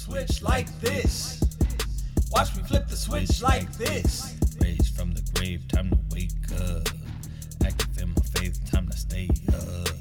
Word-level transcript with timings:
switch 0.00 0.40
like 0.40 0.66
this. 0.80 1.42
Watch 2.30 2.56
me 2.56 2.62
flip 2.62 2.88
the 2.88 2.96
switch 2.96 3.42
like 3.42 3.70
this. 3.74 4.34
Raised 4.58 4.96
from 4.96 5.12
the 5.12 5.20
grave, 5.34 5.68
time 5.68 5.90
to 5.90 5.98
wake 6.10 6.30
up. 6.58 6.88
Active 7.62 7.98
in 7.98 8.08
my 8.08 8.22
faith, 8.34 8.58
time 8.70 8.88
to 8.88 8.96
stay 8.96 9.28
up. 9.52 9.94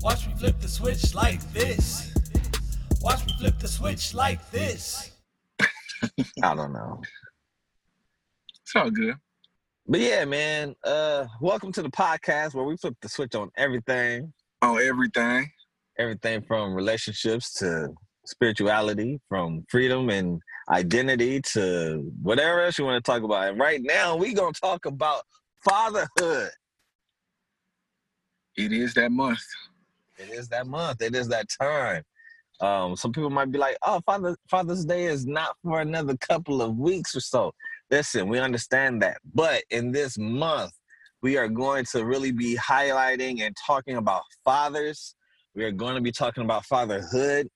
Watch 0.00 0.26
me 0.26 0.34
flip 0.34 0.58
the 0.60 0.66
switch 0.66 1.14
like 1.14 1.40
this. 1.52 2.12
Watch 3.00 3.24
me 3.26 3.32
flip 3.38 3.60
the 3.60 3.68
switch 3.68 4.12
like 4.12 4.50
this. 4.50 5.12
I 6.42 6.54
don't 6.56 6.72
know. 6.72 7.00
It's 8.62 8.74
all 8.74 8.90
good. 8.90 9.14
But 9.86 10.00
yeah, 10.00 10.24
man. 10.24 10.74
Uh 10.82 11.26
welcome 11.40 11.70
to 11.72 11.82
the 11.82 11.90
podcast 11.90 12.54
where 12.54 12.64
we 12.64 12.76
flip 12.76 12.96
the 13.00 13.08
switch 13.08 13.36
on 13.36 13.50
everything. 13.56 14.32
On 14.62 14.80
everything. 14.80 15.48
Everything 15.96 16.42
from 16.42 16.74
relationships 16.74 17.52
to 17.54 17.94
spirituality, 18.24 19.20
from 19.28 19.64
freedom 19.68 20.10
and 20.10 20.40
identity 20.70 21.40
to 21.40 22.10
whatever 22.22 22.62
else 22.62 22.78
you 22.78 22.84
want 22.84 23.02
to 23.02 23.10
talk 23.10 23.22
about. 23.22 23.48
And 23.48 23.58
right 23.58 23.80
now 23.82 24.16
we're 24.16 24.34
gonna 24.34 24.52
talk 24.52 24.86
about 24.86 25.22
fatherhood. 25.62 26.50
It 28.56 28.72
is 28.72 28.94
that 28.94 29.10
month. 29.10 29.44
It 30.18 30.30
is 30.30 30.48
that 30.48 30.66
month. 30.66 31.02
It 31.02 31.14
is 31.14 31.28
that 31.28 31.46
time. 31.60 32.02
Um, 32.60 32.94
some 32.96 33.12
people 33.12 33.30
might 33.30 33.50
be 33.50 33.58
like, 33.58 33.76
"Oh, 33.82 34.00
Father 34.06 34.36
Father's 34.48 34.84
Day 34.84 35.06
is 35.06 35.26
not 35.26 35.56
for 35.62 35.80
another 35.80 36.16
couple 36.16 36.62
of 36.62 36.76
weeks 36.76 37.16
or 37.16 37.20
so." 37.20 37.52
Listen, 37.90 38.28
we 38.28 38.38
understand 38.38 39.02
that, 39.02 39.18
but 39.34 39.64
in 39.70 39.92
this 39.92 40.16
month, 40.16 40.72
we 41.20 41.36
are 41.36 41.48
going 41.48 41.84
to 41.86 42.04
really 42.04 42.32
be 42.32 42.56
highlighting 42.56 43.40
and 43.42 43.56
talking 43.66 43.96
about 43.96 44.22
fathers. 44.44 45.14
We 45.54 45.64
are 45.64 45.72
going 45.72 45.94
to 45.94 46.00
be 46.00 46.12
talking 46.12 46.44
about 46.44 46.64
fatherhood, 46.64 47.48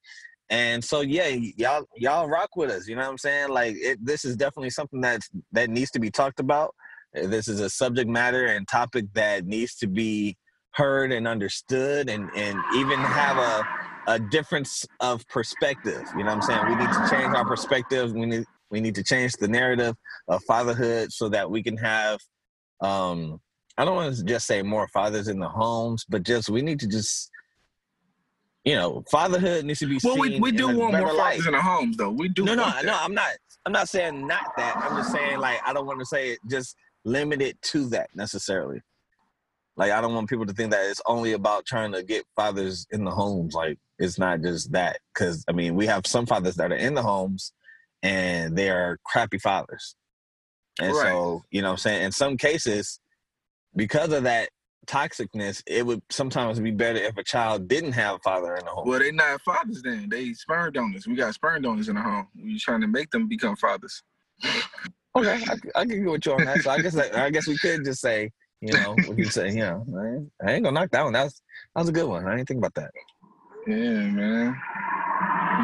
and 0.50 0.82
so 0.82 1.00
yeah, 1.00 1.28
y'all 1.28 1.84
y'all 1.96 2.28
rock 2.28 2.56
with 2.56 2.70
us. 2.70 2.88
You 2.88 2.96
know 2.96 3.02
what 3.02 3.10
I'm 3.10 3.18
saying? 3.18 3.50
Like, 3.50 3.74
it, 3.76 3.98
this 4.04 4.24
is 4.24 4.36
definitely 4.36 4.70
something 4.70 5.00
that 5.02 5.20
that 5.52 5.70
needs 5.70 5.90
to 5.92 6.00
be 6.00 6.10
talked 6.10 6.40
about. 6.40 6.74
This 7.12 7.48
is 7.48 7.60
a 7.60 7.70
subject 7.70 8.08
matter 8.08 8.46
and 8.46 8.66
topic 8.66 9.06
that 9.14 9.44
needs 9.44 9.74
to 9.76 9.86
be 9.86 10.36
heard 10.72 11.12
and 11.12 11.28
understood, 11.28 12.08
and 12.08 12.30
and 12.34 12.58
even 12.74 12.98
have 12.98 13.36
a 13.36 13.64
a 14.08 14.18
difference 14.18 14.86
of 15.00 15.26
perspective. 15.28 16.02
You 16.16 16.24
know 16.24 16.34
what 16.34 16.36
I'm 16.36 16.42
saying? 16.42 16.66
We 16.66 16.74
need 16.76 16.92
to 16.92 17.08
change 17.10 17.34
our 17.34 17.44
perspective. 17.44 18.12
We 18.12 18.26
need 18.26 18.44
we 18.70 18.80
need 18.80 18.94
to 18.94 19.04
change 19.04 19.34
the 19.34 19.48
narrative 19.48 19.96
of 20.28 20.42
fatherhood 20.44 21.12
so 21.12 21.28
that 21.28 21.50
we 21.50 21.62
can 21.62 21.76
have 21.76 22.18
um 22.80 23.38
I 23.76 23.84
don't 23.84 23.94
want 23.94 24.16
to 24.16 24.24
just 24.24 24.46
say 24.46 24.62
more 24.62 24.88
fathers 24.88 25.28
in 25.28 25.38
the 25.38 25.48
homes, 25.48 26.04
but 26.08 26.24
just 26.24 26.48
we 26.48 26.62
need 26.62 26.80
to 26.80 26.88
just 26.88 27.30
you 28.68 28.74
know, 28.76 29.02
fatherhood 29.10 29.64
needs 29.64 29.78
to 29.78 29.86
be 29.86 29.98
Well, 30.04 30.14
seen 30.16 30.20
we, 30.20 30.40
we 30.40 30.52
do 30.52 30.66
want 30.76 30.92
more 30.92 31.14
fathers 31.16 31.46
in 31.46 31.52
the 31.52 31.62
homes, 31.62 31.96
though. 31.96 32.10
We 32.10 32.28
do. 32.28 32.44
No, 32.44 32.54
no, 32.54 32.66
that. 32.66 32.84
no. 32.84 32.98
I'm 33.00 33.14
not. 33.14 33.30
I'm 33.64 33.72
not 33.72 33.88
saying 33.88 34.26
not 34.26 34.44
that. 34.58 34.76
I'm 34.76 34.94
just 34.98 35.10
saying 35.10 35.38
like 35.38 35.58
I 35.66 35.72
don't 35.72 35.86
want 35.86 36.00
to 36.00 36.04
say 36.04 36.32
it 36.32 36.38
just 36.50 36.76
limited 37.02 37.56
to 37.62 37.86
that 37.88 38.10
necessarily. 38.14 38.82
Like 39.78 39.90
I 39.90 40.02
don't 40.02 40.14
want 40.14 40.28
people 40.28 40.44
to 40.44 40.52
think 40.52 40.72
that 40.72 40.84
it's 40.84 41.00
only 41.06 41.32
about 41.32 41.64
trying 41.64 41.92
to 41.92 42.02
get 42.02 42.26
fathers 42.36 42.86
in 42.90 43.04
the 43.04 43.10
homes. 43.10 43.54
Like 43.54 43.78
it's 43.98 44.18
not 44.18 44.42
just 44.42 44.70
that. 44.72 44.98
Because 45.14 45.46
I 45.48 45.52
mean, 45.52 45.74
we 45.74 45.86
have 45.86 46.06
some 46.06 46.26
fathers 46.26 46.56
that 46.56 46.70
are 46.70 46.76
in 46.76 46.92
the 46.92 47.02
homes, 47.02 47.54
and 48.02 48.54
they 48.54 48.68
are 48.68 48.98
crappy 49.06 49.38
fathers. 49.38 49.96
And 50.78 50.92
Right. 50.92 51.04
so 51.04 51.42
you 51.50 51.62
know, 51.62 51.68
what 51.68 51.72
I'm 51.72 51.78
saying 51.78 52.02
in 52.04 52.12
some 52.12 52.36
cases, 52.36 53.00
because 53.74 54.12
of 54.12 54.24
that 54.24 54.50
toxicness, 54.88 55.62
it 55.66 55.84
would 55.86 56.02
sometimes 56.10 56.58
be 56.58 56.70
better 56.70 56.98
if 56.98 57.16
a 57.16 57.22
child 57.22 57.68
didn't 57.68 57.92
have 57.92 58.16
a 58.16 58.18
father 58.20 58.56
in 58.56 58.64
the 58.64 58.70
home. 58.70 58.88
Well, 58.88 58.98
they're 58.98 59.12
not 59.12 59.40
fathers 59.42 59.82
then. 59.82 60.08
They 60.08 60.32
sperm 60.32 60.72
donors. 60.72 61.06
We 61.06 61.14
got 61.14 61.34
sperm 61.34 61.62
donors 61.62 61.88
in 61.88 61.94
the 61.94 62.02
home. 62.02 62.28
We 62.42 62.58
trying 62.58 62.80
to 62.80 62.88
make 62.88 63.10
them 63.10 63.28
become 63.28 63.54
fathers. 63.56 64.02
Okay, 65.16 65.44
I, 65.46 65.80
I 65.80 65.84
can 65.84 66.04
go 66.04 66.12
with 66.12 66.26
you 66.26 66.32
on 66.32 66.44
that. 66.44 66.62
So 66.62 66.70
I 66.70 66.80
guess 66.80 66.94
that, 66.94 67.14
I 67.14 67.30
guess 67.30 67.46
we 67.46 67.58
could 67.58 67.84
just 67.84 68.00
say, 68.00 68.30
you 68.60 68.72
know, 68.72 68.96
we 69.06 69.16
could 69.16 69.32
say, 69.32 69.50
you 69.50 69.60
know, 69.60 70.26
I 70.44 70.52
ain't, 70.52 70.64
gonna 70.64 70.72
knock 70.72 70.90
that 70.90 71.04
one. 71.04 71.12
That 71.12 71.24
was 71.24 71.42
that 71.74 71.80
was 71.82 71.88
a 71.88 71.92
good 71.92 72.08
one. 72.08 72.26
I 72.26 72.36
didn't 72.36 72.48
think 72.48 72.58
about 72.58 72.74
that. 72.74 72.90
Yeah, 73.66 73.74
man. 73.76 74.56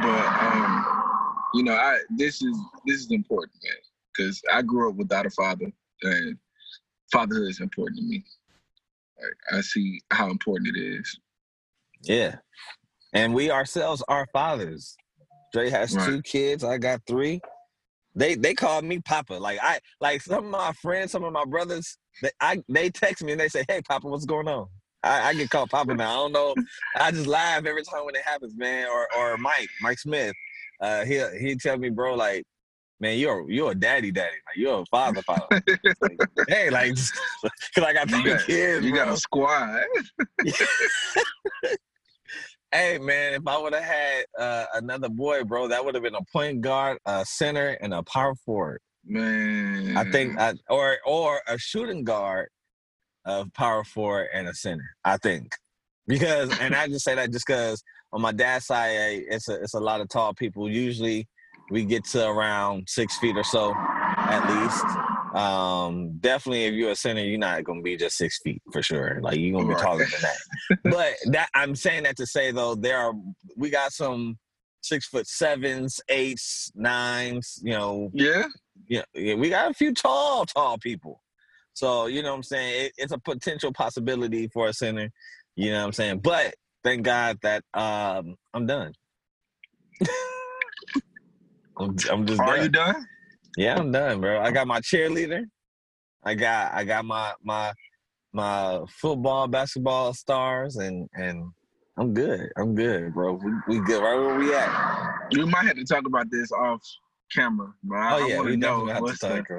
But 0.03 0.27
um, 0.43 0.85
you 1.55 1.63
know, 1.65 1.75
I 1.75 2.01
this 2.17 2.43
is 2.43 2.57
this 2.87 3.01
is 3.01 3.11
important, 3.11 3.53
man, 3.63 3.75
because 4.13 4.43
I 4.53 4.63
grew 4.63 4.91
up 4.91 4.97
without 4.97 5.27
a 5.27 5.31
father, 5.31 5.71
and 6.03 6.37
fatherhood 7.13 7.49
is 7.49 7.61
important 7.61 7.99
to 7.99 8.05
me. 8.05 8.25
I 9.53 9.61
see 9.61 10.01
how 10.11 10.31
important 10.31 10.77
it 10.77 10.81
is. 10.81 11.19
Yeah, 12.03 12.37
and 13.13 13.35
we 13.35 13.51
ourselves 13.51 14.03
are 14.09 14.27
fathers. 14.33 14.97
Dre 15.53 15.71
has 15.71 15.95
Right. 15.95 16.07
two 16.07 16.23
kids. 16.23 16.65
I 16.65 16.79
got 16.79 17.01
three. 17.07 17.41
They 18.15 18.35
they 18.35 18.55
call 18.55 18.83
me 18.83 19.01
Papa. 19.01 19.35
Like 19.35 19.59
I 19.63 19.81
like 20.01 20.23
some 20.23 20.45
of 20.45 20.51
my 20.51 20.73
friends, 20.75 21.13
some 21.13 21.25
of 21.25 21.33
my 21.33 21.45
brothers. 21.45 21.99
They 22.23 22.31
I 22.41 22.63
they 22.69 22.91
text 22.91 23.25
me 23.25 23.33
and 23.33 23.41
they 23.41 23.49
say, 23.49 23.65
"Hey, 23.69 23.83
Papa, 23.83 24.09
what's 24.09 24.27
going 24.27 24.49
on?" 24.49 24.69
I, 25.03 25.29
I 25.29 25.35
get 25.35 25.51
called 25.51 25.71
Papa 25.71 25.95
now. 25.95 26.11
I 26.11 26.15
don't 26.15 26.33
know. 26.33 26.55
I 26.97 27.11
just 27.11 27.27
laugh 27.27 27.67
every 27.67 27.83
time 27.83 28.05
when 28.07 28.15
it 28.15 28.23
happens, 28.23 28.57
man. 28.57 28.89
Or 28.89 29.09
or 29.17 29.37
Mike, 29.37 29.69
Mike 29.81 29.99
Smith. 29.99 30.35
Uh, 30.81 31.05
he 31.05 31.23
he 31.41 31.57
tell 31.57 31.77
me, 31.77 31.91
bro, 31.91 32.15
like, 32.15 32.45
man, 33.01 33.19
you're 33.19 33.51
you're 33.51 33.73
a 33.73 33.75
daddy, 33.75 34.11
daddy. 34.11 34.37
Like 34.47 34.57
you're 34.57 34.81
a 34.83 34.87
father, 34.87 35.23
father. 35.23 35.47
Like, 36.01 36.19
hey, 36.49 36.71
like, 36.71 36.95
cause 37.75 37.85
I 37.85 37.93
got 37.93 38.11
You 38.11 38.21
three 38.23 38.33
got- 38.33 38.45
kids. 38.47 38.85
You 38.87 38.95
got 38.95 39.09
a 39.09 39.17
squad. 39.17 39.83
Hey 42.73 42.99
man, 42.99 43.35
if 43.35 43.47
I 43.47 43.57
would 43.57 43.73
have 43.73 43.85
had 43.85 44.25
uh, 44.37 44.65
another 44.75 45.09
boy, 45.09 45.45
bro, 45.45 45.69
that 45.69 45.85
would 45.85 45.95
have 45.95 46.03
been 46.03 46.17
a 46.17 46.25
point 46.33 46.61
guard, 46.61 46.99
a 47.07 47.25
center, 47.25 47.79
and 47.81 47.95
a 47.95 48.03
power 48.03 48.35
forward. 48.45 48.81
Man, 49.05 49.97
I 49.97 50.11
think, 50.11 50.37
I, 50.41 50.55
or 50.69 50.99
or 51.07 51.41
a 51.47 51.57
shooting 51.57 52.03
guard, 52.03 52.49
of 53.27 53.53
power 53.55 53.85
forward 53.85 54.29
and 54.35 54.49
a 54.49 54.55
center. 54.55 54.89
I 55.05 55.19
think 55.19 55.53
because, 56.09 56.51
and 56.59 56.75
I 56.75 56.89
just 56.89 57.05
say 57.05 57.15
that 57.15 57.31
just 57.31 57.47
because 57.47 57.81
on 58.13 58.21
my 58.21 58.33
dad's 58.33 58.67
side, 58.67 58.97
eh, 58.97 59.21
it's 59.31 59.49
a 59.49 59.55
it's 59.63 59.75
a 59.75 59.81
lot 59.81 60.01
of 60.01 60.09
tall 60.09 60.35
people. 60.35 60.69
Usually, 60.69 61.29
we 61.71 61.85
get 61.85 62.05
to 62.07 62.27
around 62.29 62.89
six 62.89 63.19
feet 63.19 63.37
or 63.37 63.45
so, 63.45 63.75
at 64.17 64.49
least. 64.49 64.85
Um, 65.35 66.19
definitely, 66.21 66.65
if 66.65 66.75
you're 66.75 66.93
a 66.93 66.97
center, 66.97 67.23
you're 67.23 67.39
not 67.39 67.65
gonna 67.65 67.83
be 67.83 67.97
just 67.97 68.17
six 68.17 68.39
feet 68.43 68.63
for 68.73 68.83
sure. 68.83 69.19
Like 69.21 69.39
you're 69.39 69.59
gonna 69.59 69.75
be 69.75 69.81
taller 69.81 70.05
than 70.05 70.21
that. 70.23 70.79
but 70.85 71.15
that 71.33 71.49
I'm 71.55 71.75
saying 71.75 72.05
that 72.05 72.17
to 72.19 72.27
say 72.27 72.53
though, 72.53 72.75
there 72.75 72.99
are 72.99 73.13
we 73.57 73.71
got 73.71 73.93
some 73.93 74.39
six 74.83 75.07
foot 75.09 75.27
sevens, 75.27 76.01
eights, 76.09 76.71
nines. 76.75 77.59
You 77.63 77.73
know, 77.73 78.11
yeah. 78.13 78.45
yeah, 78.89 79.03
yeah, 79.15 79.35
we 79.35 79.51
got 79.51 79.71
a 79.71 79.75
few 79.75 79.93
tall, 79.93 80.47
tall 80.47 80.79
people. 80.79 81.21
So 81.73 82.07
you 82.07 82.23
know 82.23 82.31
what 82.31 82.37
I'm 82.37 82.43
saying. 82.45 82.87
It, 82.87 82.93
it's 82.97 83.13
a 83.13 83.19
potential 83.19 83.73
possibility 83.73 84.49
for 84.49 84.69
a 84.69 84.73
center. 84.73 85.11
You 85.57 85.73
know 85.73 85.81
what 85.81 85.87
I'm 85.87 85.93
saying. 85.93 86.19
But 86.21 86.55
thank 86.85 87.03
God 87.03 87.39
that 87.43 87.65
um, 87.75 88.37
I'm 88.53 88.67
done. 88.67 88.93
I'm, 91.79 91.97
I'm 92.11 92.27
just 92.27 92.41
Are 92.41 92.47
done. 92.57 92.63
you 92.63 92.69
done? 92.69 93.07
Yeah, 93.57 93.79
I'm 93.79 93.93
done, 93.93 94.21
bro. 94.21 94.41
I 94.41 94.51
got 94.51 94.67
my 94.67 94.81
cheerleader. 94.81 95.45
I 96.25 96.35
got 96.35 96.73
I 96.73 96.85
got 96.85 97.05
my 97.05 97.33
my 97.43 97.73
my 98.33 98.81
football, 98.89 99.47
basketball 99.49 100.13
stars, 100.15 100.77
and 100.77 101.09
and 101.15 101.51
I'm 101.97 102.13
good. 102.15 102.51
I'm 102.57 102.75
good, 102.75 103.15
bro. 103.15 103.35
We, 103.35 103.53
we 103.69 103.81
good 103.85 104.03
right 104.03 104.19
where 104.19 104.39
we 104.39 104.55
at. 104.55 105.29
We 105.33 105.45
might 105.45 105.67
have 105.67 105.77
to 105.77 105.85
talk 105.85 106.07
about 106.07 106.31
this 106.31 106.51
off 106.53 106.81
camera, 107.33 107.73
but 107.85 107.97
I, 107.97 108.13
Oh 108.21 108.25
I 108.25 108.29
yeah, 108.29 108.37
want 108.37 108.47
we 108.47 108.53
to 108.53 108.57
know 108.59 108.87
to 108.87 109.01
what's 109.01 109.21
the 109.21 109.29
talk. 109.29 109.49
We, 109.51 109.57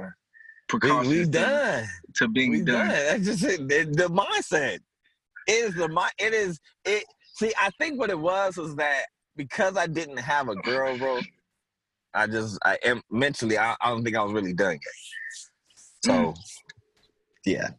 precautions 0.67 1.07
we 1.13 1.23
to- 1.25 1.29
done. 1.31 1.85
to 2.15 2.27
being 2.27 2.51
we 2.51 2.61
done. 2.61 2.87
done. 2.87 2.89
That's 2.89 3.25
just 3.25 3.43
it. 3.43 3.67
The, 3.69 3.83
the 3.85 4.09
mindset 4.09 4.79
it 5.47 5.51
is 5.51 5.75
the 5.75 5.87
mind. 5.87 6.11
It 6.17 6.33
is 6.33 6.59
it. 6.85 7.03
See, 7.35 7.53
I 7.61 7.69
think 7.79 7.99
what 7.99 8.09
it 8.09 8.19
was 8.19 8.57
was 8.57 8.75
that 8.77 9.03
because 9.35 9.77
I 9.77 9.87
didn't 9.87 10.17
have 10.17 10.49
a 10.49 10.55
girl, 10.55 10.97
bro. 10.97 11.19
I 12.15 12.27
just 12.27 12.57
I 12.63 12.77
am 12.83 13.01
mentally. 13.11 13.57
I, 13.57 13.75
I 13.81 13.89
don't 13.89 14.03
think 14.03 14.15
I 14.15 14.23
was 14.23 14.33
really 14.33 14.53
done 14.53 14.73
yet. 14.73 14.81
So, 16.05 16.33
yeah. 17.45 17.69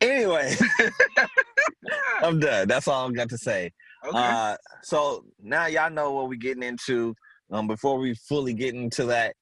Anyway, 0.00 0.54
I'm 2.22 2.40
done. 2.40 2.68
That's 2.68 2.88
all 2.88 3.06
I've 3.06 3.14
got 3.14 3.28
to 3.30 3.38
say. 3.38 3.70
Okay. 4.06 4.16
Uh, 4.18 4.56
so 4.82 5.24
now 5.42 5.66
y'all 5.66 5.90
know 5.90 6.12
what 6.12 6.28
we're 6.28 6.36
getting 6.38 6.62
into. 6.62 7.14
Um, 7.50 7.66
before 7.68 7.98
we 7.98 8.14
fully 8.14 8.54
get 8.54 8.74
into 8.74 9.04
that, 9.06 9.34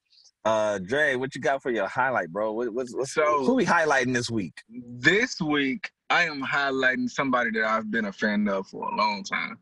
uh, 0.45 0.79
Dre, 0.79 1.15
what 1.15 1.35
you 1.35 1.41
got 1.41 1.63
for 1.63 1.71
your 1.71 1.87
highlight, 1.87 2.31
bro? 2.31 2.53
What, 2.53 2.73
what's, 2.75 2.95
what's 2.95 3.15
So- 3.15 3.45
who 3.45 3.55
we 3.55 3.65
highlighting 3.65 4.13
this 4.13 4.31
week? 4.31 4.55
this 4.69 5.41
week 5.41 5.89
I 6.11 6.25
am 6.25 6.43
highlighting 6.43 7.09
somebody 7.09 7.51
that 7.53 7.65
I've 7.65 7.91
been 7.91 8.07
a 8.07 8.13
fan 8.13 8.49
of 8.49 8.67
for 8.67 8.89
a 8.89 8.97
long 8.97 9.23
time. 9.25 9.59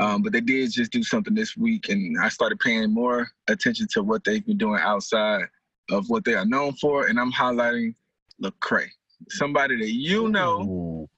Um, 0.00 0.22
but 0.22 0.32
they 0.32 0.40
did 0.40 0.72
just 0.72 0.92
do 0.92 1.02
something 1.02 1.34
this 1.34 1.56
week, 1.58 1.90
and 1.90 2.18
I 2.18 2.30
started 2.30 2.58
paying 2.58 2.90
more 2.92 3.30
attention 3.48 3.86
to 3.92 4.02
what 4.02 4.24
they've 4.24 4.44
been 4.44 4.56
doing 4.56 4.80
outside 4.80 5.42
of 5.90 6.08
what 6.08 6.24
they 6.24 6.34
are 6.34 6.46
known 6.46 6.72
for. 6.74 7.06
And 7.08 7.20
I'm 7.20 7.30
highlighting 7.30 7.94
Lecrae, 8.42 8.88
somebody 9.28 9.76
that 9.76 9.90
you 9.90 10.28
know, 10.28 10.62
Ooh. 10.62 11.08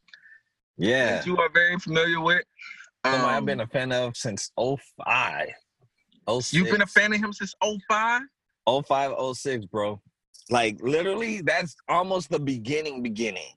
Yeah. 0.77 1.17
that 1.17 1.27
you 1.27 1.37
are 1.39 1.49
very 1.55 1.79
familiar 1.79 2.21
with. 2.21 2.43
Somebody 3.07 3.25
I've 3.25 3.39
Um, 3.39 3.45
been 3.45 3.61
a 3.61 3.67
fan 3.69 3.93
of 3.93 4.17
since 4.17 4.51
05. 4.59 5.49
06. 6.29 6.53
You've 6.53 6.71
been 6.71 6.83
a 6.83 6.87
fan 6.87 7.13
of 7.13 7.21
him 7.21 7.33
since 7.33 7.55
05? 7.63 8.23
05, 8.67 9.13
06, 9.37 9.67
bro. 9.67 10.01
Like 10.51 10.79
literally, 10.83 11.41
that's 11.41 11.77
almost 11.89 12.31
the 12.31 12.41
beginning, 12.41 13.01
beginning. 13.03 13.55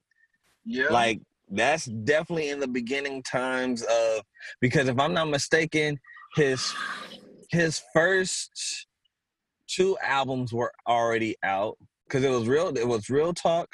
Yeah. 0.64 0.88
Like 0.90 1.20
that's 1.50 1.86
definitely 1.86 2.50
in 2.50 2.60
the 2.60 2.68
beginning 2.68 3.22
times 3.22 3.82
of 3.82 4.22
because 4.60 4.88
if 4.88 4.98
I'm 4.98 5.14
not 5.14 5.28
mistaken, 5.28 5.98
his 6.34 6.72
his 7.50 7.82
first 7.92 8.86
two 9.68 9.96
albums 10.02 10.52
were 10.52 10.72
already 10.88 11.36
out 11.42 11.76
because 12.06 12.24
it 12.24 12.30
was 12.30 12.48
real. 12.48 12.76
It 12.76 12.86
was 12.86 13.08
real 13.08 13.32
talk. 13.32 13.68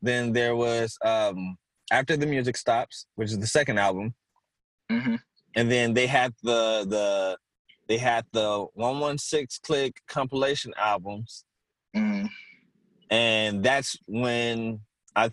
Then 0.00 0.32
there 0.32 0.56
was 0.56 0.96
um 1.04 1.56
after 1.90 2.16
the 2.16 2.26
music 2.26 2.56
stops, 2.56 3.06
which 3.14 3.30
is 3.30 3.38
the 3.38 3.46
second 3.46 3.78
album, 3.78 4.14
hmm 4.90 5.16
and 5.54 5.70
then 5.70 5.94
they 5.94 6.06
had 6.06 6.32
the 6.42 6.86
the 6.88 7.36
they 7.88 7.98
had 7.98 8.24
the 8.32 8.66
116 8.74 9.60
Clique 9.64 10.00
compilation 10.08 10.72
albums 10.76 11.44
hmm 11.94 12.24
and 13.10 13.62
that's 13.62 13.96
when 14.06 14.80
i 15.16 15.30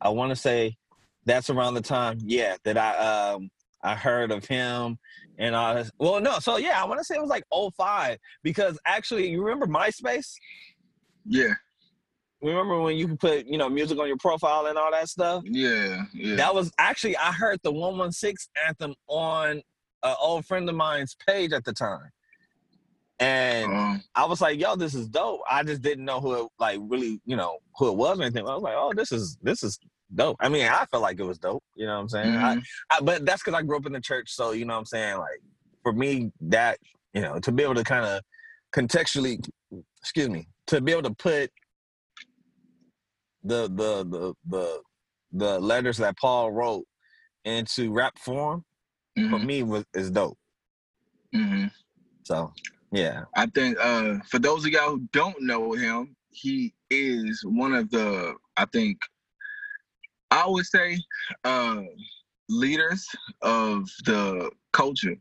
i 0.00 0.08
want 0.08 0.30
to 0.30 0.36
say 0.36 0.76
that's 1.24 1.50
around 1.50 1.74
the 1.74 1.80
time 1.80 2.18
yeah 2.24 2.56
that 2.64 2.76
i 2.78 2.96
um 2.96 3.48
i 3.82 3.94
heard 3.94 4.30
of 4.30 4.44
him 4.46 4.98
and 5.38 5.54
all 5.54 5.74
this 5.74 5.90
well 5.98 6.20
no 6.20 6.38
so 6.38 6.56
yeah 6.56 6.82
i 6.82 6.84
want 6.86 6.98
to 6.98 7.04
say 7.04 7.14
it 7.16 7.20
was 7.20 7.30
like 7.30 7.44
05 7.76 8.18
because 8.42 8.78
actually 8.86 9.28
you 9.28 9.42
remember 9.42 9.66
myspace 9.66 10.32
Yeah. 11.26 11.54
remember 12.42 12.80
when 12.80 12.96
you 12.96 13.08
could 13.08 13.20
put 13.20 13.46
you 13.46 13.58
know 13.58 13.68
music 13.68 13.98
on 13.98 14.08
your 14.08 14.16
profile 14.16 14.66
and 14.66 14.78
all 14.78 14.90
that 14.90 15.08
stuff 15.08 15.42
Yeah. 15.46 16.04
Yeah. 16.14 16.36
that 16.36 16.54
was 16.54 16.72
actually 16.78 17.16
i 17.16 17.32
heard 17.32 17.58
the 17.62 17.72
116 17.72 18.36
anthem 18.66 18.94
on 19.08 19.62
an 20.02 20.14
old 20.20 20.44
friend 20.46 20.68
of 20.68 20.74
mine's 20.74 21.16
page 21.26 21.52
at 21.52 21.64
the 21.64 21.72
time 21.72 22.10
and 23.20 23.72
Um, 23.72 24.02
I 24.14 24.24
was 24.26 24.40
like, 24.40 24.58
yo, 24.60 24.76
this 24.76 24.94
is 24.94 25.08
dope. 25.08 25.40
I 25.50 25.62
just 25.62 25.82
didn't 25.82 26.04
know 26.04 26.20
who 26.20 26.34
it 26.44 26.48
like 26.58 26.78
really, 26.82 27.20
you 27.24 27.36
know, 27.36 27.58
who 27.76 27.88
it 27.88 27.96
was 27.96 28.18
or 28.18 28.22
anything. 28.22 28.46
I 28.46 28.54
was 28.54 28.62
like, 28.62 28.74
oh, 28.76 28.92
this 28.94 29.10
is 29.12 29.36
this 29.42 29.62
is 29.62 29.78
dope. 30.14 30.36
I 30.40 30.48
mean, 30.48 30.66
I 30.66 30.84
felt 30.90 31.02
like 31.02 31.18
it 31.20 31.24
was 31.24 31.38
dope. 31.38 31.62
You 31.74 31.86
know 31.86 31.94
what 31.96 32.00
I'm 32.02 32.08
saying? 32.08 32.34
I, 32.36 32.56
mhm. 32.56 32.62
I, 32.90 33.00
but 33.00 33.24
that's 33.26 33.42
because 33.42 33.58
I 33.58 33.62
grew 33.62 33.76
up 33.76 33.86
in 33.86 33.92
the 33.92 34.00
church, 34.00 34.30
so 34.30 34.52
you 34.52 34.64
know 34.64 34.74
what 34.74 34.80
I'm 34.80 34.86
saying. 34.86 35.18
Like 35.18 35.40
for 35.82 35.92
me, 35.92 36.30
that 36.42 36.78
you 37.12 37.22
know, 37.22 37.38
to 37.40 37.50
be 37.52 37.62
able 37.62 37.74
to 37.74 37.84
kind 37.84 38.04
of 38.04 38.22
contextually, 38.72 39.44
excuse 40.00 40.28
me, 40.28 40.46
to 40.68 40.80
be 40.80 40.92
able 40.92 41.02
to 41.02 41.14
put 41.14 41.50
the 43.42 43.62
the 43.68 44.04
the 44.08 44.34
the 44.46 44.80
the 45.32 45.58
letters 45.60 45.96
that 45.98 46.16
Paul 46.18 46.52
wrote 46.52 46.84
into 47.44 47.92
rap 47.92 48.18
form 48.18 48.64
for 49.16 49.22
Mhm. 49.38 49.44
me 49.44 49.62
was 49.62 49.84
is 49.94 50.10
dope. 50.10 50.38
Mhm. 51.34 51.70
So 52.24 52.52
yeah, 52.92 53.22
I 53.36 53.46
think 53.46 53.76
uh, 53.80 54.16
for 54.28 54.38
those 54.38 54.64
of 54.64 54.70
y'all 54.70 54.90
who 54.90 55.08
don't 55.12 55.40
know 55.42 55.72
him, 55.72 56.16
he 56.30 56.74
is 56.90 57.42
one 57.44 57.74
of 57.74 57.90
the 57.90 58.34
I 58.56 58.64
think 58.66 58.98
I 60.30 60.46
would 60.46 60.66
say 60.66 60.98
uh, 61.44 61.82
leaders 62.48 63.06
of 63.42 63.88
the 64.04 64.50
culture 64.72 65.16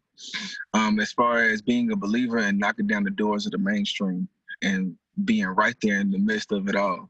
um, 0.74 1.00
as 1.00 1.12
far 1.12 1.44
as 1.44 1.62
being 1.62 1.92
a 1.92 1.96
believer 1.96 2.38
and 2.38 2.60
knocking 2.60 2.88
down 2.88 3.04
the 3.04 3.12
doors 3.12 3.46
of 3.46 3.52
the 3.52 3.58
mainstream 3.58 4.28
and 4.62 4.96
being 5.26 5.46
right 5.46 5.76
there 5.82 6.00
in 6.00 6.12
the 6.12 6.20
midst 6.20 6.52
of 6.52 6.68
it 6.68 6.76
all. 6.76 7.10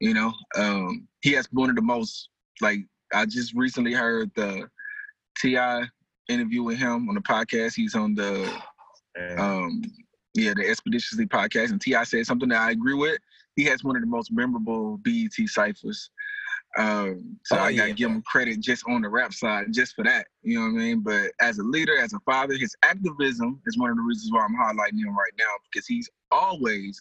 You 0.00 0.14
know, 0.14 0.32
um, 0.56 1.08
he 1.22 1.32
has 1.32 1.46
one 1.52 1.70
of 1.70 1.76
the 1.76 1.82
most 1.82 2.28
like 2.60 2.80
I 3.12 3.24
just 3.26 3.54
recently 3.54 3.92
heard 3.92 4.30
the 4.34 4.68
T.I. 5.38 5.84
interview 6.28 6.62
with 6.62 6.78
him 6.78 7.08
on 7.08 7.14
the 7.14 7.20
podcast. 7.20 7.74
He's 7.74 7.94
on 7.94 8.14
the 8.14 8.50
um 9.38 9.82
yeah 10.34 10.52
the 10.54 10.62
ExpediTIously 10.62 11.28
podcast 11.28 11.70
and 11.70 11.80
T.I. 11.80 12.04
said 12.04 12.26
something 12.26 12.48
that 12.50 12.60
i 12.60 12.70
agree 12.70 12.94
with. 12.94 13.18
He 13.54 13.64
has 13.64 13.82
one 13.82 13.96
of 13.96 14.02
the 14.02 14.08
most 14.08 14.30
memorable 14.30 14.98
BET 14.98 15.32
ciphers. 15.46 16.10
Um 16.76 17.38
so 17.44 17.56
Oh, 17.56 17.60
i 17.60 17.72
gotta 17.74 17.88
yeah. 17.88 17.94
give 17.94 18.10
him 18.10 18.22
credit 18.22 18.60
just 18.60 18.84
on 18.88 19.02
the 19.02 19.08
rap 19.08 19.32
side 19.32 19.72
just 19.72 19.94
for 19.94 20.04
that 20.04 20.26
you 20.42 20.58
know 20.58 20.66
what 20.66 20.80
i 20.80 20.84
mean? 20.84 21.00
But 21.00 21.30
as 21.40 21.58
a 21.58 21.62
leader 21.62 21.96
as 21.98 22.12
a 22.12 22.20
father 22.20 22.54
his 22.54 22.74
activism 22.82 23.60
is 23.66 23.78
one 23.78 23.90
of 23.90 23.96
the 23.96 24.02
reasons 24.02 24.32
why 24.32 24.44
i'm 24.44 24.54
highlighting 24.54 24.98
him 25.00 25.16
right 25.16 25.32
now 25.38 25.52
because 25.70 25.86
he's 25.86 26.10
always 26.30 27.00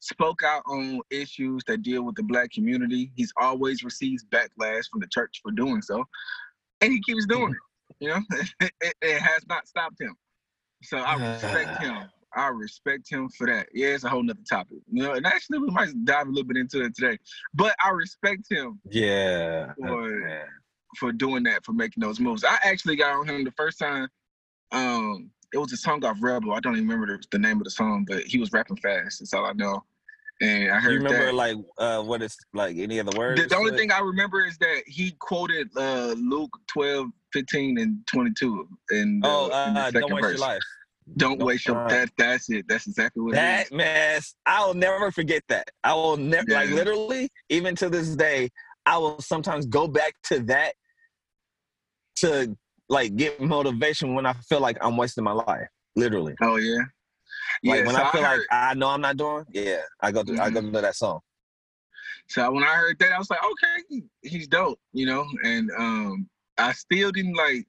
spoke 0.00 0.42
out 0.42 0.62
on 0.66 1.00
issues 1.10 1.62
that 1.66 1.82
deal 1.82 2.02
with 2.02 2.14
the 2.14 2.22
black 2.22 2.50
community. 2.50 3.12
He's 3.16 3.32
always 3.36 3.84
receives 3.84 4.24
backlash 4.24 4.88
from 4.90 5.00
the 5.00 5.06
church 5.10 5.40
for 5.42 5.52
doing 5.52 5.82
so 5.82 6.04
and 6.80 6.90
he 6.92 7.00
keeps 7.02 7.26
doing 7.26 7.50
it 7.52 7.58
you 8.00 8.08
know? 8.08 8.20
It, 8.60 8.72
it, 8.80 8.94
it 9.02 9.20
has 9.20 9.46
not 9.48 9.68
stopped 9.68 10.00
him 10.00 10.16
so 10.82 10.98
I 10.98 11.14
respect 11.32 11.82
him. 11.82 11.96
I 12.34 12.46
respect 12.48 13.10
him 13.10 13.28
for 13.36 13.46
that. 13.48 13.68
Yeah, 13.74 13.88
it's 13.88 14.04
a 14.04 14.08
whole 14.08 14.22
nother 14.22 14.38
topic. 14.48 14.78
You 14.90 15.02
know, 15.02 15.12
and 15.14 15.26
actually 15.26 15.58
we 15.58 15.70
might 15.70 15.88
dive 16.04 16.26
a 16.26 16.30
little 16.30 16.44
bit 16.44 16.56
into 16.56 16.82
it 16.82 16.94
today. 16.94 17.18
But 17.54 17.74
I 17.84 17.90
respect 17.90 18.42
him 18.48 18.80
Yeah. 18.88 19.72
Yeah. 19.78 20.44
for 20.98 21.12
doing 21.12 21.42
that, 21.44 21.64
for 21.64 21.72
making 21.72 22.00
those 22.00 22.20
moves. 22.20 22.44
I 22.44 22.56
actually 22.62 22.96
got 22.96 23.16
on 23.16 23.28
him 23.28 23.44
the 23.44 23.50
first 23.52 23.78
time. 23.78 24.08
Um, 24.72 25.30
it 25.52 25.58
was 25.58 25.72
a 25.72 25.76
song 25.76 26.04
off 26.04 26.18
Rebel. 26.20 26.52
I 26.52 26.60
don't 26.60 26.76
even 26.76 26.88
remember 26.88 27.16
the, 27.16 27.24
the 27.32 27.38
name 27.38 27.56
of 27.58 27.64
the 27.64 27.70
song, 27.70 28.04
but 28.08 28.22
he 28.22 28.38
was 28.38 28.52
rapping 28.52 28.76
fast. 28.76 29.18
That's 29.18 29.34
all 29.34 29.46
I 29.46 29.52
know. 29.52 29.82
And 30.40 30.70
I 30.70 30.80
heard 30.80 30.92
you 30.92 30.98
remember 30.98 31.26
that. 31.26 31.34
like 31.34 31.56
uh 31.76 32.00
what 32.02 32.22
it's 32.22 32.38
like 32.54 32.76
any 32.78 32.98
other 32.98 33.10
the 33.10 33.18
words? 33.18 33.42
The, 33.42 33.48
the 33.48 33.56
only 33.56 33.76
thing 33.76 33.92
I 33.92 34.00
remember 34.00 34.46
is 34.46 34.56
that 34.58 34.84
he 34.86 35.12
quoted 35.18 35.68
uh, 35.76 36.14
Luke 36.16 36.56
12, 36.68 37.08
15, 37.32 37.78
and 37.78 37.98
22 38.06 38.68
in 38.92 39.20
the, 39.20 39.28
Oh, 39.28 39.44
in 39.66 39.74
the 39.74 39.80
uh, 39.80 39.84
second 39.86 40.00
don't 40.02 40.12
waste 40.12 40.22
verse. 40.22 40.38
your 40.38 40.48
life. 40.48 40.60
Don't 41.16 41.38
Don't- 41.38 41.46
waste 41.46 41.66
your 41.66 41.84
uh, 41.84 41.88
that. 41.88 42.10
That's 42.18 42.50
it. 42.50 42.66
That's 42.68 42.86
exactly 42.86 43.22
what 43.22 43.34
it 43.34 43.38
is. 43.38 43.68
That 43.70 43.72
mess, 43.74 44.34
I 44.46 44.64
will 44.64 44.74
never 44.74 45.10
forget 45.10 45.42
that. 45.48 45.68
I 45.82 45.94
will 45.94 46.16
never 46.16 46.46
like 46.50 46.70
literally, 46.70 47.28
even 47.48 47.74
to 47.76 47.88
this 47.88 48.14
day, 48.14 48.50
I 48.86 48.96
will 48.98 49.20
sometimes 49.20 49.66
go 49.66 49.88
back 49.88 50.14
to 50.24 50.40
that 50.44 50.74
to 52.16 52.56
like 52.88 53.16
get 53.16 53.40
motivation 53.40 54.14
when 54.14 54.26
I 54.26 54.32
feel 54.48 54.60
like 54.60 54.76
I'm 54.80 54.96
wasting 54.96 55.24
my 55.24 55.32
life. 55.32 55.66
Literally. 55.96 56.34
Oh 56.42 56.56
yeah. 56.56 56.78
Yeah. 57.62 57.74
like 57.74 57.86
when 57.86 57.94
so 57.96 58.02
I 58.02 58.10
feel 58.12 58.22
heard, 58.22 58.38
like 58.38 58.46
I 58.50 58.74
know 58.74 58.88
I'm 58.88 59.00
not 59.00 59.16
doing, 59.16 59.44
yeah, 59.52 59.78
I 60.00 60.12
go 60.12 60.22
to 60.22 60.40
I 60.40 60.50
go 60.50 60.60
to 60.60 60.70
that 60.80 60.94
song. 60.94 61.20
so 62.28 62.50
when 62.52 62.62
I 62.62 62.74
heard 62.74 62.98
that, 63.00 63.12
I 63.12 63.18
was 63.18 63.28
like, 63.30 63.40
okay, 63.42 64.02
he's 64.22 64.46
dope, 64.48 64.78
you 64.92 65.06
know. 65.06 65.26
And 65.44 65.70
um, 65.76 66.28
I 66.60 66.72
still 66.72 67.10
didn't 67.12 67.34
like 67.34 67.66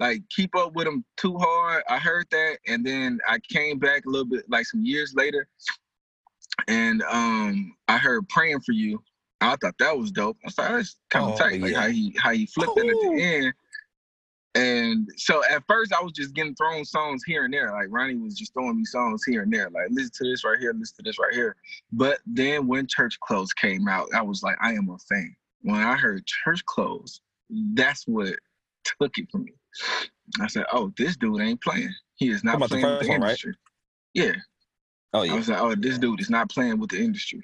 like 0.00 0.22
keep 0.30 0.54
up 0.56 0.74
with 0.74 0.86
him 0.86 1.04
too 1.16 1.36
hard. 1.38 1.82
I 1.88 1.98
heard 1.98 2.26
that, 2.30 2.58
and 2.66 2.86
then 2.86 3.18
I 3.28 3.38
came 3.40 3.78
back 3.78 4.06
a 4.06 4.10
little 4.10 4.28
bit 4.28 4.44
like 4.48 4.66
some 4.66 4.84
years 4.84 5.14
later, 5.14 5.48
and 6.68 7.02
um, 7.02 7.74
I 7.88 7.98
heard 7.98 8.28
praying 8.28 8.60
for 8.60 8.72
you. 8.72 9.02
I 9.40 9.56
thought 9.56 9.74
that 9.78 9.96
was 9.96 10.10
dope. 10.10 10.36
I 10.44 10.48
was 10.48 10.58
like, 10.58 10.68
that's 10.70 10.96
kind 11.10 11.26
of 11.26 11.34
Oh, 11.34 11.36
tight, 11.36 11.60
like 11.60 11.74
how 11.74 11.88
he 11.88 12.16
how 12.18 12.32
he 12.32 12.46
flipped 12.46 12.78
it 12.78 12.88
at 12.90 12.96
the 13.00 13.22
end. 13.22 13.54
And 14.54 15.08
so 15.16 15.42
at 15.48 15.62
first 15.68 15.92
I 15.92 16.02
was 16.02 16.12
just 16.12 16.34
getting 16.34 16.54
thrown 16.56 16.84
songs 16.84 17.22
here 17.24 17.44
and 17.44 17.54
there. 17.54 17.70
Like 17.70 17.88
Ronnie 17.90 18.16
was 18.16 18.36
just 18.36 18.52
throwing 18.54 18.76
me 18.76 18.84
songs 18.84 19.22
here 19.24 19.42
and 19.42 19.52
there. 19.52 19.70
Like 19.70 19.86
listen 19.90 20.10
to 20.14 20.30
this 20.30 20.44
right 20.44 20.58
here, 20.58 20.72
listen 20.76 20.96
to 20.96 21.02
this 21.02 21.18
right 21.18 21.32
here. 21.34 21.54
But 21.92 22.18
then 22.26 22.66
when 22.66 22.86
Church 22.88 23.20
Clothes 23.20 23.52
came 23.52 23.86
out, 23.86 24.08
I 24.14 24.22
was 24.22 24.42
like, 24.42 24.56
I 24.60 24.72
am 24.72 24.90
a 24.90 24.98
fan. 24.98 25.36
When 25.62 25.80
I 25.80 25.96
heard 25.96 26.26
Church 26.26 26.64
Clothes, 26.64 27.20
that's 27.74 28.04
what 28.06 28.34
took 28.84 29.16
it 29.18 29.28
from 29.30 29.44
me. 29.44 29.52
I 30.40 30.46
said, 30.46 30.64
Oh, 30.72 30.92
this 30.96 31.16
dude 31.16 31.40
ain't 31.40 31.62
playing. 31.62 31.94
He 32.16 32.30
is 32.30 32.44
not 32.44 32.60
playing 32.60 32.86
with 32.86 33.00
the 33.00 33.08
one, 33.08 33.20
right? 33.20 33.28
industry. 33.30 33.54
Yeah. 34.14 34.34
Oh 35.12 35.22
yeah. 35.22 35.32
I 35.32 35.36
was 35.36 35.48
like, 35.48 35.60
oh, 35.60 35.74
this 35.74 35.98
dude 35.98 36.20
is 36.20 36.30
not 36.30 36.50
playing 36.50 36.78
with 36.78 36.90
the 36.90 36.98
industry. 36.98 37.42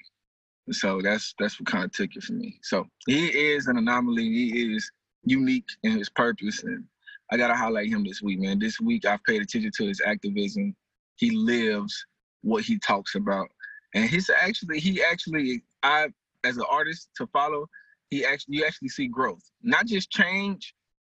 So 0.71 1.01
that's 1.01 1.33
that's 1.39 1.59
what 1.59 1.67
kind 1.67 1.83
of 1.83 1.91
took 1.91 2.15
it 2.15 2.23
for 2.23 2.33
me. 2.33 2.59
So 2.63 2.87
he 3.07 3.27
is 3.27 3.67
an 3.67 3.77
anomaly. 3.77 4.23
He 4.23 4.75
is 4.75 4.89
unique 5.23 5.67
in 5.83 5.91
his 5.97 6.09
purpose, 6.09 6.63
and 6.63 6.83
I 7.31 7.37
gotta 7.37 7.55
highlight 7.55 7.89
him 7.89 8.03
this 8.03 8.21
week, 8.21 8.39
man. 8.39 8.59
This 8.59 8.79
week 8.79 9.05
I've 9.05 9.23
paid 9.23 9.41
attention 9.41 9.71
to 9.77 9.87
his 9.87 10.01
activism. 10.05 10.75
He 11.15 11.31
lives 11.31 12.05
what 12.41 12.63
he 12.63 12.79
talks 12.79 13.15
about, 13.15 13.47
and 13.93 14.09
he's 14.09 14.29
actually 14.29 14.79
he 14.79 15.03
actually 15.03 15.63
I 15.83 16.07
as 16.43 16.57
an 16.57 16.65
artist 16.69 17.09
to 17.17 17.27
follow. 17.27 17.67
He 18.09 18.25
actually 18.25 18.57
you 18.57 18.65
actually 18.65 18.89
see 18.89 19.07
growth, 19.07 19.43
not 19.61 19.87
just 19.87 20.09
change, 20.11 20.73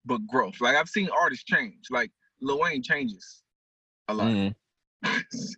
but 0.05 0.25
growth. 0.27 0.61
Like 0.61 0.75
I've 0.75 0.89
seen 0.89 1.09
artists 1.19 1.43
change. 1.45 1.85
Like 1.89 2.11
Lil 2.41 2.59
Wayne 2.59 2.83
changes 2.83 3.43
a 4.07 4.13
lot 4.13 4.27
Mhm. 4.27 4.55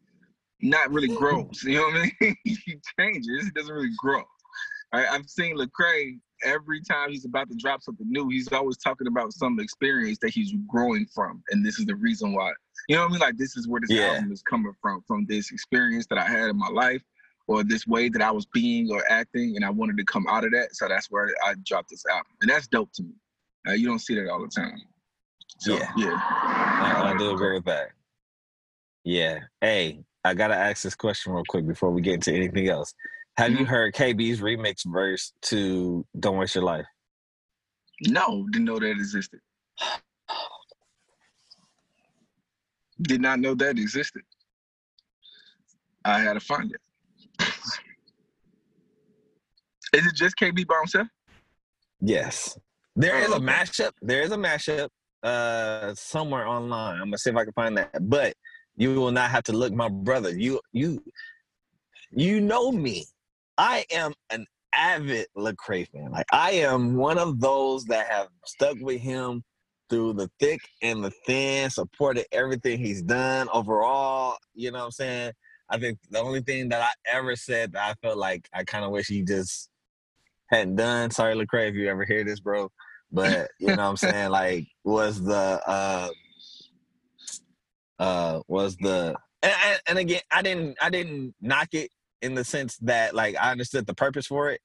not 0.61 0.91
really 0.91 1.07
grows. 1.09 1.63
You 1.63 1.75
know 1.75 1.83
what 1.87 1.95
I 1.95 2.11
mean? 2.21 2.35
he 2.43 2.79
changes. 2.99 3.45
He 3.45 3.51
doesn't 3.51 3.73
really 3.73 3.91
grow. 3.97 4.23
I, 4.93 5.05
I've 5.07 5.29
seen 5.29 5.57
Lecrae 5.57 6.19
every 6.43 6.81
time 6.81 7.09
he's 7.11 7.25
about 7.25 7.49
to 7.49 7.55
drop 7.57 7.81
something 7.81 8.09
new. 8.09 8.29
He's 8.29 8.51
always 8.51 8.77
talking 8.77 9.07
about 9.07 9.33
some 9.33 9.59
experience 9.59 10.17
that 10.21 10.31
he's 10.31 10.53
growing 10.67 11.05
from, 11.13 11.43
and 11.49 11.65
this 11.65 11.79
is 11.79 11.85
the 11.85 11.95
reason 11.95 12.33
why. 12.33 12.53
You 12.87 12.95
know 12.95 13.01
what 13.03 13.09
I 13.09 13.11
mean? 13.11 13.19
Like 13.19 13.37
this 13.37 13.57
is 13.57 13.67
where 13.67 13.81
this 13.81 13.91
Yeah. 13.91 14.07
album 14.11 14.31
is 14.31 14.41
coming 14.41 14.73
from, 14.81 15.03
from 15.07 15.25
this 15.25 15.51
experience 15.51 16.05
that 16.09 16.17
I 16.17 16.25
had 16.27 16.49
in 16.49 16.57
my 16.57 16.69
life, 16.69 17.01
or 17.47 17.63
this 17.63 17.87
way 17.87 18.09
that 18.09 18.21
I 18.21 18.31
was 18.31 18.45
being 18.45 18.91
or 18.91 19.03
acting, 19.09 19.55
and 19.55 19.65
I 19.65 19.69
wanted 19.69 19.97
to 19.97 20.03
come 20.03 20.27
out 20.27 20.43
of 20.43 20.51
that. 20.51 20.75
So 20.75 20.87
that's 20.87 21.09
where 21.09 21.33
I 21.45 21.55
dropped 21.65 21.89
this 21.89 22.05
album, 22.05 22.31
and 22.41 22.51
that's 22.51 22.67
dope 22.67 22.91
to 22.93 23.03
me. 23.03 23.13
Uh, 23.67 23.71
you 23.71 23.87
don't 23.87 23.99
see 23.99 24.15
that 24.15 24.29
all 24.29 24.41
the 24.41 24.47
time. 24.49 24.81
So, 25.59 25.73
Yeah. 25.73 25.91
yeah. 25.97 26.19
I, 26.21 27.13
I 27.13 27.17
do 27.17 27.31
agree 27.31 27.53
with 27.55 27.65
that. 27.65 27.89
Yeah. 29.03 29.39
Hey, 29.61 30.03
I 30.23 30.33
gotta 30.33 30.55
ask 30.55 30.83
this 30.83 30.95
question 30.95 31.33
real 31.33 31.45
quick 31.47 31.65
before 31.65 31.91
we 31.91 32.01
get 32.01 32.15
into 32.15 32.33
anything 32.33 32.67
else. 32.67 32.93
Have 33.37 33.51
you 33.51 33.59
Mhm. 33.65 33.67
heard 33.67 33.93
KB's 33.93 34.41
remix 34.41 34.83
verse 34.85 35.31
to 35.43 36.05
"Don't 36.19 36.37
Waste 36.37 36.55
Your 36.55 36.63
Life"? 36.65 36.85
No, 38.01 38.45
didn't 38.51 38.65
know 38.65 38.79
that 38.79 38.91
existed. 38.91 39.39
Did 43.01 43.21
not 43.21 43.39
know 43.39 43.53
that 43.55 43.77
existed. 43.77 44.23
I 46.03 46.19
had 46.19 46.33
to 46.33 46.39
find 46.39 46.71
it. 46.71 46.81
Is 49.93 50.05
it 50.05 50.15
just 50.15 50.35
KB 50.37 50.65
by 50.67 50.75
himself? 50.79 51.07
Yes. 52.01 52.57
There 52.95 53.19
is 53.19 53.31
a 53.31 53.39
mashup. 53.39 53.91
There 54.01 54.21
is 54.21 54.31
a 54.31 54.37
mashup 54.37 54.89
uh 55.23 55.93
somewhere 55.95 56.47
online. 56.47 56.95
I'm 56.95 57.07
gonna 57.07 57.17
see 57.17 57.29
if 57.29 57.35
I 57.35 57.43
can 57.43 57.53
find 57.53 57.77
that. 57.77 58.09
But 58.09 58.33
you 58.75 58.95
will 58.95 59.11
not 59.11 59.31
have 59.31 59.43
to 59.43 59.53
look, 59.53 59.73
my 59.73 59.89
brother. 59.89 60.31
You 60.31 60.59
you 60.71 61.03
you 62.11 62.41
know 62.41 62.71
me. 62.71 63.05
I 63.57 63.85
am 63.91 64.13
an 64.29 64.45
avid 64.73 65.27
Lecrae 65.35 65.87
fan. 65.89 66.11
Like 66.11 66.27
I 66.31 66.51
am 66.51 66.95
one 66.95 67.17
of 67.17 67.39
those 67.39 67.85
that 67.85 68.07
have 68.07 68.27
stuck 68.45 68.77
with 68.79 69.01
him 69.01 69.43
through 69.89 70.13
the 70.13 70.29
thick 70.39 70.59
and 70.81 71.03
the 71.03 71.11
thin, 71.25 71.69
supported 71.69 72.25
everything 72.31 72.79
he's 72.79 73.01
done 73.01 73.47
overall. 73.53 74.37
You 74.53 74.71
know 74.71 74.79
what 74.79 74.85
I'm 74.85 74.91
saying? 74.91 75.31
I 75.69 75.77
think 75.77 75.99
the 76.09 76.19
only 76.19 76.41
thing 76.41 76.69
that 76.69 76.81
I 76.81 76.91
ever 77.09 77.35
said 77.35 77.73
that 77.73 77.89
I 77.89 77.93
felt 78.05 78.17
like 78.17 78.47
I 78.53 78.63
kind 78.63 78.85
of 78.85 78.91
wish 78.91 79.07
he 79.07 79.21
just 79.21 79.69
hadn't 80.49 80.75
done. 80.75 81.11
Sorry, 81.11 81.35
Lecrae, 81.35 81.69
if 81.69 81.75
you 81.75 81.89
ever 81.89 82.05
hear 82.05 82.23
this, 82.23 82.39
bro. 82.39 82.69
But 83.11 83.49
you 83.59 83.67
know 83.67 83.75
what 83.75 83.89
I'm 83.89 83.97
saying? 83.97 84.31
Like, 84.31 84.67
was 84.83 85.23
the 85.23 85.61
uh 85.65 86.09
uh 87.99 88.41
was 88.47 88.75
the 88.77 89.15
and, 89.43 89.81
and, 89.87 89.97
again, 89.99 90.21
I 90.31 90.41
didn't 90.41 90.77
I 90.81 90.89
didn't 90.89 91.35
knock 91.41 91.69
it 91.73 91.91
in 92.21 92.33
the 92.33 92.43
sense 92.43 92.77
that 92.77 93.13
like 93.13 93.35
I 93.37 93.51
understood 93.51 93.85
the 93.85 93.93
purpose 93.93 94.27
for 94.27 94.49
it. 94.49 94.61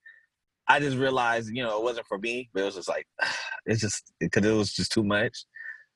I 0.67 0.79
just 0.79 0.97
realized, 0.97 1.49
you 1.53 1.63
know, 1.63 1.77
it 1.77 1.83
wasn't 1.83 2.07
for 2.07 2.17
me, 2.17 2.49
but 2.53 2.61
it 2.61 2.65
was 2.65 2.75
just 2.75 2.89
like 2.89 3.05
it's 3.65 3.81
just 3.81 4.11
because 4.19 4.45
it 4.45 4.51
was 4.51 4.73
just 4.73 4.91
too 4.91 5.03
much 5.03 5.45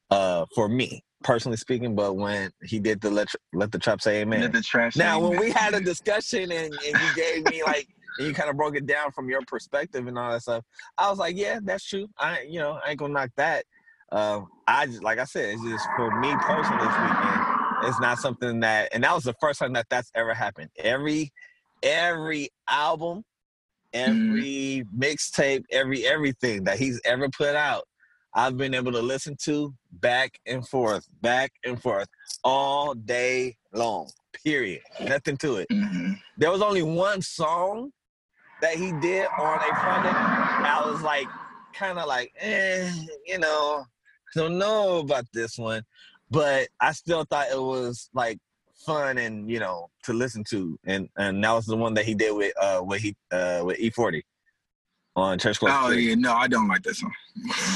uh 0.10 0.46
for 0.56 0.70
me 0.70 1.03
personally 1.24 1.58
speaking. 1.58 1.96
But 1.96 2.15
when 2.15 2.51
he 2.63 2.79
did 2.79 3.01
the 3.01 3.10
let 3.10 3.27
let 3.53 3.72
the 3.72 3.79
trap 3.79 4.01
say 4.01 4.22
amen, 4.22 4.41
Let 4.41 4.53
the 4.53 4.62
trash. 4.62 4.96
now, 4.96 5.20
when 5.20 5.39
we 5.39 5.51
had 5.51 5.74
a 5.74 5.82
discussion 5.82 6.51
and, 6.51 6.74
and 6.74 7.01
you 7.01 7.15
gave 7.15 7.46
me 7.46 7.63
like, 7.63 7.88
and 8.18 8.28
you 8.28 8.34
kind 8.34 8.50
of 8.50 8.58
broke 8.58 8.76
it 8.76 8.86
down 8.86 9.12
from 9.12 9.30
your 9.30 9.42
perspective 9.42 10.08
and 10.08 10.18
all 10.18 10.32
that 10.32 10.42
stuff, 10.42 10.64
I 10.98 11.10
was 11.10 11.20
like, 11.20 11.36
yeah, 11.38 11.60
that's 11.64 11.86
true. 11.86 12.08
I, 12.18 12.42
you 12.42 12.60
know, 12.60 12.80
I 12.86 12.92
ain't 12.92 13.00
gonna 13.00 13.14
knock 13.14 13.30
that. 13.38 13.66
Um, 14.12 14.48
I 14.68 14.86
just, 14.86 15.04
like 15.04 15.20
I 15.20 15.26
said, 15.26 15.54
it's 15.54 15.64
just 15.64 15.86
for 15.96 16.20
me 16.20 16.34
personally 16.42 16.88
speaking, 16.88 17.90
it's 17.90 18.00
not 18.00 18.20
something 18.20 18.62
that, 18.62 18.90
and 18.94 19.04
that 19.04 19.14
was 19.14 19.24
the 19.26 19.36
first 19.42 19.60
time 19.60 19.74
that 19.74 19.88
that's 19.90 20.12
ever 20.16 20.34
happened. 20.34 20.70
Every, 20.78 21.32
every 21.84 22.50
album, 22.70 23.24
every 23.94 24.84
mixtape, 24.98 25.64
every 25.72 26.06
everything 26.06 26.64
that 26.66 26.78
he's 26.78 27.00
ever 27.06 27.30
put 27.30 27.56
out, 27.56 27.84
I've 28.34 28.58
been 28.58 28.74
able 28.74 28.92
to 28.92 29.02
listen 29.02 29.36
to 29.44 29.74
back 29.92 30.40
and 30.46 30.68
forth, 30.68 31.06
back 31.22 31.52
and 31.66 31.82
forth 31.82 32.08
all 32.44 32.94
day 32.94 33.58
long. 33.74 34.10
Period. 34.44 34.82
Nothing 35.02 35.38
to 35.38 35.58
it. 35.58 35.68
Mhm. 35.72 36.20
There 36.38 36.52
was 36.52 36.62
only 36.62 36.84
one 36.84 37.22
song 37.22 37.92
that 38.62 38.76
he 38.76 38.92
did 38.94 39.28
on 39.38 39.56
a 39.58 39.74
project. 39.76 40.16
I 40.16 40.82
was 40.86 41.02
like, 41.02 41.28
kind 41.74 42.00
of 42.00 42.08
like, 42.08 42.32
eh, 42.40 42.92
you 43.26 43.40
know, 43.40 43.86
don't 44.36 44.58
know 44.58 45.00
about 45.00 45.26
this 45.34 45.58
one, 45.58 45.84
but 46.30 46.68
I 46.80 46.92
still 46.92 47.24
thought 47.26 47.48
it 47.52 47.62
was 47.62 48.10
like 48.14 48.40
fun 48.86 49.18
and 49.18 49.50
you 49.50 49.60
know 49.60 49.90
to 50.04 50.14
listen 50.14 50.44
to, 50.50 50.78
and 50.86 51.10
and 51.18 51.44
that 51.44 51.52
was 51.52 51.66
the 51.66 51.78
one 51.78 51.94
that 51.96 52.06
he 52.06 52.14
did 52.14 52.36
with 52.36 52.54
uh 52.62 52.82
with 52.84 53.02
he 53.02 53.16
uh 53.32 53.62
with 53.64 53.80
E-40 53.80 54.22
on 55.16 55.40
Church 55.40 55.60
Clothes. 55.60 55.74
Oh 55.76 55.90
Street. 55.90 56.10
yeah, 56.10 56.16
no, 56.16 56.34
I 56.34 56.48
don't 56.48 56.68
like 56.68 56.84
this 56.84 57.02
one. 57.02 57.14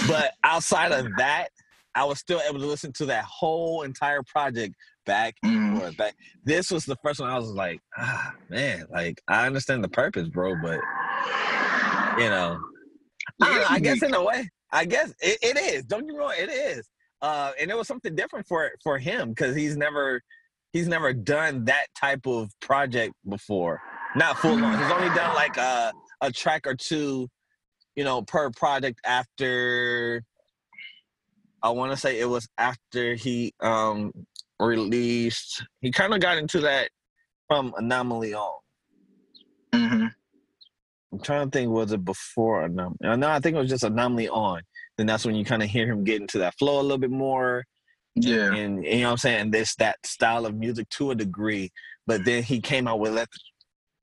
But 0.08 0.34
outside 0.44 0.92
of 0.92 1.08
that, 1.18 1.50
I 1.96 2.04
was 2.04 2.20
still 2.20 2.42
able 2.48 2.60
to 2.60 2.66
listen 2.66 2.94
to 2.94 3.06
that 3.08 3.26
whole 3.26 3.82
entire 3.84 4.24
project 4.24 4.76
back 5.06 5.36
and 5.44 5.52
Mhm. 5.52 5.80
forth. 5.80 5.98
Back. 5.98 6.16
This 6.44 6.72
was 6.72 6.86
the 6.86 6.96
first 7.04 7.20
one 7.20 7.30
I 7.30 7.38
was 7.38 7.50
like, 7.50 7.80
ah, 7.98 8.34
man, 8.50 8.86
like 8.92 9.22
I 9.28 9.46
understand 9.48 9.84
the 9.84 9.90
purpose, 9.90 10.28
bro, 10.30 10.56
but 10.62 10.80
you 12.18 12.30
know, 12.30 12.60
I, 13.42 13.66
I 13.70 13.80
guess 13.80 14.02
in 14.04 14.14
a 14.14 14.24
way, 14.24 14.50
I 14.72 14.86
guess 14.86 15.14
it, 15.20 15.38
it 15.42 15.58
is. 15.58 15.84
Don't 15.86 16.02
get 16.06 16.14
me 16.14 16.18
wrong, 16.18 16.34
it 16.38 16.50
is. 16.50 16.88
Uh, 17.22 17.52
and 17.60 17.70
it 17.70 17.78
was 17.78 17.88
something 17.88 18.16
different 18.16 18.48
for 18.48 18.72
for 18.84 18.98
him 18.98 19.30
because 19.30 19.56
he's 19.56 19.78
never 19.78 20.22
he's 20.74 20.88
never 20.88 21.14
done 21.14 21.66
that 21.66 21.88
type 22.00 22.26
of 22.26 22.50
project 22.60 23.14
before. 23.28 23.80
Not 24.16 24.38
full 24.40 24.64
on. 24.64 24.78
He's 24.78 24.92
only 24.92 25.14
done 25.16 25.36
like 25.36 25.58
a 25.58 25.92
a 26.22 26.32
track 26.32 26.66
or 26.66 26.76
two, 26.76 27.28
you 27.96 28.04
know, 28.04 28.22
per 28.24 28.50
project 28.52 29.00
after. 29.06 30.24
I 31.64 31.70
want 31.70 31.92
to 31.92 31.98
say 31.98 32.20
it 32.20 32.26
was 32.28 32.48
after 32.58 33.14
he 33.14 33.54
um 33.62 34.12
released. 34.62 35.66
He 35.82 35.92
kind 35.92 36.14
of 36.14 36.22
got 36.22 36.38
into 36.38 36.60
that 36.62 36.90
from 37.48 37.74
Anomaly 37.78 38.34
on. 38.34 38.60
Mhm. 39.74 40.14
I'm 41.14 41.20
trying 41.20 41.50
to 41.50 41.58
think, 41.58 41.72
was 41.72 41.92
it 41.92 42.06
before 42.06 42.64
Anomaly? 42.64 42.98
No, 43.02 43.30
I 43.30 43.40
think 43.40 43.56
it 43.56 43.60
was 43.60 43.70
just 43.70 43.84
Anomaly 43.84 44.30
on. 44.30 44.62
Then 44.98 45.08
that's 45.08 45.26
when 45.26 45.36
you 45.36 45.44
kind 45.44 45.64
of 45.64 45.70
hear 45.70 45.88
him 45.88 46.04
get 46.04 46.22
into 46.22 46.38
that 46.40 46.58
flow 46.58 46.80
a 46.80 46.84
little 46.84 46.98
bit 46.98 47.12
more. 47.12 47.66
Yeah. 48.16 48.54
And, 48.54 48.80
and 48.80 48.86
you 48.86 49.00
know 49.00 49.08
what 49.08 49.12
I'm 49.12 49.18
saying? 49.18 49.52
This 49.52 49.76
that 49.76 49.98
style 50.06 50.46
of 50.46 50.56
music 50.56 50.90
to 50.90 51.12
a 51.12 51.16
degree. 51.16 51.72
But 52.08 52.26
then 52.26 52.44
he 52.44 52.60
came 52.60 52.88
out 52.88 53.00
with 53.00 53.14
Let 53.14 53.30
the, 53.32 53.40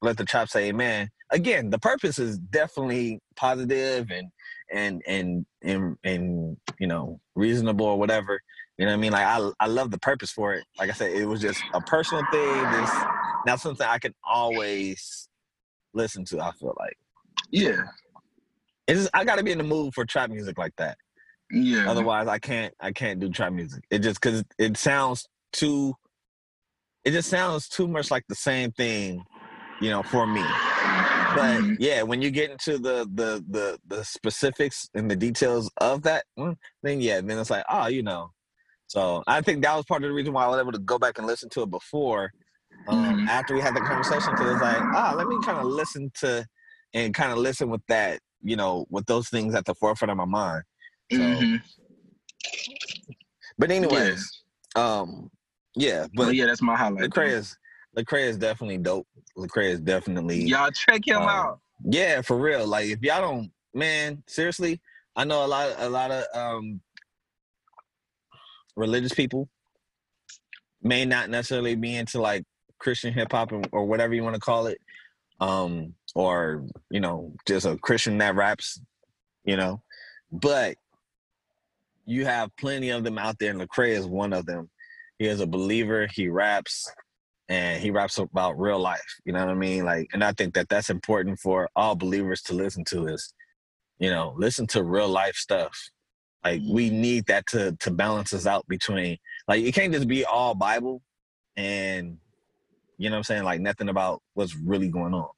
Let 0.03 0.17
the 0.17 0.25
Chop 0.25 0.49
Say 0.49 0.69
Amen. 0.69 1.11
Again, 1.31 1.71
the 1.71 1.79
purpose 1.79 2.19
is 2.19 2.39
definitely 2.39 3.21
positive 3.37 4.11
and 4.11 4.29
and 4.73 5.03
and 5.07 5.47
and 5.63 5.97
and 6.05 6.57
you 6.79 6.87
know, 6.87 7.21
reasonable 7.35 7.87
or 7.87 7.99
whatever. 7.99 8.41
You 8.79 8.87
know 8.87 8.93
what 8.93 8.99
I 8.99 9.01
mean? 9.01 9.13
Like 9.13 9.27
I 9.27 9.51
I 9.59 9.67
love 9.67 9.91
the 9.91 9.99
purpose 9.99 10.31
for 10.31 10.55
it. 10.55 10.65
Like 10.79 10.89
I 10.89 10.93
said, 10.93 11.11
it 11.11 11.27
was 11.27 11.41
just 11.41 11.63
a 11.75 11.81
personal 11.81 12.23
thing. 12.31 12.71
This 12.71 12.91
not 13.45 13.61
something 13.61 13.87
I 13.87 13.99
can 13.99 14.15
always 14.25 15.29
listen 15.95 16.25
to, 16.27 16.41
I 16.41 16.53
feel 16.53 16.75
like. 16.79 16.97
Yeah. 17.51 17.83
It's 18.87 19.01
just, 19.01 19.11
I 19.13 19.25
gotta 19.25 19.43
be 19.43 19.53
in 19.53 19.59
the 19.59 19.65
mood 19.65 19.95
for 19.95 20.05
trap 20.05 20.31
music 20.31 20.59
like 20.59 20.75
that. 20.79 20.97
Yeah. 21.51 21.91
Otherwise, 21.91 22.29
I 22.29 22.39
can't. 22.39 22.73
I 22.81 22.93
can't 22.93 23.19
do 23.21 23.29
trap 23.31 23.53
music. 23.53 23.83
It 23.91 23.99
just 24.01 24.21
because 24.21 24.45
it 24.59 24.77
sounds 24.77 25.27
too. 25.53 25.95
It 27.05 27.11
just 27.13 27.29
sounds 27.31 27.69
too 27.69 27.89
much 27.89 28.11
like 28.11 28.25
the 28.29 28.35
same 28.35 28.71
thing, 28.73 29.25
you 29.81 29.91
know, 29.91 30.03
for 30.03 30.27
me. 30.27 30.43
But 31.35 31.61
Mhm. 31.61 31.77
yeah, 31.81 32.03
when 32.03 32.23
you 32.23 32.31
get 32.31 32.51
into 32.51 32.79
the 32.79 33.09
the 33.13 33.45
the 33.49 33.79
the 33.87 34.05
specifics 34.05 34.89
and 34.95 35.11
the 35.11 35.17
details 35.17 35.71
of 35.79 36.03
that, 36.03 36.25
then 36.83 37.01
yeah, 37.01 37.21
then 37.21 37.39
it's 37.39 37.51
like, 37.51 37.65
oh, 37.69 37.87
you 37.89 38.03
know. 38.03 38.31
So 38.89 39.23
I 39.27 39.43
think 39.43 39.63
that 39.63 39.77
was 39.77 39.85
part 39.85 40.03
of 40.03 40.09
the 40.09 40.15
reason 40.15 40.33
why 40.33 40.45
I 40.45 40.49
was 40.49 40.59
able 40.61 40.73
to 40.73 40.79
go 40.79 40.99
back 40.99 41.19
and 41.19 41.27
listen 41.27 41.49
to 41.51 41.63
it 41.63 41.71
before, 41.71 42.33
um, 42.87 42.97
Mhm. 42.97 43.29
after 43.29 43.55
we 43.55 43.61
had 43.61 43.75
the 43.75 43.83
conversation, 43.83 44.35
because 44.35 44.51
it's 44.51 44.63
like, 44.63 44.87
ah, 44.95 45.13
let 45.15 45.29
me 45.29 45.39
kind 45.41 45.59
of 45.59 45.67
listen 45.67 46.11
to, 46.21 46.47
and 46.95 47.13
kind 47.15 47.31
of 47.31 47.39
listen 47.39 47.69
with 47.69 47.83
that, 47.89 48.21
you 48.43 48.57
know, 48.57 48.87
with 48.89 49.05
those 49.07 49.29
things 49.29 49.55
at 49.55 49.67
the 49.67 49.75
forefront 49.75 50.11
of 50.11 50.17
my 50.17 50.25
mind. 50.25 50.63
So, 51.13 51.19
Mhm. 51.21 51.63
but 53.59 53.71
anyways, 53.71 54.43
um, 54.75 55.31
yeah, 55.77 56.07
But 56.15 56.27
but 56.27 56.35
yeah, 56.35 56.47
that's 56.47 56.63
my 56.63 56.77
highlight. 56.77 57.11
Lecrae 57.11 57.33
is 57.33 57.57
Lecrae 57.97 58.25
is 58.25 58.39
definitely 58.39 58.79
dope. 58.79 59.07
Lecrae 59.37 59.71
is 59.71 59.81
definitely 59.81 60.43
Y'all 60.45 60.71
check 60.71 61.07
him 61.07 61.19
Um, 61.19 61.29
out. 61.29 61.61
yeah, 61.85 62.23
for 62.23 62.39
real. 62.39 62.67
Like 62.67 62.87
if 62.87 63.03
y'all 63.03 63.21
don't, 63.21 63.53
man, 63.75 64.23
seriously, 64.27 64.81
I 65.15 65.25
know 65.25 65.45
a 65.45 65.49
lot, 65.49 65.75
a 65.79 65.89
lot 65.89 66.11
of 66.11 66.25
um 66.35 66.81
religious 68.79 69.13
people 69.13 69.49
may 70.81 71.05
not 71.05 71.29
necessarily 71.29 71.75
be 71.75 71.97
into 71.97 72.21
like 72.21 72.45
Christian 72.79 73.13
hip 73.13 73.33
hop 73.33 73.53
or, 73.73 73.85
whatever 73.85 74.15
you 74.15 74.23
want 74.23 74.35
to 74.35 74.41
call 74.41 74.67
it, 74.67 74.79
um, 75.41 75.95
or 76.15 76.65
you 76.91 77.01
know, 77.01 77.33
just 77.47 77.67
a 77.67 77.77
Christian 77.77 78.19
that 78.19 78.37
raps, 78.37 78.81
you 79.45 79.57
know, 79.57 79.83
but 80.31 80.77
you 82.07 82.25
have 82.25 82.57
plenty 82.57 82.91
of 82.91 83.05
them 83.05 83.19
out 83.19 83.39
there, 83.39 83.51
and 83.51 83.61
Lecrae 83.61 83.91
is 83.91 84.07
one 84.07 84.33
of 84.33 84.47
them. 84.47 84.71
He 85.19 85.27
is 85.27 85.41
a 85.41 85.47
believer. 85.47 86.09
He 86.15 86.29
raps, 86.29 86.91
and 87.49 87.83
he 87.83 87.91
raps 87.91 88.19
about 88.19 88.59
real 88.59 88.79
life. 88.79 89.17
You 89.25 89.33
know 89.33 89.41
what 89.41 89.51
I 89.51 89.55
mean? 89.55 89.85
Like, 89.85 90.09
and 90.13 90.23
I 90.23 90.33
think 90.33 90.55
that 90.55 90.69
that's 90.69 90.91
important 90.91 91.41
for 91.41 91.69
all 91.75 91.97
believers 91.97 92.41
to 92.43 92.55
listen 92.55 92.85
to. 92.85 93.09
Is 93.09 93.35
you 93.99 94.11
know, 94.11 94.35
listen 94.39 94.67
to 94.69 94.85
real 94.85 95.09
life 95.09 95.35
stuff. 95.35 95.77
Like, 96.45 96.63
we 96.69 96.91
need 96.91 97.27
that 97.27 97.47
to 97.49 97.77
to 97.81 97.91
balance 97.91 98.33
us 98.33 98.47
out 98.47 98.67
between. 98.69 99.19
Like, 99.47 99.63
it 99.65 99.75
can't 99.75 99.93
just 99.93 100.09
be 100.09 100.25
all 100.25 100.55
Bible, 100.55 101.03
and 101.57 102.19
you 102.97 103.11
know 103.11 103.17
what 103.17 103.19
I'm 103.19 103.25
saying? 103.25 103.45
Like, 103.45 103.61
nothing 103.61 103.89
about 103.89 104.23
what's 104.35 104.55
really 104.57 104.89
going 104.89 105.15
on. 105.15 105.29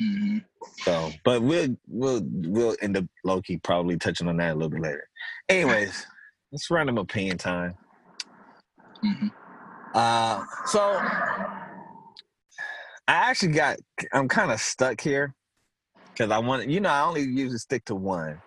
Mhm. 0.00 0.44
So, 0.78 1.10
but 1.24 1.42
we'll 1.42 1.76
we'll 1.86 2.22
we'll 2.24 2.76
end 2.80 2.96
up 2.96 3.04
low 3.24 3.42
key 3.42 3.58
probably 3.58 3.98
touching 3.98 4.28
on 4.28 4.36
that 4.38 4.52
a 4.52 4.54
little 4.54 4.70
bit 4.70 4.80
later. 4.80 5.08
Anyways, 5.48 6.06
it's 6.50 6.70
random 6.70 6.98
opinion 6.98 7.38
time. 7.38 7.74
Mhm. 9.04 9.30
Uh, 9.94 10.44
so 10.66 10.80
I 13.08 13.14
actually 13.30 13.52
got. 13.52 13.76
I'm 14.12 14.28
kind 14.28 14.50
of 14.50 14.60
stuck 14.60 15.00
here 15.00 15.34
because 16.10 16.30
I 16.30 16.38
want. 16.38 16.68
You 16.68 16.80
know, 16.80 16.88
I 16.90 17.02
only 17.02 17.22
usually 17.22 17.58
stick 17.58 17.84
to 17.86 17.94
one, 17.94 18.40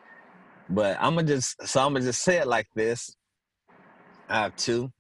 but 0.70 0.98
I'm 1.00 1.16
gonna 1.16 1.28
just. 1.28 1.68
So 1.68 1.82
I'm 1.86 1.94
gonna 1.94 2.06
just 2.06 2.24
say 2.24 2.38
it 2.38 2.48
like 2.48 2.68
this. 2.76 3.16
I 4.30 4.44
have 4.44 4.56
two. 4.56 4.92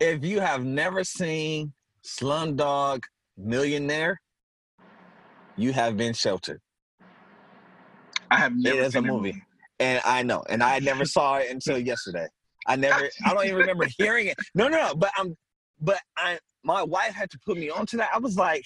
If 0.00 0.24
you 0.24 0.40
have 0.40 0.64
never 0.64 1.04
seen 1.04 1.72
Slumdog 2.04 3.02
Millionaire, 3.36 4.20
you 5.56 5.72
have 5.72 5.96
been 5.96 6.12
sheltered. 6.12 6.60
I 8.30 8.36
have 8.36 8.52
never 8.56 8.80
is 8.80 8.94
a 8.94 9.00
that 9.00 9.06
movie. 9.06 9.40
And 9.78 10.00
I 10.04 10.22
know, 10.22 10.42
and 10.48 10.62
I 10.62 10.78
never 10.78 11.04
saw 11.04 11.36
it 11.36 11.50
until 11.50 11.78
yesterday. 11.78 12.26
I 12.66 12.76
never, 12.76 13.08
I 13.26 13.34
don't 13.34 13.44
even 13.44 13.56
remember 13.56 13.86
hearing 13.98 14.28
it. 14.28 14.36
No, 14.54 14.68
no, 14.68 14.78
no. 14.78 14.94
But 14.94 15.10
I'm, 15.16 15.36
but 15.80 16.00
I, 16.16 16.38
my 16.62 16.82
wife 16.82 17.12
had 17.12 17.30
to 17.30 17.38
put 17.44 17.56
me 17.58 17.70
onto 17.70 17.96
that. 17.98 18.10
I 18.14 18.18
was 18.18 18.36
like, 18.36 18.64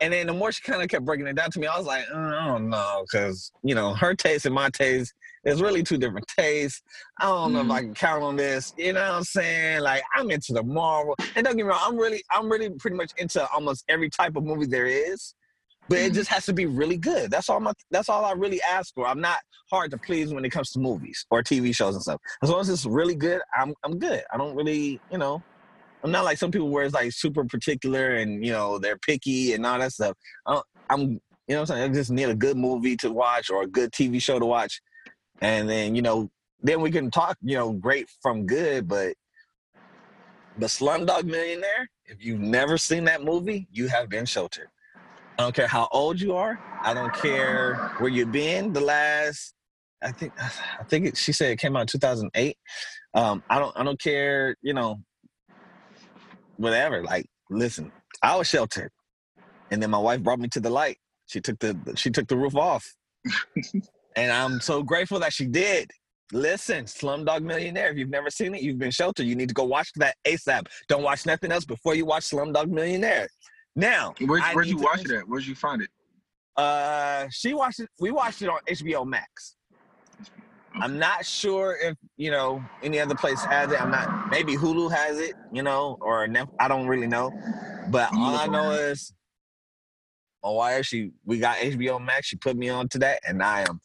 and 0.00 0.12
then 0.12 0.26
the 0.26 0.32
more 0.32 0.50
she 0.50 0.62
kind 0.62 0.82
of 0.82 0.88
kept 0.88 1.04
breaking 1.04 1.26
it 1.26 1.36
down 1.36 1.50
to 1.50 1.60
me, 1.60 1.66
I 1.66 1.76
was 1.76 1.86
like, 1.86 2.04
uh, 2.12 2.18
I 2.18 2.46
don't 2.46 2.68
know, 2.70 3.04
because 3.04 3.52
you 3.62 3.74
know 3.74 3.94
her 3.94 4.14
taste 4.14 4.46
and 4.46 4.54
my 4.54 4.70
taste 4.70 5.12
is 5.44 5.62
really 5.62 5.82
two 5.82 5.98
different 5.98 6.26
tastes. 6.28 6.82
I 7.18 7.26
don't 7.26 7.52
know 7.52 7.62
if 7.62 7.70
I 7.70 7.80
can 7.80 7.94
count 7.94 8.22
on 8.22 8.36
this. 8.36 8.74
You 8.76 8.92
know 8.92 9.00
what 9.00 9.10
I'm 9.10 9.24
saying? 9.24 9.82
Like 9.82 10.02
I'm 10.14 10.30
into 10.30 10.52
the 10.52 10.62
Marvel, 10.62 11.16
and 11.36 11.44
don't 11.44 11.56
get 11.56 11.64
me 11.64 11.70
wrong, 11.70 11.80
I'm 11.82 11.96
really, 11.96 12.22
I'm 12.30 12.50
really 12.50 12.70
pretty 12.70 12.96
much 12.96 13.12
into 13.18 13.46
almost 13.50 13.84
every 13.88 14.10
type 14.10 14.36
of 14.36 14.44
movie 14.44 14.66
there 14.66 14.86
is. 14.86 15.34
But 15.88 15.98
it 15.98 16.12
just 16.12 16.30
has 16.30 16.46
to 16.46 16.52
be 16.52 16.66
really 16.66 16.96
good. 16.96 17.32
That's 17.32 17.48
all 17.48 17.58
my. 17.58 17.72
That's 17.90 18.08
all 18.08 18.24
I 18.24 18.30
really 18.32 18.60
ask 18.62 18.94
for. 18.94 19.08
I'm 19.08 19.20
not 19.20 19.38
hard 19.72 19.90
to 19.90 19.98
please 19.98 20.32
when 20.32 20.44
it 20.44 20.50
comes 20.50 20.70
to 20.70 20.78
movies 20.78 21.26
or 21.30 21.42
TV 21.42 21.74
shows 21.74 21.96
and 21.96 22.02
stuff. 22.02 22.20
As 22.44 22.50
long 22.50 22.60
as 22.60 22.68
it's 22.68 22.86
really 22.86 23.16
good, 23.16 23.40
I'm 23.58 23.74
I'm 23.82 23.98
good. 23.98 24.22
I 24.32 24.36
don't 24.36 24.54
really, 24.54 25.00
you 25.10 25.18
know, 25.18 25.42
I'm 26.02 26.10
not 26.10 26.24
like 26.24 26.38
some 26.38 26.50
people 26.50 26.70
where 26.70 26.84
it's 26.84 26.94
like 26.94 27.12
super 27.12 27.44
particular 27.44 28.16
and 28.16 28.44
you 28.44 28.52
know 28.52 28.78
they're 28.78 28.98
picky 28.98 29.52
and 29.52 29.64
all 29.66 29.78
that 29.78 29.92
stuff. 29.92 30.16
I 30.46 30.60
am 30.90 31.20
you 31.46 31.56
know 31.56 31.62
what 31.62 31.70
I'm 31.70 31.76
saying. 31.76 31.90
I 31.90 31.94
just 31.94 32.10
need 32.10 32.28
a 32.28 32.34
good 32.34 32.56
movie 32.56 32.96
to 32.98 33.10
watch 33.10 33.50
or 33.50 33.62
a 33.62 33.66
good 33.66 33.90
TV 33.92 34.22
show 34.22 34.38
to 34.38 34.46
watch, 34.46 34.80
and 35.40 35.68
then 35.68 35.94
you 35.94 36.02
know 36.02 36.30
then 36.62 36.80
we 36.80 36.90
can 36.90 37.10
talk 37.10 37.36
you 37.42 37.56
know 37.56 37.72
great 37.72 38.08
from 38.22 38.46
good. 38.46 38.88
But 38.88 39.14
the 40.58 40.66
Slumdog 40.66 41.24
Millionaire, 41.24 41.88
if 42.06 42.24
you've 42.24 42.40
never 42.40 42.78
seen 42.78 43.04
that 43.04 43.22
movie, 43.22 43.66
you 43.70 43.88
have 43.88 44.08
been 44.08 44.26
sheltered. 44.26 44.68
I 45.38 45.42
don't 45.42 45.54
care 45.54 45.66
how 45.66 45.88
old 45.90 46.20
you 46.20 46.34
are. 46.36 46.58
I 46.82 46.92
don't 46.94 47.14
care 47.14 47.94
where 47.98 48.10
you've 48.10 48.32
been 48.32 48.72
the 48.72 48.80
last. 48.80 49.54
I 50.02 50.12
think 50.12 50.32
I 50.40 50.84
think 50.84 51.06
it, 51.06 51.16
she 51.16 51.32
said 51.32 51.50
it 51.50 51.58
came 51.58 51.76
out 51.76 51.82
in 51.82 51.86
2008. 51.88 52.56
Um, 53.14 53.42
I 53.50 53.58
don't 53.58 53.76
I 53.76 53.82
don't 53.82 54.00
care. 54.00 54.56
You 54.62 54.74
know, 54.74 55.00
whatever. 56.60 57.02
Like, 57.02 57.26
listen, 57.48 57.90
I 58.22 58.36
was 58.36 58.46
sheltered, 58.46 58.90
and 59.70 59.82
then 59.82 59.90
my 59.90 59.98
wife 59.98 60.22
brought 60.22 60.38
me 60.38 60.48
to 60.48 60.60
the 60.60 60.70
light. 60.70 60.98
She 61.26 61.40
took 61.40 61.58
the 61.58 61.76
she 61.96 62.10
took 62.10 62.28
the 62.28 62.36
roof 62.36 62.54
off, 62.54 62.86
and 64.16 64.32
I'm 64.32 64.60
so 64.60 64.82
grateful 64.82 65.18
that 65.20 65.32
she 65.32 65.46
did. 65.46 65.90
Listen, 66.32 66.84
Slumdog 66.84 67.42
Millionaire. 67.42 67.90
If 67.90 67.98
you've 67.98 68.10
never 68.10 68.30
seen 68.30 68.54
it, 68.54 68.62
you've 68.62 68.78
been 68.78 68.92
sheltered. 68.92 69.26
You 69.26 69.34
need 69.34 69.48
to 69.48 69.54
go 69.54 69.64
watch 69.64 69.90
that 69.96 70.14
ASAP. 70.24 70.66
Don't 70.88 71.02
watch 71.02 71.26
nothing 71.26 71.50
else 71.50 71.64
before 71.64 71.96
you 71.96 72.04
watch 72.04 72.24
Slumdog 72.30 72.68
Millionaire. 72.68 73.28
Now, 73.74 74.14
Where'd, 74.20 74.42
where'd 74.54 74.68
you 74.68 74.78
watch 74.78 75.04
it 75.04 75.10
at? 75.10 75.28
Where'd 75.28 75.46
you 75.46 75.54
find 75.54 75.82
it? 75.82 75.88
Uh, 76.56 77.26
she 77.30 77.54
watched 77.54 77.80
it. 77.80 77.88
We 77.98 78.10
watched 78.10 78.42
it 78.42 78.48
on 78.48 78.58
HBO 78.68 79.06
Max. 79.06 79.56
I'm 80.80 80.98
not 80.98 81.24
sure 81.24 81.76
if 81.80 81.96
you 82.16 82.30
know 82.30 82.62
any 82.82 83.00
other 83.00 83.14
place 83.14 83.44
has 83.44 83.70
it. 83.70 83.80
I'm 83.80 83.90
not. 83.90 84.08
Maybe 84.30 84.56
Hulu 84.56 84.90
has 84.92 85.18
it. 85.18 85.34
You 85.50 85.62
know, 85.62 85.98
or 86.00 86.26
I 86.58 86.68
don't 86.68 86.86
really 86.86 87.06
know. 87.06 87.32
But 87.88 88.10
all 88.14 88.36
I 88.36 88.46
know 88.46 88.70
is, 88.72 89.12
oh, 90.42 90.54
why 90.54 90.80
she? 90.82 91.10
We 91.24 91.38
got 91.38 91.56
HBO 91.58 92.00
Max. 92.00 92.26
She 92.28 92.36
put 92.36 92.56
me 92.56 92.68
on 92.68 92.88
to 92.90 92.98
that, 93.00 93.20
and 93.26 93.42
I 93.42 93.62
am, 93.62 93.80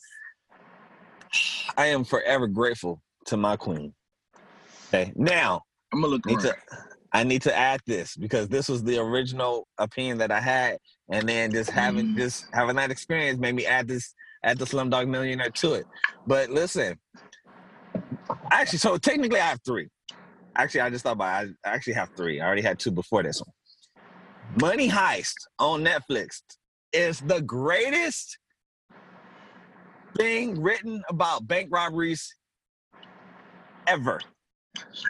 I 1.77 1.88
am 1.88 2.03
forever 2.03 2.47
grateful 2.47 3.01
to 3.25 3.38
my 3.38 3.55
queen. 3.55 3.93
Okay, 4.93 5.12
now 5.15 5.62
I'm 5.91 6.01
gonna 6.01 6.13
look 6.13 6.25
need 6.25 6.36
around. 6.36 6.55
to 6.55 6.55
I 7.13 7.23
need 7.23 7.41
to 7.43 7.57
add 7.57 7.79
this 7.86 8.15
because 8.17 8.49
this 8.49 8.67
was 8.67 8.83
the 8.83 8.99
original 8.99 9.67
opinion 9.77 10.17
that 10.19 10.31
I 10.31 10.41
had, 10.41 10.77
and 11.09 11.27
then 11.27 11.51
just 11.51 11.71
having 11.71 12.07
Mm. 12.07 12.17
just 12.17 12.45
having 12.53 12.75
that 12.75 12.91
experience 12.91 13.39
made 13.39 13.55
me 13.55 13.65
add 13.65 13.88
this 13.88 14.13
add 14.45 14.58
the 14.60 14.65
Slumdog 14.65 15.08
Millionaire 15.08 15.49
to 15.49 15.73
it. 15.73 15.86
But 16.27 16.49
listen, 16.49 16.97
actually, 18.51 18.79
so 18.79 18.97
technically 18.97 19.39
I 19.39 19.45
have 19.47 19.60
three. 19.65 19.89
Actually, 20.58 20.81
I 20.81 20.89
just 20.89 21.03
thought 21.03 21.13
about 21.13 21.45
it. 21.47 21.55
I 21.65 21.69
actually 21.69 21.93
have 21.93 22.10
three. 22.15 22.39
I 22.39 22.45
already 22.45 22.62
had 22.62 22.79
two 22.79 22.91
before 22.91 23.23
this 23.23 23.41
one. 23.41 23.51
Money 24.62 24.88
Heist 24.89 25.34
on 25.60 25.84
Netflix 25.84 26.41
is 26.93 27.19
the 27.19 27.41
greatest 27.41 28.38
thing 30.17 30.62
written 30.62 31.01
about 31.10 31.45
bank 31.47 31.67
robberies 31.71 32.34
ever. 33.88 34.21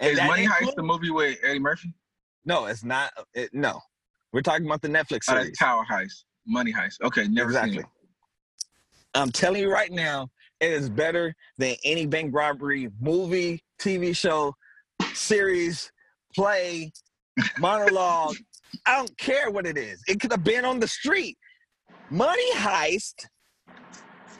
And 0.01 0.13
Is 0.13 0.21
Money 0.23 0.47
Heist 0.47 0.73
the 0.75 0.83
movie 0.83 1.11
with 1.11 1.37
Eddie 1.43 1.59
Murphy? 1.59 1.93
no, 2.45 2.65
it's 2.65 2.83
not. 2.83 3.11
It, 3.33 3.49
no, 3.53 3.79
we're 4.33 4.41
talking 4.41 4.65
about 4.65 4.81
the 4.81 4.87
Netflix 4.87 5.25
Oh, 5.27 5.33
series. 5.33 5.47
that's 5.47 5.59
Tower 5.59 5.85
Heist. 5.89 6.23
Money 6.47 6.71
Heist. 6.73 7.01
Okay, 7.03 7.27
never 7.27 7.49
exactly. 7.49 7.83
I'm 9.15 9.31
telling 9.31 9.61
you 9.61 9.71
right 9.71 9.91
now, 9.91 10.27
it 10.59 10.71
is 10.71 10.89
better 10.89 11.33
than 11.57 11.75
any 11.83 12.05
bank 12.05 12.35
robbery 12.35 12.89
movie, 12.99 13.63
TV 13.79 14.15
show, 14.15 14.53
series, 15.13 15.91
play, 16.35 16.91
monologue. 17.57 18.35
I 18.85 18.97
don't 18.97 19.17
care 19.17 19.49
what 19.49 19.65
it 19.65 19.77
is. 19.77 20.01
It 20.07 20.19
could 20.19 20.31
have 20.31 20.43
been 20.43 20.65
on 20.65 20.79
the 20.79 20.87
street. 20.87 21.37
Money 22.09 22.53
Heist 22.55 23.25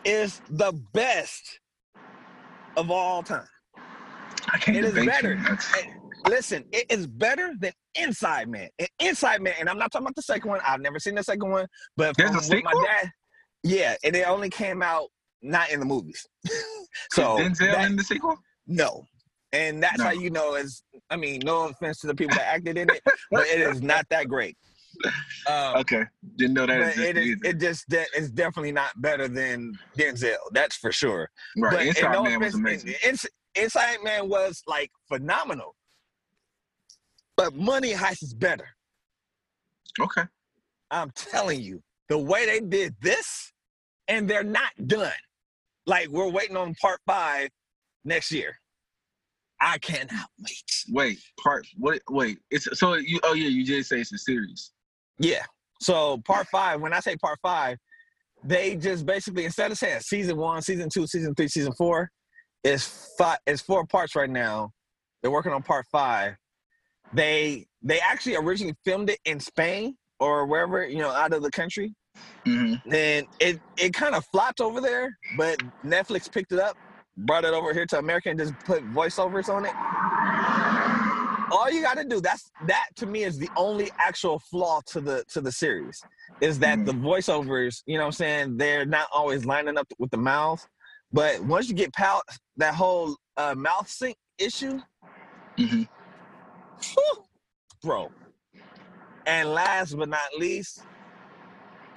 is 0.04 0.42
the 0.50 0.74
best 0.94 1.60
of 2.76 2.92
all 2.92 3.24
time. 3.24 3.48
I 4.54 4.58
can't 4.58 4.78
It 4.78 4.84
is 4.86 5.06
better. 5.06 5.34
you. 5.36 5.42
That's- 5.42 5.74
Hey, 5.74 5.94
Listen, 6.28 6.66
it 6.72 6.88
is 6.90 7.06
better 7.06 7.54
than 7.60 7.72
Inside 7.94 8.50
Man. 8.50 8.68
And 8.80 8.90
Inside 9.00 9.42
Man, 9.42 9.54
and 9.60 9.70
I'm 9.70 9.78
not 9.78 9.92
talking 9.92 10.06
about 10.08 10.16
the 10.16 10.24
second 10.24 10.50
one. 10.50 10.60
I've 10.68 10.82
never 10.82 10.98
seen 10.98 11.14
the 11.14 11.24
second 11.24 11.50
one, 11.52 11.68
but 11.98 12.18
There's 12.18 12.32
from 12.32 12.40
a 12.40 12.64
what 12.64 12.74
my 12.74 12.84
dad, 12.84 13.12
yeah, 13.66 13.96
and 14.04 14.16
it 14.16 14.28
only 14.28 14.50
came 14.50 14.82
out 14.82 15.10
not 15.42 15.70
in 15.72 15.80
the 15.80 15.86
movies. 15.86 16.26
so 17.12 17.38
Is 17.40 17.50
Denzel 17.60 17.72
that- 17.74 17.86
in 17.90 17.96
the 17.98 18.04
sequel? 18.04 18.38
no, 18.68 19.06
and 19.52 19.82
that's 19.84 20.02
how 20.02 20.12
you 20.12 20.30
know. 20.30 20.56
Is 20.56 20.84
I 21.10 21.16
mean, 21.18 21.42
no 21.44 21.68
offense 21.68 22.00
to 22.02 22.08
the 22.08 22.16
people 22.16 22.36
that 22.36 22.48
acted 22.48 22.78
in 22.78 22.90
it, 22.90 23.02
but 23.32 23.48
it 23.48 23.60
is 23.62 23.82
not 23.82 24.06
that 24.10 24.28
great. 24.30 24.56
Um, 25.48 25.76
Okay, 25.78 26.04
didn't 26.38 26.54
know 26.54 26.66
that 26.66 26.98
it 26.98 27.18
is, 27.18 27.38
it 27.44 27.60
just 27.60 27.90
de- 27.90 28.06
it's 28.16 28.30
definitely 28.30 28.72
not 28.72 28.92
better 29.02 29.28
than 29.28 29.74
Denzel. 29.98 30.36
That's 30.52 30.78
for 30.78 30.92
sure. 30.92 31.30
right, 31.58 31.72
But 31.74 31.86
Inside 31.88 32.12
no 32.14 32.24
Man 32.24 32.40
was 32.40 32.56
offense, 32.56 32.84
amazing. 32.84 32.94
Ins- 33.04 33.26
Inside 33.56 33.98
Man 34.04 34.30
was 34.30 34.62
like 34.68 34.92
phenomenal. 35.10 35.76
But 37.38 37.54
Money 37.56 37.92
Heist 37.94 38.24
is 38.24 38.34
better. 38.34 38.68
Okay, 40.00 40.24
I'm 40.92 41.12
telling 41.12 41.62
you, 41.62 41.84
the 42.08 42.18
way 42.18 42.46
they 42.46 42.60
did 42.62 42.96
this, 43.02 43.52
and 44.08 44.30
they're 44.30 44.44
not 44.44 44.72
done. 44.88 45.12
Like 45.86 46.10
we're 46.10 46.30
waiting 46.30 46.58
on 46.58 46.74
part 46.82 47.00
five 47.06 47.50
next 48.04 48.32
year. 48.32 48.58
I 49.62 49.78
cannot 49.78 50.28
wait. 50.40 50.84
wait, 50.90 51.20
part 51.42 51.66
what? 51.78 52.02
Wait, 52.10 52.40
it's 52.52 52.68
so 52.78 52.96
you. 52.96 53.20
Oh 53.24 53.34
yeah, 53.34 53.48
you 53.48 53.66
did 53.66 53.86
say 53.86 54.02
it's 54.02 54.12
a 54.12 54.18
series. 54.18 54.72
Yeah. 55.20 55.44
So 55.82 56.18
part 56.26 56.48
five, 56.48 56.82
when 56.82 56.94
I 56.94 57.00
say 57.00 57.16
part 57.16 57.40
five, 57.42 57.78
they 58.44 58.76
just 58.76 59.06
basically 59.06 59.46
instead 59.46 59.72
of 59.72 59.78
saying 59.78 60.02
season 60.02 60.38
one, 60.38 60.62
season 60.62 60.90
two, 60.90 61.08
season 61.08 61.34
three, 61.36 61.48
season 61.48 61.74
four, 61.74 62.10
it's 62.64 63.14
five. 63.18 63.38
It's 63.46 63.62
four 63.62 63.86
parts 63.86 64.16
right 64.16 64.30
now. 64.30 64.72
They're 65.22 65.32
working 65.32 65.54
on 65.54 65.64
part 65.64 65.86
five. 65.92 66.36
They 67.14 67.66
they 67.82 68.00
actually 68.00 68.36
originally 68.36 68.76
filmed 68.84 69.10
it 69.10 69.20
in 69.26 69.40
Spain 69.40 69.96
or 70.20 70.46
wherever 70.46 70.86
you 70.86 71.00
know 71.00 71.12
out 71.12 71.34
of 71.34 71.44
the 71.44 71.52
country. 71.52 71.94
Mm-hmm. 72.46 72.90
Then 72.90 73.26
it 73.40 73.60
it 73.78 73.94
kind 73.94 74.16
of 74.16 74.26
flopped 74.26 74.62
over 74.62 74.82
there, 74.82 75.18
but 75.38 75.60
Netflix 75.84 76.32
picked 76.32 76.52
it 76.52 76.60
up, 76.60 76.78
brought 77.18 77.46
it 77.46 77.54
over 77.54 77.74
here 77.74 77.86
to 77.88 78.00
America, 78.00 78.30
and 78.30 78.40
just 78.40 78.54
put 78.66 78.84
voiceovers 78.94 79.50
on 79.50 79.66
it. 79.66 79.74
All 81.52 81.70
you 81.72 81.82
got 81.82 81.98
to 81.98 82.04
do 82.06 82.20
that's 82.22 82.52
that 82.68 82.88
to 82.98 83.06
me 83.06 83.24
is 83.24 83.38
the 83.38 83.50
only 83.56 83.92
actual 84.00 84.40
flaw 84.40 84.82
to 84.88 85.02
the 85.02 85.24
to 85.30 85.42
the 85.42 85.52
series 85.52 86.02
is 86.42 86.60
that 86.60 86.86
the 86.86 86.92
voiceovers, 86.92 87.82
you 87.86 87.98
know 87.98 88.04
what 88.04 88.08
I'm 88.08 88.12
saying, 88.14 88.58
they're 88.58 88.86
not 88.86 89.08
always 89.14 89.46
lining 89.46 89.78
up 89.78 89.88
with 90.00 90.12
the 90.12 90.18
mouth. 90.18 90.66
But 91.14 91.40
once 91.42 91.70
you 91.70 91.76
get 91.76 91.94
past 91.94 92.24
that 92.58 92.74
whole 92.76 93.16
uh, 93.38 93.56
mouth 93.56 93.88
sync 93.90 94.18
issue, 94.38 94.80
Mm-hmm. 95.58 95.84
whew, 96.84 97.24
bro. 97.84 98.12
And 99.26 99.50
last 99.54 99.98
but 99.98 100.10
not 100.10 100.28
least, 100.38 100.86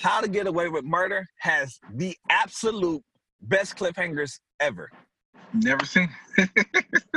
How 0.01 0.21
to 0.21 0.29
Get 0.29 0.47
Away 0.47 0.69
with 0.69 0.85
Murder 0.85 1.27
has 1.41 1.79
the 1.95 2.17
absolute 2.31 3.03
best 3.43 3.77
cliffhangers 3.77 4.39
ever. 4.61 4.91
Never 5.53 5.85
seen. 5.85 6.09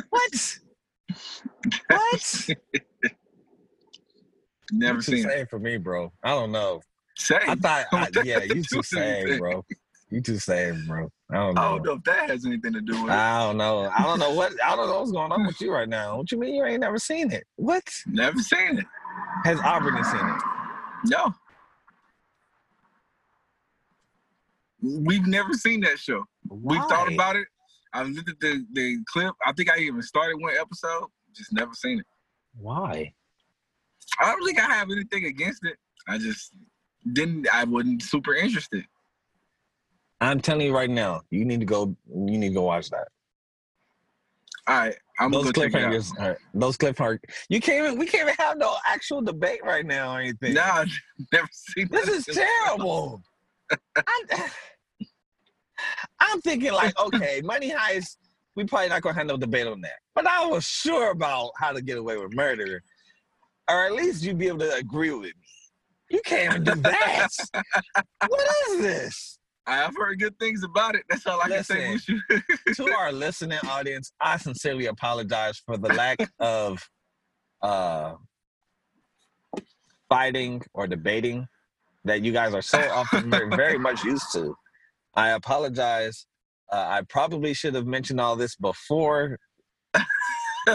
What? 0.10 0.58
What? 1.90 2.48
Never 4.72 5.02
seen 5.02 5.24
same 5.24 5.46
for 5.48 5.60
me, 5.60 5.78
bro. 5.78 6.12
I 6.24 6.30
don't 6.30 6.52
know. 6.52 6.82
Same. 7.18 7.40
I 7.46 7.56
thought, 7.56 7.86
I, 7.92 8.08
yeah, 8.24 8.40
you 8.44 8.64
to 8.64 8.76
too 8.76 8.84
same, 8.84 9.38
bro. 9.38 9.66
You 10.10 10.22
too 10.22 10.38
same, 10.38 10.86
bro. 10.88 11.10
I 11.30 11.36
don't 11.36 11.56
know. 11.56 11.62
I 11.62 11.70
don't 11.70 11.86
know 11.86 11.94
if 11.94 12.04
that 12.04 12.30
has 12.30 12.46
anything 12.46 12.74
to 12.74 12.82
do 12.82 12.94
with 13.04 13.12
it. 13.12 13.16
I 13.16 13.46
don't 13.46 13.58
know. 13.58 13.92
I 13.98 14.04
don't 14.04 14.20
know 14.20 14.32
what 14.32 14.54
I 14.64 14.76
don't 14.76 14.88
know 14.88 15.00
what's 15.00 15.12
going 15.12 15.32
on 15.32 15.46
with 15.46 15.60
you 15.62 15.72
right 15.72 15.88
now. 15.88 16.18
What 16.18 16.32
you 16.32 16.40
mean 16.40 16.56
you 16.56 16.66
ain't 16.66 16.82
never 16.82 16.98
seen 16.98 17.32
it? 17.32 17.44
What 17.58 17.84
Never 18.08 18.40
seen 18.40 18.80
it. 18.80 18.86
has 19.44 19.60
Aubrey 19.60 19.92
seen 20.04 20.26
it? 20.26 20.42
No. 21.06 21.34
We've 24.82 25.28
never 25.28 25.54
seen 25.54 25.82
that 25.82 26.00
show. 26.00 26.24
We've 26.50 26.84
thought 26.86 27.12
about 27.12 27.36
it. 27.36 27.48
I 27.94 28.04
looked 28.04 28.30
at 28.30 28.40
the, 28.40 28.66
the 28.74 28.98
clip. 29.12 29.34
I 29.46 29.52
think 29.54 29.70
I 29.70 29.78
even 29.80 30.02
started 30.02 30.38
one 30.42 30.54
episode. 30.60 31.08
Just 31.36 31.54
never 31.54 31.74
seen 31.74 32.00
it. 32.00 32.06
Why? 32.56 33.14
I 34.20 34.26
don't 34.26 34.46
think 34.46 34.60
I 34.60 34.66
have 34.66 34.90
anything 34.92 35.26
against 35.26 35.66
it. 35.66 35.78
I 36.08 36.18
just 36.18 36.52
didn't. 37.14 37.48
I 37.54 37.64
wasn't 37.64 38.02
super 38.02 38.34
interested. 38.34 38.86
I'm 40.20 40.40
telling 40.40 40.68
you 40.68 40.76
right 40.76 40.90
now, 40.90 41.22
you 41.30 41.46
need 41.46 41.60
to 41.60 41.66
go. 41.66 41.96
You 42.08 42.38
need 42.38 42.50
to 42.50 42.54
go 42.54 42.64
watch 42.64 42.90
that. 42.90 43.08
All 44.68 44.78
right, 44.78 44.96
I'm 45.20 45.32
those 45.32 45.52
gonna 45.52 45.54
go 45.54 45.62
check 45.64 45.74
it 45.74 45.84
out. 45.84 45.92
cliffhangers, 45.92 46.38
those 46.54 46.78
cliffhangers. 46.78 47.20
You 47.50 47.60
can't 47.60 47.86
even. 47.86 48.00
We 48.00 48.06
can't 48.06 48.24
even 48.30 48.36
have 48.38 48.58
no 48.58 48.76
actual 48.86 49.22
debate 49.22 49.62
right 49.64 49.86
now 49.86 50.16
or 50.16 50.20
anything. 50.20 50.54
Nah, 50.54 50.62
I've 50.62 50.92
never 51.34 51.48
seen. 51.52 51.88
This 51.90 52.08
is 52.08 52.26
terrible. 52.26 53.24
I'm, 53.96 54.50
I'm 56.20 56.42
thinking 56.42 56.74
like, 56.74 56.98
okay, 57.00 57.42
Money 57.44 57.72
Heist. 57.72 58.18
We 58.56 58.66
probably 58.66 58.90
not 58.90 59.02
gonna 59.02 59.16
have 59.16 59.28
no 59.28 59.38
debate 59.38 59.66
on 59.66 59.80
that. 59.82 60.00
But 60.14 60.28
I 60.28 60.46
was 60.46 60.66
sure 60.66 61.12
about 61.12 61.52
how 61.56 61.72
to 61.72 61.82
get 61.82 61.98
away 61.98 62.18
with 62.18 62.34
murder, 62.34 62.84
or 63.70 63.86
at 63.86 63.94
least 63.94 64.24
you'd 64.24 64.38
be 64.38 64.48
able 64.48 64.60
to 64.60 64.74
agree 64.76 65.12
with 65.12 65.24
me. 65.24 65.32
You 66.10 66.22
can't 66.26 66.56
even 66.56 66.64
do 66.66 66.82
that. 66.82 67.30
what 68.28 68.48
is 68.70 68.82
this? 68.82 69.40
I've 69.66 69.96
heard 69.96 70.20
good 70.20 70.38
things 70.40 70.64
about 70.64 70.96
it. 70.96 71.04
That's 71.10 71.26
all 71.26 71.40
I 71.42 71.48
can 71.48 71.64
say. 71.64 71.98
To 72.76 72.94
our 72.94 73.12
listening 73.14 73.60
audience, 73.70 74.12
I 74.20 74.38
sincerely 74.38 74.88
apologize 74.88 75.62
for 75.66 75.78
the 75.78 75.90
lack 75.94 76.18
of 76.40 76.86
uh, 77.62 78.16
fighting 80.10 80.62
or 80.74 80.88
debating 80.88 81.48
that 82.06 82.24
you 82.24 82.32
guys 82.32 82.54
are 82.54 82.62
so 82.62 82.80
often 82.92 83.30
very, 83.30 83.50
very 83.56 83.78
much 83.78 84.04
used 84.04 84.32
to. 84.34 84.56
I 85.16 85.30
apologize. 85.30 86.26
Uh, 86.72 86.86
I 86.88 87.02
probably 87.10 87.54
should 87.54 87.76
have 87.76 87.86
mentioned 87.86 88.22
all 88.22 88.36
this 88.36 88.56
before 88.56 89.38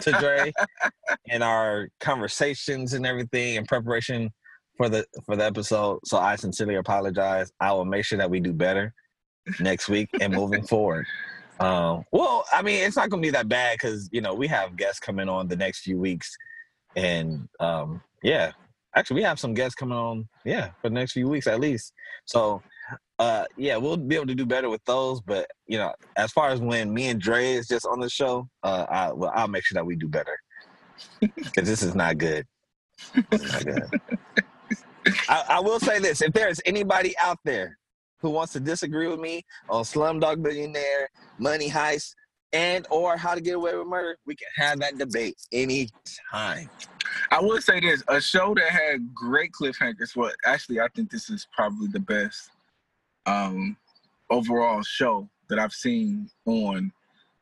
to 0.01 0.12
Dre 0.12 0.53
in 1.27 1.43
our 1.43 1.89
conversations 2.01 2.93
and 2.93 3.07
everything 3.07 3.57
in 3.57 3.65
preparation 3.65 4.31
for 4.77 4.89
the 4.89 5.05
for 5.25 5.37
the 5.37 5.45
episode. 5.45 6.01
So 6.05 6.19
I 6.19 6.37
sincerely 6.37 6.77
apologize. 6.77 7.51
I 7.61 7.73
will 7.73 7.85
make 7.85 8.05
sure 8.05 8.19
that 8.19 8.31
we 8.31 8.41
do 8.41 8.53
better 8.53 8.93
next 9.61 9.89
week 9.89 10.09
and 10.21 10.35
moving 10.35 10.62
forward. 10.67 11.07
Um, 11.59 12.05
well, 12.12 12.45
I 12.53 12.61
mean, 12.61 12.85
it's 12.85 12.97
not 12.97 13.09
gonna 13.09 13.23
be 13.23 13.31
that 13.31 13.49
bad 13.49 13.75
because 13.75 14.09
you 14.12 14.21
know 14.21 14.35
we 14.35 14.47
have 14.49 14.77
guests 14.77 15.01
coming 15.01 15.29
on 15.29 15.49
the 15.49 15.57
next 15.57 15.81
few 15.81 15.99
weeks, 15.99 16.31
and 16.95 17.49
um, 17.61 18.03
yeah, 18.23 18.53
actually 18.96 19.16
we 19.16 19.22
have 19.22 19.38
some 19.38 19.54
guests 19.54 19.74
coming 19.74 19.96
on, 19.96 20.28
yeah, 20.44 20.70
for 20.80 20.88
the 20.88 20.94
next 20.94 21.12
few 21.12 21.28
weeks 21.28 21.46
at 21.46 21.61
least. 21.61 21.92
So, 22.24 22.62
uh, 23.18 23.44
yeah, 23.56 23.76
we'll 23.76 23.96
be 23.96 24.16
able 24.16 24.26
to 24.26 24.35
do 24.35 24.46
better 24.46 24.68
with 24.68 24.85
those. 24.85 25.20
But 25.20 25.48
you 25.66 25.78
know, 25.78 25.92
as 26.16 26.32
far 26.32 26.48
as 26.48 26.61
when 26.61 26.92
me 26.92 27.09
and 27.09 27.20
Dre 27.20 27.52
is 27.52 27.68
just 27.68 27.87
on 27.87 28.00
the 28.00 28.09
show, 28.09 28.48
uh, 28.62 28.87
I, 28.88 29.12
well, 29.12 29.32
I'll 29.35 29.48
make 29.48 29.64
sure 29.64 29.76
that 29.76 29.87
we 29.87 29.96
do 29.96 30.09
better 30.09 30.37
because 31.20 31.68
this 31.68 31.82
is 31.82 31.94
not 31.94 32.18
good. 32.18 32.46
This 33.30 33.42
is 33.42 33.52
not 33.52 33.64
good. 33.64 34.00
I, 35.28 35.44
I 35.50 35.61
will 35.61 35.78
say 35.78 35.98
this: 35.98 36.22
if 36.22 36.32
there 36.32 36.48
is 36.48 36.61
anybody 36.66 37.14
out 37.18 37.38
there 37.44 37.78
who 38.20 38.30
wants 38.30 38.52
to 38.54 38.61
disagree 38.61 39.06
with 39.06 39.20
me 39.20 39.42
on 39.68 39.85
Slumdog 39.85 40.42
Billionaire, 40.42 41.09
Money 41.38 41.68
Heist, 41.68 42.14
and 42.57 42.87
or 42.90 43.16
How 43.16 43.35
to 43.35 43.40
Get 43.40 43.55
Away 43.55 43.77
with 43.77 43.87
Murder, 43.87 44.16
we 44.25 44.35
can 44.35 44.49
have 44.57 44.81
that 44.81 44.97
debate 44.97 45.37
anytime. 45.53 46.71
I 47.31 47.40
will 47.40 47.61
say 47.61 47.81
this: 47.81 48.03
a 48.09 48.21
show 48.21 48.55
that 48.55 48.71
had 48.71 49.14
great 49.14 49.53
cliffhangers. 49.53 50.16
Well, 50.16 50.33
actually, 50.45 50.81
I 50.81 50.88
think 50.95 51.11
this 51.11 51.29
is 51.29 51.47
probably 51.55 51.88
the 51.88 52.01
best 52.01 52.51
um, 53.27 53.77
overall 54.31 54.83
show 54.83 55.29
that 55.49 55.59
I've 55.59 55.73
seen 55.73 56.31
on 56.47 56.92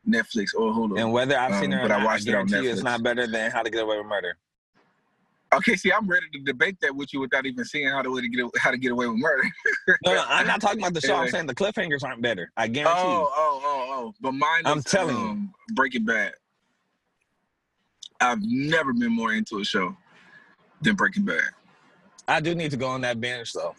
Netflix 0.07 0.49
or 0.55 0.73
Hulu. 0.73 1.01
And 1.01 1.13
whether 1.13 1.39
I've 1.39 1.55
seen 1.61 1.73
Um, 1.73 1.79
it 1.79 1.85
or 1.85 1.89
but 1.89 1.95
I 1.95 1.99
not, 1.99 2.03
I, 2.03 2.05
watched 2.05 2.27
it 2.27 2.35
on 2.35 2.49
you 2.49 2.71
it's 2.71 2.83
not 2.83 3.03
better 3.03 3.27
than 3.27 3.51
How 3.51 3.63
to 3.63 3.71
Get 3.71 3.85
Away 3.85 3.99
with 3.99 4.07
Murder. 4.07 4.37
Okay, 5.57 5.77
see, 5.77 5.93
I'm 5.93 6.07
ready 6.07 6.27
to 6.33 6.39
debate 6.41 6.77
that 6.83 6.95
with 6.95 7.13
you 7.13 7.21
without 7.21 7.47
even 7.47 7.65
seeing 7.65 7.89
how 7.89 8.03
to 8.03 8.21
to 8.21 8.29
get 8.29 8.45
how 8.59 8.71
to 8.71 8.79
get 8.79 8.93
away 8.93 9.07
with 9.07 9.17
murder. 9.19 9.43
No, 10.05 10.15
no, 10.15 10.25
I'm 10.29 10.47
not 10.47 10.61
talking 10.61 10.79
about 10.81 10.95
the 10.95 11.01
show. 11.07 11.15
I'm 11.17 11.29
saying 11.29 11.47
the 11.47 11.55
cliffhangers 11.55 12.03
aren't 12.05 12.23
better. 12.23 12.51
I 12.57 12.69
guarantee 12.69 13.01
Oh, 13.03 13.11
you. 13.11 13.17
oh, 13.19 13.61
oh, 13.65 13.87
oh! 13.91 14.15
But 14.21 14.33
mine 14.33 14.61
is 14.67 14.73
I'm 14.73 14.83
telling 14.83 15.17
you. 15.17 15.23
um, 15.23 15.55
Breaking 15.75 16.05
Bad. 16.05 16.33
I've 18.21 18.41
never 18.43 18.93
been 18.93 19.13
more 19.13 19.33
into 19.33 19.59
a 19.59 19.65
show 19.65 19.97
than 20.83 20.95
Breaking 20.95 21.25
Bad. 21.25 21.43
I 22.29 22.41
do 22.41 22.55
need 22.55 22.71
to 22.71 22.77
go 22.77 22.87
on 22.89 23.01
that 23.03 23.21
bench 23.21 23.53
though. 23.53 23.75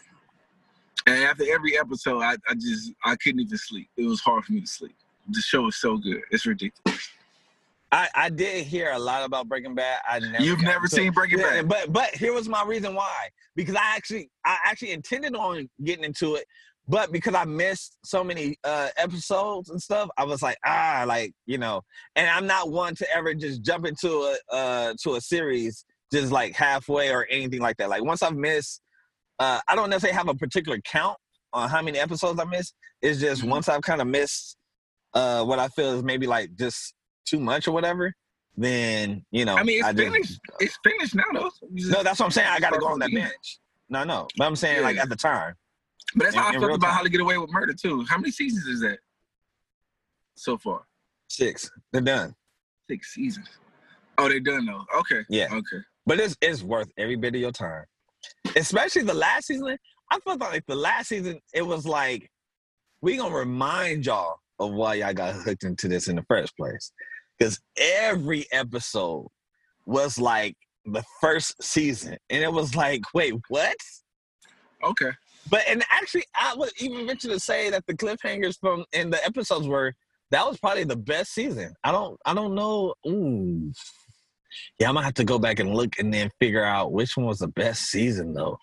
And 1.06 1.22
after 1.24 1.44
every 1.52 1.78
episode, 1.78 2.20
I, 2.20 2.36
I 2.48 2.54
just 2.54 2.92
I 3.04 3.16
couldn't 3.16 3.40
even 3.40 3.58
sleep. 3.58 3.88
It 3.96 4.04
was 4.06 4.20
hard 4.20 4.44
for 4.44 4.52
me 4.52 4.60
to 4.60 4.66
sleep. 4.66 4.94
The 5.28 5.40
show 5.40 5.66
is 5.68 5.76
so 5.76 5.96
good. 5.96 6.20
It's 6.30 6.46
ridiculous. 6.46 7.10
I, 7.92 8.08
I 8.14 8.28
did 8.30 8.66
hear 8.66 8.90
a 8.92 8.98
lot 8.98 9.24
about 9.24 9.48
Breaking 9.48 9.74
Bad. 9.74 10.00
I 10.08 10.18
never 10.18 10.44
You've 10.44 10.62
never 10.62 10.86
seen 10.88 11.08
it. 11.08 11.14
Breaking 11.14 11.38
Yeah, 11.38 11.62
Bad? 11.62 11.68
but 11.68 11.92
but 11.92 12.08
here 12.10 12.32
was 12.32 12.48
my 12.48 12.64
reason 12.64 12.94
why. 12.94 13.28
Because 13.54 13.76
I 13.76 13.94
actually 13.96 14.30
I 14.44 14.58
actually 14.64 14.90
intended 14.92 15.34
on 15.36 15.68
getting 15.84 16.04
into 16.04 16.34
it, 16.34 16.46
but 16.88 17.12
because 17.12 17.34
I 17.34 17.44
missed 17.44 17.96
so 18.04 18.24
many 18.24 18.56
uh 18.64 18.88
episodes 18.96 19.70
and 19.70 19.80
stuff, 19.80 20.08
I 20.16 20.24
was 20.24 20.42
like, 20.42 20.58
ah, 20.66 21.04
like, 21.06 21.32
you 21.46 21.58
know, 21.58 21.82
and 22.16 22.28
I'm 22.28 22.46
not 22.46 22.70
one 22.70 22.94
to 22.96 23.06
ever 23.16 23.34
just 23.34 23.62
jump 23.62 23.86
into 23.86 24.08
a 24.10 24.36
uh 24.54 24.94
to 25.04 25.14
a 25.14 25.20
series 25.20 25.84
just 26.12 26.32
like 26.32 26.54
halfway 26.54 27.10
or 27.12 27.26
anything 27.30 27.60
like 27.60 27.76
that. 27.78 27.88
Like 27.88 28.04
once 28.04 28.22
I've 28.22 28.36
missed 28.36 28.82
uh 29.38 29.60
I 29.68 29.76
don't 29.76 29.90
necessarily 29.90 30.16
have 30.16 30.28
a 30.28 30.34
particular 30.34 30.78
count 30.80 31.18
on 31.52 31.68
how 31.68 31.82
many 31.82 31.98
episodes 31.98 32.40
I 32.40 32.44
missed. 32.44 32.74
It's 33.00 33.20
just 33.20 33.42
Mhm. 33.42 33.48
once 33.50 33.68
I've 33.68 33.82
kind 33.82 34.00
of 34.00 34.08
missed 34.08 34.56
uh 35.14 35.44
what 35.44 35.60
I 35.60 35.68
feel 35.68 35.94
is 35.94 36.02
maybe 36.02 36.26
like 36.26 36.54
just 36.56 36.94
too 37.26 37.40
much 37.40 37.68
or 37.68 37.72
whatever, 37.72 38.14
then 38.56 39.24
you 39.30 39.44
know 39.44 39.56
I 39.56 39.62
mean, 39.62 39.80
it's 39.84 39.88
just- 39.92 39.98
finished. 39.98 40.40
It's 40.60 40.78
finished 40.82 41.14
now, 41.14 41.24
though. 41.34 41.50
Just- 41.74 41.90
no, 41.90 42.02
that's 42.02 42.18
what 42.18 42.26
I'm 42.26 42.30
saying. 42.32 42.48
I 42.50 42.58
got 42.60 42.72
to 42.72 42.78
go 42.78 42.86
on 42.88 42.98
that 43.00 43.12
bench. 43.12 43.58
No, 43.88 44.04
no, 44.04 44.26
but 44.36 44.46
I'm 44.46 44.56
saying 44.56 44.82
like 44.82 44.96
at 44.96 45.08
the 45.08 45.16
time. 45.16 45.54
But 46.14 46.24
that's 46.24 46.36
in- 46.36 46.42
how 46.42 46.48
I 46.48 46.52
felt 46.52 46.64
about 46.64 46.80
time. 46.80 46.90
How 46.96 47.02
to 47.02 47.08
Get 47.10 47.20
Away 47.20 47.36
with 47.38 47.50
Murder 47.50 47.74
too. 47.74 48.04
How 48.04 48.16
many 48.16 48.30
seasons 48.30 48.66
is 48.66 48.80
that 48.80 48.98
so 50.36 50.56
far? 50.56 50.82
Six, 51.28 51.70
they're 51.92 52.00
done. 52.00 52.34
Six 52.88 53.14
seasons. 53.14 53.48
Oh, 54.18 54.28
they're 54.28 54.40
done 54.40 54.64
though. 54.66 54.84
Okay. 55.00 55.24
Yeah. 55.28 55.48
Okay. 55.52 55.82
But 56.06 56.20
it's 56.20 56.36
it's 56.40 56.62
worth 56.62 56.90
every 56.96 57.16
bit 57.16 57.34
of 57.34 57.40
your 57.40 57.52
time, 57.52 57.84
especially 58.54 59.02
the 59.02 59.14
last 59.14 59.46
season. 59.48 59.76
I 60.10 60.20
felt 60.20 60.40
like 60.40 60.64
the 60.66 60.76
last 60.76 61.08
season 61.08 61.40
it 61.52 61.62
was 61.62 61.84
like 61.84 62.30
we 63.02 63.16
gonna 63.16 63.34
remind 63.34 64.06
y'all 64.06 64.36
of 64.58 64.72
why 64.72 64.94
y'all 64.94 65.12
got 65.12 65.34
hooked 65.34 65.64
into 65.64 65.88
this 65.88 66.08
in 66.08 66.16
the 66.16 66.22
first 66.28 66.56
place, 66.56 66.92
because 67.38 67.60
every 67.76 68.46
episode 68.52 69.28
was 69.84 70.18
like 70.18 70.56
the 70.84 71.04
first 71.20 71.62
season, 71.62 72.16
and 72.30 72.42
it 72.42 72.52
was 72.52 72.74
like, 72.74 73.02
wait, 73.14 73.34
what? 73.48 73.76
Okay. 74.84 75.10
But 75.50 75.62
and 75.68 75.84
actually, 75.90 76.24
I 76.34 76.54
would 76.56 76.70
even 76.80 77.06
venture 77.06 77.28
to 77.28 77.40
say 77.40 77.70
that 77.70 77.86
the 77.86 77.94
cliffhangers 77.94 78.58
from 78.60 78.84
in 78.92 79.10
the 79.10 79.24
episodes 79.24 79.68
were 79.68 79.94
that 80.30 80.46
was 80.46 80.58
probably 80.58 80.84
the 80.84 80.96
best 80.96 81.32
season. 81.32 81.74
I 81.84 81.92
don't 81.92 82.18
I 82.24 82.34
don't 82.34 82.54
know. 82.54 82.94
Ooh. 83.06 83.72
Yeah, 84.78 84.88
I'm 84.88 84.94
gonna 84.94 85.04
have 85.04 85.14
to 85.14 85.24
go 85.24 85.38
back 85.38 85.60
and 85.60 85.74
look 85.74 85.98
and 85.98 86.12
then 86.12 86.30
figure 86.40 86.64
out 86.64 86.92
which 86.92 87.16
one 87.16 87.26
was 87.26 87.38
the 87.38 87.48
best 87.48 87.84
season 87.84 88.34
though. 88.34 88.58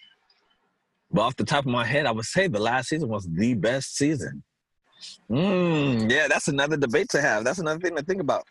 But 1.12 1.22
off 1.22 1.36
the 1.36 1.46
top 1.46 1.66
of 1.66 1.72
my 1.72 1.86
head, 1.86 2.06
I 2.06 2.12
would 2.12 2.26
say 2.26 2.48
the 2.48 2.60
last 2.60 2.90
season 2.90 3.08
was 3.08 3.28
the 3.32 3.54
best 3.54 3.96
season. 3.96 4.44
Mm, 5.30 6.12
yeah, 6.12 6.28
that's 6.28 6.48
another 6.48 6.78
debate 6.78 7.10
to 7.10 7.22
have. 7.22 7.44
That's 7.44 7.60
another 7.60 7.80
thing 7.80 7.96
to 7.96 8.04
think 8.04 8.22
about. 8.22 8.44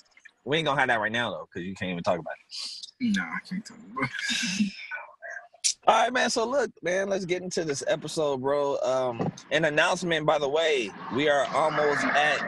We 0.44 0.58
ain't 0.58 0.66
gonna 0.66 0.80
have 0.80 0.88
that 0.88 1.00
right 1.00 1.12
now 1.12 1.30
though, 1.30 1.48
because 1.52 1.66
you 1.66 1.74
can't 1.74 1.90
even 1.92 2.02
talk 2.02 2.18
about 2.18 2.34
it. 2.34 3.16
Nah, 3.16 3.22
I 3.22 3.38
can't 3.48 3.64
tell 3.64 3.76
you. 3.76 4.68
All 5.86 6.04
right, 6.04 6.12
man. 6.12 6.30
So 6.30 6.46
look, 6.46 6.70
man, 6.82 7.08
let's 7.08 7.24
get 7.24 7.42
into 7.42 7.64
this 7.64 7.82
episode, 7.88 8.40
bro. 8.40 8.78
Um, 8.84 9.32
an 9.50 9.64
announcement, 9.64 10.24
by 10.26 10.38
the 10.38 10.48
way, 10.48 10.90
we 11.14 11.28
are 11.28 11.44
almost 11.54 12.04
at 12.04 12.38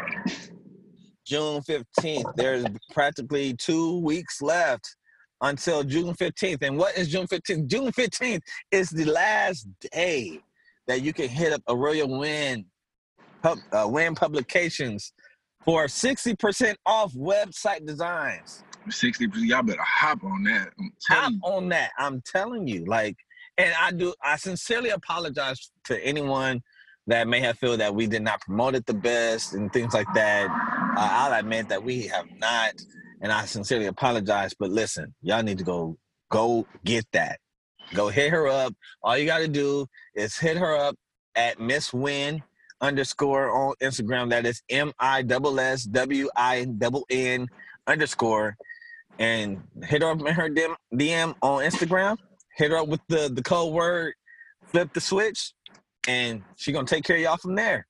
June 1.26 1.60
fifteenth. 1.62 2.26
There's 2.36 2.64
practically 2.92 3.54
two 3.54 3.98
weeks 4.00 4.40
left 4.40 4.96
until 5.40 5.82
June 5.82 6.14
fifteenth. 6.14 6.62
And 6.62 6.78
what 6.78 6.96
is 6.96 7.08
June 7.08 7.26
fifteenth? 7.26 7.68
June 7.68 7.90
fifteenth 7.90 8.42
is 8.70 8.90
the 8.90 9.06
last 9.06 9.66
day 9.92 10.40
that 10.86 11.02
you 11.02 11.12
can 11.12 11.28
hit 11.28 11.52
up 11.52 11.62
Arroyo 11.68 12.06
Win, 12.06 12.64
pub, 13.42 13.58
uh, 13.72 13.88
Winn 13.88 14.14
Publications 14.14 15.12
for 15.64 15.88
sixty 15.88 16.34
percent 16.34 16.78
off 16.86 17.12
website 17.14 17.86
designs. 17.86 18.62
Sixty 18.90 19.26
percent. 19.26 19.46
Y'all 19.46 19.62
better 19.62 19.82
hop 19.82 20.22
on 20.24 20.44
that. 20.44 20.70
I'm 20.78 20.92
hop 21.08 21.32
you. 21.32 21.40
on 21.44 21.68
that. 21.70 21.90
I'm 21.98 22.22
telling 22.22 22.66
you, 22.66 22.84
like, 22.84 23.16
and 23.58 23.74
I 23.80 23.92
do. 23.92 24.14
I 24.22 24.36
sincerely 24.36 24.90
apologize 24.90 25.70
to 25.84 26.04
anyone 26.04 26.62
that 27.06 27.28
may 27.28 27.40
have 27.40 27.58
feel 27.58 27.76
that 27.76 27.94
we 27.94 28.06
did 28.06 28.22
not 28.22 28.40
promote 28.40 28.74
it 28.74 28.86
the 28.86 28.94
best 28.94 29.54
and 29.54 29.72
things 29.72 29.92
like 29.94 30.12
that. 30.14 30.48
Uh, 30.96 31.08
I'll 31.10 31.38
admit 31.38 31.68
that 31.68 31.82
we 31.82 32.06
have 32.06 32.26
not, 32.38 32.74
and 33.20 33.32
I 33.32 33.44
sincerely 33.44 33.86
apologize. 33.86 34.54
But 34.58 34.70
listen, 34.70 35.14
y'all 35.22 35.42
need 35.42 35.58
to 35.58 35.64
go 35.64 35.98
go 36.30 36.66
get 36.84 37.06
that. 37.12 37.38
Go 37.94 38.08
hit 38.08 38.30
her 38.30 38.48
up. 38.48 38.74
All 39.02 39.16
you 39.16 39.26
got 39.26 39.38
to 39.38 39.48
do 39.48 39.86
is 40.14 40.36
hit 40.36 40.56
her 40.56 40.76
up 40.76 40.96
at 41.36 41.60
Miss 41.60 41.92
Winn 41.92 42.42
underscore 42.84 43.50
on 43.50 43.74
Instagram. 43.82 44.30
That 44.30 44.46
is 44.46 44.62
M 44.68 44.92
I 44.98 45.22
double 45.22 45.58
S 45.58 45.84
W 45.84 46.28
I 46.36 46.64
double 46.64 47.06
N 47.10 47.48
underscore, 47.86 48.56
and 49.18 49.62
hit 49.82 50.02
her 50.02 50.10
up 50.10 50.20
in 50.20 50.34
her 50.34 50.48
DM, 50.48 50.74
DM 50.94 51.34
on 51.42 51.62
Instagram. 51.64 52.16
Hit 52.56 52.70
her 52.70 52.78
up 52.78 52.88
with 52.88 53.00
the 53.08 53.30
the 53.32 53.42
code 53.42 53.72
word 53.72 54.14
flip 54.74 54.92
the 54.92 55.00
switch, 55.00 55.52
and 56.08 56.42
she 56.56 56.72
gonna 56.72 56.86
take 56.86 57.04
care 57.04 57.16
of 57.16 57.22
y'all 57.22 57.36
from 57.36 57.54
there. 57.54 57.86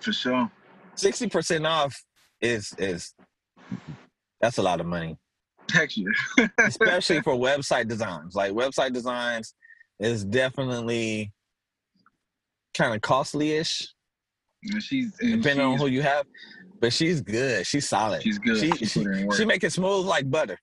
For 0.00 0.12
sure. 0.12 0.50
Sixty 0.96 1.28
percent 1.28 1.66
off 1.66 1.94
is 2.40 2.74
is 2.78 3.14
that's 4.40 4.58
a 4.58 4.62
lot 4.62 4.80
of 4.80 4.86
money, 4.86 5.16
Heck 5.70 5.96
yeah. 5.96 6.08
especially 6.58 7.20
for 7.22 7.34
website 7.34 7.88
designs. 7.88 8.34
Like 8.34 8.52
website 8.52 8.92
designs 8.92 9.54
is 10.00 10.24
definitely 10.24 11.32
kind 12.76 12.94
of 12.94 13.00
costly-ish, 13.00 13.88
she's 14.80 15.12
and 15.20 15.42
depending 15.42 15.64
on 15.66 15.78
who 15.78 15.86
you 15.86 16.02
have. 16.02 16.26
But 16.80 16.92
she's 16.92 17.20
good. 17.22 17.66
She's 17.66 17.88
solid. 17.88 18.22
she's 18.22 18.38
good. 18.38 18.58
She, 18.58 18.70
She, 18.72 18.86
she, 18.86 19.00
put 19.00 19.06
her 19.06 19.12
in 19.14 19.26
work. 19.26 19.36
she 19.36 19.44
make 19.46 19.64
it 19.64 19.72
smooth 19.72 20.06
like 20.06 20.30
butter. 20.30 20.58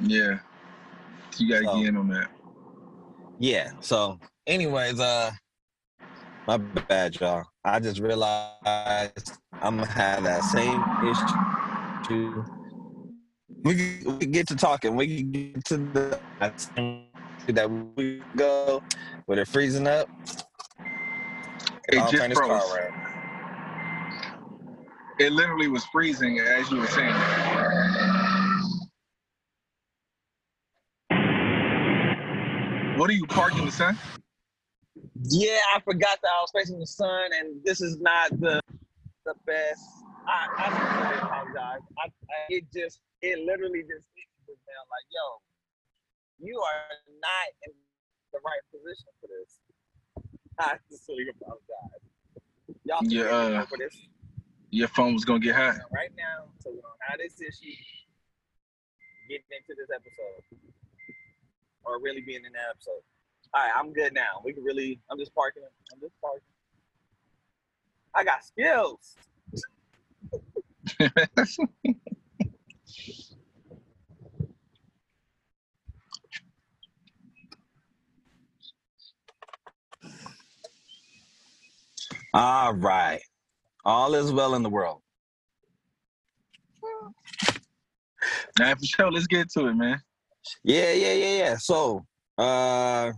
yeah. 0.00 0.38
You 1.36 1.48
gotta 1.48 1.64
So- 1.64 1.78
get 1.78 1.88
in 1.88 1.96
on 1.96 2.08
that. 2.08 2.30
Yeah. 3.38 3.70
So, 3.80 4.18
anyways, 4.46 5.00
uh, 5.00 5.30
my 6.46 6.56
bad, 6.58 7.18
y'all. 7.20 7.44
I 7.64 7.78
just 7.80 8.00
realized 8.00 9.32
I'm 9.52 9.76
gonna 9.78 9.86
have 9.86 10.24
that 10.24 10.42
same 10.44 10.82
issue. 11.08 12.44
We 13.62 14.00
we 14.06 14.26
get 14.26 14.46
to 14.48 14.56
talking. 14.56 14.96
We 14.96 15.22
get 15.22 15.64
to 15.66 15.76
the 15.78 16.20
that 16.40 17.70
we 17.96 18.22
go 18.36 18.82
with 19.26 19.38
it 19.38 19.48
freezing 19.48 19.86
up. 19.86 20.08
It 21.92 22.00
just 22.10 22.16
turn 22.16 22.30
this 22.30 22.38
car 22.38 22.48
froze. 22.48 22.72
around. 22.72 22.94
It 25.18 25.32
literally 25.32 25.68
was 25.68 25.84
freezing 25.86 26.38
as 26.38 26.70
you 26.70 26.78
were 26.78 26.86
saying. 26.86 27.14
What 32.96 33.10
are 33.10 33.14
you 33.14 33.26
parking 33.26 33.64
the 33.64 33.72
sun? 33.72 33.98
Yeah, 35.28 35.58
I 35.74 35.80
forgot 35.80 36.18
that 36.22 36.28
I 36.28 36.40
was 36.42 36.50
facing 36.54 36.78
the 36.78 36.86
sun, 36.86 37.30
and 37.38 37.62
this 37.64 37.80
is 37.80 37.98
not 38.00 38.30
the 38.40 38.60
the 39.24 39.34
best. 39.46 39.84
I, 40.26 40.46
I 40.58 40.66
sincerely 40.68 41.18
apologize. 41.18 41.84
I, 41.98 42.06
I, 42.06 42.38
it 42.48 42.64
just, 42.72 43.00
it 43.22 43.38
literally 43.44 43.82
just 43.82 44.08
hit 44.14 44.26
me 44.30 44.38
just 44.46 44.62
now. 44.68 44.82
Like, 44.88 45.06
yo, 45.10 45.26
you 46.40 46.56
are 46.60 46.96
not 47.20 47.46
in 47.66 47.72
the 48.32 48.40
right 48.44 48.64
position 48.70 49.10
for 49.20 49.28
this. 49.28 49.58
I 50.60 50.76
sincerely 50.88 51.26
apologize. 51.30 51.64
Y'all 52.84 52.98
Yeah, 53.02 53.22
uh, 53.22 53.66
this 53.78 53.96
Your 54.70 54.88
phone 54.88 55.14
was 55.14 55.24
gonna 55.24 55.40
get 55.40 55.54
hot. 55.54 55.76
right 55.92 56.10
now, 56.16 56.44
so 56.60 56.70
we 56.70 56.80
don't 56.80 56.92
have 57.08 57.18
this 57.18 57.40
issue 57.40 57.74
getting 59.28 59.44
into 59.50 59.74
this 59.78 59.88
episode 59.94 60.60
or 61.84 62.00
really 62.00 62.20
being 62.20 62.44
in 62.44 62.52
the 62.52 62.58
episode. 62.70 63.02
All 63.54 63.62
right, 63.62 63.72
I'm 63.76 63.92
good 63.92 64.14
now. 64.14 64.40
We 64.44 64.52
can 64.52 64.62
really. 64.62 65.00
I'm 65.10 65.18
just 65.18 65.34
parking. 65.34 65.62
I'm 65.92 66.00
just 66.00 66.14
parking. 66.20 66.42
I 68.14 68.24
got 68.24 68.44
skills. 68.44 69.16
All 82.32 82.74
right. 82.74 83.20
All 83.84 84.14
is 84.14 84.32
well 84.32 84.54
in 84.54 84.62
the 84.62 84.70
world. 84.70 85.02
Now 88.58 88.74
for 88.74 88.84
sure, 88.84 89.10
let's 89.10 89.26
get 89.26 89.50
to 89.52 89.66
it, 89.68 89.74
man. 89.74 90.00
Yeah, 90.62 90.92
yeah, 90.92 91.12
yeah, 91.12 91.38
yeah. 91.38 91.56
So, 91.56 92.04
uh, 92.38 93.12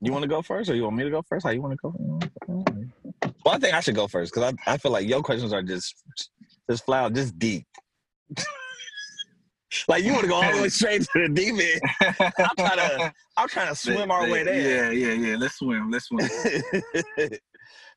you 0.00 0.12
want 0.12 0.22
to 0.22 0.28
go 0.28 0.42
first, 0.42 0.70
or 0.70 0.74
you 0.74 0.84
want 0.84 0.96
me 0.96 1.04
to 1.04 1.10
go 1.10 1.22
first? 1.28 1.44
How 1.44 1.50
you 1.50 1.62
want 1.62 1.72
to 1.74 1.78
go? 1.82 2.20
Well, 3.44 3.54
I 3.54 3.58
think 3.58 3.74
I 3.74 3.80
should 3.80 3.94
go 3.94 4.06
first 4.08 4.32
because 4.32 4.54
I, 4.66 4.72
I 4.72 4.76
feel 4.76 4.92
like 4.92 5.08
your 5.08 5.22
questions 5.22 5.52
are 5.52 5.62
just 5.62 5.94
just 6.70 6.84
flat 6.84 7.04
out, 7.04 7.14
just 7.14 7.38
deep. 7.38 7.66
like 9.86 10.04
you 10.04 10.12
want 10.12 10.22
to 10.22 10.28
go 10.28 10.36
all 10.36 10.56
the 10.56 10.62
way 10.62 10.68
straight 10.68 11.02
to 11.02 11.08
the 11.14 11.28
deep 11.28 11.54
end. 11.54 11.80
I'm 12.38 12.56
trying 12.56 12.76
to 12.76 13.14
I'm 13.36 13.48
trying 13.48 13.68
to 13.70 13.74
swim 13.74 14.10
our 14.10 14.28
way 14.28 14.42
there. 14.42 14.92
Yeah, 14.92 15.08
yeah, 15.08 15.28
yeah. 15.30 15.36
Let's 15.36 15.56
swim. 15.56 15.90
Let's 15.90 16.06
swim. 16.06 16.28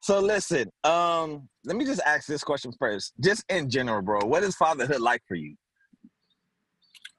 so 0.02 0.20
listen, 0.20 0.70
um, 0.84 1.48
let 1.66 1.78
me 1.78 1.86
just 1.86 2.02
ask 2.06 2.28
this 2.28 2.44
question 2.44 2.74
first. 2.78 3.14
Just 3.20 3.46
in 3.50 3.70
general, 3.70 4.02
bro, 4.02 4.26
what 4.26 4.44
is 4.44 4.56
fatherhood 4.56 5.02
like 5.02 5.22
for 5.28 5.36
you? 5.36 5.56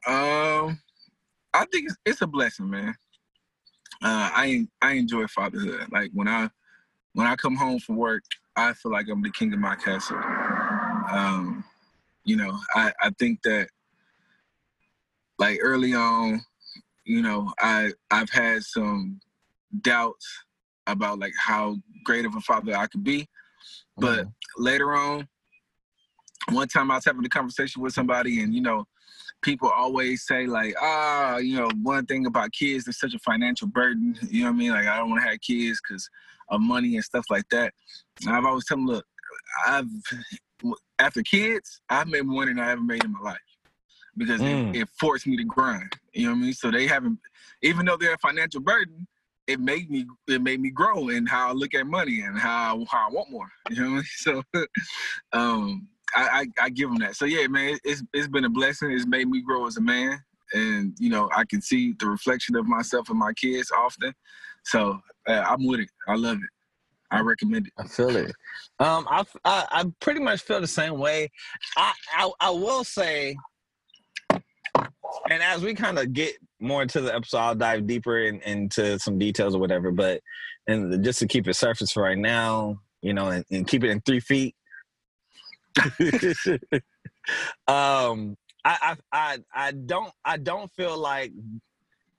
Um, 0.07 0.81
I 1.55 1.65
think 1.71 1.87
it's, 1.87 1.97
it's 2.05 2.23
a 2.23 2.27
blessing, 2.27 2.69
man. 2.69 2.95
Uh, 4.03 4.31
I 4.33 4.67
I 4.83 4.95
enjoy 4.95 5.27
fatherhood. 5.29 5.87
Like 5.93 6.11
when 6.13 6.29
I 6.29 6.51
when 7.15 7.27
I 7.27 7.37
come 7.37 7.57
home 7.57 7.79
from 7.79 7.97
work, 7.97 8.23
I 8.57 8.73
feel 8.75 8.93
like 8.93 9.07
I'm 9.09 9.23
the 9.23 9.31
king 9.31 9.53
of 9.53 9.61
my 9.61 9.77
castle. 9.77 10.19
Um, 11.11 11.65
you 12.25 12.37
know, 12.37 12.59
I 12.75 12.93
I 13.01 13.11
think 13.19 13.43
that 13.45 13.69
like 15.43 15.59
early 15.61 15.93
on, 15.93 16.41
you 17.05 17.21
know, 17.21 17.53
I 17.59 17.91
I've 18.13 18.31
had 18.31 18.63
some 18.63 19.21
doubts 19.81 20.25
about 20.87 21.19
like 21.19 21.33
how 21.37 21.79
great 22.05 22.25
of 22.25 22.37
a 22.37 22.41
father 22.41 22.77
I 22.77 22.87
could 22.87 23.03
be. 23.03 23.29
But 23.97 24.27
later 24.57 24.95
on, 24.95 25.27
one 26.51 26.69
time 26.69 26.93
I 26.93 26.95
was 26.95 27.05
having 27.05 27.25
a 27.25 27.29
conversation 27.29 27.83
with 27.83 27.93
somebody, 27.93 28.41
and 28.41 28.55
you 28.55 28.61
know, 28.61 28.87
people 29.43 29.69
always 29.69 30.25
say 30.25 30.47
like, 30.47 30.77
ah, 30.81 31.39
you 31.39 31.57
know, 31.57 31.69
one 31.83 32.07
thing 32.07 32.27
about 32.27 32.53
kids, 32.53 32.85
they're 32.85 32.93
such 32.93 33.15
a 33.15 33.19
financial 33.19 33.67
burden. 33.67 34.17
You 34.31 34.45
know 34.45 34.51
what 34.51 34.55
I 34.55 34.59
mean? 34.59 34.71
Like, 34.71 34.87
I 34.87 34.97
don't 34.97 35.11
want 35.11 35.23
to 35.25 35.29
have 35.29 35.41
kids 35.41 35.81
because 35.83 36.09
of 36.51 36.61
money 36.61 36.95
and 36.95 37.05
stuff 37.05 37.25
like 37.31 37.49
that. 37.51 37.75
And 38.25 38.35
I've 38.35 38.45
always 38.45 38.65
told 38.65 38.79
them, 38.79 38.87
look, 38.87 39.07
I've 39.67 39.87
after 41.01 41.23
kids, 41.25 41.81
I've 41.91 42.07
made 42.07 42.27
more 42.27 42.47
than 42.47 42.61
I 42.61 42.71
ever 42.71 42.83
made 42.83 43.03
in 43.03 43.13
my 43.13 43.21
life 43.21 43.52
because 44.17 44.41
Mm. 44.41 44.75
it, 44.75 44.81
it 44.83 44.89
forced 44.99 45.27
me 45.27 45.37
to 45.37 45.45
grind. 45.45 45.93
You 46.13 46.27
know 46.27 46.33
what 46.33 46.39
I 46.39 46.43
mean? 46.43 46.53
So 46.53 46.71
they 46.71 46.87
haven't, 46.87 47.19
even 47.63 47.87
though 47.87 47.97
they're 47.97 48.15
a 48.15 48.19
financial 48.19 48.61
burden, 48.61 49.07
it 49.49 49.59
made 49.59 49.91
me 49.91 50.07
it 50.29 50.41
made 50.41 50.61
me 50.61 50.71
grow 50.71 51.09
in 51.09 51.27
how 51.27 51.49
I 51.49 51.53
look 51.53 51.75
at 51.75 51.87
money 51.87 52.21
and 52.21 52.39
how 52.39 52.85
how 52.91 53.09
I 53.09 53.13
want 53.13 53.31
more. 53.31 53.49
You 53.71 53.77
know 53.83 53.91
what 53.93 54.05
I 54.25 54.57
mean? 54.57 54.65
So 55.33 55.39
um 55.39 55.89
I, 56.15 56.47
I, 56.61 56.65
I 56.65 56.71
give 56.71 56.91
them 56.91 56.99
that. 56.99 57.17
So 57.17 57.25
yeah, 57.25 57.47
man, 57.49 57.79
it's 57.85 58.03
it's 58.13 58.29
been 58.29 58.45
a 58.45 58.51
blessing. 58.51 58.93
It's 58.93 59.07
made 59.07 59.29
me 59.29 59.43
grow 59.43 59.67
as 59.67 59.79
a 59.79 59.81
man, 59.81 60.23
and 60.55 60.95
you 60.99 61.11
know 61.11 61.29
I 61.35 61.45
can 61.45 61.61
see 61.61 61.95
the 61.99 62.07
reflection 62.07 62.55
of 62.55 62.67
myself 62.67 63.09
and 63.11 63.19
my 63.19 63.33
kids 63.33 63.71
often. 63.77 64.13
So 64.65 65.01
uh, 65.29 65.45
I'm 65.49 65.67
with 65.67 65.81
it. 65.81 65.89
I 66.07 66.15
love 66.17 66.37
it. 66.37 66.51
I 67.11 67.21
recommend 67.21 67.67
it. 67.67 67.73
I 67.79 67.87
feel 67.87 68.15
it. 68.17 68.33
Um, 68.79 69.07
I, 69.11 69.25
I 69.45 69.67
I 69.71 69.85
pretty 70.01 70.21
much 70.21 70.43
feel 70.43 70.61
the 70.61 70.67
same 70.67 70.99
way. 70.99 71.31
I 71.77 71.93
I, 72.17 72.31
I 72.41 72.51
will 72.51 72.85
say, 72.85 73.37
and 75.31 75.43
as 75.43 75.63
we 75.63 75.75
kind 75.75 75.99
of 75.99 76.13
get 76.13 76.37
more 76.61 76.83
into 76.83 77.01
the 77.01 77.15
episode, 77.15 77.39
I'll 77.39 77.55
dive 77.55 77.87
deeper 77.87 78.19
in, 78.19 78.41
into 78.43 78.99
some 78.99 79.19
details 79.19 79.55
or 79.55 79.59
whatever. 79.59 79.91
But 79.91 80.21
and 80.67 81.03
just 81.05 81.19
to 81.21 81.27
keep 81.27 81.49
it 81.49 81.55
surface 81.55 81.93
for 81.93 82.03
right 82.03 82.19
now, 82.19 82.79
you 83.03 83.13
know, 83.15 83.29
and, 83.29 83.45
and 83.51 83.67
keep 83.67 83.85
it 83.85 83.91
in 83.91 84.01
three 84.01 84.21
feet. 84.21 84.55
um, 87.69 88.37
I, 88.65 88.77
I 88.81 88.97
I 89.13 89.39
I 89.55 89.73
don't 89.73 90.13
I 90.25 90.37
don't 90.37 90.71
feel 90.73 90.97
like 90.97 91.33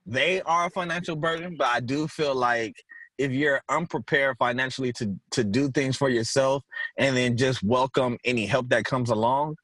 they 0.06 0.42
are 0.42 0.68
a 0.68 0.70
financial 0.70 1.16
burden, 1.16 1.56
but 1.58 1.68
I 1.68 1.80
do 1.80 2.08
feel 2.08 2.36
like 2.36 2.76
if 3.18 3.32
you're 3.32 3.62
unprepared 3.70 4.38
financially 4.38 4.92
to 4.94 5.16
to 5.32 5.44
do 5.44 5.70
things 5.72 5.96
for 5.96 6.10
yourself 6.10 6.64
and 6.98 7.16
then 7.16 7.38
just 7.38 7.64
welcome 7.64 8.18
any 8.26 8.46
help 8.46 8.70
that 8.70 8.86
comes 8.86 9.10
along, 9.10 9.56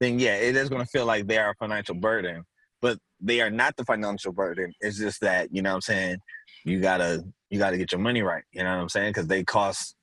then 0.00 0.18
yeah, 0.18 0.36
it 0.36 0.56
is 0.56 0.68
going 0.68 0.82
to 0.82 0.88
feel 0.88 1.06
like 1.06 1.26
they 1.26 1.38
are 1.38 1.50
a 1.50 1.54
financial 1.56 1.94
burden. 1.94 2.44
But 2.84 2.98
they 3.20 3.40
are 3.40 3.50
not 3.50 3.76
the 3.76 3.84
financial 3.84 4.32
burden. 4.32 4.72
It's 4.80 4.98
just 4.98 5.20
that 5.22 5.48
you 5.54 5.62
know 5.62 5.70
what 5.70 5.76
I'm 5.76 5.80
saying 5.92 6.16
you 6.64 6.80
gotta 6.80 7.24
you 7.50 7.58
gotta 7.58 7.78
get 7.78 7.92
your 7.92 8.00
money 8.00 8.22
right. 8.22 8.44
You 8.52 8.62
know 8.64 8.74
what 8.74 8.82
I'm 8.82 8.88
saying 8.88 9.10
because 9.10 9.26
they 9.26 9.42
cost. 9.44 9.96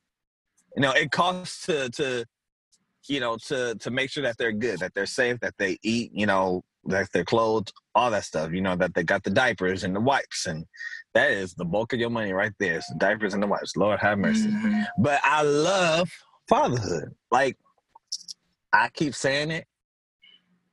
You 0.76 0.82
know, 0.84 0.92
it 0.92 1.12
costs 1.12 1.66
to 1.68 1.90
to 1.92 2.26
you 3.08 3.20
know, 3.20 3.38
to 3.48 3.76
to 3.76 3.92
make 3.92 4.10
sure 4.10 4.24
that 4.24 4.38
they're 4.38 4.52
good, 4.52 4.80
that 4.80 4.94
they're 4.94 5.06
safe, 5.06 5.40
that 5.42 5.56
they 5.58 5.78
eat, 5.84 6.12
you 6.14 6.26
know, 6.26 6.64
that 6.86 7.10
they're 7.14 7.26
clothed, 7.26 7.72
all 7.96 8.12
that 8.12 8.24
stuff. 8.24 8.52
You 8.52 8.62
know, 8.62 8.76
that 8.76 8.94
they 8.94 9.04
got 9.04 9.24
the 9.24 9.32
diapers 9.32 9.84
and 9.84 9.96
the 9.96 10.00
wipes, 10.00 10.46
and 10.46 10.66
that 11.14 11.32
is 11.32 11.54
the 11.54 11.66
bulk 11.66 11.94
of 11.94 12.00
your 12.00 12.10
money 12.10 12.34
right 12.34 12.54
there. 12.60 12.78
It's 12.78 12.90
the 12.90 12.96
diapers 12.96 13.34
and 13.34 13.44
the 13.44 13.48
wipes. 13.48 13.76
Lord 13.76 14.00
have 14.00 14.18
mercy. 14.18 14.50
Mhm. 14.50 14.86
But 15.00 15.20
I 15.24 15.42
love 15.44 16.10
fatherhood. 16.48 17.16
Like 17.32 17.58
I 18.74 18.90
keep 18.90 19.14
saying 19.16 19.52
it. 19.52 19.68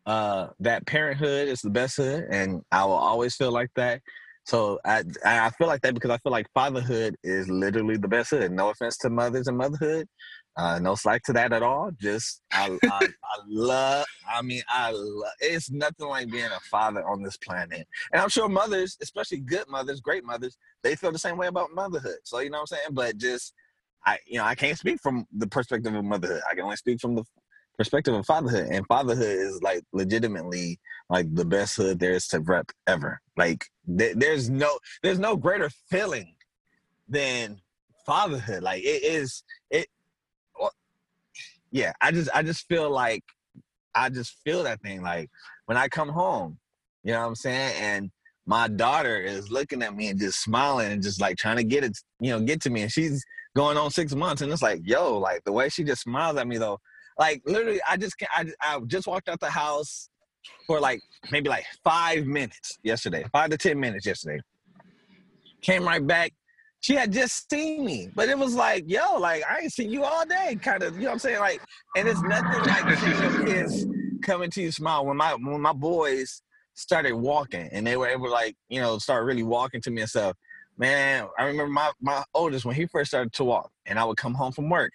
Uh, 0.08 0.48
that 0.58 0.86
parenthood 0.86 1.48
is 1.48 1.60
the 1.60 1.68
best 1.68 1.98
hood, 1.98 2.24
and 2.30 2.62
I 2.72 2.86
will 2.86 2.94
always 2.94 3.36
feel 3.36 3.52
like 3.52 3.68
that. 3.76 4.00
So 4.44 4.80
I 4.82 5.04
I 5.22 5.50
feel 5.50 5.66
like 5.66 5.82
that 5.82 5.92
because 5.92 6.10
I 6.10 6.16
feel 6.16 6.32
like 6.32 6.46
fatherhood 6.54 7.14
is 7.22 7.46
literally 7.50 7.98
the 7.98 8.08
best 8.08 8.30
hood. 8.30 8.50
No 8.50 8.70
offense 8.70 8.96
to 8.98 9.10
mothers 9.10 9.48
and 9.48 9.58
motherhood, 9.58 10.08
uh, 10.56 10.78
no 10.78 10.94
slight 10.94 11.20
to 11.26 11.34
that 11.34 11.52
at 11.52 11.62
all. 11.62 11.90
Just 12.00 12.40
I 12.50 12.78
I, 12.84 13.06
I 13.06 13.36
love. 13.46 14.06
I 14.26 14.40
mean, 14.40 14.62
I. 14.66 14.94
It's 15.40 15.70
nothing 15.70 16.08
like 16.08 16.30
being 16.30 16.46
a 16.46 16.60
father 16.70 17.06
on 17.06 17.22
this 17.22 17.36
planet, 17.36 17.86
and 18.10 18.22
I'm 18.22 18.30
sure 18.30 18.48
mothers, 18.48 18.96
especially 19.02 19.40
good 19.40 19.68
mothers, 19.68 20.00
great 20.00 20.24
mothers, 20.24 20.56
they 20.82 20.96
feel 20.96 21.12
the 21.12 21.18
same 21.18 21.36
way 21.36 21.48
about 21.48 21.74
motherhood. 21.74 22.16
So 22.24 22.38
you 22.38 22.48
know 22.48 22.60
what 22.60 22.72
I'm 22.72 22.78
saying. 22.78 22.88
But 22.92 23.18
just 23.18 23.52
I 24.06 24.20
you 24.26 24.38
know 24.38 24.44
I 24.44 24.54
can't 24.54 24.78
speak 24.78 25.00
from 25.02 25.26
the 25.36 25.46
perspective 25.46 25.94
of 25.94 26.02
motherhood. 26.02 26.40
I 26.50 26.54
can 26.54 26.64
only 26.64 26.76
speak 26.76 26.98
from 26.98 27.14
the 27.14 27.24
perspective 27.78 28.14
of 28.14 28.26
fatherhood, 28.26 28.68
and 28.70 28.86
fatherhood 28.86 29.38
is 29.38 29.62
like 29.62 29.82
legitimately 29.92 30.78
like 31.08 31.32
the 31.34 31.44
best 31.44 31.76
hood 31.76 32.00
there 32.00 32.12
is 32.12 32.26
to 32.28 32.40
rep 32.40 32.70
ever. 32.86 33.20
Like 33.36 33.64
th- 33.96 34.16
there's 34.16 34.50
no 34.50 34.78
there's 35.02 35.20
no 35.20 35.36
greater 35.36 35.70
feeling 35.88 36.34
than 37.08 37.60
fatherhood. 38.04 38.62
Like 38.62 38.82
it 38.82 39.04
is 39.04 39.44
it. 39.70 39.86
Yeah, 41.70 41.92
I 42.00 42.10
just 42.10 42.28
I 42.34 42.42
just 42.42 42.66
feel 42.66 42.90
like 42.90 43.22
I 43.94 44.10
just 44.10 44.36
feel 44.44 44.64
that 44.64 44.82
thing. 44.82 45.02
Like 45.02 45.30
when 45.66 45.78
I 45.78 45.88
come 45.88 46.08
home, 46.08 46.58
you 47.04 47.12
know 47.12 47.20
what 47.20 47.26
I'm 47.26 47.34
saying, 47.36 47.74
and 47.78 48.10
my 48.46 48.66
daughter 48.66 49.16
is 49.16 49.50
looking 49.50 49.82
at 49.82 49.94
me 49.94 50.08
and 50.08 50.18
just 50.18 50.42
smiling 50.42 50.90
and 50.90 51.02
just 51.02 51.20
like 51.20 51.36
trying 51.36 51.58
to 51.58 51.64
get 51.64 51.84
it, 51.84 51.96
you 52.18 52.30
know, 52.30 52.40
get 52.40 52.60
to 52.62 52.70
me, 52.70 52.82
and 52.82 52.90
she's 52.90 53.24
going 53.54 53.76
on 53.76 53.90
six 53.90 54.14
months, 54.14 54.42
and 54.42 54.50
it's 54.50 54.62
like, 54.62 54.80
yo, 54.84 55.18
like 55.18 55.44
the 55.44 55.52
way 55.52 55.68
she 55.68 55.84
just 55.84 56.02
smiles 56.02 56.36
at 56.38 56.48
me 56.48 56.58
though, 56.58 56.80
like 57.18 57.42
literally, 57.44 57.81
I 57.88 57.96
just 57.96 58.16
can't. 58.18 58.31
I, 58.35 58.76
I 58.76 58.81
just 58.87 59.07
walked 59.07 59.28
out 59.28 59.40
the 59.40 59.50
house 59.50 60.09
for 60.66 60.81
like 60.81 61.00
maybe 61.31 61.48
like 61.48 61.64
five 61.83 62.26
minutes 62.26 62.78
yesterday, 62.83 63.24
five 63.33 63.50
to 63.50 63.59
ten 63.59 63.78
minutes 63.78 64.07
yesterday. 64.07 64.40
Came 65.62 65.85
right 65.85 66.07
back. 66.07 66.33
She 66.81 66.94
had 66.94 67.12
just 67.12 67.50
seen 67.50 67.85
me, 67.85 68.09
but 68.14 68.28
it 68.28 68.38
was 68.38 68.54
like, 68.54 68.85
yo, 68.87 69.18
like 69.18 69.42
I 69.50 69.61
ain't 69.62 69.72
seen 69.72 69.90
you 69.90 70.04
all 70.04 70.24
day, 70.24 70.57
kind 70.62 70.83
of. 70.85 70.94
You 70.94 71.02
know 71.02 71.07
what 71.09 71.12
I'm 71.14 71.18
saying? 71.18 71.40
Like, 71.40 71.61
and 71.96 72.07
it's 72.07 72.22
nothing 72.22 72.62
like 72.62 72.98
seeing 72.98 73.46
kids 73.46 73.87
coming 74.22 74.50
to 74.50 74.62
you 74.62 74.70
smile. 74.70 75.04
When 75.04 75.16
my 75.16 75.35
when 75.35 75.61
my 75.61 75.72
boys 75.72 76.42
started 76.74 77.14
walking 77.14 77.68
and 77.72 77.85
they 77.85 77.96
were 77.96 78.07
able 78.07 78.26
to 78.26 78.31
like, 78.31 78.54
you 78.68 78.81
know, 78.81 78.98
start 78.98 79.24
really 79.24 79.42
walking 79.42 79.81
to 79.81 79.90
me 79.90 80.02
and 80.02 80.11
stuff. 80.11 80.37
Man, 80.76 81.26
I 81.37 81.44
remember 81.46 81.72
my 81.72 81.90
my 82.00 82.22
oldest 82.33 82.64
when 82.64 82.76
he 82.76 82.87
first 82.87 83.11
started 83.11 83.33
to 83.33 83.44
walk, 83.44 83.72
and 83.87 83.98
I 83.98 84.04
would 84.04 84.16
come 84.16 84.35
home 84.35 84.52
from 84.52 84.70
work. 84.70 84.92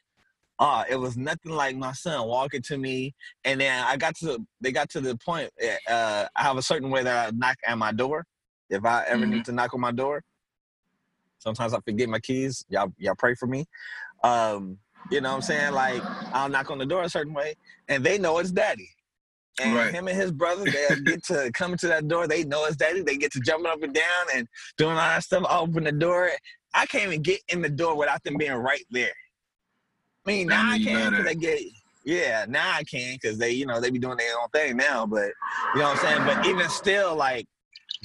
Ah, 0.59 0.85
it 0.89 0.95
was 0.95 1.17
nothing 1.17 1.51
like 1.51 1.75
my 1.75 1.91
son 1.93 2.27
walking 2.27 2.61
to 2.63 2.77
me, 2.77 3.13
and 3.43 3.59
then 3.59 3.83
I 3.83 3.97
got 3.97 4.15
to 4.17 4.39
they 4.61 4.71
got 4.71 4.89
to 4.91 5.01
the 5.01 5.17
point. 5.17 5.49
Uh, 5.89 6.25
I 6.35 6.43
have 6.43 6.57
a 6.57 6.61
certain 6.61 6.89
way 6.89 7.03
that 7.03 7.27
I 7.27 7.31
knock 7.35 7.57
at 7.65 7.77
my 7.77 7.91
door. 7.91 8.25
If 8.69 8.85
I 8.85 9.03
ever 9.05 9.25
need 9.25 9.45
to 9.45 9.51
knock 9.51 9.73
on 9.73 9.81
my 9.81 9.91
door, 9.91 10.23
sometimes 11.39 11.73
I 11.73 11.79
forget 11.81 12.07
my 12.07 12.19
keys. 12.19 12.63
Y'all 12.69 12.93
y'all 12.97 13.15
pray 13.17 13.35
for 13.35 13.47
me. 13.47 13.65
Um, 14.23 14.77
you 15.09 15.21
know 15.21 15.29
what 15.29 15.35
I'm 15.35 15.41
saying? 15.41 15.73
Like 15.73 16.05
I'll 16.33 16.49
knock 16.49 16.69
on 16.71 16.77
the 16.77 16.85
door 16.85 17.03
a 17.03 17.09
certain 17.09 17.33
way, 17.33 17.55
and 17.87 18.03
they 18.03 18.17
know 18.17 18.37
it's 18.39 18.51
daddy. 18.51 18.89
And 19.61 19.75
Right. 19.75 19.93
him 19.93 20.07
and 20.07 20.17
his 20.17 20.31
brother, 20.31 20.65
they 20.65 20.95
get 21.03 21.23
to 21.25 21.51
come 21.53 21.77
to 21.77 21.87
that 21.87 22.07
door. 22.07 22.27
They 22.27 22.43
know 22.43 22.65
it's 22.65 22.75
daddy. 22.75 23.01
They 23.01 23.17
get 23.17 23.31
to 23.33 23.39
jumping 23.39 23.71
up 23.71 23.83
and 23.83 23.93
down 23.93 24.25
and 24.33 24.47
doing 24.77 24.91
all 24.91 24.97
that 24.97 25.23
stuff. 25.23 25.45
I 25.47 25.59
open 25.59 25.83
the 25.83 25.91
door. 25.91 26.31
I 26.73 26.85
can't 26.87 27.05
even 27.05 27.21
get 27.21 27.39
in 27.49 27.61
the 27.61 27.69
door 27.69 27.95
without 27.95 28.23
them 28.23 28.37
being 28.37 28.53
right 28.53 28.83
there. 28.89 29.13
I 30.25 30.29
mean, 30.29 30.47
now 30.47 30.71
I 30.71 30.79
can 30.79 31.11
because 31.11 31.25
they 31.25 31.35
get. 31.35 31.61
Yeah, 32.05 32.45
now 32.49 32.71
I 32.73 32.83
can 32.83 33.13
because 33.13 33.37
they, 33.37 33.51
you 33.51 33.65
know, 33.65 33.79
they 33.79 33.89
be 33.89 33.99
doing 33.99 34.17
their 34.17 34.37
own 34.41 34.49
thing 34.49 34.75
now. 34.75 35.05
But 35.05 35.31
you 35.73 35.81
know 35.81 35.89
what 35.89 36.03
I'm 36.03 36.25
saying. 36.25 36.25
But 36.25 36.45
even 36.45 36.69
still, 36.69 37.15
like 37.15 37.45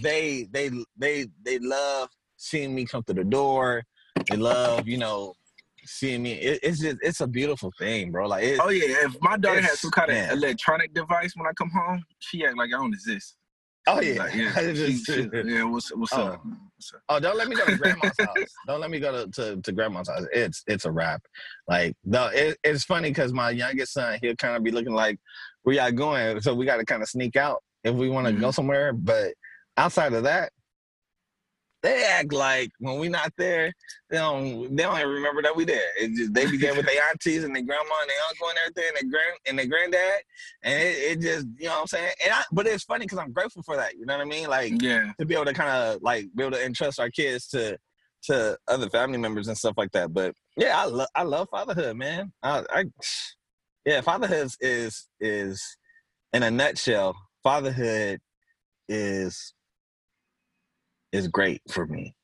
they, 0.03 0.47
they, 0.53 0.71
they, 0.97 1.27
they 1.45 1.59
love 1.59 2.09
seeing 2.37 2.75
me 2.75 2.85
come 2.87 3.03
to 3.05 3.15
the 3.15 3.25
door. 3.25 3.83
They 4.31 4.37
love, 4.37 4.87
you 4.87 4.99
know, 4.99 5.35
seeing 5.85 6.23
me. 6.23 6.33
It, 6.35 6.61
it's 6.63 6.81
just, 6.81 6.99
it's 7.03 7.21
a 7.21 7.27
beautiful 7.27 7.73
thing, 7.79 8.13
bro. 8.13 8.29
Like, 8.29 8.45
it, 8.45 8.61
Oh 8.63 8.69
yeah, 8.69 9.07
if 9.07 9.17
my 9.21 9.37
daughter 9.37 9.61
has 9.61 9.81
some 9.81 9.91
kind 9.91 10.11
of 10.11 10.17
man. 10.17 10.33
electronic 10.33 10.95
device 10.95 11.33
when 11.35 11.47
I 11.47 11.53
come 11.53 11.71
home, 11.71 12.05
she 12.21 12.45
act 12.45 12.57
like 12.57 12.69
I 12.69 12.79
don't 12.79 12.95
exist. 12.95 13.38
Oh 13.89 14.01
yeah, 14.01 14.23
Like, 14.23 14.35
yeah, 14.35 14.53
she- 14.75 14.97
she- 14.97 15.31
yeah. 15.45 15.65
What's 15.65 15.91
what's 15.95 16.13
Oh. 16.13 16.23
up? 16.23 16.45
What's 16.45 16.95
up? 16.95 17.01
Oh, 17.09 17.21
don't 17.21 17.37
let 17.37 17.49
me 17.49 17.57
go 17.57 17.65
to 17.65 17.77
grandma's 17.79 18.13
house. 18.19 18.55
Don't 18.67 18.81
let 18.81 18.91
me 18.91 19.01
go 19.01 19.27
to, 19.27 19.31
to, 19.33 19.61
to 19.61 19.73
grandma's 19.73 20.09
house. 20.09 20.27
It's 20.33 20.63
it's 20.67 20.85
a 20.85 20.91
wrap. 20.91 21.23
Like 21.67 21.95
no, 22.05 22.27
it, 22.29 22.59
it's 22.63 22.85
funny 22.85 23.11
because 23.11 23.33
my 23.33 23.51
youngest 23.51 23.93
son 23.95 24.19
he'll 24.23 24.37
kind 24.37 24.57
of 24.57 24.63
be 24.63 24.71
looking 24.71 24.95
like, 24.95 25.19
"Where 25.63 25.77
y'all 25.77 25.93
going?" 25.93 26.41
So 26.41 26.55
we 26.55 26.67
got 26.67 26.77
to 26.77 26.85
kind 26.85 27.03
of 27.03 27.09
sneak 27.09 27.37
out 27.37 27.63
if 27.85 27.95
we 27.95 28.09
want 28.09 28.27
to 28.27 28.33
go 28.33 28.39
mm-hmm. 28.39 28.51
somewhere. 28.51 28.93
But 28.93 29.35
outside 29.77 30.13
of 30.13 30.23
that, 30.25 30.53
they 31.83 32.05
act 32.05 32.33
like 32.33 32.71
when 32.79 32.99
we 32.99 33.09
not 33.09 33.33
there, 33.37 33.73
they 34.11 34.17
don't 34.17 34.75
they 34.75 34.83
don't 34.83 34.99
even 34.99 35.09
remember 35.09 35.43
that 35.43 35.55
we 35.55 35.65
there. 35.65 35.91
It 35.99 36.15
just, 36.15 36.35
they 36.35 36.47
be 36.51 36.57
there 36.57 36.75
with 36.75 36.87
their 36.87 37.03
aunties 37.09 37.45
and 37.45 37.55
their 37.55 37.63
grandma 37.63 37.95
and 38.01 38.11
their 38.11 38.17
uncle 38.29 38.49
and 38.49 38.59
everything, 38.59 38.85
and 38.89 38.97
their 38.97 39.11
grand 39.11 39.39
and 39.47 39.59
their 39.59 39.67
granddad, 39.67 40.23
and 40.63 40.83
it, 40.83 40.97
it 40.97 41.21
just 41.21 41.47
you 41.57 41.67
know 41.67 41.75
what 41.75 41.81
I'm 41.83 41.87
saying. 41.87 42.13
And 42.25 42.33
I, 42.35 42.43
but 42.53 42.67
it's 42.67 42.85
funny 42.85 43.05
because 43.05 43.19
I'm 43.19 43.33
grateful 43.33 43.63
for 43.63 43.77
that. 43.77 43.95
You 43.95 44.07
know 44.07 44.17
what 44.17 44.27
I 44.27 44.29
mean? 44.29 44.49
Like 44.49 44.83
Yeah, 44.83 45.13
to 45.19 45.27
be 45.27 45.35
able 45.35 45.45
to 45.47 45.55
kind 45.55 45.71
of 45.71 46.03
like 46.03 46.27
be 46.35 46.43
able 46.43 46.57
to 46.57 46.65
entrust 46.65 46.99
our 46.99 47.11
kids 47.11 47.47
to 47.49 47.79
to 48.25 48.59
other 48.67 48.91
family 48.91 49.19
members 49.19 49.49
and 49.49 49.57
stuff 49.57 49.75
like 49.77 49.93
that. 49.93 50.13
But 50.13 50.35
yeah, 50.57 50.81
I 50.81 50.87
love 50.87 51.09
I 51.15 51.23
love 51.23 51.49
fatherhood, 51.51 51.97
man. 51.97 52.33
I, 52.43 52.65
I 52.71 52.85
yeah, 53.85 54.01
fatherhood 54.01 54.47
is, 54.47 54.57
is 54.61 55.09
is 55.21 55.77
in 56.33 56.43
a 56.43 56.51
nutshell. 56.51 57.15
Fatherhood 57.43 58.21
is 58.89 59.55
is 61.13 61.29
great 61.29 61.63
for 61.71 61.87
me. 61.87 62.15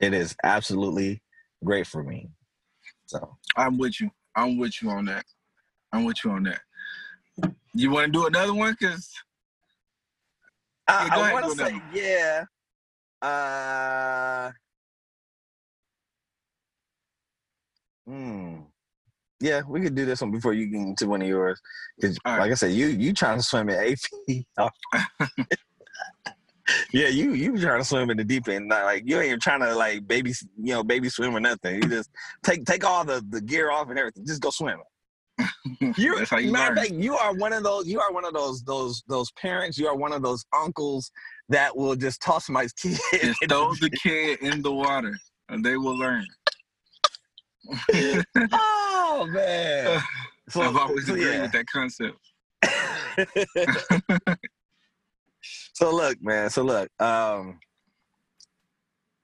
It 0.00 0.14
is 0.14 0.36
absolutely 0.44 1.22
great 1.64 1.86
for 1.86 2.02
me. 2.02 2.30
So 3.06 3.36
I'm 3.56 3.78
with 3.78 4.00
you. 4.00 4.10
I'm 4.36 4.58
with 4.58 4.82
you 4.82 4.90
on 4.90 5.06
that. 5.06 5.24
I'm 5.92 6.04
with 6.04 6.24
you 6.24 6.30
on 6.30 6.44
that. 6.44 6.60
You 7.74 7.90
want 7.90 8.06
to 8.06 8.12
do 8.12 8.26
another 8.26 8.54
one? 8.54 8.76
Cause 8.80 9.10
I, 10.86 11.06
Yeah, 11.06 11.14
I 11.14 11.32
want 11.32 11.46
to 11.46 11.56
say 11.56 11.82
yeah. 11.90 12.44
Uh, 13.20 14.52
hmm. 18.06 18.58
Yeah, 19.40 19.62
we 19.68 19.80
could 19.80 19.94
do 19.94 20.04
this 20.04 20.20
one 20.20 20.30
before 20.32 20.52
you 20.52 20.66
get 20.66 20.80
into 20.80 21.06
one 21.08 21.22
of 21.22 21.28
yours. 21.28 21.60
'Cause 22.00 22.18
right. 22.24 22.38
like 22.40 22.50
I 22.50 22.54
said, 22.54 22.72
you 22.72 22.86
you 22.88 23.12
trying 23.12 23.38
to 23.38 23.42
swim 23.42 23.70
at 23.70 23.98
feet. 24.26 24.46
yeah, 26.92 27.08
you 27.08 27.32
you 27.32 27.58
trying 27.58 27.80
to 27.80 27.84
swim 27.84 28.10
in 28.10 28.16
the 28.16 28.24
deep 28.24 28.48
end. 28.48 28.68
Not 28.68 28.84
like 28.84 29.04
you 29.06 29.20
ain't 29.20 29.42
trying 29.42 29.60
to 29.60 29.74
like 29.74 30.06
baby 30.06 30.32
you 30.56 30.74
know 30.74 30.82
baby 30.82 31.08
swim 31.08 31.36
or 31.36 31.40
nothing. 31.40 31.76
You 31.76 31.88
just 31.88 32.10
take 32.44 32.64
take 32.64 32.84
all 32.84 33.04
the 33.04 33.24
the 33.30 33.40
gear 33.40 33.70
off 33.70 33.88
and 33.90 33.98
everything. 33.98 34.26
Just 34.26 34.42
go 34.42 34.50
swim. 34.50 34.78
You, 35.96 36.18
that's 36.18 36.30
how 36.30 36.38
you 36.38 36.50
matter 36.50 36.74
learn. 36.74 36.84
fact, 36.84 36.94
you 36.94 37.14
are 37.14 37.32
one 37.34 37.52
of 37.52 37.62
those. 37.62 37.86
You 37.86 38.00
are 38.00 38.12
one 38.12 38.24
of 38.24 38.34
those 38.34 38.62
those 38.62 39.04
those 39.08 39.30
parents. 39.32 39.78
You 39.78 39.86
are 39.86 39.94
one 39.94 40.12
of 40.12 40.22
those 40.22 40.44
uncles 40.52 41.12
that 41.48 41.76
will 41.76 41.94
just 41.94 42.20
toss 42.20 42.48
my 42.48 42.66
kid. 42.76 42.98
Just 43.20 43.44
throw 43.48 43.72
the 43.74 43.90
kid 44.02 44.40
in 44.40 44.62
the 44.62 44.72
water, 44.72 45.16
and 45.48 45.64
they 45.64 45.76
will 45.76 45.96
learn. 45.96 46.26
oh 48.52 49.28
man! 49.30 50.02
So, 50.48 50.62
I've 50.62 50.76
always 50.76 51.06
so, 51.06 51.12
agreed 51.12 51.26
yeah. 51.26 51.42
with 51.42 51.52
that 51.52 51.66
concept. 51.66 52.16
So 55.78 55.94
look, 55.94 56.20
man. 56.20 56.50
So 56.50 56.64
look. 56.64 56.90
Um, 57.00 57.60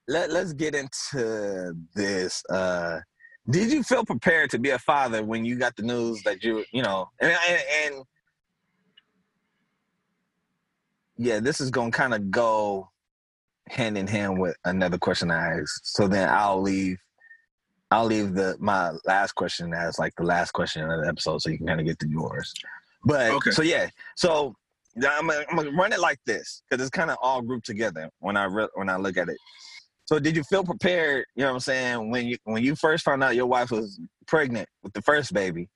let 0.06 0.30
Let's 0.30 0.52
get 0.52 0.76
into 0.76 1.74
this. 1.96 2.44
Uh, 2.48 3.00
did 3.50 3.72
you 3.72 3.82
feel 3.82 4.04
prepared 4.04 4.50
to 4.50 4.60
be 4.60 4.70
a 4.70 4.78
father 4.78 5.24
when 5.24 5.44
you 5.44 5.56
got 5.56 5.74
the 5.74 5.82
news 5.82 6.22
that 6.22 6.44
you, 6.44 6.64
you 6.72 6.82
know, 6.82 7.08
and 7.20 7.36
and, 7.48 7.62
and 7.84 8.04
yeah, 11.16 11.40
this 11.40 11.60
is 11.60 11.72
gonna 11.72 11.90
kind 11.90 12.14
of 12.14 12.30
go 12.30 12.88
hand 13.68 13.98
in 13.98 14.06
hand 14.06 14.38
with 14.38 14.56
another 14.64 14.98
question 14.98 15.32
I 15.32 15.58
asked. 15.58 15.92
So 15.96 16.06
then 16.06 16.28
I'll 16.28 16.62
leave. 16.62 16.98
I'll 17.90 18.06
leave 18.06 18.34
the 18.34 18.56
my 18.60 18.92
last 19.06 19.32
question 19.32 19.74
as 19.74 19.98
like 19.98 20.14
the 20.16 20.24
last 20.24 20.52
question 20.52 20.88
of 20.88 21.02
the 21.02 21.08
episode, 21.08 21.42
so 21.42 21.50
you 21.50 21.58
can 21.58 21.66
kind 21.66 21.80
of 21.80 21.86
get 21.86 21.98
to 21.98 22.08
yours. 22.08 22.54
But 23.04 23.32
Okay. 23.32 23.50
so 23.50 23.62
yeah, 23.62 23.88
so 24.14 24.54
I'm 24.96 25.26
gonna, 25.26 25.44
I'm 25.50 25.56
gonna 25.56 25.72
run 25.72 25.92
it 25.92 26.00
like 26.00 26.18
this 26.26 26.62
because 26.68 26.80
it's 26.82 26.90
kind 26.90 27.10
of 27.10 27.16
all 27.20 27.42
grouped 27.42 27.66
together 27.66 28.08
when 28.20 28.36
I 28.36 28.44
re- 28.44 28.68
when 28.74 28.88
I 28.88 28.96
look 28.96 29.16
at 29.16 29.28
it. 29.28 29.36
So 30.06 30.18
did 30.18 30.36
you 30.36 30.44
feel 30.44 30.62
prepared? 30.64 31.24
You 31.34 31.42
know 31.42 31.48
what 31.48 31.54
I'm 31.54 31.60
saying 31.60 32.10
when 32.10 32.26
you 32.26 32.36
when 32.44 32.62
you 32.62 32.76
first 32.76 33.04
found 33.04 33.24
out 33.24 33.34
your 33.34 33.46
wife 33.46 33.70
was 33.70 33.98
pregnant 34.26 34.68
with 34.82 34.92
the 34.92 35.02
first 35.02 35.32
baby? 35.32 35.68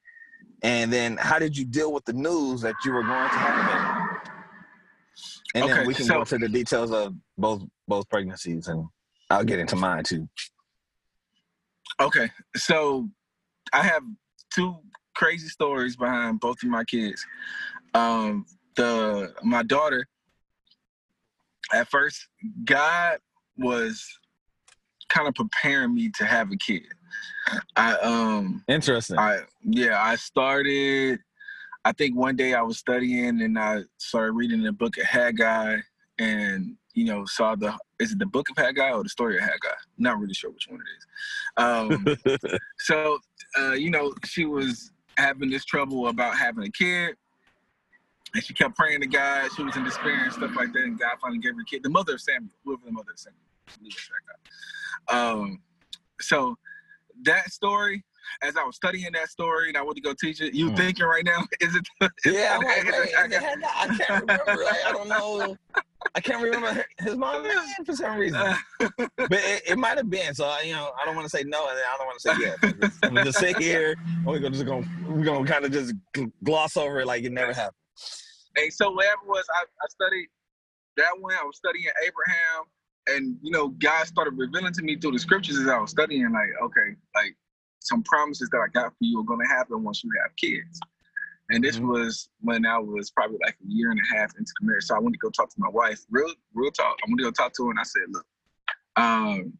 And 0.62 0.93
then 0.93 1.16
how 1.16 1.39
did 1.39 1.57
you 1.57 1.64
deal 1.64 1.93
with 1.93 2.05
the 2.05 2.12
news 2.12 2.61
that 2.62 2.75
you 2.85 2.93
were 2.93 3.03
going 3.03 3.31
to 3.31 3.37
have 3.37 3.59
a 3.59 3.69
baby? 3.69 4.31
And 5.55 5.69
then 5.69 5.79
Okay, 5.79 5.87
we 5.87 5.95
can 5.95 6.05
so- 6.05 6.19
go 6.19 6.25
to 6.25 6.39
the 6.39 6.49
details 6.49 6.93
of 6.93 7.14
both 7.37 7.62
both 7.87 8.09
pregnancies 8.09 8.69
and 8.69 8.87
I'll 9.31 9.45
get 9.45 9.59
into 9.59 9.77
mine 9.77 10.05
too. 10.05 10.29
Okay, 12.01 12.31
so 12.57 13.09
I 13.73 13.83
have 13.83 14.03
two 14.55 14.77
crazy 15.16 15.49
stories 15.49 15.97
behind 15.97 16.39
both 16.41 16.62
of 16.62 16.69
my 16.69 16.85
kids. 16.85 17.25
Um, 17.95 18.47
the 18.79 19.35
my 19.43 19.62
daughter, 19.62 20.07
at 21.74 21.89
first, 21.91 22.29
God 22.64 23.18
was 23.59 24.03
kind 25.09 25.29
of 25.29 25.35
preparing 25.35 25.95
me 25.95 26.11
to 26.16 26.24
have 26.24 26.51
a 26.53 26.57
kid. 26.57 26.87
I 27.76 27.95
um 27.97 28.64
Interesting. 28.68 29.18
I 29.18 29.41
yeah, 29.64 30.01
I 30.01 30.16
started. 30.16 31.20
I 31.85 31.93
think 31.93 32.16
one 32.16 32.37
day 32.37 32.55
I 32.55 32.62
was 32.62 32.79
studying 32.79 33.43
and 33.43 33.59
I 33.59 33.81
started 33.99 34.33
reading 34.33 34.62
the 34.62 34.72
book 34.72 34.97
of 34.99 35.05
Haggai, 35.05 35.79
and 36.18 36.76
you 36.95 37.05
know 37.05 37.24
saw 37.26 37.57
the 37.57 37.76
is 37.99 38.12
it 38.12 38.18
the 38.18 38.26
book 38.26 38.49
of 38.51 38.57
Haggai 38.57 38.93
or 38.93 39.03
the 39.03 39.09
story 39.09 39.37
of 39.37 39.43
Haggai? 39.43 39.76
Not 39.99 40.18
really 40.18 40.35
sure 40.35 40.51
which 40.51 40.68
one 40.68 40.81
it 40.81 40.87
is. 40.99 42.45
Um, 42.45 42.59
so 42.79 43.18
uh, 43.59 43.72
you 43.72 43.91
know 43.91 44.12
she 44.24 44.45
was 44.45 44.93
having 45.16 45.51
this 45.51 45.64
trouble 45.64 46.09
about 46.09 46.39
having 46.39 46.64
a 46.64 46.70
kid, 46.70 47.16
and 48.39 48.45
she 48.47 48.55
kept 48.55 48.76
praying 48.76 49.01
to 49.01 49.07
God. 49.09 49.51
She 49.57 49.64
was 49.64 49.76
in 49.76 49.82
despair 49.82 50.22
and 50.24 50.32
stuff 50.32 50.53
like 50.55 50.72
that, 50.72 50.84
and 50.84 50.97
God 50.99 51.16
finally 51.20 51.41
gave 51.41 51.57
her 51.57 51.61
a 51.61 51.64
kid. 51.64 51.82
The 51.82 51.89
mother 51.91 52.14
of 52.14 52.20
Samuel, 52.20 52.53
whoever 52.64 52.82
the 52.86 52.93
mother 52.93 53.11
of 53.11 53.18
Samuel, 53.18 53.41
I 53.68 53.78
believe 53.78 53.93
it's 53.97 54.09
Haggai. 55.11 55.20
Um, 55.43 55.61
so 56.20 56.57
that 57.24 57.51
story 57.51 58.05
as 58.43 58.57
I 58.57 58.62
was 58.62 58.76
studying 58.76 59.11
that 59.14 59.28
story 59.28 59.68
and 59.68 59.76
I 59.76 59.82
went 59.82 59.97
to 59.97 60.03
go 60.03 60.14
teach 60.14 60.41
it, 60.41 60.55
you 60.55 60.68
Hmm. 60.70 60.76
thinking 60.76 61.05
right 61.07 61.24
now, 61.24 61.41
is 61.61 61.74
it? 61.74 62.11
yeah, 62.26 62.57
I'm 62.59 62.64
like, 62.64 62.78
is 62.78 62.84
it 62.89 62.95
wait, 63.01 63.14
Haggai? 63.16 63.55
I 63.76 63.86
can't 63.89 64.20
remember. 64.22 64.64
Like, 64.64 64.86
I 64.86 64.93
don't 64.93 65.09
know. 65.09 65.57
I 66.14 66.20
can't 66.20 66.41
remember 66.43 66.84
his 67.01 67.16
mom's 67.16 67.49
name 67.49 67.84
for 67.84 67.95
some 67.97 68.16
reason. 68.18 68.55
But 69.01 69.41
it, 69.41 69.62
it 69.70 69.78
might 69.78 69.97
have 69.99 70.09
been. 70.09 70.32
So 70.34 70.47
I, 70.47 70.62
you 70.62 70.72
know, 70.72 70.91
I 71.01 71.05
don't 71.05 71.14
want 71.16 71.26
to 71.26 71.30
say 71.36 71.43
no, 71.45 71.68
and 71.68 71.76
I 71.78 71.97
don't 71.99 72.07
want 72.07 72.18
to 72.20 72.28
say 72.30 72.36
yes. 72.39 72.57
I'm 72.62 72.80
just- 72.80 73.05
I'm 73.05 73.14
gonna 73.14 73.24
just 73.24 73.39
sit 73.39 73.57
here. 73.59 73.91
and 73.91 74.24
We're 74.24 74.39
gonna 74.39 74.55
just 74.55 74.64
gonna 74.64 74.86
we're 75.07 75.24
gonna 75.24 75.45
kind 75.45 75.64
of 75.66 75.72
just 75.72 75.93
gloss 76.45 76.76
over 76.78 77.01
it 77.01 77.07
like 77.07 77.24
it 77.24 77.32
never 77.32 77.53
happened. 77.53 77.74
And 78.63 78.73
so 78.73 78.91
what 78.91 79.07
happened 79.07 79.29
was 79.29 79.45
I, 79.55 79.63
I 79.63 79.89
studied 79.89 80.29
that 80.97 81.13
one. 81.19 81.35
I 81.41 81.45
was 81.45 81.57
studying 81.57 81.87
Abraham, 82.07 82.65
and 83.07 83.37
you 83.43 83.51
know, 83.51 83.69
God 83.69 84.07
started 84.07 84.37
revealing 84.37 84.73
to 84.75 84.83
me 84.83 84.97
through 84.97 85.13
the 85.13 85.19
scriptures 85.19 85.59
as 85.59 85.69
I 85.69 85.79
was 85.79 85.91
studying, 85.91 86.31
like, 86.33 86.51
okay, 86.63 86.97
like 87.15 87.37
some 87.81 88.03
promises 88.03 88.49
that 88.51 88.59
I 88.59 88.69
got 88.73 88.91
for 88.91 88.99
you 89.01 89.21
are 89.21 89.25
gonna 89.25 89.49
happen 89.49 89.83
once 89.83 90.03
you 90.05 90.11
have 90.23 90.35
kids. 90.37 90.81
And 91.51 91.65
this 91.65 91.79
Mhm. 91.79 91.89
was 91.89 92.29
when 92.41 92.67
I 92.67 92.79
was 92.79 93.11
probably 93.11 93.39
like 93.43 93.55
a 93.55 93.67
year 93.67 93.91
and 93.91 93.99
a 94.01 94.17
half 94.17 94.37
into 94.37 94.53
the 94.61 94.67
marriage. 94.67 94.85
So 94.85 94.97
I 94.97 94.99
went 94.99 95.15
to 95.15 95.19
go 95.19 95.31
talk 95.31 95.49
to 95.49 95.57
my 95.59 95.71
wife. 95.71 96.05
Real, 96.11 96.35
real 96.53 96.71
talk. 96.71 96.99
I 97.03 97.07
went 97.09 97.19
to 97.21 97.25
go 97.25 97.31
talk 97.31 97.55
to 97.55 97.65
her 97.65 97.71
and 97.71 97.81
I 97.81 97.85
said, 97.85 98.03
look, 98.11 98.27
um, 98.97 99.59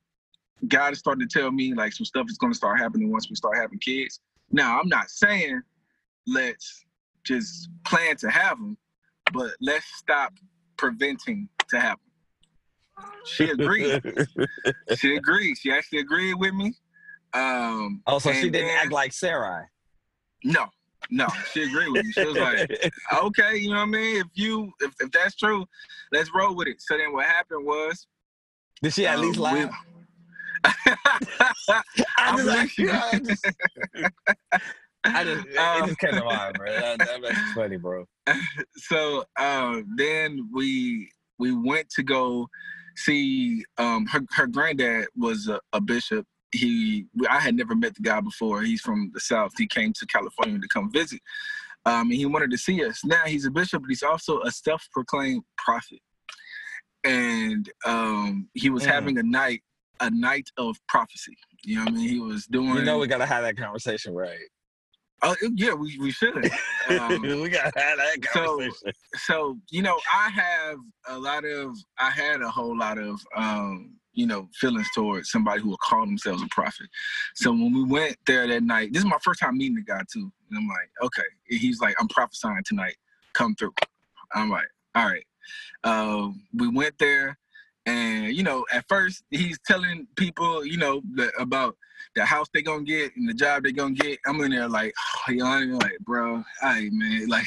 God 0.67 0.93
is 0.93 0.99
starting 0.99 1.27
to 1.27 1.39
tell 1.39 1.51
me 1.51 1.73
like 1.73 1.93
some 1.93 2.05
stuff 2.05 2.27
is 2.29 2.37
gonna 2.37 2.53
start 2.55 2.79
happening 2.79 3.11
once 3.11 3.31
we 3.31 3.37
start 3.37 3.57
having 3.57 3.79
kids. 3.79 4.21
Now 4.51 4.79
I'm 4.79 4.89
not 4.89 5.09
saying 5.09 5.63
let's 6.27 6.85
just 7.25 7.69
plan 7.85 8.17
to 8.17 8.31
have 8.31 8.59
them, 8.59 8.77
but 9.33 9.51
let's 9.61 9.87
stop 9.97 10.33
preventing 10.77 11.49
to 11.71 11.81
happen. 11.81 12.01
She 13.25 13.51
agreed. 13.51 14.03
she 14.97 15.17
agreed. 15.17 15.57
She 15.59 15.73
actually 15.73 16.01
agreed 16.01 16.35
with 16.35 16.55
me. 16.55 16.75
Um, 17.35 18.03
oh, 18.07 18.19
so 18.19 18.33
she 18.33 18.51
didn't 18.51 18.69
then- 18.69 18.79
act 18.83 18.93
like 18.93 19.13
Sarai. 19.13 19.65
No, 20.45 20.67
no, 21.11 21.27
she 21.53 21.65
agreed 21.65 21.91
with 21.91 22.05
me. 22.07 22.13
She 22.13 22.25
was 22.25 22.37
like, 22.37 22.93
okay, 23.23 23.57
you 23.57 23.71
know 23.71 23.77
what 23.77 23.83
I 23.83 23.87
mean? 23.87 24.17
If 24.21 24.27
you 24.35 24.73
if, 24.81 24.93
if 25.01 25.11
that's 25.11 25.35
true, 25.37 25.67
let's 26.13 26.31
roll 26.35 26.55
with 26.55 26.69
it. 26.69 26.77
So 26.81 26.97
then 26.97 27.13
what 27.13 27.27
happened 27.27 27.67
was 27.67 28.07
Did 28.83 28.95
she 28.95 29.07
at 29.07 29.17
um, 29.17 29.23
least 29.23 29.37
we- 29.39 29.43
laugh? 29.45 29.71
I 30.65 30.75
I 32.19 32.37
just, 32.37 32.45
believe 32.47 32.71
she 32.71 32.89
I 32.91 33.19
just, 33.21 33.47
I 35.15 35.25
just, 35.25 35.47
Um, 35.59 35.83
it 35.83 35.87
just 35.87 35.99
came 35.99 36.13
to 36.15 36.25
mind, 36.25 36.57
bro. 36.57 36.73
That, 36.81 36.99
that, 36.99 37.21
that's 37.23 37.53
funny, 37.53 37.77
bro. 37.77 38.05
so 38.77 39.25
uh, 39.39 39.81
then 39.97 40.49
we 40.53 41.11
we 41.39 41.53
went 41.55 41.89
to 41.91 42.03
go 42.03 42.49
see 42.97 43.65
um, 43.79 44.07
her 44.07 44.21
her 44.33 44.47
granddad 44.47 45.07
was 45.17 45.49
a, 45.49 45.61
a 45.73 45.81
bishop. 45.81 46.27
He 46.53 47.07
I 47.29 47.41
had 47.41 47.55
never 47.57 47.75
met 47.75 47.95
the 47.95 48.03
guy 48.03 48.21
before. 48.21 48.63
He's 48.63 48.81
from 48.81 49.11
the 49.15 49.21
south. 49.21 49.53
He 49.57 49.67
came 49.67 49.93
to 49.95 50.07
California 50.07 50.59
to 50.59 50.69
come 50.69 50.91
visit. 50.93 51.21
Um, 51.87 52.11
and 52.11 52.15
he 52.15 52.27
wanted 52.27 52.51
to 52.51 52.59
see 52.59 52.85
us. 52.85 53.03
Now 53.05 53.23
he's 53.25 53.47
a 53.47 53.51
bishop, 53.51 53.83
but 53.83 53.89
he's 53.89 54.03
also 54.03 54.41
a 54.43 54.51
self-proclaimed 54.51 55.43
prophet. 55.57 56.01
And 57.05 57.71
um, 57.87 58.49
he 58.55 58.69
was 58.71 58.83
Mm. 58.85 58.87
having 58.93 59.19
a 59.19 59.23
night, 59.23 59.63
a 60.01 60.11
night 60.11 60.49
of 60.59 60.77
prophecy. 60.89 61.37
You 61.65 61.77
know 61.77 61.83
what 61.85 61.91
I 61.91 61.95
mean? 61.95 62.09
He 62.09 62.19
was 62.19 62.47
doing. 62.47 62.75
You 62.77 62.83
know 62.83 62.99
we 62.99 63.07
gotta 63.07 63.27
have 63.27 63.43
that 63.45 63.57
conversation, 63.57 64.15
right? 64.15 64.39
Oh 65.23 65.35
yeah, 65.57 65.75
we 65.75 65.99
we 65.99 66.11
should. 66.11 66.51
Um, 66.89 67.23
we 67.23 67.49
gotta 67.49 67.73
have 67.79 67.99
that 67.99 68.17
so- 68.33 68.45
conversation. 68.59 68.93
so 69.17 69.59
you 69.71 69.83
know 69.83 69.99
i 70.13 70.29
have 70.31 70.79
a 71.09 71.19
lot 71.19 71.45
of 71.45 71.77
i 71.99 72.11
had 72.11 72.41
a 72.41 72.49
whole 72.51 72.77
lot 72.77 72.99
of 72.99 73.21
um 73.37 73.95
you 74.13 74.27
know 74.27 74.49
feelings 74.55 74.89
towards 74.95 75.31
somebody 75.31 75.61
who 75.61 75.71
would 75.71 75.79
call 75.81 76.01
themselves 76.01 76.43
a 76.43 76.47
prophet. 76.49 76.87
So 77.35 77.51
when 77.51 77.73
we 77.73 77.85
went 77.85 78.17
there 78.27 78.47
that 78.47 78.63
night 78.63 78.93
this 78.93 79.03
is 79.03 79.09
my 79.09 79.19
first 79.23 79.41
time 79.41 79.59
meeting 79.59 79.77
the 79.77 79.83
guy 79.83 80.03
too 80.13 80.31
and 80.51 80.59
i'm 80.59 80.69
like 80.69 80.91
okay. 81.03 81.29
He's 81.47 81.81
like 81.81 81.97
i'm 82.01 82.09
prophesying 82.09 82.63
tonight. 82.65 82.97
Come 83.33 83.55
through. 83.55 83.75
I'm 84.35 84.51
like 84.51 84.69
all 84.95 85.07
right. 85.07 85.25
Uh, 85.85 86.31
we 86.55 86.69
went 86.69 86.99
there 86.99 87.39
and 87.87 88.35
you 88.35 88.43
know 88.43 88.65
at 88.73 88.85
first 88.89 89.23
he's 89.31 89.59
telling 89.67 90.07
people 90.17 90.65
you 90.65 90.77
know 90.77 91.01
the, 91.15 91.31
about 91.39 91.77
the 92.15 92.25
house 92.25 92.47
they 92.53 92.63
gonna 92.63 92.83
get 92.83 93.15
and 93.17 93.29
the 93.29 93.35
job 93.35 93.63
they 93.63 93.73
gonna 93.73 93.95
get 93.95 94.19
i'm 94.27 94.41
in 94.41 94.51
there 94.51 94.69
like 94.69 94.93
oh, 94.99 95.33
you 95.33 95.39
know 95.39 95.47
I 95.47 95.61
mean? 95.65 95.79
like 95.79 95.99
bro 96.01 96.43
hey 96.63 96.89
man 96.91 97.27
like 97.29 97.47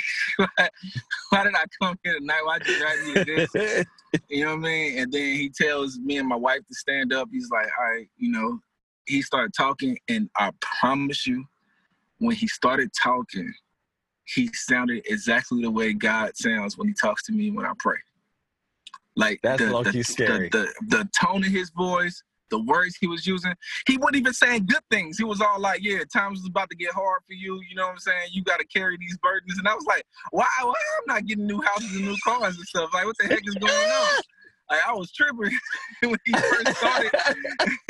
why 1.32 1.44
did 1.44 1.56
I 1.56 1.64
come 1.82 1.98
here 2.04 2.20
tonight? 2.20 2.42
Why 2.44 2.60
did 2.60 2.68
you 2.68 2.78
drag 2.80 3.28
me 3.28 3.46
this? 3.54 3.86
You 4.28 4.44
know 4.44 4.58
what 4.58 4.66
I 4.66 4.70
mean? 4.70 4.98
And 4.98 5.10
then 5.10 5.38
he 5.38 5.50
tells 5.50 5.98
me 5.98 6.18
and 6.18 6.28
my 6.28 6.36
wife 6.36 6.60
to 6.68 6.76
stand 6.76 7.14
up. 7.14 7.30
He's 7.32 7.50
like, 7.50 7.68
all 7.80 7.86
right, 7.86 8.10
you 8.18 8.30
know, 8.30 8.60
he 9.06 9.22
started 9.22 9.54
talking, 9.56 9.98
and 10.10 10.30
I 10.36 10.52
promise 10.60 11.26
you, 11.26 11.46
when 12.18 12.36
he 12.36 12.46
started 12.48 12.92
talking, 13.02 13.54
he 14.26 14.50
sounded 14.52 15.04
exactly 15.10 15.62
the 15.62 15.72
way 15.72 15.94
God 15.94 16.36
sounds 16.36 16.78
when 16.78 16.90
he 16.90 16.94
talks 16.94 17.24
to 17.28 17.32
me 17.32 17.52
when 17.52 17.66
I 17.66 17.72
pray. 17.80 17.96
Like 19.16 19.40
That's 19.44 19.62
the, 19.62 19.72
low-key 19.72 20.00
the, 20.00 20.04
scary. 20.04 20.50
The, 20.50 20.68
the 20.90 20.98
the 20.98 21.10
tone 21.18 21.46
of 21.46 21.50
his 21.50 21.70
voice, 21.70 22.22
the 22.52 22.62
words 22.62 22.96
he 23.00 23.08
was 23.08 23.26
using, 23.26 23.54
he 23.88 23.98
wasn't 23.98 24.18
even 24.18 24.34
saying 24.34 24.68
good 24.68 24.84
things. 24.92 25.18
He 25.18 25.24
was 25.24 25.42
all 25.42 25.60
like, 25.60 25.82
"Yeah, 25.84 26.04
times 26.14 26.40
is 26.42 26.48
about 26.48 26.70
to 26.70 26.76
get 26.76 26.94
hard 26.94 27.22
for 27.26 27.34
you. 27.34 27.60
You 27.68 27.76
know 27.76 27.86
what 27.86 27.94
I'm 27.94 28.00
saying? 28.00 28.30
You 28.32 28.44
got 28.44 28.60
to 28.60 28.66
carry 28.68 28.98
these 28.98 29.18
burdens." 29.18 29.58
And 29.58 29.68
I 29.68 29.74
was 29.74 29.86
like, 29.86 30.06
"Why? 30.32 30.46
Why 30.62 30.74
I'm 31.00 31.06
not 31.08 31.26
getting 31.26 31.48
new 31.48 31.62
houses 31.62 31.96
and 31.96 32.06
new 32.06 32.18
cars 32.24 32.58
and 32.58 32.66
stuff? 32.68 32.92
Like, 32.94 33.06
what 33.06 33.18
the 33.18 33.28
heck 33.28 33.48
is 33.48 33.56
going 33.56 33.74
on?" 33.74 34.22
Like, 34.70 34.88
I 34.88 34.94
was 34.94 35.12
tripping 35.12 35.52
when 36.02 36.16
he 36.24 36.32
first 36.32 36.78
started, 36.78 37.12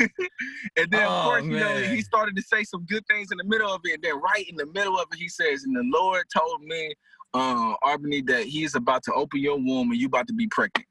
and 0.00 0.90
then 0.90 1.04
of 1.04 1.12
Oh, 1.12 1.22
course, 1.22 1.44
you 1.44 1.50
know, 1.60 1.76
he 1.76 2.02
started 2.02 2.34
to 2.34 2.42
say 2.42 2.64
some 2.64 2.84
good 2.86 3.04
things 3.08 3.28
in 3.30 3.38
the 3.38 3.44
middle 3.44 3.72
of 3.72 3.82
it. 3.84 3.94
And 3.94 4.02
then 4.02 4.20
right 4.20 4.44
in 4.48 4.56
the 4.56 4.66
middle 4.66 4.98
of 4.98 5.06
it, 5.12 5.16
he 5.16 5.28
says, 5.28 5.62
"And 5.62 5.76
the 5.76 5.84
Lord 5.96 6.24
told 6.36 6.60
me, 6.62 6.92
uh, 7.34 7.74
Albany, 7.82 8.22
that 8.22 8.46
He's 8.46 8.74
about 8.74 9.04
to 9.04 9.12
open 9.14 9.38
your 9.38 9.58
womb 9.58 9.92
and 9.92 10.00
you're 10.00 10.08
about 10.08 10.26
to 10.26 10.32
be 10.34 10.48
pregnant." 10.48 10.88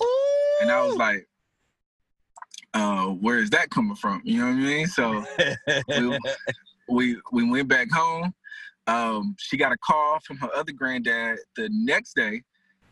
Ooh. 0.00 0.58
And 0.60 0.70
I 0.70 0.86
was 0.86 0.94
like, 0.96 1.26
uh, 2.74 3.06
where 3.06 3.38
is 3.38 3.50
that 3.50 3.70
coming 3.70 3.96
from? 3.96 4.22
You 4.24 4.38
know 4.38 4.46
what 4.46 4.52
I 4.52 4.56
mean? 4.56 4.86
So 4.86 5.24
we, 5.88 6.18
we 6.88 7.20
we 7.30 7.50
went 7.50 7.68
back 7.68 7.90
home. 7.90 8.34
Um, 8.86 9.36
she 9.38 9.56
got 9.56 9.72
a 9.72 9.76
call 9.78 10.18
from 10.20 10.38
her 10.38 10.48
other 10.54 10.72
granddad 10.72 11.38
the 11.56 11.68
next 11.72 12.14
day, 12.14 12.42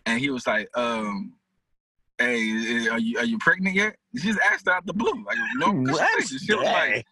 and 0.06 0.20
he 0.20 0.30
was 0.30 0.46
like, 0.46 0.68
um, 0.76 1.32
"Hey, 2.18 2.88
are 2.88 2.98
you 2.98 3.18
are 3.18 3.24
you 3.24 3.38
pregnant 3.38 3.74
yet?" 3.74 3.96
She 4.16 4.28
just 4.28 4.40
asked 4.40 4.68
out 4.68 4.86
the 4.86 4.92
blue, 4.92 5.24
like 5.24 5.38
no 5.56 5.72
What? 5.92 6.28
She 6.28 6.54
was 6.54 6.64
like, 6.64 7.06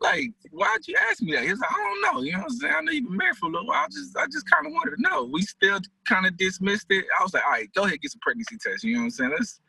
"Like, 0.00 0.30
why'd 0.50 0.86
you 0.86 0.96
ask 1.10 1.22
me 1.22 1.32
that?" 1.32 1.44
He 1.44 1.50
was 1.50 1.60
like, 1.60 1.70
"I 1.70 1.76
don't 1.76 2.14
know. 2.14 2.22
You 2.22 2.32
know 2.32 2.38
what 2.38 2.52
I'm 2.52 2.56
saying? 2.56 2.74
I 2.74 2.80
know 2.82 2.92
you've 2.92 3.08
been 3.08 3.16
married 3.16 3.36
for 3.36 3.46
a 3.46 3.52
little 3.52 3.66
while. 3.66 3.84
I 3.84 3.88
just 3.88 4.16
I 4.16 4.26
just 4.26 4.48
kind 4.48 4.66
of 4.66 4.72
wanted 4.72 4.96
to 4.96 5.02
know." 5.02 5.24
We 5.24 5.42
still 5.42 5.80
kind 6.08 6.24
of 6.26 6.36
dismissed 6.36 6.86
it. 6.90 7.04
I 7.18 7.22
was 7.22 7.34
like, 7.34 7.44
"All 7.44 7.50
right, 7.52 7.68
go 7.74 7.84
ahead, 7.84 8.00
get 8.00 8.12
some 8.12 8.20
pregnancy 8.22 8.56
tests." 8.56 8.84
You 8.84 8.94
know 8.94 9.00
what 9.00 9.04
I'm 9.04 9.10
saying? 9.10 9.30
Let's 9.32 9.60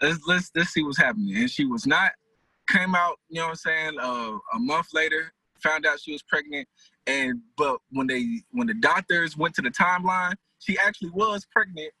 let's 0.00 0.20
let's 0.26 0.50
let's 0.54 0.70
see 0.70 0.82
what's 0.82 0.98
happening. 0.98 1.36
And 1.36 1.50
she 1.50 1.64
was 1.64 1.86
not. 1.86 2.12
Came 2.68 2.94
out, 2.94 3.16
you 3.28 3.40
know 3.40 3.46
what 3.46 3.50
I'm 3.50 3.56
saying? 3.56 3.96
Uh, 4.00 4.38
a 4.54 4.58
month 4.58 4.88
later, 4.94 5.32
found 5.60 5.86
out 5.86 6.00
she 6.00 6.12
was 6.12 6.22
pregnant. 6.22 6.68
And 7.06 7.40
but 7.56 7.78
when 7.90 8.06
they 8.06 8.42
when 8.52 8.66
the 8.66 8.74
doctors 8.74 9.36
went 9.36 9.54
to 9.56 9.62
the 9.62 9.70
timeline, 9.70 10.34
she 10.58 10.78
actually 10.78 11.10
was 11.10 11.46
pregnant 11.52 11.92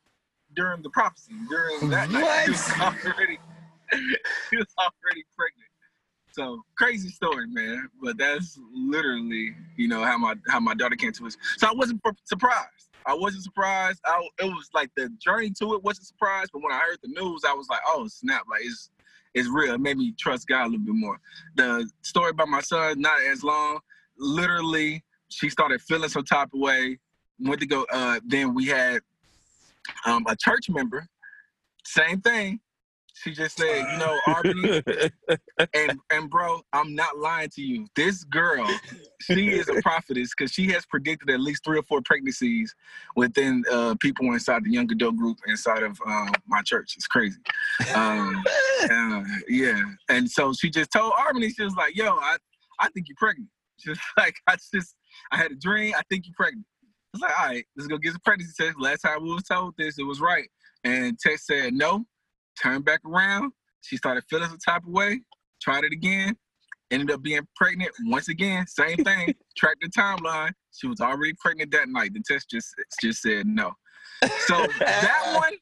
during 0.54 0.82
the 0.82 0.90
prophecy. 0.90 1.32
During 1.48 1.90
that 1.90 2.10
night, 2.10 2.44
she 2.44 2.50
was 2.50 2.72
already 2.80 3.38
she 3.92 4.56
was 4.56 4.66
already 4.78 5.24
pregnant. 5.36 5.70
So 6.32 6.62
crazy 6.78 7.08
story, 7.08 7.46
man. 7.48 7.88
But 8.02 8.18
that's 8.18 8.58
literally, 8.72 9.54
you 9.76 9.88
know, 9.88 10.04
how 10.04 10.18
my 10.18 10.34
how 10.48 10.60
my 10.60 10.74
daughter 10.74 10.96
came 10.96 11.12
to 11.12 11.26
us. 11.26 11.36
So 11.58 11.66
I 11.68 11.72
wasn't 11.72 12.00
surprised. 12.24 12.79
I 13.06 13.14
wasn't 13.14 13.44
surprised. 13.44 14.00
I, 14.04 14.28
it 14.40 14.44
was 14.44 14.68
like 14.74 14.90
the 14.96 15.08
journey 15.18 15.50
to 15.58 15.74
it 15.74 15.82
wasn't 15.82 16.06
surprised, 16.06 16.50
but 16.52 16.62
when 16.62 16.72
I 16.72 16.78
heard 16.78 16.98
the 17.02 17.08
news, 17.08 17.42
I 17.46 17.54
was 17.54 17.68
like, 17.68 17.80
oh 17.86 18.06
snap! 18.08 18.42
Like 18.50 18.62
it's 18.62 18.90
it's 19.34 19.48
real. 19.48 19.74
It 19.74 19.80
made 19.80 19.96
me 19.96 20.14
trust 20.18 20.46
God 20.48 20.62
a 20.62 20.70
little 20.70 20.84
bit 20.84 20.94
more. 20.94 21.20
The 21.56 21.88
story 22.02 22.30
about 22.30 22.48
my 22.48 22.60
son 22.60 23.00
not 23.00 23.20
as 23.22 23.42
long. 23.42 23.80
Literally, 24.18 25.04
she 25.28 25.48
started 25.48 25.80
feeling 25.82 26.08
some 26.08 26.24
type 26.24 26.48
of 26.52 26.60
way. 26.60 26.98
Went 27.38 27.60
to 27.60 27.66
go. 27.66 27.86
Uh, 27.90 28.20
then 28.26 28.54
we 28.54 28.66
had 28.66 29.00
um, 30.04 30.24
a 30.28 30.36
church 30.36 30.68
member. 30.68 31.06
Same 31.86 32.20
thing. 32.20 32.60
She 33.22 33.32
just 33.32 33.58
said, 33.58 33.84
you 33.92 33.98
know, 33.98 34.18
Arbany, 34.26 35.10
and 35.74 35.98
and 36.10 36.30
bro, 36.30 36.62
I'm 36.72 36.94
not 36.94 37.18
lying 37.18 37.50
to 37.50 37.62
you. 37.62 37.86
This 37.94 38.24
girl, 38.24 38.66
she 39.20 39.50
is 39.50 39.68
a 39.68 39.74
prophetess 39.82 40.30
because 40.36 40.52
she 40.52 40.68
has 40.68 40.86
predicted 40.86 41.28
at 41.28 41.40
least 41.40 41.62
three 41.62 41.78
or 41.78 41.82
four 41.82 42.00
pregnancies 42.02 42.74
within 43.16 43.62
uh, 43.70 43.94
people 44.00 44.26
inside 44.32 44.64
the 44.64 44.70
young 44.70 44.90
adult 44.90 45.16
group 45.16 45.36
inside 45.46 45.82
of 45.82 46.00
um, 46.06 46.32
my 46.46 46.62
church. 46.62 46.94
It's 46.96 47.06
crazy. 47.06 47.38
Um, 47.94 48.42
uh, 48.90 49.22
yeah, 49.48 49.82
and 50.08 50.30
so 50.30 50.54
she 50.54 50.70
just 50.70 50.90
told 50.90 51.12
Arbany, 51.12 51.50
she 51.54 51.62
was 51.62 51.74
like, 51.76 51.94
"Yo, 51.94 52.06
I 52.06 52.38
I 52.78 52.88
think 52.88 53.08
you're 53.08 53.16
pregnant." 53.18 53.50
Just 53.78 54.00
like 54.16 54.36
I 54.46 54.56
just 54.72 54.94
I 55.30 55.36
had 55.36 55.52
a 55.52 55.56
dream. 55.56 55.94
I 55.94 56.02
think 56.08 56.24
you're 56.26 56.34
pregnant. 56.36 56.64
I 57.12 57.16
was 57.16 57.22
like, 57.22 57.40
all 57.40 57.46
right, 57.48 57.64
let's 57.76 57.88
go 57.88 57.98
get 57.98 58.14
the 58.14 58.20
pregnancy 58.20 58.54
test. 58.56 58.80
Last 58.80 59.00
time 59.00 59.24
we 59.24 59.34
was 59.34 59.42
told 59.42 59.74
this, 59.76 59.98
it 59.98 60.04
was 60.04 60.20
right. 60.20 60.48
And 60.84 61.18
Tess 61.18 61.44
said 61.44 61.74
no 61.74 62.06
turned 62.60 62.84
back 62.84 63.00
around. 63.04 63.52
She 63.82 63.96
started 63.96 64.24
feeling 64.28 64.48
some 64.48 64.58
type 64.58 64.82
of 64.82 64.92
way. 64.92 65.20
Tried 65.62 65.84
it 65.84 65.92
again. 65.92 66.36
Ended 66.90 67.10
up 67.10 67.22
being 67.22 67.46
pregnant 67.56 67.90
once 68.04 68.28
again. 68.28 68.66
Same 68.66 68.96
thing. 69.04 69.34
Tracked 69.56 69.82
the 69.82 69.88
timeline. 69.88 70.52
She 70.72 70.86
was 70.86 71.00
already 71.00 71.34
pregnant 71.40 71.70
that 71.72 71.88
night. 71.88 72.12
The 72.14 72.22
test 72.26 72.50
just 72.50 72.74
just 73.00 73.22
said 73.22 73.46
no. 73.46 73.72
So 74.46 74.66
that 75.00 75.22
one, 75.34 75.52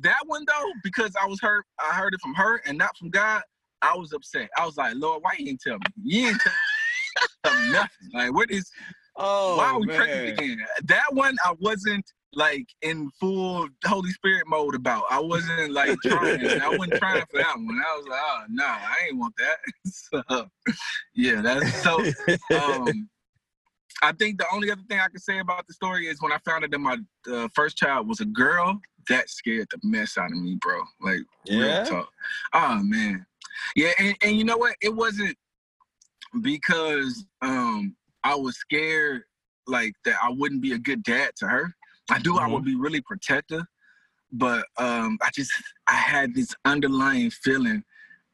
that 0.00 0.20
one 0.26 0.44
though, 0.46 0.72
because 0.82 1.14
I 1.20 1.26
was 1.26 1.40
heard, 1.40 1.64
I 1.80 1.94
heard 1.94 2.14
it 2.14 2.20
from 2.20 2.34
her 2.34 2.60
and 2.66 2.78
not 2.78 2.96
from 2.96 3.10
God. 3.10 3.42
I 3.82 3.96
was 3.96 4.12
upset. 4.12 4.48
I 4.56 4.64
was 4.64 4.76
like, 4.76 4.94
Lord, 4.96 5.22
why 5.22 5.32
you 5.38 5.46
didn't 5.46 5.60
tell 5.60 5.74
me? 5.74 5.80
You 6.04 6.26
didn't 6.28 6.42
tell 7.44 7.54
me 7.54 7.72
nothing. 7.72 8.10
Like, 8.14 8.32
what 8.32 8.50
is? 8.50 8.70
Oh, 9.16 9.56
why 9.56 9.66
are 9.66 9.80
we 9.80 9.86
man. 9.86 9.96
pregnant 9.96 10.38
again? 10.38 10.58
That 10.84 11.12
one, 11.12 11.36
I 11.44 11.54
wasn't 11.60 12.04
like 12.34 12.66
in 12.82 13.10
full 13.20 13.68
Holy 13.84 14.10
Spirit 14.10 14.44
mode 14.46 14.74
about. 14.74 15.04
I 15.10 15.20
wasn't 15.20 15.72
like 15.72 15.98
trying. 16.04 16.60
I 16.60 16.68
wasn't 16.70 16.94
trying 16.94 17.24
for 17.30 17.38
that 17.38 17.56
one. 17.56 17.80
I 17.86 17.96
was 17.96 18.06
like, 18.08 18.20
oh 18.22 18.42
no, 18.48 18.64
nah, 18.64 18.72
I 18.72 18.96
ain't 19.06 19.18
want 19.18 19.34
that. 19.38 19.58
so 19.86 20.48
yeah, 21.14 21.40
that's 21.40 21.82
so 21.82 21.98
um 22.56 23.08
I 24.02 24.12
think 24.12 24.38
the 24.38 24.46
only 24.52 24.70
other 24.70 24.82
thing 24.88 24.98
I 24.98 25.08
can 25.08 25.20
say 25.20 25.38
about 25.38 25.66
the 25.66 25.74
story 25.74 26.06
is 26.06 26.20
when 26.20 26.32
I 26.32 26.38
found 26.44 26.64
out 26.64 26.70
that 26.70 26.78
my 26.78 26.98
uh, 27.32 27.48
first 27.54 27.76
child 27.76 28.08
was 28.08 28.20
a 28.20 28.24
girl, 28.24 28.80
that 29.08 29.30
scared 29.30 29.68
the 29.70 29.78
mess 29.84 30.18
out 30.18 30.32
of 30.32 30.38
me, 30.38 30.56
bro. 30.60 30.80
Like 31.00 31.20
yeah. 31.44 31.78
real 31.78 31.86
talk. 31.86 32.08
Oh 32.52 32.80
man. 32.82 33.26
Yeah, 33.76 33.92
and, 33.98 34.16
and 34.22 34.36
you 34.36 34.44
know 34.44 34.56
what? 34.56 34.74
It 34.80 34.94
wasn't 34.94 35.36
because 36.40 37.24
um 37.42 37.94
I 38.24 38.34
was 38.34 38.56
scared 38.56 39.22
like 39.66 39.92
that 40.04 40.16
I 40.22 40.30
wouldn't 40.30 40.62
be 40.62 40.72
a 40.72 40.78
good 40.78 41.02
dad 41.02 41.32
to 41.36 41.46
her. 41.46 41.74
I 42.12 42.18
do. 42.18 42.34
Mm-hmm. 42.34 42.44
I 42.44 42.46
would 42.48 42.62
mm-hmm. 42.62 42.66
be 42.66 42.76
really 42.76 43.00
protective, 43.00 43.62
but 44.30 44.64
um, 44.78 45.18
I 45.22 45.30
just 45.34 45.50
I 45.88 45.94
had 45.94 46.34
this 46.34 46.54
underlying 46.64 47.30
feeling 47.30 47.82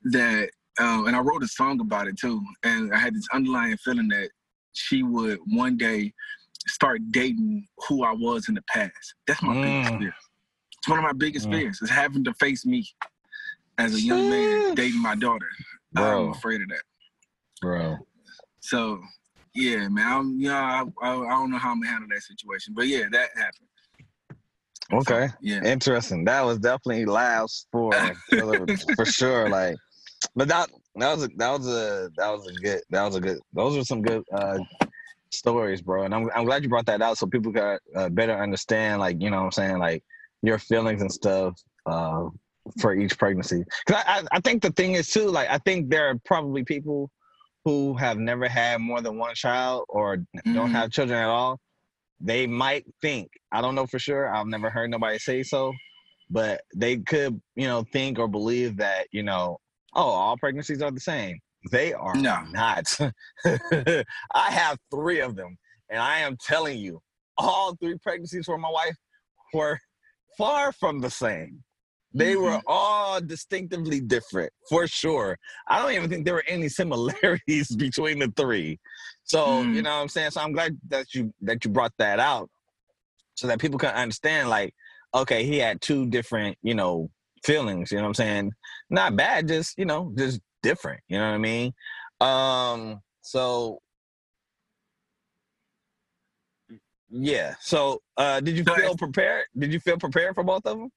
that, 0.05 0.51
um, 0.79 1.07
and 1.07 1.15
I 1.15 1.21
wrote 1.21 1.43
a 1.43 1.49
song 1.49 1.81
about 1.81 2.09
it 2.09 2.19
too. 2.19 2.41
And 2.65 2.93
I 2.93 2.99
had 2.99 3.15
this 3.15 3.27
underlying 3.33 3.77
feeling 3.79 4.09
that 4.09 4.31
she 4.73 5.03
would 5.03 5.39
one 5.47 5.77
day 5.77 6.13
start 6.67 7.01
dating 7.11 7.67
who 7.89 8.05
I 8.05 8.13
was 8.13 8.49
in 8.49 8.55
the 8.55 8.63
past. 8.69 9.15
That's 9.27 9.43
my 9.43 9.55
mm. 9.55 9.63
biggest 9.63 9.99
fear. 9.99 10.15
It's 10.79 10.89
one 10.89 10.99
of 10.99 11.05
my 11.05 11.13
biggest 11.13 11.49
mm. 11.49 11.53
fears 11.53 11.81
is 11.81 11.91
having 11.91 12.25
to 12.25 12.35
face 12.35 12.67
me 12.67 12.87
as 13.79 13.95
a 13.95 14.01
young 14.01 14.29
man 14.29 14.75
dating 14.75 15.01
my 15.01 15.15
daughter. 15.15 15.49
Bro. 15.93 16.27
I'm 16.27 16.31
afraid 16.33 16.61
of 16.61 16.69
that, 16.69 16.83
bro. 17.63 17.97
So 18.61 19.01
yeah, 19.55 19.89
man. 19.89 20.13
I'm, 20.13 20.41
you 20.41 20.49
know, 20.49 20.55
I, 20.55 20.85
I, 21.03 21.11
I, 21.11 21.31
don't 21.31 21.51
know 21.51 21.59
how 21.59 21.71
I'm 21.71 21.81
gonna 21.81 21.91
handle 21.91 22.09
that 22.13 22.23
situation, 22.23 22.75
but 22.77 22.87
yeah, 22.87 23.05
that 23.11 23.29
happened. 23.37 23.69
Okay. 24.93 25.29
So, 25.29 25.35
yeah. 25.41 25.65
Interesting. 25.65 26.25
That 26.25 26.43
was 26.43 26.59
definitely 26.59 27.05
last 27.05 27.67
for 27.71 27.93
for 28.97 29.05
sure. 29.05 29.49
Like, 29.49 29.77
but 30.35 30.49
that 30.49 30.71
that 30.97 31.15
was 31.15 31.25
a, 31.25 31.29
that 31.37 31.51
was 31.51 31.67
a 31.67 32.11
that 32.17 32.31
was 32.31 32.47
a 32.47 32.53
good 32.55 32.81
that 32.91 33.05
was 33.05 33.17
a 33.17 33.21
good 33.21 33.39
those 33.53 33.77
are 33.77 33.85
some 33.85 34.03
good 34.03 34.23
uh 34.33 34.59
stories, 35.31 35.83
bro. 35.83 36.05
And 36.05 36.15
I'm 36.15 36.31
I'm 36.35 36.45
glad 36.45 36.63
you 36.63 36.69
brought 36.69 36.87
that 36.87 37.03
out 37.03 37.19
so 37.19 37.27
people 37.27 37.53
got 37.53 37.81
uh, 37.95 38.09
better 38.09 38.41
understand 38.41 39.01
like 39.01 39.21
you 39.21 39.31
know 39.31 39.39
what 39.39 39.45
I'm 39.45 39.53
saying 39.53 39.79
like 39.79 40.03
your 40.43 40.59
feelings 40.59 41.03
and 41.03 41.13
stuff 41.13 41.61
uh 41.87 42.29
for 42.81 42.95
each 42.95 43.19
pregnancy. 43.19 43.65
Cause 43.87 44.03
I, 44.07 44.21
I 44.21 44.23
I 44.33 44.41
think 44.41 44.63
the 44.63 44.71
thing 44.71 44.95
is 44.95 45.11
too 45.11 45.29
like 45.29 45.49
I 45.51 45.59
think 45.59 45.91
there 45.91 46.09
are 46.09 46.15
probably 46.25 46.65
people 46.65 47.11
who 47.65 47.95
have 47.95 48.19
never 48.19 48.49
had 48.49 48.81
more 48.81 49.01
than 49.01 49.19
one 49.19 49.35
child 49.35 49.85
or 49.89 50.19
mm-hmm. 50.19 50.55
don't 50.55 50.71
have 50.71 50.91
children 50.91 51.19
at 51.19 51.29
all, 51.29 51.59
they 52.21 52.47
might 52.47 52.85
think, 53.01 53.29
I 53.53 53.61
don't 53.61 53.75
know 53.75 53.87
for 53.87 53.99
sure, 53.99 54.35
I've 54.35 54.47
never 54.47 54.71
heard 54.71 54.91
nobody 54.91 55.19
say 55.19 55.43
so, 55.43 55.73
but 56.31 56.63
they 56.75 56.99
could, 56.99 57.41
you 57.57 57.67
know, 57.67 57.85
think 57.93 58.19
or 58.19 58.29
believe 58.29 58.77
that, 58.79 59.07
you 59.13 59.23
know, 59.23 59.59
oh, 59.95 60.09
all 60.09 60.37
pregnancies 60.37 60.83
are 60.83 60.91
the 60.91 61.01
same. 61.01 61.39
They 61.71 61.93
are 61.93 62.15
no. 62.15 62.43
not. 62.51 62.85
I 63.45 64.05
have 64.35 64.79
three 64.93 65.21
of 65.21 65.37
them, 65.37 65.57
and 65.91 66.01
I 66.01 66.21
am 66.21 66.37
telling 66.41 66.79
you, 66.79 67.01
all 67.37 67.75
three 67.77 67.97
pregnancies 68.03 68.47
for 68.47 68.59
my 68.59 68.71
wife 68.71 68.97
were 69.53 69.79
far 70.37 70.73
from 70.73 71.01
the 71.01 71.11
same. 71.11 71.63
They 72.15 72.35
mm-hmm. 72.35 72.43
were 72.43 72.61
all 72.67 73.21
distinctively 73.21 74.01
different 74.01 74.53
for 74.69 74.87
sure. 74.87 75.39
I 75.69 75.81
don't 75.81 75.93
even 75.93 76.09
think 76.09 76.25
there 76.25 76.35
were 76.35 76.45
any 76.49 76.69
similarities 76.81 77.75
between 77.77 78.21
the 78.21 78.33
three. 78.37 78.79
So, 79.25 79.47
mm. 79.47 79.75
you 79.75 79.83
know 79.83 79.97
what 79.97 80.03
I'm 80.03 80.09
saying? 80.09 80.31
So 80.31 80.41
I'm 80.41 80.53
glad 80.53 80.79
that 80.89 81.15
you 81.15 81.33
that 81.43 81.65
you 81.65 81.71
brought 81.71 81.93
that 81.99 82.19
out 82.19 82.49
so 83.35 83.47
that 83.47 83.61
people 83.61 83.79
can 83.79 83.95
understand 83.95 84.49
like 84.49 84.75
okay, 85.15 85.45
he 85.45 85.59
had 85.59 85.81
two 85.81 86.07
different, 86.07 86.57
you 86.63 86.75
know, 86.75 87.11
feelings, 87.45 87.91
you 87.91 87.97
know 87.97 88.03
what 88.03 88.09
I'm 88.09 88.15
saying? 88.15 88.53
Not 88.91 89.17
bad, 89.17 89.49
just, 89.49 89.79
you 89.79 89.87
know, 89.87 90.13
just 90.17 90.41
different, 90.63 91.01
you 91.09 91.19
know 91.19 91.29
what 91.29 91.35
I 91.35 91.39
mean? 91.39 91.73
Um 92.21 93.01
so 93.21 93.79
yeah. 97.11 97.55
So, 97.61 98.01
uh 98.17 98.41
did 98.41 98.57
you 98.57 98.65
feel 98.65 98.97
prepared? 98.97 99.45
Did 99.57 99.73
you 99.73 99.81
feel 99.81 99.99
prepared 99.99 100.35
for 100.35 100.43
both 100.43 100.67
of 100.67 100.79
them? 100.79 100.91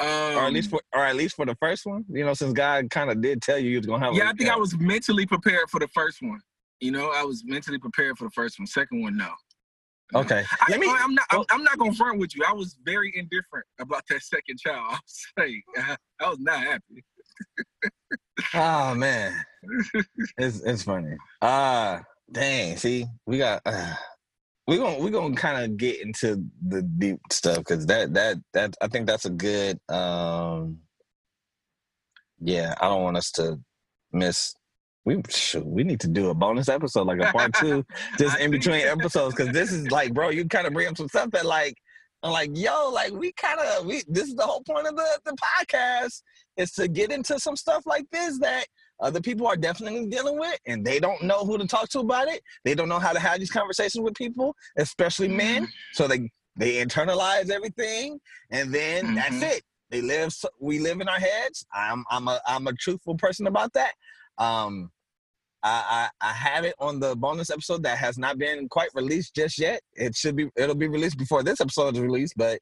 Um, 0.00 0.08
or 0.08 0.46
at 0.46 0.52
least 0.52 0.72
um, 0.72 0.80
for, 0.92 0.98
or 0.98 1.04
at 1.04 1.14
least 1.14 1.36
for 1.36 1.46
the 1.46 1.54
first 1.56 1.86
one, 1.86 2.04
you 2.08 2.24
know, 2.24 2.34
since 2.34 2.52
God 2.52 2.90
kind 2.90 3.10
of 3.10 3.20
did 3.20 3.40
tell 3.40 3.58
you 3.58 3.70
you 3.70 3.78
was 3.78 3.86
gonna 3.86 4.04
have. 4.04 4.14
Yeah, 4.14 4.28
I 4.28 4.32
think 4.32 4.50
I 4.50 4.56
was 4.56 4.76
mentally 4.76 5.24
prepared 5.24 5.70
for 5.70 5.78
the 5.78 5.88
first 5.88 6.18
one. 6.20 6.40
You 6.80 6.90
know, 6.90 7.12
I 7.14 7.22
was 7.22 7.44
mentally 7.46 7.78
prepared 7.78 8.18
for 8.18 8.24
the 8.24 8.30
first 8.30 8.58
one. 8.58 8.66
Second 8.66 9.02
one, 9.02 9.16
no. 9.16 9.30
Okay. 10.14 10.44
I, 10.60 10.70
Let 10.70 10.80
me, 10.80 10.88
I'm 10.90 11.14
not. 11.14 11.24
I'm, 11.30 11.44
I'm, 11.50 11.64
not 11.64 11.78
gonna 11.78 11.94
front 11.94 12.18
with 12.18 12.34
you. 12.36 12.42
I 12.46 12.52
was 12.52 12.76
very 12.84 13.12
indifferent 13.16 13.66
about 13.80 14.02
that 14.10 14.22
second 14.22 14.58
child. 14.58 14.84
I 14.90 14.98
was 15.02 15.26
like, 15.76 15.98
I 16.20 16.28
was 16.28 16.38
not 16.40 16.58
happy. 16.58 17.04
oh 18.54 18.94
man, 18.94 19.32
it's 20.38 20.60
it's 20.60 20.82
funny. 20.82 21.16
Ah, 21.40 21.98
uh, 21.98 22.02
dang. 22.30 22.76
See, 22.76 23.06
we 23.26 23.38
got. 23.38 23.62
Uh, 23.64 23.94
we're 24.66 24.78
gonna 24.78 24.98
we're 24.98 25.10
gonna 25.10 25.34
kind 25.34 25.64
of 25.64 25.76
get 25.76 26.00
into 26.00 26.44
the 26.66 26.82
deep 26.82 27.20
stuff 27.30 27.58
because 27.58 27.86
that 27.86 28.14
that 28.14 28.36
that 28.52 28.74
I 28.80 28.88
think 28.88 29.06
that's 29.06 29.26
a 29.26 29.30
good 29.30 29.78
um 29.88 30.78
yeah 32.40 32.74
I 32.80 32.88
don't 32.88 33.02
want 33.02 33.16
us 33.16 33.30
to 33.32 33.58
miss 34.12 34.54
we 35.04 35.20
we 35.62 35.84
need 35.84 36.00
to 36.00 36.08
do 36.08 36.30
a 36.30 36.34
bonus 36.34 36.68
episode 36.68 37.06
like 37.06 37.20
a 37.20 37.30
part 37.32 37.52
two 37.54 37.84
just 38.18 38.38
in 38.38 38.50
between 38.50 38.86
episodes 38.86 39.34
because 39.34 39.52
this 39.52 39.70
is 39.70 39.90
like 39.90 40.14
bro 40.14 40.30
you 40.30 40.46
kind 40.46 40.66
of 40.66 40.72
bring 40.72 40.88
up 40.88 40.96
some 40.96 41.08
stuff 41.08 41.30
that 41.32 41.44
like 41.44 41.76
I'm 42.22 42.32
like 42.32 42.50
yo 42.54 42.90
like 42.90 43.12
we 43.12 43.32
kind 43.32 43.60
of 43.60 43.84
we 43.84 44.02
this 44.08 44.28
is 44.28 44.34
the 44.34 44.44
whole 44.44 44.62
point 44.62 44.86
of 44.86 44.96
the 44.96 45.20
the 45.26 45.36
podcast 45.36 46.22
is 46.56 46.72
to 46.72 46.88
get 46.88 47.12
into 47.12 47.38
some 47.38 47.56
stuff 47.56 47.82
like 47.84 48.06
this 48.10 48.38
that 48.38 48.64
other 49.00 49.20
people 49.20 49.46
are 49.46 49.56
definitely 49.56 50.06
dealing 50.06 50.38
with 50.38 50.58
and 50.66 50.84
they 50.84 50.98
don't 50.98 51.22
know 51.22 51.44
who 51.44 51.58
to 51.58 51.66
talk 51.66 51.88
to 51.88 52.00
about 52.00 52.28
it 52.28 52.42
they 52.64 52.74
don't 52.74 52.88
know 52.88 52.98
how 52.98 53.12
to 53.12 53.20
have 53.20 53.38
these 53.38 53.50
conversations 53.50 54.02
with 54.02 54.14
people 54.14 54.54
especially 54.78 55.28
men 55.28 55.62
mm-hmm. 55.64 55.92
so 55.92 56.06
they 56.06 56.30
they 56.56 56.84
internalize 56.84 57.50
everything 57.50 58.18
and 58.50 58.72
then 58.72 59.04
mm-hmm. 59.04 59.14
that's 59.16 59.42
it 59.42 59.62
they 59.90 60.00
live 60.00 60.32
we 60.60 60.78
live 60.78 61.00
in 61.00 61.08
our 61.08 61.18
heads 61.18 61.66
i'm 61.72 62.04
i'm 62.10 62.28
a 62.28 62.40
i'm 62.46 62.66
a 62.66 62.72
truthful 62.74 63.16
person 63.16 63.46
about 63.46 63.72
that 63.72 63.92
um 64.38 64.90
I, 65.66 66.10
I, 66.20 66.28
I 66.28 66.32
have 66.34 66.64
it 66.66 66.74
on 66.78 67.00
the 67.00 67.16
bonus 67.16 67.50
episode 67.50 67.82
that 67.84 67.96
has 67.96 68.18
not 68.18 68.36
been 68.36 68.68
quite 68.68 68.90
released 68.94 69.34
just 69.34 69.58
yet. 69.58 69.80
It 69.94 70.14
should 70.14 70.36
be. 70.36 70.50
It'll 70.56 70.74
be 70.74 70.88
released 70.88 71.16
before 71.16 71.42
this 71.42 71.58
episode 71.58 71.94
is 71.94 72.02
released. 72.02 72.34
But, 72.36 72.60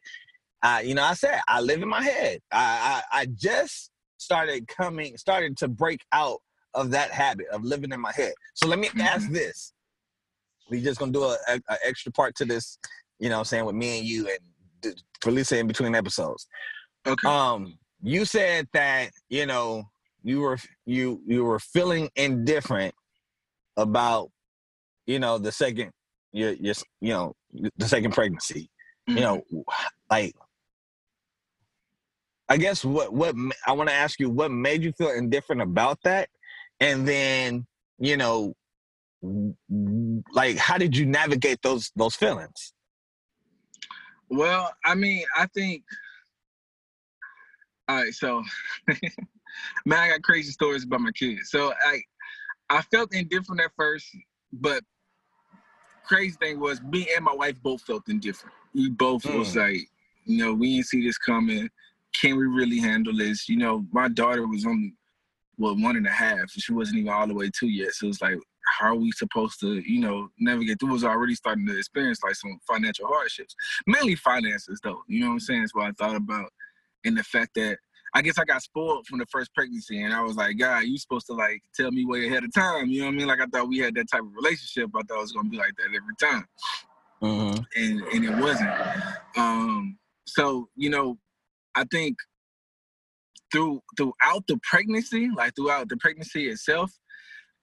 uh, 0.63 0.83
you 0.85 0.95
know, 0.95 1.03
I 1.03 1.15
said 1.15 1.41
I 1.49 1.61
live 1.61 1.83
in 1.83 1.89
my 1.89 2.01
head. 2.01 2.39
I, 2.53 3.03
I 3.13 3.23
I 3.23 3.27
just 3.27 3.91
started 4.23 4.69
coming, 4.69 5.17
started 5.17 5.57
to 5.59 5.69
break 5.69 6.01
out 6.13 6.39
of 6.75 6.91
that 6.91 7.11
habit 7.11 7.47
of 7.53 7.65
living 7.65 7.93
in 7.93 8.01
my 8.01 8.13
head. 8.13 8.33
So 8.55 8.67
let 8.67 8.79
me 8.79 8.89
Mm-hmm. 8.89 9.01
ask 9.01 9.31
this. 9.31 9.73
We 10.71 10.81
just 10.81 10.99
gonna 10.99 11.13
do 11.13 11.25
a, 11.25 11.37
a, 11.49 11.61
a 11.69 11.77
extra 11.85 12.13
part 12.13 12.35
to 12.37 12.45
this, 12.45 12.79
you 13.19 13.29
know, 13.29 13.37
what 13.37 13.41
I'm 13.41 13.45
saying 13.47 13.65
with 13.67 13.75
me 13.75 13.99
and 13.99 14.07
you 14.07 14.29
and 14.29 14.95
release 15.25 15.53
in 15.53 15.67
between 15.67 15.95
episodes. 15.95 16.47
Okay. 17.07 17.29
Um, 17.29 17.79
you 18.03 18.25
said 18.25 18.69
that 18.73 19.11
you 19.29 19.47
know 19.47 19.85
you 20.23 20.41
were 20.41 20.59
you 20.87 21.21
you 21.27 21.45
were 21.45 21.59
feeling 21.59 22.09
indifferent 22.17 22.95
about 23.77 24.31
you 25.07 25.19
know 25.19 25.39
the 25.39 25.53
second 25.53 25.91
your 26.33 26.53
your 26.53 26.75
you 27.01 27.13
know 27.13 27.35
the 27.77 27.89
second 27.89 28.13
pregnancy. 28.13 28.71
Mhm. 29.09 29.17
You 29.17 29.21
know, 29.21 29.43
like 30.11 30.35
I 32.53 32.59
guess 32.59 32.85
what 32.85 33.15
what 33.15 33.35
I 33.67 33.73
want 33.73 33.89
to 33.89 33.95
ask 33.95 34.21
you 34.21 34.29
what 34.29 34.51
made 34.51 34.83
you 34.83 34.93
feel 34.93 35.09
indifferent 35.09 35.63
about 35.63 35.99
that, 36.05 36.29
and 36.81 37.09
then 37.09 37.67
you 37.99 38.19
know, 38.19 38.53
like 40.35 40.59
how 40.59 40.77
did 40.77 40.95
you 40.95 41.07
navigate 41.07 41.63
those 41.63 41.91
those 41.97 42.15
feelings? 42.15 42.75
Well, 44.29 44.71
I 44.85 44.95
mean, 44.95 45.25
I 45.35 45.47
think. 45.47 45.83
All 47.89 47.97
right, 47.97 48.13
so 48.13 48.43
man, 49.87 49.99
I 49.99 50.09
got 50.11 50.23
crazy 50.23 50.53
stories 50.53 50.85
about 50.85 51.01
my 51.01 51.13
kids. 51.13 51.49
So 51.49 51.73
I, 51.73 52.03
I 52.69 52.83
felt 52.83 53.15
indifferent 53.15 53.63
at 53.63 53.71
first, 53.79 54.07
but 54.53 54.85
crazy 56.07 56.37
thing 56.39 56.61
was 56.61 56.83
me 56.83 57.09
and 57.17 57.25
my 57.25 57.35
wife 57.35 57.57
both 57.63 57.81
felt 57.81 58.03
indifferent. 58.11 58.55
We 58.75 58.91
both 58.91 59.25
was 59.25 59.55
mm. 59.55 59.57
like, 59.57 59.89
you 60.27 60.45
know, 60.45 60.53
we 60.53 60.77
didn't 60.77 60.89
see 60.89 61.03
this 61.03 61.17
coming. 61.17 61.71
Can 62.19 62.37
we 62.37 62.45
really 62.45 62.79
handle 62.79 63.17
this? 63.17 63.49
You 63.49 63.57
know, 63.57 63.87
my 63.93 64.09
daughter 64.09 64.47
was 64.47 64.67
only 64.67 64.95
well 65.59 65.77
one 65.77 65.97
and 65.97 66.07
a 66.07 66.11
half. 66.11 66.51
She 66.51 66.73
wasn't 66.73 66.99
even 66.99 67.13
all 67.13 67.27
the 67.27 67.35
way 67.35 67.51
two 67.51 67.69
yet. 67.69 67.93
So 67.93 68.09
it's 68.09 68.23
like, 68.23 68.39
how 68.79 68.89
are 68.89 68.95
we 68.95 69.11
supposed 69.13 69.61
to, 69.61 69.81
you 69.81 70.01
know, 70.01 70.29
navigate 70.39 70.81
through? 70.81 70.93
Was 70.93 71.05
already 71.05 71.35
starting 71.35 71.67
to 71.67 71.77
experience 71.77 72.23
like 72.23 72.35
some 72.35 72.59
financial 72.69 73.07
hardships, 73.07 73.55
mainly 73.87 74.15
finances 74.15 74.81
though. 74.83 75.03
You 75.09 75.21
know 75.21 75.29
what 75.29 75.33
I'm 75.35 75.41
saying? 75.41 75.61
That's 75.63 75.75
what 75.75 75.87
I 75.87 75.93
thought 75.93 76.17
about, 76.17 76.51
and 77.05 77.17
the 77.17 77.25
fact 77.25 77.55
that 77.57 77.79
I 78.15 78.21
guess 78.21 78.39
I 78.39 78.45
got 78.45 78.63
spoiled 78.63 79.07
from 79.07 79.19
the 79.19 79.27
first 79.27 79.55
pregnancy, 79.55 80.03
and 80.03 80.13
I 80.13 80.23
was 80.23 80.37
like, 80.37 80.59
God, 80.59 80.81
you 80.85 80.99
supposed 80.99 81.27
to 81.27 81.33
like 81.33 81.63
tell 81.75 81.91
me 81.91 82.05
way 82.05 82.27
ahead 82.27 82.45
of 82.45 82.53
time. 82.53 82.89
You 82.89 83.01
know 83.01 83.07
what 83.07 83.15
I 83.15 83.17
mean? 83.17 83.27
Like 83.27 83.41
I 83.41 83.47
thought 83.47 83.69
we 83.69 83.79
had 83.79 83.95
that 83.95 84.11
type 84.11 84.21
of 84.21 84.35
relationship. 84.35 84.91
I 84.95 85.01
thought 85.03 85.19
it 85.19 85.21
was 85.21 85.33
gonna 85.33 85.49
be 85.49 85.57
like 85.57 85.75
that 85.79 85.87
every 85.87 86.15
time 86.21 86.47
Mm-hmm. 87.23 87.63
and 87.77 88.03
and 88.03 88.25
it 88.25 88.43
wasn't. 88.43 88.71
Um, 89.37 89.99
so 90.27 90.69
you 90.77 90.91
know, 90.91 91.19
I 91.75 91.85
think 91.91 92.17
through 93.53 93.81
throughout 93.97 94.47
the 94.49 94.59
pregnancy, 94.63 95.29
like 95.37 95.55
throughout 95.55 95.89
the 95.89 95.97
pregnancy 95.99 96.49
itself, 96.49 96.93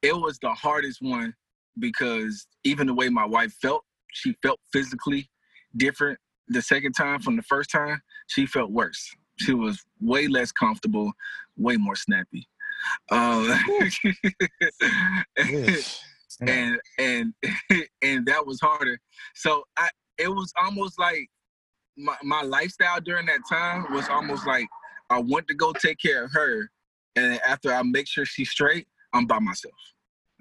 it 0.01 0.15
was 0.15 0.39
the 0.39 0.51
hardest 0.51 1.01
one 1.01 1.33
because 1.79 2.47
even 2.63 2.87
the 2.87 2.93
way 2.93 3.09
my 3.09 3.25
wife 3.25 3.53
felt, 3.61 3.83
she 4.13 4.35
felt 4.41 4.59
physically 4.71 5.29
different 5.77 6.19
the 6.47 6.61
second 6.61 6.93
time 6.93 7.19
from 7.19 7.35
the 7.35 7.43
first 7.43 7.69
time. 7.71 8.01
She 8.27 8.45
felt 8.45 8.71
worse. 8.71 9.09
She 9.37 9.53
was 9.53 9.83
way 10.01 10.27
less 10.27 10.51
comfortable, 10.51 11.11
way 11.57 11.77
more 11.77 11.95
snappy. 11.95 12.47
Um, 13.11 13.59
and 16.41 16.79
and 16.97 17.33
and 18.01 18.25
that 18.25 18.45
was 18.45 18.59
harder. 18.61 18.97
So 19.35 19.63
I 19.77 19.89
it 20.17 20.29
was 20.29 20.53
almost 20.61 20.97
like 20.99 21.29
my, 21.99 22.15
my 22.23 22.41
lifestyle 22.41 22.99
during 23.01 23.25
that 23.27 23.41
time 23.49 23.85
was 23.91 24.07
almost 24.09 24.47
like 24.47 24.67
I 25.09 25.19
want 25.19 25.47
to 25.47 25.53
go 25.53 25.73
take 25.73 25.99
care 25.99 26.23
of 26.23 26.31
her, 26.31 26.69
and 27.15 27.39
after 27.47 27.73
I 27.73 27.81
make 27.83 28.07
sure 28.07 28.25
she's 28.25 28.49
straight, 28.49 28.87
I'm 29.13 29.25
by 29.25 29.39
myself. 29.39 29.73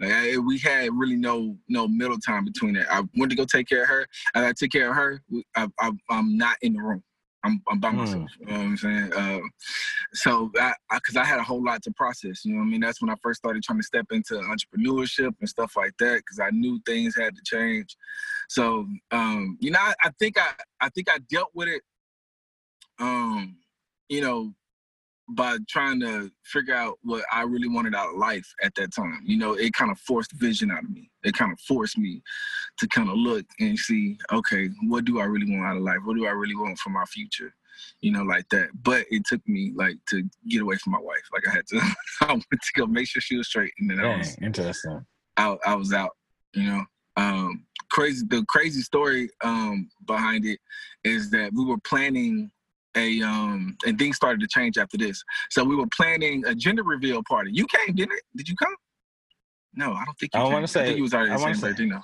Like 0.01 0.37
we 0.47 0.59
had 0.59 0.91
really 0.93 1.17
no 1.17 1.57
no 1.69 1.89
middle 1.89 2.19
time 2.19 2.45
between 2.45 2.75
that. 2.75 2.93
I 2.93 3.03
went 3.17 3.31
to 3.31 3.37
go 3.37 3.45
take 3.45 3.69
care 3.69 3.83
of 3.83 3.89
her, 3.89 4.07
and 4.35 4.45
I 4.45 4.53
took 4.53 4.71
care 4.71 4.91
of 4.91 4.97
her. 4.97 5.23
I, 5.57 5.67
I, 5.81 5.93
I'm 6.11 6.37
not 6.37 6.57
in 6.63 6.75
the 6.75 6.83
room. 6.83 7.03
I'm, 7.45 7.63
I'm 7.69 7.81
by 7.81 7.91
Mm. 7.91 7.97
myself. 7.97 8.31
You 8.41 8.47
know 8.47 8.53
what 8.53 8.61
I'm 8.61 8.77
saying? 8.77 9.13
Uh, 9.13 9.41
so 10.13 10.51
I, 10.59 10.73
because 10.95 11.17
I, 11.17 11.25
had 11.25 11.39
a 11.39 11.43
whole 11.43 11.63
lot 11.63 11.83
to 11.85 11.93
process. 11.93 12.45
You 12.45 12.55
know 12.55 12.61
what 12.61 12.67
I 12.67 12.71
mean? 12.71 12.81
That's 12.81 13.01
when 13.01 13.11
I 13.11 13.15
first 13.23 13.39
started 13.39 13.63
trying 13.63 13.79
to 13.79 13.85
step 13.85 14.07
into 14.11 14.35
entrepreneurship 14.35 15.35
and 15.41 15.49
stuff 15.49 15.73
like 15.77 15.93
that 15.99 16.17
because 16.17 16.41
I 16.41 16.51
knew 16.51 16.81
things 16.85 17.17
had 17.17 17.35
to 17.37 17.43
change. 17.45 17.97
So 18.49 18.87
um, 19.11 19.57
you 19.61 19.71
know, 19.71 19.79
I, 19.81 19.95
I 20.05 20.11
think 20.19 20.39
I 20.39 20.51
I 20.81 20.89
think 20.91 21.11
I 21.11 21.19
dealt 21.31 21.51
with 21.55 21.69
it. 21.69 21.83
Um, 22.99 23.57
you 24.09 24.21
know, 24.21 24.55
by 25.31 25.59
trying 25.69 26.01
to 26.01 26.31
figure 26.45 26.75
out 26.75 26.99
what 27.03 27.25
I 27.33 27.43
really 27.43 27.69
wanted 27.69 27.95
out 27.95 28.15
of 28.15 28.19
life 28.19 28.47
at 28.63 28.75
that 28.77 28.95
time. 28.95 29.21
You 29.25 29.37
know, 29.37 29.55
it 29.55 29.73
kind 29.75 29.91
of 29.91 29.99
forced 29.99 30.33
vision 30.33 30.71
out 30.71 30.85
of 30.85 30.91
me. 30.91 31.11
It 31.23 31.35
kind 31.35 31.53
of 31.53 31.61
forced 31.61 31.99
me 31.99 32.23
to 32.79 32.89
kind 32.89 33.11
of 33.11 33.17
look 33.17 33.45
and 33.61 33.79
see, 33.79 34.19
okay, 34.33 34.71
what 34.87 35.05
do 35.05 35.21
I 35.21 35.25
really 35.25 35.51
want 35.51 35.67
out 35.67 35.77
of 35.77 35.83
life? 35.83 35.99
What 36.05 36.17
do 36.17 36.27
I 36.27 36.31
really 36.31 36.57
want 36.57 36.79
for 36.79 36.91
my 36.91 37.05
future? 37.05 37.55
You 38.01 38.13
know, 38.13 38.23
like 38.23 38.49
that. 38.51 38.69
But 38.83 39.05
it 39.11 39.23
took 39.27 39.47
me 39.47 39.73
like 39.75 39.97
to 40.09 40.25
get 40.49 40.63
away 40.63 40.77
from 40.77 40.93
my 40.95 41.01
wife. 41.01 41.29
Like 41.33 41.47
I 41.47 41.53
had 41.53 41.67
to, 41.69 41.81
I 42.23 42.33
went 42.33 42.45
to 42.51 42.73
go 42.75 42.87
make 42.87 43.09
sure 43.09 43.21
she 43.21 43.37
was 43.37 43.49
straight, 43.49 43.73
and 43.79 43.91
then 43.91 44.01
I 44.01 44.17
was 44.17 44.37
interesting. 44.41 45.05
I, 45.37 45.57
I 45.65 45.75
was 45.75 45.93
out, 45.93 46.17
you 46.55 46.65
know. 46.65 46.85
Um, 47.17 47.65
crazy. 47.91 48.25
The 48.29 48.45
crazy 48.49 48.81
story 48.81 49.29
um, 49.43 49.89
behind 50.07 50.47
it 50.47 50.59
is 51.05 51.31
that 51.31 51.53
we 51.53 51.65
were 51.65 51.79
planning 51.79 52.51
a 52.97 53.23
um, 53.23 53.77
and 53.87 53.99
things 53.99 54.17
started 54.17 54.41
to 54.41 54.49
change 54.49 54.79
after 54.79 54.97
this. 54.97 55.23
So 55.51 55.63
we 55.65 55.77
were 55.77 55.87
planning 55.97 56.45
a 56.47 56.55
gender 56.55 56.83
reveal 56.83 57.23
party. 57.29 57.51
You 57.53 57.67
came, 57.67 57.95
didn't 57.95 58.13
it? 58.15 58.23
Did 58.37 58.49
you 58.49 58.57
come? 58.57 58.75
No, 59.75 59.93
I 59.93 60.05
don't 60.05 60.19
think 60.19 60.35
you 60.35 60.41
I 60.41 60.45
came. 60.45 60.53
wanna 60.53 60.69
say- 60.69 60.97
you 60.97 61.03
was 61.03 61.15
already 61.15 61.31
I 61.33 61.37
the 61.37 61.43
same 61.43 61.55
say- 61.55 61.69
birthday. 61.69 61.87
No. 61.87 62.01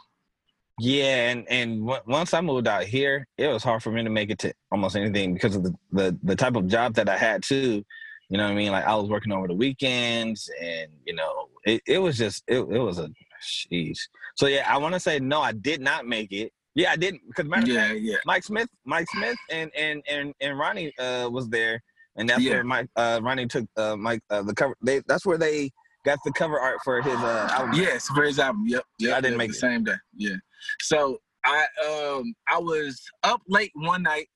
Yeah, 0.81 1.31
and 1.31 1.49
and 1.49 1.89
on- 1.89 2.01
once 2.07 2.35
I 2.35 2.41
moved 2.41 2.67
out 2.67 2.85
here, 2.85 3.27
it 3.39 3.47
was 3.49 3.63
hard 3.63 3.83
for 3.83 3.91
me 3.93 4.03
to 4.03 4.11
make 4.11 4.31
it 4.31 4.39
to 4.41 4.53
almost 4.73 4.97
anything 4.97 5.33
because 5.35 5.55
of 5.57 5.63
the 5.63 5.75
the, 5.93 6.19
the 6.23 6.37
type 6.37 6.57
of 6.57 6.67
job 6.67 6.95
that 6.95 7.09
I 7.09 7.17
had 7.17 7.43
too. 7.43 7.85
You 8.29 8.39
know 8.39 8.45
what 8.45 8.53
I 8.53 8.55
mean? 8.57 8.73
Like 8.73 8.85
I 8.85 8.95
was 8.97 9.09
working 9.09 9.33
over 9.33 9.47
the 9.47 9.55
weekends, 9.55 10.51
and 10.61 10.91
you 11.07 11.15
know, 11.15 11.49
it, 11.65 11.81
it 11.87 11.99
was 11.99 12.19
just 12.19 12.43
it, 12.49 12.59
it 12.59 12.79
was 12.81 12.99
a 12.99 13.09
sheesh. 13.43 13.99
So 14.37 14.47
yeah, 14.47 14.67
I 14.69 14.79
want 14.79 14.95
to 14.95 15.01
say 15.01 15.21
no, 15.21 15.41
I 15.41 15.53
did 15.53 15.81
not 15.81 16.07
make 16.07 16.33
it. 16.33 16.53
Yeah, 16.75 16.91
I 16.93 16.97
didn't 16.97 17.23
because 17.29 17.67
Yeah, 17.67 17.93
yeah. 17.93 18.17
Mike 18.27 18.43
Smith, 18.43 18.69
Mike 18.85 19.07
Smith, 19.15 19.37
and 19.51 19.71
and 19.77 20.03
and 20.09 20.35
and 20.41 20.59
Ronnie 20.59 20.93
uh, 20.99 21.29
was 21.31 21.49
there, 21.49 21.81
and 22.17 22.29
that's 22.29 22.43
Yeah. 22.43 22.55
where 22.55 22.65
Mike 22.65 22.89
uh, 22.97 23.21
Ronnie 23.23 23.47
took 23.47 23.67
uh, 23.77 23.97
Mike 23.97 24.23
uh, 24.31 24.43
the 24.43 24.55
cover. 24.55 24.75
They 24.83 25.01
that's 25.07 25.25
where 25.25 25.39
they 25.39 25.71
got 26.05 26.19
the 26.25 26.33
cover 26.33 26.59
art 26.59 26.79
for 26.85 27.01
his 27.01 27.15
uh, 27.15 27.49
album. 27.53 27.75
Yes, 27.81 28.09
for 28.09 28.25
his 28.25 28.39
album. 28.39 28.65
Yep. 28.67 28.85
Yep. 28.99 29.17
I 29.17 29.21
didn't 29.21 29.39
make 29.39 29.51
the 29.53 29.57
it. 29.57 29.61
same 29.61 29.85
day. 29.85 29.95
Yeah. 30.17 30.37
So 30.81 31.19
I 31.45 31.65
um 31.87 32.35
I 32.49 32.59
was 32.59 33.01
up 33.23 33.41
late 33.47 33.71
one 33.75 34.03
night. 34.03 34.29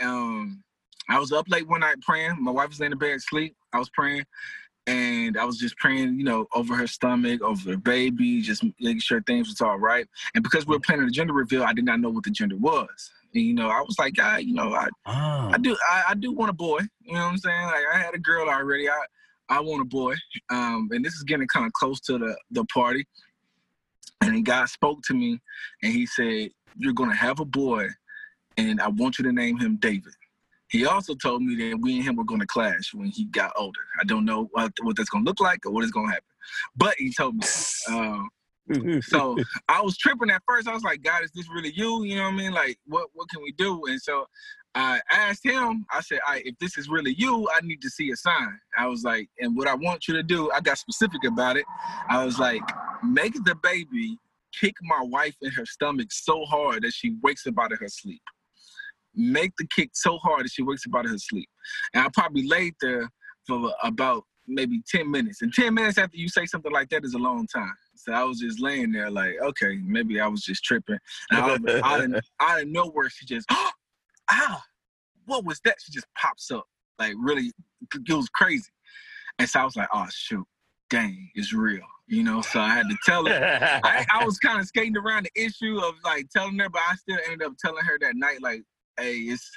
Um 0.00 0.62
I 1.08 1.18
was 1.18 1.32
up 1.32 1.46
late 1.48 1.68
one 1.68 1.80
night 1.80 1.96
praying. 2.02 2.36
My 2.40 2.52
wife 2.52 2.68
was 2.68 2.80
in 2.80 2.92
in 2.92 2.98
bed 2.98 3.16
asleep. 3.16 3.56
I 3.72 3.78
was 3.78 3.90
praying. 3.90 4.24
And 4.86 5.38
I 5.38 5.44
was 5.44 5.58
just 5.58 5.76
praying, 5.76 6.18
you 6.18 6.24
know, 6.24 6.46
over 6.54 6.74
her 6.74 6.88
stomach, 6.88 7.40
over 7.42 7.70
the 7.70 7.76
baby, 7.76 8.40
just 8.42 8.64
making 8.80 9.00
sure 9.00 9.22
things 9.22 9.48
was 9.48 9.60
all 9.60 9.78
right. 9.78 10.06
And 10.34 10.42
because 10.42 10.66
we 10.66 10.74
were 10.74 10.80
planning 10.80 11.06
the 11.06 11.12
gender 11.12 11.32
reveal, 11.32 11.62
I 11.62 11.72
did 11.72 11.84
not 11.84 12.00
know 12.00 12.10
what 12.10 12.24
the 12.24 12.30
gender 12.30 12.56
was. 12.56 13.12
And 13.34 13.44
you 13.44 13.54
know, 13.54 13.68
I 13.68 13.80
was 13.80 13.96
like, 13.98 14.14
God, 14.14 14.42
you 14.42 14.54
know, 14.54 14.74
I 14.74 14.88
Ah. 15.06 15.50
I 15.52 15.58
do 15.58 15.76
I, 15.88 16.02
I 16.10 16.14
do 16.14 16.32
want 16.32 16.50
a 16.50 16.54
boy. 16.54 16.80
You 17.02 17.14
know 17.14 17.20
what 17.20 17.32
I'm 17.32 17.38
saying? 17.38 17.66
Like 17.66 17.84
I 17.94 17.98
had 17.98 18.14
a 18.14 18.18
girl 18.18 18.48
already. 18.48 18.88
I 18.88 18.98
I 19.48 19.60
want 19.60 19.82
a 19.82 19.84
boy. 19.84 20.14
Um, 20.50 20.88
and 20.92 21.04
this 21.04 21.14
is 21.14 21.22
getting 21.24 21.46
kind 21.48 21.66
of 21.66 21.72
close 21.72 22.00
to 22.02 22.18
the 22.18 22.36
the 22.50 22.64
party. 22.66 23.06
And 24.20 24.44
God 24.44 24.68
spoke 24.68 25.02
to 25.04 25.14
me 25.14 25.40
and 25.82 25.92
he 25.92 26.06
said, 26.06 26.50
You're 26.76 26.92
gonna 26.92 27.14
have 27.14 27.40
a 27.40 27.44
boy, 27.44 27.88
and 28.56 28.80
I 28.80 28.88
want 28.88 29.18
you 29.18 29.24
to 29.24 29.32
name 29.32 29.58
him 29.58 29.76
David. 29.76 30.14
He 30.72 30.86
also 30.86 31.14
told 31.14 31.42
me 31.42 31.54
that 31.56 31.78
we 31.80 31.96
and 31.96 32.04
him 32.04 32.16
were 32.16 32.24
gonna 32.24 32.46
clash 32.46 32.94
when 32.94 33.08
he 33.08 33.26
got 33.26 33.52
older. 33.56 33.80
I 34.00 34.04
don't 34.04 34.24
know 34.24 34.48
what, 34.52 34.72
what 34.82 34.96
that's 34.96 35.10
gonna 35.10 35.24
look 35.24 35.38
like 35.38 35.66
or 35.66 35.70
what 35.70 35.84
is 35.84 35.90
gonna 35.90 36.08
happen. 36.08 36.24
But 36.74 36.94
he 36.98 37.12
told 37.12 37.36
me. 37.36 37.46
Um, 37.90 38.28
so 39.02 39.36
I 39.68 39.80
was 39.82 39.98
tripping 39.98 40.30
at 40.30 40.40
first. 40.46 40.68
I 40.68 40.72
was 40.72 40.84
like, 40.84 41.02
God, 41.02 41.24
is 41.24 41.32
this 41.32 41.48
really 41.50 41.72
you? 41.72 42.04
You 42.04 42.14
know 42.14 42.22
what 42.22 42.34
I 42.34 42.36
mean? 42.36 42.52
Like, 42.52 42.78
what 42.86 43.08
what 43.12 43.28
can 43.28 43.42
we 43.42 43.52
do? 43.52 43.82
And 43.86 44.00
so 44.00 44.26
I 44.74 45.00
asked 45.10 45.44
him, 45.44 45.84
I 45.92 46.00
said, 46.00 46.20
I, 46.26 46.42
if 46.44 46.56
this 46.58 46.78
is 46.78 46.88
really 46.88 47.12
you, 47.14 47.48
I 47.54 47.60
need 47.60 47.82
to 47.82 47.90
see 47.90 48.10
a 48.10 48.16
sign. 48.16 48.58
I 48.78 48.86
was 48.86 49.02
like, 49.04 49.28
and 49.40 49.56
what 49.56 49.68
I 49.68 49.74
want 49.74 50.08
you 50.08 50.14
to 50.14 50.22
do, 50.22 50.50
I 50.52 50.60
got 50.60 50.78
specific 50.78 51.24
about 51.24 51.56
it. 51.56 51.66
I 52.08 52.24
was 52.24 52.38
like, 52.38 52.62
make 53.04 53.34
the 53.44 53.56
baby 53.62 54.16
kick 54.58 54.74
my 54.82 55.02
wife 55.02 55.36
in 55.42 55.50
her 55.50 55.66
stomach 55.66 56.08
so 56.10 56.44
hard 56.44 56.84
that 56.84 56.92
she 56.92 57.16
wakes 57.22 57.46
up 57.46 57.58
out 57.58 57.72
of 57.72 57.80
her 57.80 57.88
sleep. 57.88 58.22
Make 59.14 59.52
the 59.58 59.66
kick 59.66 59.90
so 59.94 60.18
hard 60.18 60.44
that 60.44 60.50
she 60.50 60.62
wakes 60.62 60.86
up 60.86 60.98
out 60.98 61.04
of 61.04 61.10
her 61.10 61.18
sleep. 61.18 61.48
And 61.94 62.04
I 62.04 62.08
probably 62.12 62.46
laid 62.46 62.74
there 62.80 63.10
for 63.46 63.72
about 63.82 64.24
maybe 64.46 64.82
10 64.88 65.10
minutes. 65.10 65.42
And 65.42 65.52
10 65.52 65.74
minutes 65.74 65.98
after 65.98 66.16
you 66.16 66.28
say 66.28 66.46
something 66.46 66.72
like 66.72 66.88
that 66.90 67.04
is 67.04 67.14
a 67.14 67.18
long 67.18 67.46
time. 67.46 67.74
So 67.94 68.12
I 68.12 68.24
was 68.24 68.38
just 68.38 68.60
laying 68.60 68.92
there 68.92 69.10
like, 69.10 69.34
okay, 69.42 69.78
maybe 69.84 70.20
I 70.20 70.26
was 70.26 70.42
just 70.42 70.64
tripping. 70.64 70.98
And 71.30 71.40
out 71.40 71.50
of, 71.50 71.82
out 71.84 72.04
of, 72.04 72.24
out 72.40 72.62
of 72.62 72.68
nowhere, 72.68 73.08
she 73.10 73.26
just, 73.26 73.46
ah, 73.50 74.62
what 75.26 75.44
was 75.44 75.60
that? 75.64 75.76
She 75.82 75.92
just 75.92 76.06
pops 76.20 76.50
up. 76.50 76.66
Like 76.98 77.14
really, 77.18 77.52
it 77.94 78.14
was 78.14 78.28
crazy. 78.30 78.70
And 79.38 79.48
so 79.48 79.60
I 79.60 79.64
was 79.64 79.76
like, 79.76 79.88
oh 79.92 80.06
shoot. 80.10 80.46
dang, 80.90 81.30
it's 81.34 81.52
real. 81.52 81.82
You 82.06 82.22
know, 82.22 82.42
so 82.42 82.60
I 82.60 82.68
had 82.68 82.88
to 82.88 82.96
tell 83.06 83.24
her. 83.26 83.80
I, 83.82 84.04
I 84.12 84.24
was 84.24 84.38
kind 84.44 84.60
of 84.60 84.66
skating 84.66 84.96
around 84.96 85.26
the 85.32 85.42
issue 85.42 85.78
of 85.78 85.94
like 86.04 86.28
telling 86.30 86.58
her, 86.58 86.68
but 86.68 86.82
I 86.88 86.94
still 86.96 87.18
ended 87.24 87.46
up 87.46 87.54
telling 87.64 87.84
her 87.84 87.98
that 88.00 88.14
night, 88.16 88.42
like, 88.42 88.62
hey, 88.98 89.16
it's 89.16 89.50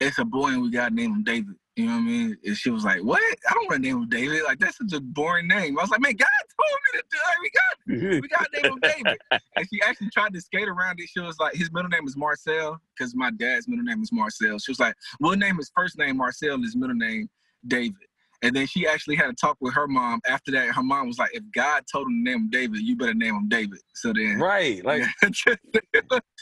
it's 0.00 0.18
a 0.18 0.24
boy 0.24 0.48
and 0.48 0.62
we 0.62 0.70
got 0.70 0.90
to 0.90 0.94
name 0.94 1.12
him 1.12 1.24
David. 1.24 1.54
You 1.76 1.86
know 1.86 1.92
what 1.92 1.98
I 1.98 2.02
mean? 2.02 2.36
And 2.44 2.56
she 2.56 2.70
was 2.70 2.84
like, 2.84 3.02
"What? 3.02 3.20
I 3.20 3.54
don't 3.54 3.68
want 3.68 3.82
to 3.82 3.88
name 3.88 4.02
him 4.02 4.08
David. 4.08 4.42
Like 4.44 4.58
that's 4.58 4.78
such 4.78 4.92
a 4.94 5.00
boring 5.00 5.46
name." 5.46 5.78
I 5.78 5.82
was 5.82 5.90
like, 5.90 6.00
"Man, 6.00 6.14
God 6.14 6.26
told 6.58 6.78
me 6.84 7.00
to 7.00 7.04
do 7.10 7.18
it. 7.28 7.38
We 7.42 7.50
got, 7.50 8.20
we 8.22 8.28
got 8.28 8.52
to 8.52 8.62
name 8.62 8.72
him 8.72 8.80
David." 8.80 9.18
And 9.56 9.66
she 9.70 9.82
actually 9.82 10.08
tried 10.10 10.32
to 10.32 10.40
skate 10.40 10.68
around 10.68 11.00
it. 11.00 11.08
She 11.08 11.20
was 11.20 11.38
like, 11.38 11.54
"His 11.54 11.70
middle 11.72 11.90
name 11.90 12.06
is 12.06 12.16
Marcel 12.16 12.80
because 12.96 13.14
my 13.14 13.30
dad's 13.30 13.68
middle 13.68 13.84
name 13.84 14.02
is 14.02 14.10
Marcel." 14.10 14.58
She 14.58 14.70
was 14.70 14.80
like, 14.80 14.94
"We'll 15.20 15.36
name 15.36 15.56
his 15.56 15.70
first 15.76 15.98
name 15.98 16.16
Marcel 16.16 16.54
and 16.54 16.64
his 16.64 16.76
middle 16.76 16.96
name 16.96 17.28
David." 17.66 17.96
And 18.42 18.54
then 18.54 18.66
she 18.66 18.86
actually 18.86 19.16
had 19.16 19.30
a 19.30 19.34
talk 19.34 19.56
with 19.60 19.74
her 19.74 19.86
mom. 19.86 20.20
After 20.26 20.50
that, 20.52 20.74
her 20.74 20.82
mom 20.82 21.08
was 21.08 21.18
like, 21.18 21.34
"If 21.34 21.42
God 21.54 21.84
told 21.90 22.06
him 22.06 22.24
to 22.24 22.30
name 22.30 22.38
him 22.44 22.50
David, 22.50 22.80
you 22.80 22.96
better 22.96 23.14
name 23.14 23.34
him 23.34 23.48
David." 23.48 23.80
So 23.94 24.14
then, 24.14 24.38
right, 24.38 24.82
like 24.82 25.02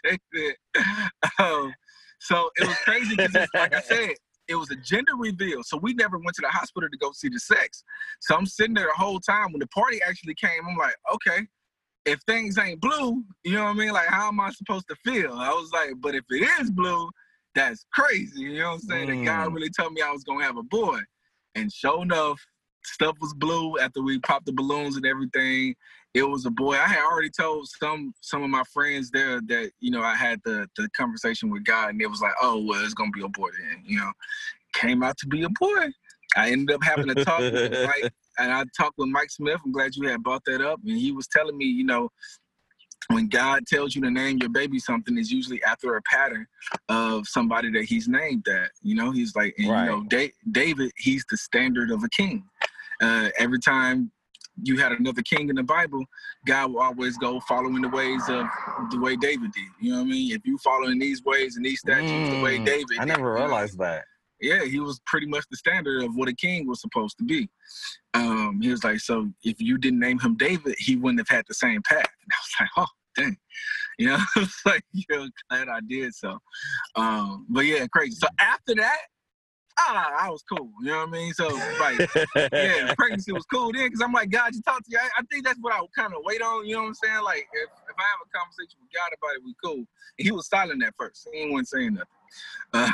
David. 0.05 0.57
Um, 1.39 1.75
so 2.25 2.51
it 2.57 2.67
was 2.67 2.77
crazy 2.79 3.17
because, 3.17 3.49
like 3.55 3.75
I 3.75 3.83
said, 3.83 4.15
it 4.49 4.55
was 4.55 4.71
a 4.71 4.77
gender 4.77 5.13
reveal. 5.17 5.63
So 5.63 5.77
we 5.77 5.93
never 5.93 6.17
went 6.17 6.35
to 6.37 6.43
the 6.43 6.49
hospital 6.49 6.89
to 6.91 6.99
go 6.99 7.13
see 7.13 7.29
the 7.29 7.39
sex. 7.39 7.85
So 8.21 8.35
I'm 8.35 8.47
sitting 8.47 8.75
there 8.75 8.87
the 8.87 9.03
whole 9.03 9.21
time 9.21 9.53
when 9.53 9.61
the 9.61 9.67
party 9.69 10.01
actually 10.07 10.35
came. 10.35 10.67
I'm 10.67 10.77
like, 10.77 10.97
okay, 11.15 11.47
if 12.07 12.21
things 12.27 12.57
ain't 12.59 12.81
blue, 12.81 13.23
you 13.45 13.53
know 13.53 13.65
what 13.65 13.71
I 13.71 13.75
mean? 13.75 13.93
Like, 13.93 14.09
how 14.09 14.29
am 14.29 14.41
I 14.41 14.51
supposed 14.53 14.87
to 14.89 14.97
feel? 15.05 15.35
I 15.35 15.51
was 15.51 15.71
like, 15.73 15.93
but 16.01 16.15
if 16.15 16.25
it 16.31 16.49
is 16.61 16.71
blue, 16.71 17.11
that's 17.55 17.85
crazy. 17.93 18.41
You 18.41 18.59
know 18.61 18.69
what 18.69 18.75
I'm 18.75 18.81
saying? 18.81 19.09
Mm. 19.09 19.19
The 19.21 19.25
guy 19.27 19.45
really 19.45 19.71
told 19.71 19.93
me 19.93 20.01
I 20.01 20.11
was 20.11 20.25
gonna 20.25 20.45
have 20.45 20.57
a 20.57 20.63
boy. 20.63 21.01
And 21.55 21.71
sure 21.71 22.03
enough, 22.03 22.41
stuff 22.85 23.17
was 23.21 23.35
blue 23.35 23.79
after 23.79 24.03
we 24.03 24.19
popped 24.21 24.47
the 24.47 24.53
balloons 24.53 24.97
and 24.97 25.07
everything 25.07 25.75
it 26.15 26.23
was 26.23 26.47
a 26.47 26.51
boy. 26.51 26.75
I 26.75 26.87
had 26.87 27.05
already 27.05 27.31
told 27.31 27.69
some 27.69 28.15
some 28.21 28.43
of 28.45 28.51
my 28.51 28.63
friends 28.73 29.11
there 29.11 29.41
that 29.49 29.73
you 29.81 29.91
know 29.91 30.01
I 30.01 30.15
had 30.15 30.41
the 30.45 30.69
the 30.77 30.89
conversation 30.97 31.51
with 31.51 31.65
God, 31.65 31.91
and 31.91 32.01
it 32.01 32.07
was 32.07 32.21
like, 32.21 32.35
oh 32.41 32.65
well, 32.65 32.83
it's 32.85 32.95
gonna 32.95 33.11
be 33.11 33.23
a 33.23 33.29
boy 33.29 33.51
then. 33.61 33.83
You 33.85 33.99
know, 33.99 34.13
came 34.73 35.03
out 35.03 35.19
to 35.19 35.27
be 35.27 35.43
a 35.43 35.49
boy. 35.49 35.89
I 36.37 36.51
ended 36.51 36.75
up 36.75 36.83
having 36.83 37.09
to 37.09 37.25
talk 37.25 37.41
with 37.41 37.73
Mike, 37.87 38.13
and 38.39 38.53
I 38.53 38.65
talked 38.77 38.97
with 38.97 39.09
Mike 39.09 39.31
Smith. 39.31 39.61
I'm 39.65 39.73
glad 39.73 39.97
you 39.97 40.09
had 40.09 40.23
brought 40.23 40.45
that 40.47 40.61
up, 40.61 40.81
and 40.87 40.97
he 40.97 41.11
was 41.11 41.27
telling 41.27 41.59
me, 41.59 41.65
you 41.65 41.85
know, 41.85 42.11
when 43.09 43.29
God 43.29 43.67
tells 43.67 43.95
you 43.95 44.03
to 44.03 44.11
name 44.11 44.39
your 44.39 44.51
baby 44.51 44.79
something, 44.79 45.19
it's 45.19 45.31
usually 45.31 45.63
after 45.65 45.97
a 45.97 46.03
pattern 46.03 46.47
of 46.89 47.27
somebody 47.27 47.71
that 47.73 47.85
He's 47.85 48.09
named 48.09 48.45
that. 48.47 48.71
You 48.83 48.95
know, 48.95 49.11
He's 49.11 49.35
like, 49.35 49.55
and, 49.59 49.69
right. 49.69 49.85
you 49.85 49.91
know, 49.91 50.05
da- 50.05 50.33
David, 50.53 50.93
he's 50.97 51.25
the 51.29 51.37
standard 51.37 51.91
of 51.91 52.05
a 52.05 52.09
king. 52.11 52.45
Uh, 53.03 53.29
every 53.39 53.59
time 53.59 54.11
you 54.63 54.79
had 54.79 54.93
another 54.93 55.23
king 55.23 55.49
in 55.49 55.57
the 55.57 55.63
Bible, 55.63 56.05
God 56.47 56.73
will 56.73 56.81
always 56.81 57.17
go 57.19 57.41
following 57.41 57.83
the 57.83 57.89
ways 57.89 58.23
of 58.29 58.47
the 58.91 59.01
way 59.01 59.17
David 59.17 59.53
did. 59.53 59.65
You 59.81 59.93
know 59.93 59.99
what 59.99 60.05
I 60.05 60.11
mean? 60.11 60.33
If 60.33 60.47
you 60.47 60.59
follow 60.59 60.89
in 60.89 60.99
these 60.99 61.23
ways 61.25 61.57
and 61.57 61.65
these 61.65 61.81
statutes 61.81 62.11
mm, 62.11 62.31
the 62.31 62.43
way 62.43 62.59
mm, 62.59 62.67
David 62.67 62.99
I 62.99 63.05
never 63.05 63.35
did, 63.35 63.43
realized 63.43 63.75
you 63.75 63.79
know, 63.81 63.85
that. 63.87 64.05
Yeah, 64.41 64.65
he 64.65 64.81
was 64.81 65.01
pretty 65.07 65.27
much 65.27 65.45
the 65.51 65.57
standard 65.57 66.03
of 66.03 66.15
what 66.17 66.29
a 66.29 66.35
king 66.35 66.67
was 66.67 66.81
supposed 66.81 67.17
to 67.19 67.25
be. 67.25 67.49
Um, 68.13 68.61
he 68.63 68.69
was 68.69 68.85
like, 68.85 69.01
so 69.01 69.31
if 69.43 69.61
you 69.61 69.79
didn't 69.79 70.01
name 70.01 70.19
him 70.19 70.37
David, 70.37 70.75
he 70.79 70.97
wouldn't 70.97 71.21
have 71.21 71.35
had 71.35 71.45
the 71.49 71.55
same 71.55 71.83
path. 71.83 71.99
And 71.99 72.31
I 72.33 72.37
was 72.41 72.55
like, 72.61 72.71
oh, 72.77 72.93
dang. 73.17 73.37
You 73.99 74.07
know, 74.09 74.19
it's 74.37 74.61
like, 74.67 74.85
you 74.93 75.05
know, 75.11 75.29
glad 75.49 75.69
I 75.69 75.81
did 75.87 76.15
so. 76.15 76.39
Um, 76.97 77.47
but 77.49 77.63
yeah, 77.63 77.87
crazy. 77.87 78.17
So 78.17 78.29
after 78.41 78.75
that, 78.77 78.99
ah, 79.79 80.27
I 80.27 80.31
was 80.31 80.43
cool. 80.43 80.71
You 80.81 80.89
know 80.89 80.99
what 80.99 81.09
I 81.09 81.13
mean? 81.13 81.33
So 81.33 81.49
like, 81.81 81.99
yeah, 82.53 82.95
pregnancy 82.97 83.33
was 83.33 83.45
cool 83.47 83.73
then 83.73 83.87
because 83.87 84.01
I'm 84.03 84.13
like, 84.13 84.31
God, 84.31 84.55
you 84.55 84.63
talk 84.63 84.85
to 84.85 84.91
you. 84.91 84.99
I, 84.99 85.09
I 85.19 85.23
think 85.31 85.45
that's 85.45 85.59
what 85.61 85.73
I 85.73 85.81
would 85.81 85.95
kind 85.97 86.13
of 86.13 86.21
wait 86.25 86.43
on. 86.43 86.67
You 86.67 86.75
know 86.75 86.83
what 86.83 86.89
I'm 86.89 86.95
saying? 86.95 87.23
Like, 87.25 87.47
if, 87.53 87.71
if 87.89 87.97
I 87.99 88.03
have 88.03 88.21
a 88.25 88.39
conversation 88.39 88.79
with 88.81 88.91
God 88.93 89.11
about 89.17 89.35
it, 89.37 89.43
we 89.45 89.55
cool. 89.63 89.77
And 89.77 89.87
he 90.19 90.33
was 90.33 90.49
silent 90.49 90.83
at 90.85 90.95
first. 90.99 91.29
He 91.33 91.51
wasn't 91.51 91.69
saying 91.69 91.95
nothing. 91.95 92.09
Uh, 92.73 92.91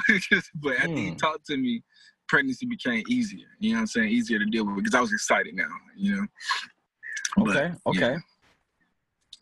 but 0.56 0.76
after 0.76 0.94
he 0.94 1.08
hmm. 1.08 1.16
talked 1.16 1.46
to 1.46 1.56
me, 1.56 1.82
pregnancy 2.28 2.66
became 2.66 3.02
easier. 3.08 3.46
You 3.58 3.70
know 3.70 3.76
what 3.76 3.80
I'm 3.80 3.86
saying? 3.86 4.08
Easier 4.10 4.38
to 4.38 4.44
deal 4.44 4.66
with 4.66 4.76
because 4.76 4.94
I 4.94 5.00
was 5.00 5.14
excited 5.14 5.54
now. 5.54 5.70
You 5.96 6.16
know. 6.16 7.46
Okay. 7.48 7.72
But, 7.84 7.90
okay. 7.90 8.12
Yeah. 8.12 8.18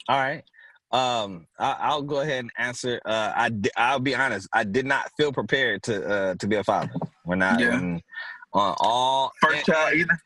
All 0.08 0.20
right. 0.20 0.44
Um, 0.90 1.46
I, 1.58 1.94
will 1.94 2.02
go 2.02 2.20
ahead 2.20 2.40
and 2.40 2.50
answer. 2.56 3.00
Uh, 3.04 3.32
I 3.36 3.50
I'll 3.76 3.98
be 3.98 4.14
honest. 4.14 4.48
I 4.52 4.64
did 4.64 4.86
not 4.86 5.10
feel 5.18 5.32
prepared 5.32 5.82
to 5.84 6.08
uh 6.08 6.34
to 6.36 6.46
be 6.46 6.56
a 6.56 6.64
father 6.64 6.92
when 7.24 7.42
I 7.42 7.58
yeah. 7.58 7.70
when, 7.70 8.02
on 8.54 8.74
all 8.78 9.32
first 9.42 9.66
child 9.66 9.94
either. 9.94 10.18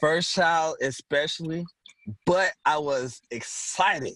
First 0.00 0.32
child 0.32 0.76
especially, 0.80 1.66
but 2.24 2.52
I 2.64 2.78
was 2.78 3.20
excited. 3.30 4.14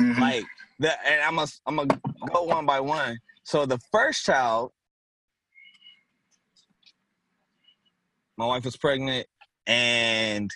Mm-hmm. 0.00 0.20
Like 0.20 0.44
the 0.78 0.92
and 1.06 1.20
I'm 1.22 1.36
gonna 1.36 1.50
I'm 1.66 1.76
gonna 1.76 2.00
go 2.32 2.44
one 2.44 2.64
by 2.64 2.80
one. 2.80 3.18
So 3.42 3.66
the 3.66 3.78
first 3.92 4.24
child, 4.24 4.72
my 8.38 8.46
wife 8.46 8.64
was 8.64 8.76
pregnant, 8.76 9.26
and 9.66 10.50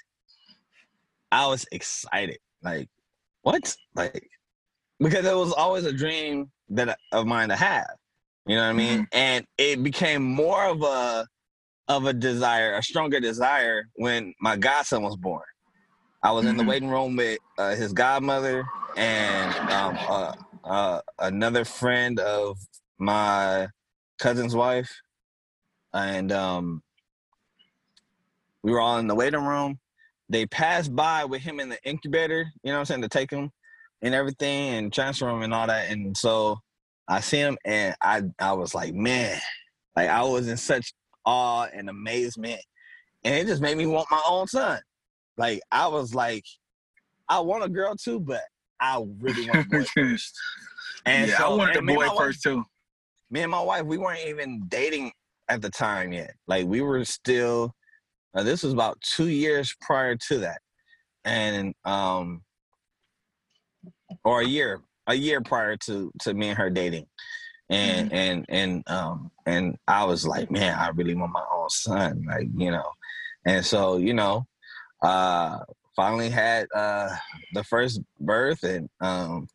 I 1.30 1.47
was 1.47 1.66
excited. 1.72 2.38
Like 2.62 2.88
what? 3.43 3.76
Like, 3.95 4.28
because 4.99 5.24
it 5.24 5.36
was 5.36 5.53
always 5.53 5.84
a 5.84 5.93
dream 5.93 6.51
that 6.70 6.99
of 7.12 7.26
mine 7.26 7.49
to 7.51 7.57
have. 7.57 7.90
You 8.47 8.57
know 8.57 8.62
what 8.62 8.70
I 8.70 8.72
mean? 8.72 9.01
Mm-hmm. 9.01 9.18
And 9.18 9.47
it 9.59 9.82
became 9.82 10.22
more 10.22 10.64
of 10.64 10.82
a 10.82 11.26
of 11.88 12.07
a 12.07 12.12
desire, 12.12 12.74
a 12.74 12.82
stronger 12.82 13.20
desire 13.20 13.84
when 13.97 14.34
my 14.40 14.57
godson 14.57 15.03
was 15.03 15.16
born. 15.16 15.43
I 16.22 16.32
was 16.32 16.43
mm-hmm. 16.43 16.51
in 16.51 16.57
the 16.57 16.62
mm-hmm. 16.62 16.70
waiting 16.70 16.88
room 16.88 17.16
with 17.16 17.38
uh, 17.59 17.74
his 17.74 17.93
godmother 17.93 18.64
and 18.97 19.70
um, 19.70 19.99
uh, 20.09 20.34
uh, 20.64 21.01
another 21.18 21.64
friend 21.64 22.20
of 22.20 22.59
my 22.99 23.68
cousin's 24.18 24.55
wife, 24.55 24.90
and 25.93 26.30
um, 26.30 26.82
we 28.62 28.70
were 28.70 28.80
all 28.80 28.99
in 28.99 29.09
the 29.09 29.14
waiting 29.14 29.45
room 29.45 29.78
they 30.33 30.47
passed 30.47 30.97
by 30.97 31.24
with 31.26 31.43
him 31.43 31.61
in 31.61 31.68
the 31.68 31.78
incubator, 31.85 32.51
you 32.62 32.72
know 32.72 32.76
what 32.76 32.80
I'm 32.80 32.85
saying, 32.87 33.03
to 33.03 33.09
take 33.09 33.30
him 33.30 33.51
and 34.01 34.14
everything 34.14 34.74
and 34.74 34.93
transfer 34.93 35.28
him 35.28 35.43
and 35.43 35.53
all 35.53 35.66
that. 35.66 35.91
And 35.91 36.16
so 36.16 36.59
I 37.07 37.20
see 37.20 37.37
him 37.37 37.59
and 37.66 37.95
I 38.01 38.22
I 38.39 38.55
was 38.55 38.74
like, 38.74 38.95
man, 38.95 39.39
like 39.95 40.09
I 40.09 40.22
was 40.22 40.49
in 40.49 40.57
such 40.57 40.95
awe 41.26 41.68
and 41.72 41.91
amazement. 41.91 42.61
And 43.24 43.35
it 43.35 43.47
just 43.47 43.61
made 43.61 43.76
me 43.76 43.87
want 43.87 44.09
my 44.11 44.22
own 44.26 44.47
son. 44.47 44.80
Like 45.37 45.61
I 45.70 45.87
was 45.87 46.14
like, 46.14 46.45
I 47.28 47.41
want 47.41 47.64
a 47.64 47.68
girl 47.68 47.95
too, 47.95 48.18
but 48.18 48.41
I 48.80 49.05
really 49.20 49.49
want 49.51 49.66
a 49.66 49.68
boy 49.68 49.85
first. 49.95 50.35
And 51.05 51.28
yeah, 51.28 51.37
so, 51.37 51.45
I 51.45 51.55
wanted 51.55 51.76
a 51.76 51.83
boy 51.83 52.09
first 52.09 52.45
wife, 52.47 52.55
too. 52.55 52.64
Me 53.30 53.43
and 53.43 53.51
my 53.51 53.62
wife, 53.62 53.85
we 53.85 53.99
weren't 53.99 54.26
even 54.26 54.64
dating 54.68 55.12
at 55.49 55.61
the 55.61 55.70
time 55.70 56.11
yet. 56.11 56.35
Like 56.47 56.66
we 56.66 56.80
were 56.80 57.05
still 57.05 57.74
now, 58.35 58.43
this 58.43 58.62
was 58.62 58.72
about 58.72 59.01
two 59.01 59.28
years 59.28 59.74
prior 59.80 60.16
to 60.28 60.39
that, 60.39 60.61
and 61.24 61.74
um, 61.85 62.43
or 64.24 64.41
a 64.41 64.47
year, 64.47 64.80
a 65.07 65.14
year 65.14 65.41
prior 65.43 65.76
to 65.78 66.11
to 66.20 66.33
me 66.33 66.49
and 66.49 66.59
her 66.59 66.70
dating, 66.70 67.07
and 67.68 68.11
mm-hmm. 68.11 68.16
and 68.16 68.47
and 68.49 68.89
um 68.89 69.30
and 69.45 69.76
I 69.87 70.05
was 70.05 70.26
like, 70.26 70.51
man, 70.51 70.78
I 70.78 70.89
really 70.89 71.14
want 71.14 71.33
my 71.33 71.45
own 71.53 71.68
son, 71.68 72.24
like 72.26 72.49
you 72.57 72.70
know, 72.70 72.91
and 73.45 73.64
so 73.64 73.99
you 73.99 74.14
know, 74.14 74.47
uh, 75.03 75.59
finally 75.95 76.30
had 76.30 76.68
uh 76.74 77.14
the 77.53 77.64
first 77.64 78.01
birth, 78.18 78.62
and 78.62 78.89
um, 79.03 79.47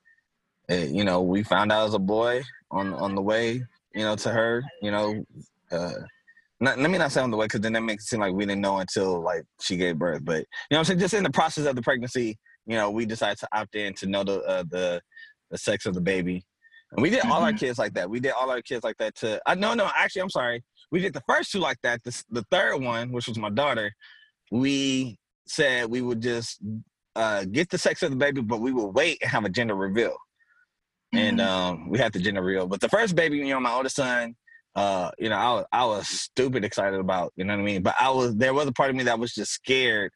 it, 0.69 0.89
you 0.89 1.03
know, 1.03 1.23
we 1.23 1.41
found 1.41 1.71
out 1.71 1.87
as 1.87 1.95
a 1.95 1.99
boy 1.99 2.43
on 2.69 2.93
on 2.93 3.15
the 3.15 3.21
way, 3.23 3.63
you 3.95 4.03
know, 4.03 4.15
to 4.17 4.29
her, 4.29 4.63
you 4.83 4.91
know, 4.91 5.25
uh 5.71 5.93
not, 6.59 6.79
let 6.79 6.89
me 6.89 6.97
not 6.97 7.11
say 7.11 7.21
on 7.21 7.31
the 7.31 7.37
way 7.37 7.45
because 7.45 7.61
then 7.61 7.73
that 7.73 7.81
makes 7.81 8.05
it 8.05 8.07
seem 8.07 8.19
like 8.19 8.33
we 8.33 8.45
didn't 8.45 8.61
know 8.61 8.77
until 8.77 9.21
like 9.21 9.43
she 9.61 9.77
gave 9.77 9.97
birth. 9.97 10.23
But 10.23 10.39
you 10.39 10.45
know, 10.71 10.79
I'm 10.79 10.85
saying 10.85 10.99
just 10.99 11.13
in 11.13 11.23
the 11.23 11.29
process 11.29 11.65
of 11.65 11.75
the 11.75 11.81
pregnancy, 11.81 12.37
you 12.65 12.75
know, 12.75 12.89
we 12.89 13.05
decided 13.05 13.37
to 13.39 13.47
opt 13.53 13.75
in 13.75 13.93
to 13.95 14.07
know 14.07 14.23
the 14.23 14.41
uh, 14.41 14.63
the 14.69 15.01
the 15.51 15.57
sex 15.57 15.85
of 15.85 15.93
the 15.93 16.01
baby, 16.01 16.43
and 16.91 17.01
we 17.01 17.09
did 17.09 17.25
all 17.25 17.43
our 17.43 17.49
mm-hmm. 17.49 17.57
kids 17.57 17.77
like 17.77 17.93
that. 17.93 18.09
We 18.09 18.19
did 18.19 18.33
all 18.33 18.49
our 18.49 18.61
kids 18.61 18.83
like 18.83 18.97
that. 18.97 19.15
To 19.17 19.39
I 19.45 19.51
uh, 19.51 19.55
no 19.55 19.73
no 19.73 19.89
actually 19.95 20.23
I'm 20.23 20.29
sorry, 20.29 20.63
we 20.91 20.99
did 20.99 21.13
the 21.13 21.23
first 21.27 21.51
two 21.51 21.59
like 21.59 21.77
that. 21.83 22.03
The 22.03 22.23
the 22.29 22.43
third 22.49 22.77
one, 22.77 23.11
which 23.11 23.27
was 23.27 23.37
my 23.37 23.49
daughter, 23.49 23.91
we 24.51 25.17
said 25.47 25.89
we 25.89 26.01
would 26.01 26.21
just 26.21 26.59
uh, 27.15 27.45
get 27.45 27.69
the 27.69 27.77
sex 27.77 28.03
of 28.03 28.11
the 28.11 28.17
baby, 28.17 28.41
but 28.41 28.61
we 28.61 28.71
would 28.71 28.95
wait 28.95 29.17
and 29.21 29.31
have 29.31 29.45
a 29.45 29.49
gender 29.49 29.75
reveal. 29.75 30.17
Mm-hmm. 31.13 31.17
And 31.17 31.41
um, 31.41 31.89
we 31.89 31.99
had 31.99 32.13
the 32.13 32.19
gender 32.19 32.41
reveal. 32.41 32.67
But 32.67 32.81
the 32.81 32.89
first 32.89 33.15
baby, 33.15 33.37
you 33.37 33.49
know, 33.49 33.59
my 33.59 33.71
oldest 33.73 33.95
son, 33.95 34.35
uh, 34.77 35.09
you 35.17 35.27
know, 35.27 35.35
I 35.35 35.53
was 35.53 35.65
I 35.71 35.85
was 35.85 36.07
stupid 36.07 36.63
excited 36.63 36.99
about, 36.99 37.33
you 37.35 37.43
know 37.43 37.55
what 37.55 37.61
I 37.61 37.65
mean? 37.65 37.81
But 37.81 37.95
I 37.99 38.11
was 38.11 38.35
there 38.35 38.53
was 38.53 38.67
a 38.67 38.71
part 38.71 38.91
of 38.91 38.95
me 38.95 39.03
that 39.05 39.17
was 39.17 39.33
just 39.33 39.51
scared 39.51 40.11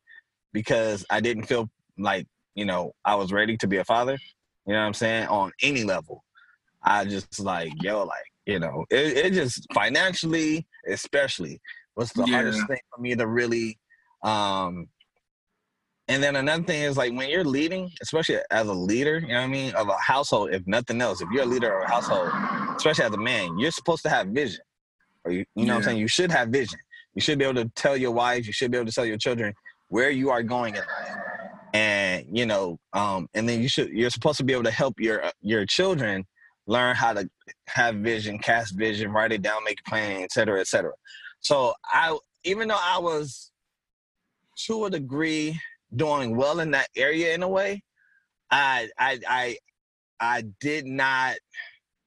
because 0.53 1.03
I 1.09 1.19
didn't 1.19 1.45
feel 1.45 1.67
like, 1.97 2.27
you 2.53 2.65
know, 2.65 2.93
I 3.03 3.15
was 3.15 3.31
ready 3.31 3.57
to 3.57 3.67
be 3.67 3.77
a 3.77 3.83
father. 3.83 4.19
You 4.67 4.73
know 4.73 4.79
what 4.79 4.85
I'm 4.85 4.93
saying? 4.93 5.27
On 5.29 5.51
any 5.63 5.83
level. 5.83 6.23
I 6.83 7.05
just 7.05 7.39
like, 7.39 7.71
yo, 7.81 8.03
like, 8.03 8.23
you 8.45 8.59
know, 8.59 8.85
it, 8.91 9.17
it 9.17 9.33
just 9.33 9.65
financially, 9.73 10.67
especially, 10.87 11.59
was 11.95 12.11
the 12.11 12.25
yeah. 12.25 12.33
hardest 12.33 12.67
thing 12.67 12.79
for 12.93 13.01
me 13.01 13.15
to 13.15 13.25
really 13.25 13.79
um 14.23 14.87
and 16.11 16.21
then 16.21 16.35
another 16.35 16.63
thing 16.63 16.81
is 16.81 16.97
like 16.97 17.13
when 17.13 17.29
you're 17.29 17.45
leading, 17.45 17.89
especially 18.01 18.37
as 18.51 18.67
a 18.67 18.73
leader, 18.73 19.19
you 19.19 19.29
know 19.29 19.35
what 19.35 19.43
I 19.43 19.47
mean, 19.47 19.73
of 19.75 19.87
a 19.87 19.95
household, 19.95 20.49
if 20.51 20.67
nothing 20.67 21.01
else, 21.01 21.21
if 21.21 21.29
you're 21.31 21.43
a 21.43 21.45
leader 21.45 21.73
of 21.73 21.85
a 21.85 21.87
household, 21.87 22.29
especially 22.75 23.05
as 23.05 23.13
a 23.13 23.17
man, 23.17 23.57
you're 23.57 23.71
supposed 23.71 24.03
to 24.03 24.09
have 24.09 24.27
vision. 24.27 24.59
Or 25.23 25.31
you, 25.31 25.45
you 25.55 25.65
know 25.65 25.75
what 25.75 25.77
I'm 25.77 25.83
saying? 25.83 25.99
You 25.99 26.09
should 26.09 26.29
have 26.29 26.49
vision. 26.49 26.77
You 27.15 27.21
should 27.21 27.39
be 27.39 27.45
able 27.45 27.63
to 27.63 27.69
tell 27.75 27.95
your 27.95 28.11
wife, 28.11 28.45
you 28.45 28.51
should 28.51 28.71
be 28.71 28.77
able 28.77 28.87
to 28.87 28.91
tell 28.91 29.05
your 29.05 29.17
children 29.17 29.53
where 29.87 30.09
you 30.09 30.29
are 30.31 30.43
going 30.43 30.75
in 30.75 30.81
life. 30.81 31.17
And 31.73 32.25
you 32.29 32.45
know, 32.45 32.77
um, 32.91 33.29
and 33.33 33.47
then 33.47 33.61
you 33.61 33.69
should 33.69 33.87
you're 33.93 34.09
supposed 34.09 34.37
to 34.39 34.43
be 34.43 34.51
able 34.51 34.63
to 34.63 34.71
help 34.71 34.99
your 34.99 35.23
your 35.41 35.65
children 35.65 36.25
learn 36.67 36.93
how 36.97 37.13
to 37.13 37.29
have 37.67 37.95
vision, 37.95 38.37
cast 38.37 38.75
vision, 38.75 39.13
write 39.13 39.31
it 39.31 39.41
down, 39.41 39.63
make 39.63 39.79
a 39.87 39.89
plan, 39.89 40.23
et 40.23 40.33
cetera, 40.33 40.59
et 40.59 40.67
cetera. 40.67 40.91
So 41.39 41.73
I 41.85 42.17
even 42.43 42.67
though 42.67 42.79
I 42.81 42.99
was 42.99 43.51
to 44.65 44.85
a 44.85 44.89
degree 44.89 45.57
doing 45.95 46.35
well 46.35 46.59
in 46.59 46.71
that 46.71 46.87
area 46.95 47.33
in 47.33 47.43
a 47.43 47.49
way, 47.49 47.83
I 48.49 48.89
I 48.97 49.19
I 49.27 49.57
I 50.19 50.43
did 50.59 50.85
not 50.85 51.35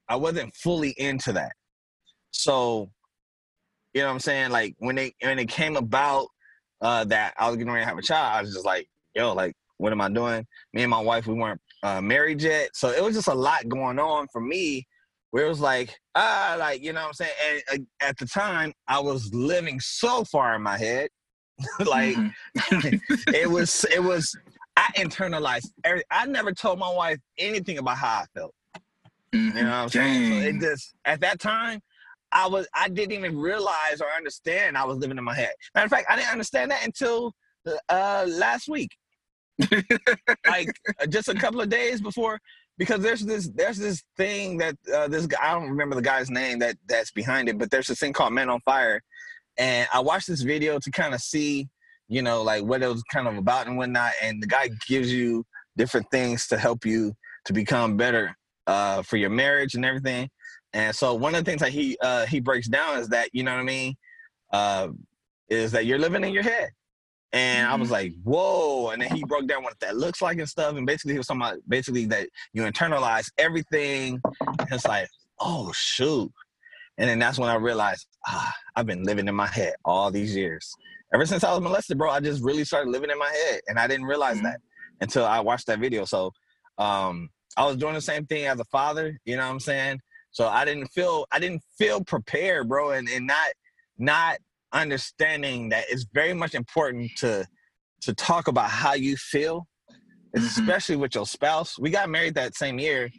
I 0.09 0.17
wasn't 0.17 0.55
fully 0.55 0.95
into 0.99 1.33
that. 1.33 1.53
So 2.31 2.91
you 3.93 4.01
know 4.01 4.09
what 4.09 4.15
I'm 4.15 4.21
saying? 4.21 4.51
Like 4.51 4.75
when 4.79 4.97
they 4.97 5.15
when 5.21 5.39
it 5.39 5.49
came 5.49 5.77
about 5.77 6.27
uh 6.81 7.05
that 7.05 7.35
I 7.39 7.49
was 7.49 7.57
getting 7.57 7.73
ready 7.73 7.85
to 7.85 7.89
have 7.89 7.99
a 7.99 8.03
child, 8.03 8.37
I 8.37 8.43
was 8.43 8.53
just 8.53 8.67
like, 8.67 8.87
yo, 9.15 9.33
like 9.33 9.55
what 9.79 9.93
am 9.93 10.01
I 10.01 10.09
doing? 10.09 10.47
Me 10.73 10.83
and 10.83 10.91
my 10.91 11.01
wife, 11.01 11.27
we 11.27 11.35
weren't 11.35 11.61
uh, 11.83 12.01
married 12.01 12.43
yet. 12.43 12.71
So 12.75 12.91
it 12.91 13.03
was 13.03 13.15
just 13.15 13.29
a 13.29 13.35
lot 13.35 13.69
going 13.69 13.99
on 13.99 14.27
for 14.33 14.41
me 14.41 14.87
where 15.31 15.47
it 15.47 15.49
was 15.49 15.61
like, 15.61 15.95
ah, 16.15 16.57
like, 16.59 16.83
you 16.83 16.93
know 16.93 17.01
what 17.01 17.09
I'm 17.09 17.13
saying? 17.15 17.33
And 17.71 17.81
uh, 17.81 18.07
at 18.07 18.17
the 18.19 18.27
time, 18.27 18.73
I 18.87 19.01
was 19.01 19.33
living 19.35 19.81
so 19.81 20.25
far 20.25 20.55
in 20.55 20.63
my 20.63 20.79
head. 20.79 21.09
like 21.87 22.17
Mhm. 22.17 23.01
it 23.35 23.49
was, 23.49 23.85
it 23.95 24.03
was, 24.03 24.37
I 24.77 24.89
internalized 24.97 25.69
every, 25.85 26.03
I 26.11 26.27
never 26.27 26.53
told 26.53 26.79
my 26.79 26.93
wife 26.93 27.19
anything 27.39 27.79
about 27.79 27.97
how 27.99 28.23
I 28.23 28.25
felt. 28.35 28.55
Mhm. 29.35 29.55
You 29.57 29.63
know 29.63 29.65
what 29.65 29.75
I'm 29.75 29.89
saying? 29.89 30.43
So 30.43 30.49
it 30.49 30.61
just, 30.61 30.95
at 31.05 31.21
that 31.21 31.41
time, 31.41 31.81
I 32.33 32.47
was, 32.49 32.67
I 32.75 32.89
didn't 32.89 33.13
even 33.13 33.39
realize 33.39 34.01
or 34.01 34.09
understand 34.17 34.77
I 34.77 34.85
was 34.85 34.99
living 34.99 35.19
in 35.19 35.25
my 35.25 35.35
head. 35.35 35.53
Matter 35.75 35.85
of 35.85 35.91
fact, 35.91 36.07
I 36.11 36.17
didn't 36.17 36.33
understand 36.33 36.71
that 36.73 36.85
until 36.85 37.33
uh, 37.89 38.27
last 38.29 38.69
week 38.69 38.91
like 40.47 40.69
uh, 41.01 41.07
just 41.07 41.29
a 41.29 41.35
couple 41.35 41.61
of 41.61 41.69
days 41.69 42.01
before 42.01 42.41
because 42.77 43.01
there's 43.01 43.21
this 43.25 43.49
there's 43.55 43.79
this 43.79 44.03
thing 44.17 44.59
that 44.59 44.75
uh, 44.93 45.07
this 45.09 45.27
guy 45.27 45.39
I 45.43 45.53
don't 45.53 45.69
remember 45.71 45.95
the 45.95 46.03
guy's 46.03 46.31
name 46.31 46.59
that 46.59 46.77
that's 46.89 47.13
behind 47.13 47.49
it, 47.49 47.57
but 47.59 47.71
there's 47.71 47.87
this 47.87 48.01
thing 48.01 48.13
called 48.13 48.33
Men 48.33 48.51
on 48.51 48.61
Fire, 48.63 49.01
and 49.59 49.89
I 49.93 50.01
watched 50.01 50.29
this 50.29 50.43
video 50.43 50.79
to 50.79 50.91
kind 50.91 51.15
of 51.15 51.21
see 51.21 51.69
you 52.09 52.23
know 52.23 52.43
like 52.43 52.65
what 52.65 52.83
it 52.83 52.89
was 52.89 53.03
kind 53.13 53.29
of 53.29 53.37
about 53.37 53.67
and 53.67 53.77
whatnot, 53.77 54.13
and 54.23 54.43
the 54.43 54.47
guy 54.47 54.69
gives 54.89 55.13
you 55.13 55.45
different 55.77 56.07
things 56.11 56.47
to 56.49 56.59
help 56.59 56.85
you 56.85 57.13
to 57.47 57.53
become 57.53 57.97
better 57.97 58.37
uh, 58.67 59.03
for 59.03 59.17
your 59.17 59.31
marriage 59.31 59.75
and 59.75 59.85
everything, 59.85 60.29
and 60.73 60.95
so 60.95 61.15
one 61.15 61.35
of 61.35 61.45
the 61.45 61.51
things 61.51 61.61
that 61.61 61.71
he 61.71 61.97
uh, 62.03 62.27
he 62.27 62.41
breaks 62.41 62.69
down 62.69 62.99
is 62.99 63.09
that 63.09 63.29
you 63.33 63.43
know 63.43 63.53
what 63.53 63.61
I 63.61 63.65
mean 63.65 63.95
uh, 64.53 64.89
is 65.49 65.73
that 65.73 65.87
you're 65.87 65.99
living 65.99 66.25
in 66.25 66.33
your 66.33 66.43
head. 66.43 66.71
And 67.33 67.67
I 67.67 67.75
was 67.75 67.91
like, 67.91 68.13
whoa. 68.23 68.91
And 68.91 69.03
then 69.03 69.11
he 69.11 69.25
broke 69.25 69.49
down 69.49 69.65
what 69.65 69.79
that 69.81 69.97
looks 69.97 70.23
like 70.23 70.39
and 70.39 70.49
stuff. 70.49 70.77
And 70.77 70.87
basically, 70.87 71.15
he 71.15 71.19
was 71.19 71.27
talking 71.27 71.43
about 71.43 71.59
basically 71.67 72.07
that 72.07 72.29
you 72.53 72.63
internalize 72.63 73.27
everything. 73.39 74.21
And 74.41 74.69
it's 74.71 74.87
like, 74.87 75.09
oh, 75.41 75.73
shoot. 75.75 76.31
And 76.99 77.09
then 77.11 77.19
that's 77.19 77.39
when 77.39 77.49
I 77.49 77.57
realized, 77.57 78.07
ah, 78.27 78.53
I've 78.77 78.87
been 78.87 79.03
living 79.03 79.27
in 79.29 79.35
my 79.35 79.47
head 79.49 79.75
all 79.85 80.11
these 80.11 80.35
years. 80.37 80.73
Ever 81.13 81.27
since 81.27 81.45
I 81.45 81.51
was 81.53 81.61
molested, 81.61 81.99
bro, 81.99 82.11
I 82.11 82.21
just 82.21 82.43
really 82.43 82.65
started 82.65 82.91
living 82.91 83.11
in 83.11 83.19
my 83.19 83.31
head. 83.31 83.61
And 83.67 83.79
I 83.79 83.87
didn't 83.87 84.07
realize 84.07 84.39
Mhm. 84.39 84.43
that 84.45 84.61
until 85.01 85.25
I 85.25 85.41
watched 85.41 85.67
that 85.67 85.81
video. 85.81 86.05
So 86.05 86.31
um, 86.79 87.29
I 87.57 87.65
was 87.67 87.77
doing 87.77 87.95
the 87.95 88.01
same 88.01 88.27
thing 88.27 88.47
as 88.47 88.59
a 88.61 88.65
father, 88.67 89.19
you 89.25 89.37
know 89.37 89.45
what 89.45 89.53
I'm 89.53 89.61
saying? 89.61 90.01
So 90.33 90.49
I 90.49 90.65
didn't 90.65 90.89
feel 90.89 91.27
I 91.31 91.39
didn't 91.39 91.63
feel 91.79 92.03
prepared, 92.03 92.69
bro, 92.69 92.91
and, 92.91 93.09
and 93.09 93.27
not 93.27 93.49
not 93.97 94.39
understanding 94.73 95.69
that 95.69 95.85
it's 95.89 96.05
very 96.13 96.35
much 96.35 96.55
important 96.55 97.13
to 97.19 97.47
to 98.03 98.15
talk 98.15 98.49
about 98.49 98.69
how 98.69 98.95
you 98.95 99.17
feel, 99.17 99.69
Mhm. 100.37 100.45
especially 100.45 100.97
with 100.97 101.15
your 101.15 101.27
spouse. 101.27 101.79
We 101.79 101.91
got 101.91 102.11
married 102.11 102.35
that 102.35 102.57
same 102.57 102.81
year. 102.81 103.11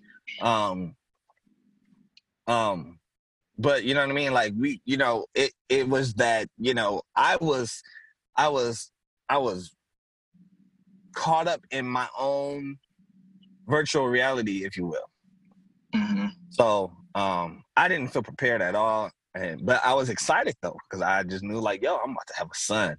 Um 0.41 0.95
um 2.47 2.99
but 3.57 3.83
you 3.83 3.93
know 3.93 4.01
what 4.01 4.09
I 4.09 4.13
mean? 4.13 4.33
Like 4.33 4.53
we, 4.57 4.81
you 4.85 4.97
know, 4.97 5.25
it 5.33 5.51
it 5.69 5.87
was 5.87 6.13
that, 6.15 6.47
you 6.57 6.73
know, 6.73 7.01
I 7.15 7.37
was 7.37 7.81
I 8.35 8.47
was 8.49 8.91
I 9.29 9.37
was 9.37 9.73
caught 11.15 11.47
up 11.47 11.61
in 11.71 11.87
my 11.87 12.07
own 12.17 12.77
virtual 13.67 14.07
reality, 14.07 14.65
if 14.65 14.75
you 14.77 14.85
will. 14.87 15.09
Mhm. 15.95 16.31
So 16.49 16.91
um, 17.15 17.63
I 17.77 17.87
didn't 17.87 18.09
feel 18.09 18.23
prepared 18.23 18.61
at 18.61 18.75
all, 18.75 19.09
and 19.33 19.65
but 19.65 19.81
I 19.85 19.93
was 19.93 20.09
excited 20.09 20.55
though 20.61 20.77
because 20.89 21.01
I 21.01 21.23
just 21.23 21.43
knew 21.43 21.59
like, 21.59 21.81
yo, 21.81 21.95
I'm 21.95 22.11
about 22.11 22.27
to 22.27 22.35
have 22.37 22.47
a 22.47 22.55
son. 22.55 22.97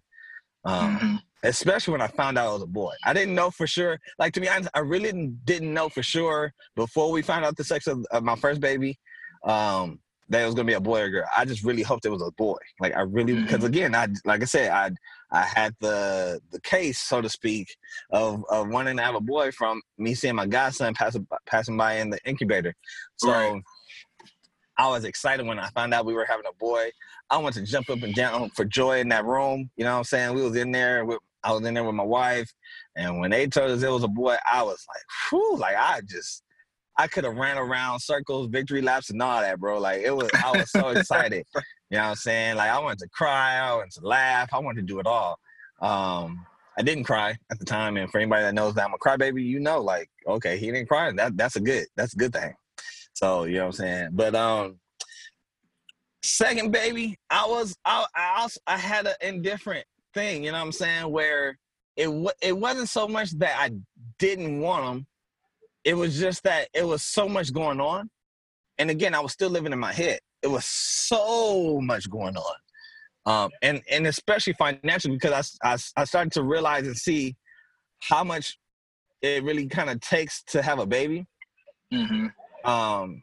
Um, 0.65 0.99
Mhm. 0.99 1.21
Especially 1.43 1.93
when 1.93 2.01
I 2.01 2.09
found 2.09 2.39
out 2.39 2.49
it 2.49 2.53
was 2.55 2.63
a 2.63 2.67
boy. 2.67 2.95
I 3.05 3.13
didn't 3.13 3.35
know 3.35 3.51
for 3.51 3.69
sure. 3.69 4.01
Like 4.19 4.33
to 4.33 4.41
be 4.41 4.49
honest, 4.49 4.71
I 4.75 4.81
really 4.81 5.05
didn't, 5.05 5.45
didn't 5.45 5.73
know 5.73 5.89
for 5.89 6.03
sure 6.03 6.53
before 6.75 7.13
we 7.13 7.23
found 7.23 7.45
out 7.45 7.57
the 7.57 7.63
sex 7.63 7.87
of, 7.87 8.05
of 8.11 8.25
my 8.25 8.35
first 8.35 8.61
baby 8.61 8.99
um, 9.45 10.01
that 10.29 10.43
it 10.43 10.47
was 10.47 10.55
gonna 10.55 10.67
be 10.67 10.73
a 10.75 10.81
boy 10.81 11.03
or 11.03 11.09
girl. 11.09 11.29
I 11.37 11.45
just 11.45 11.65
really 11.65 11.83
hoped 11.83 12.05
it 12.05 12.11
was 12.11 12.23
a 12.23 12.31
boy. 12.33 12.59
Like 12.81 12.97
I 12.97 13.01
really 13.01 13.35
because 13.35 13.59
mm-hmm. 13.59 13.67
again, 13.67 13.95
I 13.95 14.09
like 14.25 14.43
I 14.43 14.47
said, 14.47 14.71
I 14.71 14.91
I 15.31 15.43
had 15.43 15.75
the 15.81 16.41
the 16.51 16.61
case, 16.61 16.99
so 16.99 17.21
to 17.21 17.29
speak, 17.29 17.77
of 18.11 18.45
of 18.49 18.69
wanting 18.69 18.97
to 18.97 19.03
have 19.03 19.15
a 19.15 19.21
boy 19.21 19.53
from 19.53 19.83
me 19.99 20.15
seeing 20.15 20.35
my 20.35 20.47
godson 20.47 20.95
passing 20.95 21.27
passing 21.47 21.77
by 21.77 21.95
in 21.95 22.11
the 22.11 22.19
incubator. 22.25 22.75
So 23.17 23.31
Right. 23.31 23.63
I 24.79 24.89
was 24.89 25.05
excited 25.05 25.47
when 25.47 25.59
I 25.59 25.69
found 25.71 25.95
out 25.95 26.05
we 26.05 26.13
were 26.15 26.27
having 26.27 26.45
a 26.49 26.55
boy. 26.55 26.91
I 27.31 27.39
wanted 27.39 27.65
to 27.65 27.73
jump 27.73 27.89
up 27.89 28.03
and 28.03 28.15
down 28.15 28.51
for 28.51 28.65
joy 28.65 29.01
in 29.01 29.09
that 29.09 29.25
room. 29.25 29.71
You 29.77 29.85
know 29.85 29.93
what 29.93 29.99
I'm 29.99 30.05
saying? 30.05 30.35
We 30.35 30.43
was 30.43 30.57
in 30.57 30.71
there 30.71 31.05
with 31.05 31.19
I 31.43 31.53
was 31.53 31.65
in 31.65 31.75
there 31.75 31.85
with 31.85 31.95
my 31.95 32.03
wife, 32.03 32.53
and 32.97 33.21
when 33.21 33.31
they 33.31 33.47
told 33.47 33.71
us 33.71 33.83
it 33.83 33.91
was 33.91 34.03
a 34.03 34.09
boy, 34.09 34.37
I 34.51 34.65
was 34.65 34.85
like, 34.89 35.05
whew, 35.31 35.57
like 35.57 35.77
I 35.77 36.01
just 36.09 36.43
I 36.99 37.07
could 37.07 37.25
have 37.25 37.37
ran 37.37 37.59
around 37.59 38.01
circles, 38.01 38.49
victory 38.49 38.81
laps, 38.81 39.11
and 39.11 39.21
all 39.21 39.41
that, 39.41 39.61
bro. 39.61 39.79
Like 39.79 40.01
it 40.01 40.15
was, 40.15 40.31
I 40.45 40.57
was 40.57 40.71
so 40.71 40.89
excited. 40.97 41.45
You 41.91 41.99
know 41.99 42.05
what 42.05 42.09
I'm 42.11 42.15
saying? 42.17 42.57
Like 42.57 42.71
I 42.71 42.79
wanted 42.79 43.01
to 43.01 43.09
cry, 43.09 43.57
I 43.57 43.75
wanted 43.75 43.93
to 43.93 44.07
laugh, 44.07 44.49
I 44.53 44.59
wanted 44.59 44.81
to 44.81 44.87
do 44.87 44.99
it 44.99 45.07
all. 45.07 45.39
Um, 45.81 46.47
I 46.79 46.83
didn't 46.83 47.05
cry 47.05 47.37
at 47.51 47.59
the 47.59 47.65
time, 47.65 47.97
and 47.97 48.11
for 48.11 48.19
anybody 48.19 48.43
that 48.43 48.55
knows 48.55 48.75
that 48.75 48.87
I'm 48.87 48.95
a 48.95 48.99
crybaby, 48.99 49.45
you 49.45 49.61
know, 49.61 49.81
like 49.81 50.09
okay, 50.27 50.57
he 50.59 50.67
didn't 50.67 50.89
cry. 50.89 51.13
That 51.13 51.37
that's 51.37 51.57
a 51.57 51.61
good, 51.61 51.87
that's 51.97 52.15
a 52.15 52.17
good 52.17 52.33
thing. 52.33 52.55
So 53.15 53.45
you 53.45 53.55
know 53.55 53.61
what 53.61 53.67
I'm 53.67 53.73
saying. 53.73 54.09
But 54.13 54.35
um, 54.35 54.79
second 56.23 56.73
baby, 56.73 57.19
I 57.31 57.47
was, 57.47 57.77
I, 57.85 58.07
I 58.15 58.41
also, 58.41 58.61
I 58.67 58.77
had 58.77 59.07
an 59.07 59.15
indifferent 59.21 59.87
thing. 60.13 60.45
You 60.45 60.53
know 60.53 60.59
what 60.59 60.65
I'm 60.65 60.73
saying? 60.73 61.11
Where 61.11 61.59
it 61.97 62.09
it 62.43 62.57
wasn't 62.57 62.89
so 62.89 63.09
much 63.09 63.31
that 63.39 63.57
I 63.59 63.71
didn't 64.19 64.61
want 64.61 64.85
him 64.85 65.07
it 65.87 65.95
was 65.95 66.19
just 66.19 66.43
that 66.43 66.69
it 66.75 66.87
was 66.87 67.03
so 67.05 67.29
much 67.29 67.55
going 67.55 67.81
on. 67.81 68.11
And 68.79 68.91
again 68.91 69.15
i 69.15 69.21
was 69.21 69.33
still 69.33 69.49
living 69.49 69.73
in 69.73 69.79
my 69.79 69.93
head. 69.93 70.19
It 70.43 70.49
was 70.49 70.67
so 70.67 71.81
much 71.81 72.11
going 72.11 72.37
on. 72.37 72.55
Um, 73.25 73.51
and 73.63 73.81
and 73.91 74.07
especially 74.07 74.53
financially 74.55 75.15
because 75.15 75.55
I, 75.63 75.73
I, 75.73 75.77
I 75.97 76.05
started 76.05 76.33
to 76.33 76.43
realize 76.43 76.87
and 76.87 76.97
see 76.97 77.37
how 78.01 78.23
much 78.25 78.59
it 79.23 79.43
really 79.45 79.67
kind 79.69 79.89
of 79.89 80.01
takes 80.01 80.43
to 80.49 80.61
have 80.61 80.79
a 80.79 80.87
baby. 80.87 81.27
Mhm. 81.95 82.33
um, 82.65 83.23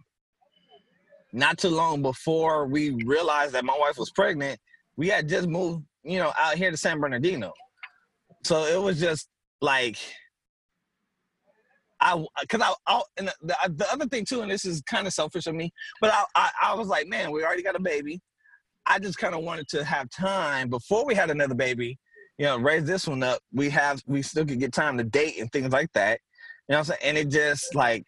not 1.34 1.58
too 1.58 1.70
long 1.70 2.02
before 2.02 2.66
we 2.66 2.92
realized 3.06 3.52
that 3.54 3.66
my 3.66 3.76
wife 3.78 3.98
was 3.98 4.10
pregnant 4.12 4.58
we 4.96 5.10
had 5.10 5.28
just 5.28 5.48
moved 5.50 5.84
you 6.04 6.18
know 6.18 6.32
out 6.40 6.56
here 6.56 6.72
to 6.72 6.78
san 6.78 7.00
bernardino. 7.00 7.52
So 8.44 8.66
it 8.66 8.82
was 8.82 9.00
just 9.00 9.28
like 9.62 9.98
I 12.04 12.26
because 12.42 12.62
I, 12.62 12.74
I 12.86 13.02
and 13.18 13.30
the, 13.30 13.34
the, 13.42 13.74
the 13.76 13.92
other 13.92 14.06
thing 14.08 14.26
too, 14.26 14.42
and 14.42 14.52
this 14.52 14.66
is 14.66 14.82
kind 14.82 15.08
of 15.08 15.14
selfish 15.14 15.48
of 15.48 15.56
me, 15.56 15.72
but 16.02 16.12
I, 16.14 16.24
I 16.36 16.50
I 16.64 16.76
was 16.76 16.88
like, 16.88 17.08
man, 17.08 17.32
we 17.32 17.44
already 17.44 17.64
got 17.64 17.76
a 17.76 17.82
baby. 17.82 18.22
I 18.86 19.00
just 19.00 19.18
kind 19.18 19.34
of 19.34 19.44
wanted 19.44 19.68
to 19.70 19.84
have 19.86 20.10
time 20.10 20.70
before 20.70 21.06
we 21.06 21.16
had 21.16 21.30
another 21.30 21.56
baby, 21.56 21.98
you 22.38 22.46
know, 22.46 22.58
raise 22.58 22.84
this 22.84 23.08
one 23.08 23.24
up. 23.24 23.40
We 23.54 23.70
have 23.70 24.04
we 24.06 24.22
still 24.22 24.46
could 24.46 24.60
get 24.60 24.74
time 24.74 24.98
to 24.98 25.04
date 25.06 25.40
and 25.40 25.50
things 25.52 25.72
like 25.72 25.92
that. 25.94 26.20
You 26.68 26.74
know 26.74 26.80
what 26.80 26.90
I'm 26.90 26.98
saying? 26.98 27.00
And 27.04 27.18
it 27.18 27.30
just 27.30 27.74
like, 27.74 28.06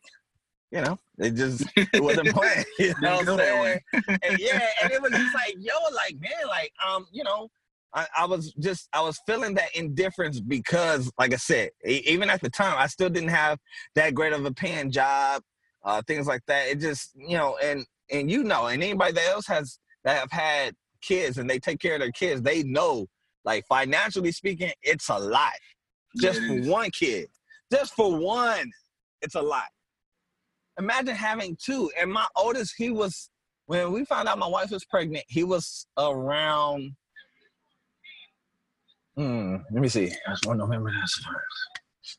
you 0.72 0.82
know, 0.82 0.98
it 1.18 1.32
just 1.32 1.66
it 1.76 2.04
wasn't 2.04 2.30
planned. 2.36 2.66
You 2.80 2.94
know 3.02 3.18
what 3.18 3.20
I'm 3.20 3.26
Didn't 3.26 3.26
go 3.26 3.38
that 3.38 3.82
saying? 3.96 4.20
And 4.24 4.40
yeah, 4.40 4.68
and 4.84 4.92
it 4.92 5.02
was 5.02 5.12
just 5.12 5.34
like, 5.36 5.56
yo, 5.58 5.74
like 5.94 6.20
man, 6.20 6.48
like 6.48 6.72
um, 6.86 7.08
you 7.12 7.24
know, 7.24 7.50
I, 7.96 8.08
I 8.20 8.26
was 8.26 8.54
just 8.60 8.90
I 8.94 9.02
was 9.02 9.20
feeling 9.26 9.54
that 9.56 9.74
indifference 9.74 10.42
because, 10.42 11.12
like 11.18 11.34
I 11.34 11.38
said, 11.38 11.70
even 11.86 12.30
at 12.30 12.42
the 12.42 12.50
time, 12.50 12.76
I 12.78 12.88
still 12.88 13.10
didn't 13.10 13.30
have 13.30 13.58
that 13.96 14.14
great 14.14 14.34
of 14.34 14.46
a 14.46 14.52
paying 14.52 14.92
job, 14.92 15.42
uh, 15.84 16.02
things 16.06 16.28
like 16.28 16.42
that. 16.48 16.68
It 16.68 16.82
just 16.82 17.12
you 17.16 17.38
know, 17.38 17.58
and 17.64 17.86
and 18.12 18.30
you 18.30 18.44
know, 18.44 18.68
and 18.68 18.84
anybody 18.84 19.14
that 19.14 19.30
else 19.32 19.48
has 19.48 19.80
that 20.04 20.20
have 20.20 20.32
had 20.32 20.76
kids 21.02 21.38
and 21.38 21.50
they 21.50 21.58
take 21.58 21.80
care 21.80 21.96
of 21.96 22.02
their 22.02 22.12
kids, 22.12 22.42
they 22.42 22.64
know, 22.64 23.08
like 23.46 23.66
financially 23.68 24.32
speaking, 24.32 24.72
it's 24.82 25.10
a 25.10 25.18
lot. 25.18 25.54
just 26.18 26.42
for 26.42 26.62
one 26.70 26.90
kid. 26.92 27.28
Just 27.72 27.94
for 27.94 28.16
one, 28.16 28.72
it's 29.22 29.36
a 29.36 29.42
lot. 29.42 29.66
Imagine 30.78 31.16
having 31.16 31.58
two. 31.64 31.90
And 32.00 32.12
my 32.12 32.26
oldest, 32.36 32.76
he 32.78 32.90
was 32.92 33.30
when 33.68 33.92
we 33.92 34.06
found 34.06 34.28
out 34.28 34.38
my 34.38 34.48
wife 34.48 34.72
was 34.72 34.86
pregnant. 34.86 35.26
He 35.28 35.44
was 35.44 35.88
around. 35.98 36.92
Hmm, 39.18 39.58
let 39.72 39.82
me 39.82 39.88
see. 39.88 40.12
That's 40.28 40.46
one 40.46 40.58
November. 40.58 40.92
That's 41.00 41.22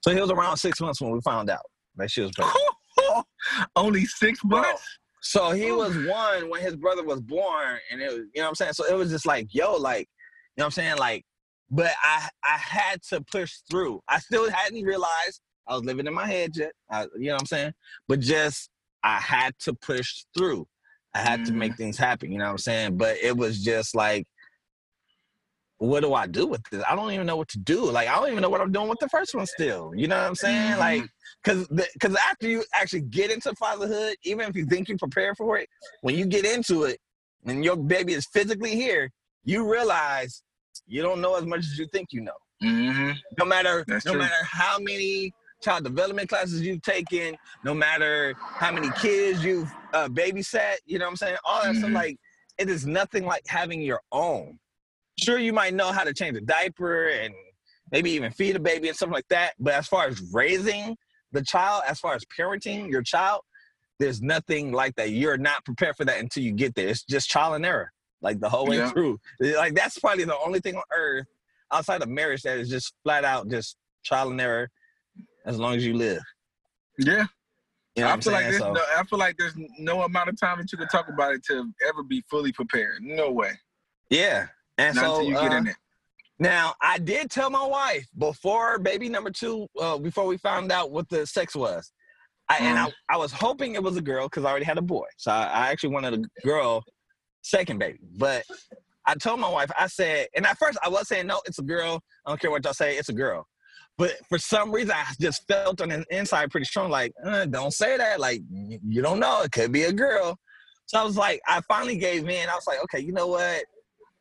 so 0.03 0.15
he 0.15 0.21
was 0.21 0.31
around 0.31 0.57
six 0.57 0.81
months 0.81 1.01
when 1.01 1.13
we 1.13 1.21
found 1.21 1.51
out 1.51 1.63
that 1.97 2.11
she 2.11 2.23
was 2.23 2.33
pregnant. 2.33 3.27
Only 3.77 4.05
six 4.05 4.41
months. 4.45 4.83
So 5.21 5.51
he 5.51 5.73
was 5.73 5.97
one 6.07 6.49
when 6.49 6.63
his 6.63 6.77
brother 6.77 7.05
was 7.05 7.21
born, 7.21 7.79
and 7.91 8.01
it 8.01 8.07
was, 8.07 8.21
you 8.33 8.41
know 8.41 8.43
what 8.43 8.49
I'm 8.49 8.55
saying? 8.55 8.73
So 8.75 8.85
it 8.87 8.95
was 8.95 9.11
just 9.11 9.27
like, 9.27 9.49
yo, 9.53 9.75
like, 9.75 10.09
you 10.57 10.61
know 10.61 10.63
what 10.63 10.65
I'm 10.67 10.71
saying? 10.73 10.99
Like, 10.99 11.25
but 11.71 11.93
I 12.03 12.29
I 12.45 12.57
had 12.57 13.03
to 13.11 13.21
push 13.21 13.55
through. 13.71 14.01
I 14.09 14.19
still 14.21 14.49
hadn't 14.51 14.83
realized 14.85 15.41
I 15.67 15.75
was 15.75 15.85
living 15.85 16.07
in 16.07 16.15
my 16.15 16.27
head 16.27 16.53
yet. 16.55 16.73
I, 16.91 17.03
you 17.19 17.27
know 17.27 17.33
what 17.33 17.43
I'm 17.43 17.47
saying? 17.47 17.73
But 18.09 18.21
just 18.21 18.71
I 19.03 19.19
had 19.19 19.59
to 19.61 19.75
push 19.75 20.25
through. 20.37 20.67
I 21.15 21.21
had 21.21 21.47
to 21.47 21.53
make 21.53 21.77
things 21.77 21.97
happen, 21.97 22.31
you 22.31 22.39
know 22.39 22.45
what 22.45 22.51
I'm 22.51 22.59
saying? 22.59 22.99
But 22.99 23.17
it 23.23 23.35
was 23.35 23.65
just 23.65 23.95
like, 23.95 24.27
what 25.79 26.01
do 26.01 26.15
I 26.15 26.27
do 26.27 26.47
with 26.47 26.63
this? 26.71 26.83
I 26.89 26.97
don't 26.97 27.13
even 27.13 27.27
know 27.27 27.37
what 27.37 27.49
to 27.49 27.59
do. 27.59 27.85
Like, 27.91 28.09
I 28.09 28.17
don't 28.17 28.29
even 28.31 28.41
know 28.43 28.49
what 28.49 28.61
I'm 28.61 28.73
doing 28.73 28.89
with 28.89 28.99
the 28.99 29.09
first 29.09 29.35
one 29.35 29.47
still. 29.47 29.93
You 29.95 30.09
know 30.09 30.17
what 30.17 30.27
I'm 30.27 30.35
saying? 30.35 30.73
Mhm. 30.73 30.79
Like, 30.79 31.03
because 31.43 31.69
the, 31.69 31.87
because 31.93 32.17
after 32.17 32.49
you 32.49 32.65
actually 32.75 33.03
get 33.03 33.31
into 33.31 33.55
fatherhood, 33.57 34.17
even 34.25 34.49
if 34.49 34.57
you 34.57 34.65
think 34.67 34.89
you 34.89 34.97
prepare 34.97 35.35
for 35.35 35.59
it, 35.59 35.69
when 36.01 36.15
you 36.17 36.25
get 36.27 36.45
into 36.47 36.85
it 36.85 36.99
and 37.45 37.63
your 37.65 37.77
baby 37.77 38.15
is 38.15 38.27
physically 38.33 38.75
here, 38.75 39.11
you 39.45 39.71
realize 39.71 40.43
you 40.87 41.03
don't 41.03 41.21
know 41.21 41.37
as 41.37 41.45
much 41.45 41.61
as 41.61 41.79
you 41.79 41.87
think 41.93 42.09
you 42.11 42.23
know. 42.23 42.33
Mm-hmm. 42.63 43.13
No 43.39 43.45
matter 43.45 43.85
That's 43.87 44.07
no 44.07 44.13
true. 44.13 44.21
matter 44.21 44.45
how 44.45 44.79
many 44.79 45.33
child 45.63 45.85
development 45.85 46.29
classes 46.29 46.63
you've 46.63 46.83
taken, 46.83 47.37
no 47.65 47.75
matter 47.75 48.35
how 48.39 48.73
many 48.73 48.91
kids 48.93 49.45
you've 49.45 49.71
uh, 49.93 50.09
babysat, 50.09 50.77
you 50.87 50.99
know 50.99 51.05
what 51.07 51.11
I'm 51.11 51.17
saying? 51.17 51.37
All 51.45 51.63
that 51.63 51.77
stuff, 51.77 51.91
Mhm. 51.91 51.95
like 51.95 52.17
it 52.59 52.71
is 52.71 52.87
nothing 52.87 53.27
like 53.27 53.43
having 53.47 53.83
your 53.83 54.01
own. 54.13 54.59
Sure, 55.19 55.39
you 55.39 55.53
might 55.53 55.75
know 55.75 55.93
how 55.93 56.05
to 56.05 56.13
change 56.13 56.37
a 56.37 56.41
diaper 56.41 57.09
and 57.09 57.33
maybe 57.91 58.11
even 58.11 58.31
feed 58.33 58.57
a 58.57 58.61
baby 58.61 58.89
and 58.89 58.97
stuff 58.97 59.11
like 59.11 59.29
that. 59.29 59.55
But 59.59 59.75
as 59.75 59.87
far 59.89 60.07
as 60.07 60.21
raising 60.33 60.97
the 61.33 61.43
child, 61.43 61.83
as 61.87 61.99
far 62.01 62.15
as 62.15 62.25
parenting 62.39 62.91
your 62.91 63.03
child, 63.03 63.41
there's 63.99 64.21
nothing 64.21 64.73
like 64.73 64.95
that. 64.97 65.11
You're 65.11 65.39
not 65.39 65.65
prepared 65.65 65.97
for 65.97 66.05
that 66.05 66.19
until 66.21 66.43
you 66.43 66.53
get 66.53 66.75
there. 66.75 66.89
It's 66.89 67.03
just 67.03 67.31
trial 67.31 67.55
and 67.55 67.65
error, 67.65 67.93
like 68.21 68.41
the 68.41 68.49
whole 68.49 68.67
way 68.67 68.77
Yeah. 68.77 68.91
through. 68.91 69.19
Like 69.41 69.75
that's 69.75 69.99
probably 69.99 70.25
the 70.25 70.37
only 70.39 70.61
thing 70.61 70.77
on 70.77 70.83
earth 70.95 71.27
outside 71.73 72.03
of 72.03 72.09
marriage 72.09 72.43
that 72.43 72.59
is 72.59 72.69
just 72.69 72.93
flat 73.03 73.25
out 73.25 73.49
just 73.49 73.77
trial 74.05 74.31
and 74.31 74.41
error 74.41 74.71
as 75.47 75.59
long 75.59 75.75
as 75.75 75.85
you 75.87 75.95
live. 75.95 76.23
Yeah. 76.99 77.25
You 77.97 78.05
know 78.05 78.11
I 78.13 78.21
feel 78.21 78.35
like 78.35 78.45
there's 78.45 78.59
So, 78.59 78.73
no, 78.75 78.83
I 78.97 79.03
feel 79.05 79.19
like 79.19 79.37
there's 79.39 79.55
no 79.79 80.03
amount 80.03 80.29
of 80.29 80.39
time 80.39 80.59
that 80.59 80.71
you 80.71 80.77
can 80.77 80.89
talk 80.89 81.09
about 81.09 81.33
it 81.33 81.43
to 81.47 81.67
ever 81.89 82.03
be 82.03 82.23
fully 82.29 82.53
prepared. 82.53 83.03
No 83.03 83.31
way. 83.31 83.53
yeah. 84.11 84.49
And 84.79 84.95
Not 84.95 85.05
so 85.05 85.17
until 85.17 85.29
you 85.29 85.35
get 85.35 85.53
uh, 85.53 85.57
in 85.57 85.67
it. 85.69 85.77
Now, 86.39 86.75
I 86.83 86.99
did 86.99 87.31
tell 87.31 87.49
my 87.49 87.65
wife 87.65 88.07
before 88.19 88.79
baby 88.79 89.09
number 89.09 89.31
two, 89.31 89.67
uh, 89.81 89.97
before 89.97 90.27
we 90.27 90.37
found 90.37 90.71
out 90.71 90.91
what 90.91 91.09
the 91.09 91.27
sex 91.27 91.57
was. 91.57 91.93
I, 92.49 92.59
And 92.59 92.79
I, 92.79 92.93
I 93.11 93.17
was 93.17 93.33
hoping 93.33 93.75
it 93.75 93.83
was 93.83 93.97
a 93.97 94.03
girl 94.03 94.27
because 94.29 94.45
I 94.45 94.51
already 94.51 94.67
had 94.67 94.79
a 94.79 94.83
boy. 94.83 95.07
So 95.17 95.33
I, 95.33 95.45
I 95.45 95.69
actually 95.71 95.91
wanted 95.91 96.15
a 96.15 96.47
girl 96.47 96.85
second 97.43 97.79
baby. 97.79 97.99
But 98.19 98.45
I 99.07 99.15
told 99.15 99.41
my 99.41 99.49
wife, 99.49 99.71
I 99.79 99.87
said, 99.87 100.29
and 100.35 100.47
at 100.47 100.59
first 100.59 100.79
I 100.83 100.89
was 100.89 101.09
saying, 101.09 101.27
no, 101.27 101.41
it's 101.47 101.59
a 101.59 101.63
girl. 101.63 102.01
I 102.25 102.31
don't 102.31 102.41
care 102.41 102.51
what 102.51 102.65
y'all 102.65 102.75
say, 102.75 102.97
it's 102.97 103.09
a 103.09 103.15
girl. 103.15 103.47
But 103.99 104.15
for 104.29 104.39
some 104.39 104.73
reason, 104.73 104.91
I 104.91 105.05
just 105.19 105.47
felt 105.49 105.81
on 105.81 105.89
the 105.89 106.05
inside 106.11 106.51
pretty 106.51 106.67
strong, 106.67 106.91
like, 106.91 107.13
uh, 107.25 107.47
don't 107.47 107.73
say 107.73 107.97
that. 107.97 108.21
Like, 108.21 108.43
you 108.51 109.01
don't 109.01 109.19
know. 109.19 109.43
It 109.43 109.53
could 109.53 109.73
be 109.73 109.85
a 109.85 109.93
girl. 109.93 110.37
So 110.85 110.99
I 110.99 111.05
was 111.05 111.17
like, 111.17 111.41
I 111.49 111.63
finally 111.63 111.97
gave 111.97 112.29
in. 112.29 112.49
I 112.49 112.55
was 112.55 112.67
like, 112.67 112.83
okay, 112.85 113.01
you 113.01 113.13
know 113.13 113.29
what? 113.29 113.65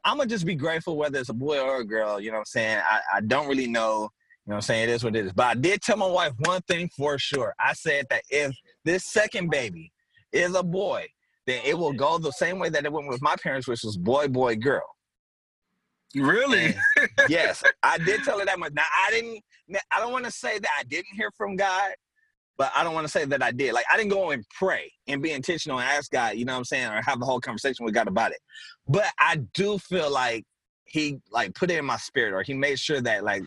I'm 0.05 0.17
gonna 0.17 0.29
just 0.29 0.45
be 0.45 0.55
grateful 0.55 0.97
whether 0.97 1.19
it's 1.19 1.29
a 1.29 1.33
boy 1.33 1.59
or 1.59 1.77
a 1.81 1.83
girl. 1.83 2.19
You 2.19 2.29
know 2.29 2.35
what 2.35 2.41
I'm 2.41 2.45
saying? 2.45 2.81
I, 2.89 2.99
I 3.15 3.21
don't 3.21 3.47
really 3.47 3.67
know. 3.67 4.09
You 4.45 4.51
know 4.51 4.53
what 4.53 4.55
I'm 4.57 4.61
saying? 4.61 4.83
It 4.83 4.93
is 4.93 5.03
what 5.03 5.15
it 5.15 5.25
is. 5.25 5.33
But 5.33 5.45
I 5.45 5.55
did 5.55 5.81
tell 5.81 5.97
my 5.97 6.07
wife 6.07 6.33
one 6.39 6.61
thing 6.61 6.89
for 6.95 7.17
sure. 7.17 7.55
I 7.59 7.73
said 7.73 8.05
that 8.11 8.21
if 8.29 8.55
this 8.83 9.05
second 9.05 9.49
baby 9.49 9.91
is 10.31 10.53
a 10.53 10.61
boy, 10.61 11.07
then 11.47 11.61
it 11.65 11.75
will 11.75 11.93
go 11.93 12.19
the 12.19 12.31
same 12.31 12.59
way 12.59 12.69
that 12.69 12.85
it 12.85 12.91
went 12.91 13.07
with 13.07 13.21
my 13.23 13.35
parents, 13.37 13.67
which 13.67 13.83
was 13.83 13.97
boy, 13.97 14.27
boy, 14.27 14.55
girl. 14.55 14.85
Really? 16.15 16.75
Yes, 17.27 17.63
I 17.81 17.97
did 17.97 18.23
tell 18.23 18.39
her 18.39 18.45
that 18.45 18.59
much. 18.59 18.73
Now 18.73 18.83
I 19.07 19.09
didn't. 19.09 19.43
I 19.91 19.99
don't 19.99 20.11
want 20.11 20.25
to 20.25 20.31
say 20.31 20.59
that 20.59 20.69
I 20.79 20.83
didn't 20.83 21.15
hear 21.15 21.31
from 21.35 21.55
God, 21.55 21.91
but 22.57 22.71
I 22.75 22.83
don't 22.83 22.93
want 22.93 23.05
to 23.05 23.11
say 23.11 23.25
that 23.25 23.43
I 23.43 23.51
did. 23.51 23.73
Like 23.73 23.85
I 23.91 23.97
didn't 23.97 24.11
go 24.11 24.31
and 24.31 24.45
pray 24.57 24.91
and 25.07 25.21
be 25.21 25.31
intentional 25.31 25.79
and 25.79 25.87
ask 25.87 26.11
God. 26.11 26.35
You 26.35 26.45
know 26.45 26.53
what 26.53 26.59
I'm 26.59 26.65
saying, 26.65 26.87
or 26.87 27.01
have 27.01 27.19
the 27.19 27.25
whole 27.25 27.41
conversation 27.41 27.85
with 27.85 27.93
God 27.93 28.07
about 28.07 28.31
it. 28.31 28.39
But 28.87 29.07
I 29.19 29.41
do 29.53 29.77
feel 29.77 30.11
like 30.11 30.45
He 30.85 31.19
like 31.31 31.53
put 31.55 31.71
it 31.71 31.77
in 31.77 31.85
my 31.85 31.97
spirit, 31.97 32.33
or 32.33 32.43
He 32.43 32.53
made 32.53 32.79
sure 32.79 33.01
that 33.01 33.23
like 33.23 33.43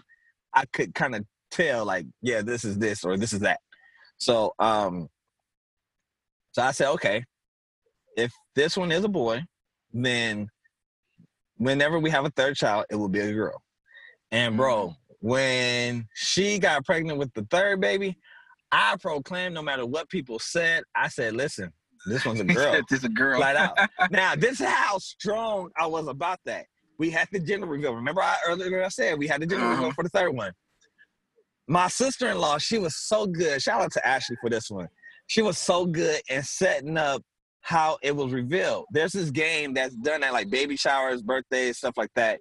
I 0.55 0.65
could 0.73 0.95
kind 0.95 1.15
of 1.15 1.25
tell, 1.51 1.85
like, 1.85 2.07
yeah, 2.23 2.43
this 2.43 2.65
is 2.65 2.79
this 2.79 3.05
or 3.05 3.17
this 3.17 3.33
is 3.33 3.41
that. 3.41 3.61
So, 4.19 4.53
um, 4.59 5.09
so 6.53 6.63
I 6.63 6.73
said, 6.73 6.91
okay, 6.93 7.25
if 8.17 8.33
this 8.55 8.77
one 8.77 8.91
is 8.91 9.05
a 9.05 9.09
boy, 9.09 9.43
then 9.93 10.49
whenever 11.57 11.99
we 11.99 12.11
have 12.11 12.25
a 12.25 12.31
third 12.31 12.57
child, 12.57 12.87
it 12.91 12.97
will 12.97 13.09
be 13.09 13.21
a 13.21 13.33
girl. 13.33 13.63
And 14.31 14.57
bro, 14.57 14.95
when 15.21 16.07
she 16.15 16.59
got 16.59 16.85
pregnant 16.85 17.19
with 17.19 17.33
the 17.35 17.47
third 17.51 17.81
baby, 17.81 18.19
I 18.73 18.97
proclaimed 19.01 19.55
no 19.55 19.63
matter 19.63 19.87
what 19.87 20.09
people 20.09 20.39
said, 20.39 20.85
I 20.95 21.09
said, 21.09 21.35
listen, 21.35 21.73
this 22.07 22.25
one's 22.25 22.41
a 22.41 22.45
girl. 22.59 22.81
this 22.91 23.05
a 23.05 23.09
girl. 23.09 23.39
flat 23.39 23.57
out. 23.57 23.79
now, 24.11 24.35
this 24.35 24.61
is 24.61 24.67
how 24.67 24.99
strong 24.99 25.71
I 25.79 25.87
was 25.87 26.07
about 26.07 26.39
that. 26.45 26.67
We 26.99 27.11
had 27.11 27.29
the 27.33 27.39
gender 27.41 27.67
reveal. 27.67 27.95
Remember 27.95 28.23
I 28.23 28.37
earlier 28.47 28.83
I 28.85 28.89
said 28.89 29.19
we 29.19 29.29
had 29.29 29.41
the 29.41 29.47
gender 29.47 29.67
reveal 29.69 29.85
Uh-huh. 29.87 29.93
for 29.95 30.05
the 30.05 30.11
third 30.11 30.35
one. 30.35 30.53
My 31.69 31.89
sister-in-law, 31.89 32.59
she 32.59 32.79
was 32.79 32.97
so 32.97 33.27
good. 33.27 33.61
Shout 33.63 33.81
out 33.83 33.93
to 33.93 34.07
Ashley 34.07 34.37
for 34.41 34.49
this 34.51 34.71
one. 34.71 34.89
She 35.27 35.43
was 35.43 35.59
so 35.59 35.85
good 35.87 36.21
in 36.31 36.43
setting 36.43 36.97
up 36.97 37.23
how 37.61 37.99
it 38.03 38.17
was 38.17 38.33
revealed. 38.33 38.87
There's 38.93 39.13
this 39.13 39.31
game 39.31 39.75
that's 39.75 39.95
done 39.97 40.23
at 40.25 40.33
like 40.33 40.49
baby 40.51 40.77
showers, 40.77 41.21
birthdays, 41.23 41.77
stuff 41.79 41.95
like 41.99 42.11
that. 42.17 42.41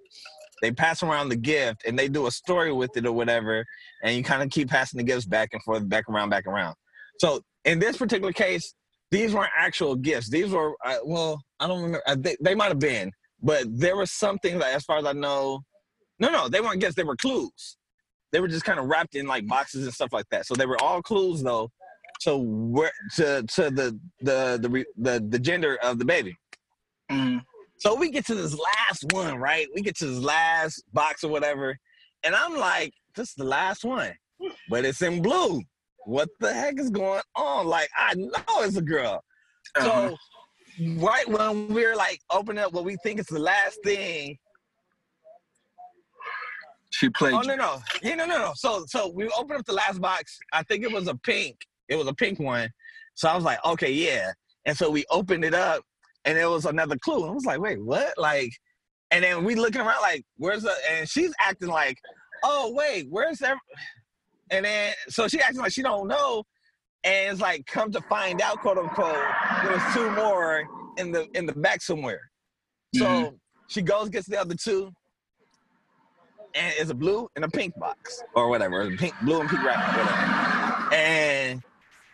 They 0.62 0.72
pass 0.72 1.02
around 1.02 1.28
the 1.28 1.36
gift 1.36 1.82
and 1.86 1.98
they 1.98 2.08
do 2.08 2.26
a 2.26 2.30
story 2.30 2.72
with 2.72 2.96
it 2.96 3.06
or 3.06 3.12
whatever, 3.12 3.64
and 4.02 4.16
you 4.16 4.22
kind 4.22 4.42
of 4.42 4.50
keep 4.50 4.68
passing 4.68 4.98
the 4.98 5.04
gifts 5.04 5.26
back 5.26 5.50
and 5.52 5.62
forth, 5.62 5.88
back 5.88 6.08
around, 6.08 6.30
back 6.30 6.46
around. 6.46 6.74
So 7.18 7.40
in 7.64 7.78
this 7.78 7.96
particular 7.96 8.32
case, 8.32 8.74
these 9.10 9.34
weren't 9.34 9.52
actual 9.56 9.96
gifts. 9.96 10.28
These 10.30 10.50
were 10.50 10.74
uh, 10.84 10.98
well, 11.04 11.40
I 11.60 11.66
don't 11.66 11.78
remember. 11.82 12.02
I 12.06 12.14
think 12.14 12.38
they 12.40 12.54
might 12.54 12.68
have 12.68 12.78
been, 12.78 13.10
but 13.42 13.64
there 13.68 13.96
was 13.96 14.12
something 14.12 14.58
that, 14.58 14.74
as 14.74 14.84
far 14.84 14.98
as 14.98 15.04
I 15.06 15.12
know, 15.12 15.60
no, 16.18 16.30
no, 16.30 16.48
they 16.48 16.60
weren't 16.60 16.80
gifts. 16.80 16.94
They 16.94 17.04
were 17.04 17.16
clues. 17.16 17.76
They 18.32 18.40
were 18.40 18.48
just 18.48 18.64
kind 18.64 18.78
of 18.78 18.86
wrapped 18.86 19.14
in 19.14 19.26
like 19.26 19.46
boxes 19.46 19.84
and 19.84 19.94
stuff 19.94 20.12
like 20.12 20.26
that. 20.30 20.46
So 20.46 20.54
they 20.54 20.66
were 20.66 20.80
all 20.82 21.00
clues 21.00 21.42
though 21.42 21.70
to 22.22 22.36
where 22.36 22.92
to 23.16 23.42
to 23.44 23.70
the 23.70 23.98
the 24.20 24.58
the 24.60 24.84
the, 24.96 25.26
the 25.28 25.38
gender 25.38 25.78
of 25.82 25.98
the 25.98 26.04
baby. 26.04 26.36
Mhm. 27.10 27.42
So 27.78 27.94
we 27.94 28.10
get 28.10 28.26
to 28.26 28.34
this 28.34 28.58
last 28.58 29.04
one, 29.12 29.36
right? 29.36 29.66
We 29.74 29.82
get 29.82 29.96
to 29.98 30.06
this 30.06 30.18
last 30.18 30.82
box 30.92 31.22
or 31.24 31.30
whatever, 31.30 31.76
and 32.24 32.34
I'm 32.34 32.56
like, 32.56 32.92
this 33.14 33.28
is 33.28 33.34
the 33.34 33.44
last 33.44 33.84
one, 33.84 34.12
but 34.68 34.84
it's 34.84 35.02
in 35.02 35.22
blue. 35.22 35.62
What 36.04 36.28
the 36.40 36.52
heck 36.52 36.78
is 36.78 36.90
going 36.90 37.22
on? 37.36 37.66
Like, 37.66 37.88
I 37.96 38.14
know 38.14 38.62
it's 38.62 38.76
a 38.76 38.82
girl. 38.82 39.22
Uh-huh. 39.76 40.10
So 40.10 40.16
right 40.96 41.28
when 41.28 41.68
we're 41.68 41.96
like 41.96 42.20
opening 42.30 42.62
up 42.62 42.72
what 42.72 42.84
we 42.84 42.96
think 43.02 43.20
is 43.20 43.26
the 43.26 43.38
last 43.38 43.78
thing. 43.84 44.38
she 46.90 47.10
played. 47.10 47.34
Oh 47.34 47.40
no 47.40 47.54
no 47.54 47.78
yeah 48.02 48.14
no 48.14 48.26
no 48.26 48.38
no. 48.38 48.52
So 48.54 48.84
so 48.86 49.08
we 49.08 49.28
opened 49.38 49.60
up 49.60 49.66
the 49.66 49.72
last 49.72 50.00
box. 50.00 50.38
I 50.52 50.62
think 50.62 50.84
it 50.84 50.92
was 50.92 51.08
a 51.08 51.14
pink. 51.16 51.56
It 51.88 51.96
was 51.96 52.06
a 52.06 52.14
pink 52.14 52.38
one. 52.38 52.70
So 53.14 53.28
I 53.28 53.34
was 53.34 53.44
like, 53.44 53.64
okay, 53.64 53.92
yeah. 53.92 54.32
And 54.66 54.76
so 54.76 54.90
we 54.90 55.04
opened 55.10 55.44
it 55.44 55.54
up, 55.54 55.82
and 56.24 56.38
it 56.38 56.46
was 56.46 56.66
another 56.66 56.96
clue. 56.98 57.26
I 57.28 57.32
was 57.32 57.46
like, 57.46 57.60
wait, 57.60 57.82
what? 57.84 58.18
Like, 58.18 58.52
and 59.10 59.24
then 59.24 59.44
we 59.44 59.54
looking 59.54 59.80
around 59.80 60.00
like, 60.02 60.24
where's 60.36 60.62
the? 60.62 60.74
And 60.90 61.08
she's 61.08 61.32
acting 61.40 61.68
like, 61.68 61.98
oh 62.44 62.72
wait, 62.74 63.06
where's 63.10 63.38
that? 63.38 63.58
And 64.50 64.64
then 64.64 64.94
so 65.08 65.28
she 65.28 65.40
acting 65.40 65.60
like 65.60 65.72
she 65.72 65.82
don't 65.82 66.08
know, 66.08 66.44
and 67.04 67.32
it's 67.32 67.40
like, 67.40 67.66
come 67.66 67.92
to 67.92 68.02
find 68.02 68.40
out, 68.42 68.60
quote 68.60 68.78
unquote, 68.78 69.34
there 69.62 69.72
was 69.72 69.84
two 69.94 70.10
more 70.10 70.64
in 70.96 71.12
the 71.12 71.26
in 71.34 71.46
the 71.46 71.54
back 71.54 71.82
somewhere. 71.82 72.30
So 72.92 73.32
Mhm. 73.32 73.38
she 73.68 73.82
goes 73.82 74.08
gets 74.10 74.28
the 74.28 74.40
other 74.40 74.54
two, 74.56 74.92
and 76.54 76.74
it's 76.78 76.90
a 76.90 76.94
blue 76.94 77.28
and 77.36 77.44
a 77.44 77.50
pink 77.50 77.74
box 77.78 78.24
or 78.34 78.48
whatever, 78.48 78.82
it's 78.82 78.96
pink, 78.96 79.14
blue 79.20 79.40
and 79.40 79.50
pink 79.50 79.62
wrap, 79.62 79.80
whatever. 79.86 80.18
And 80.90 81.62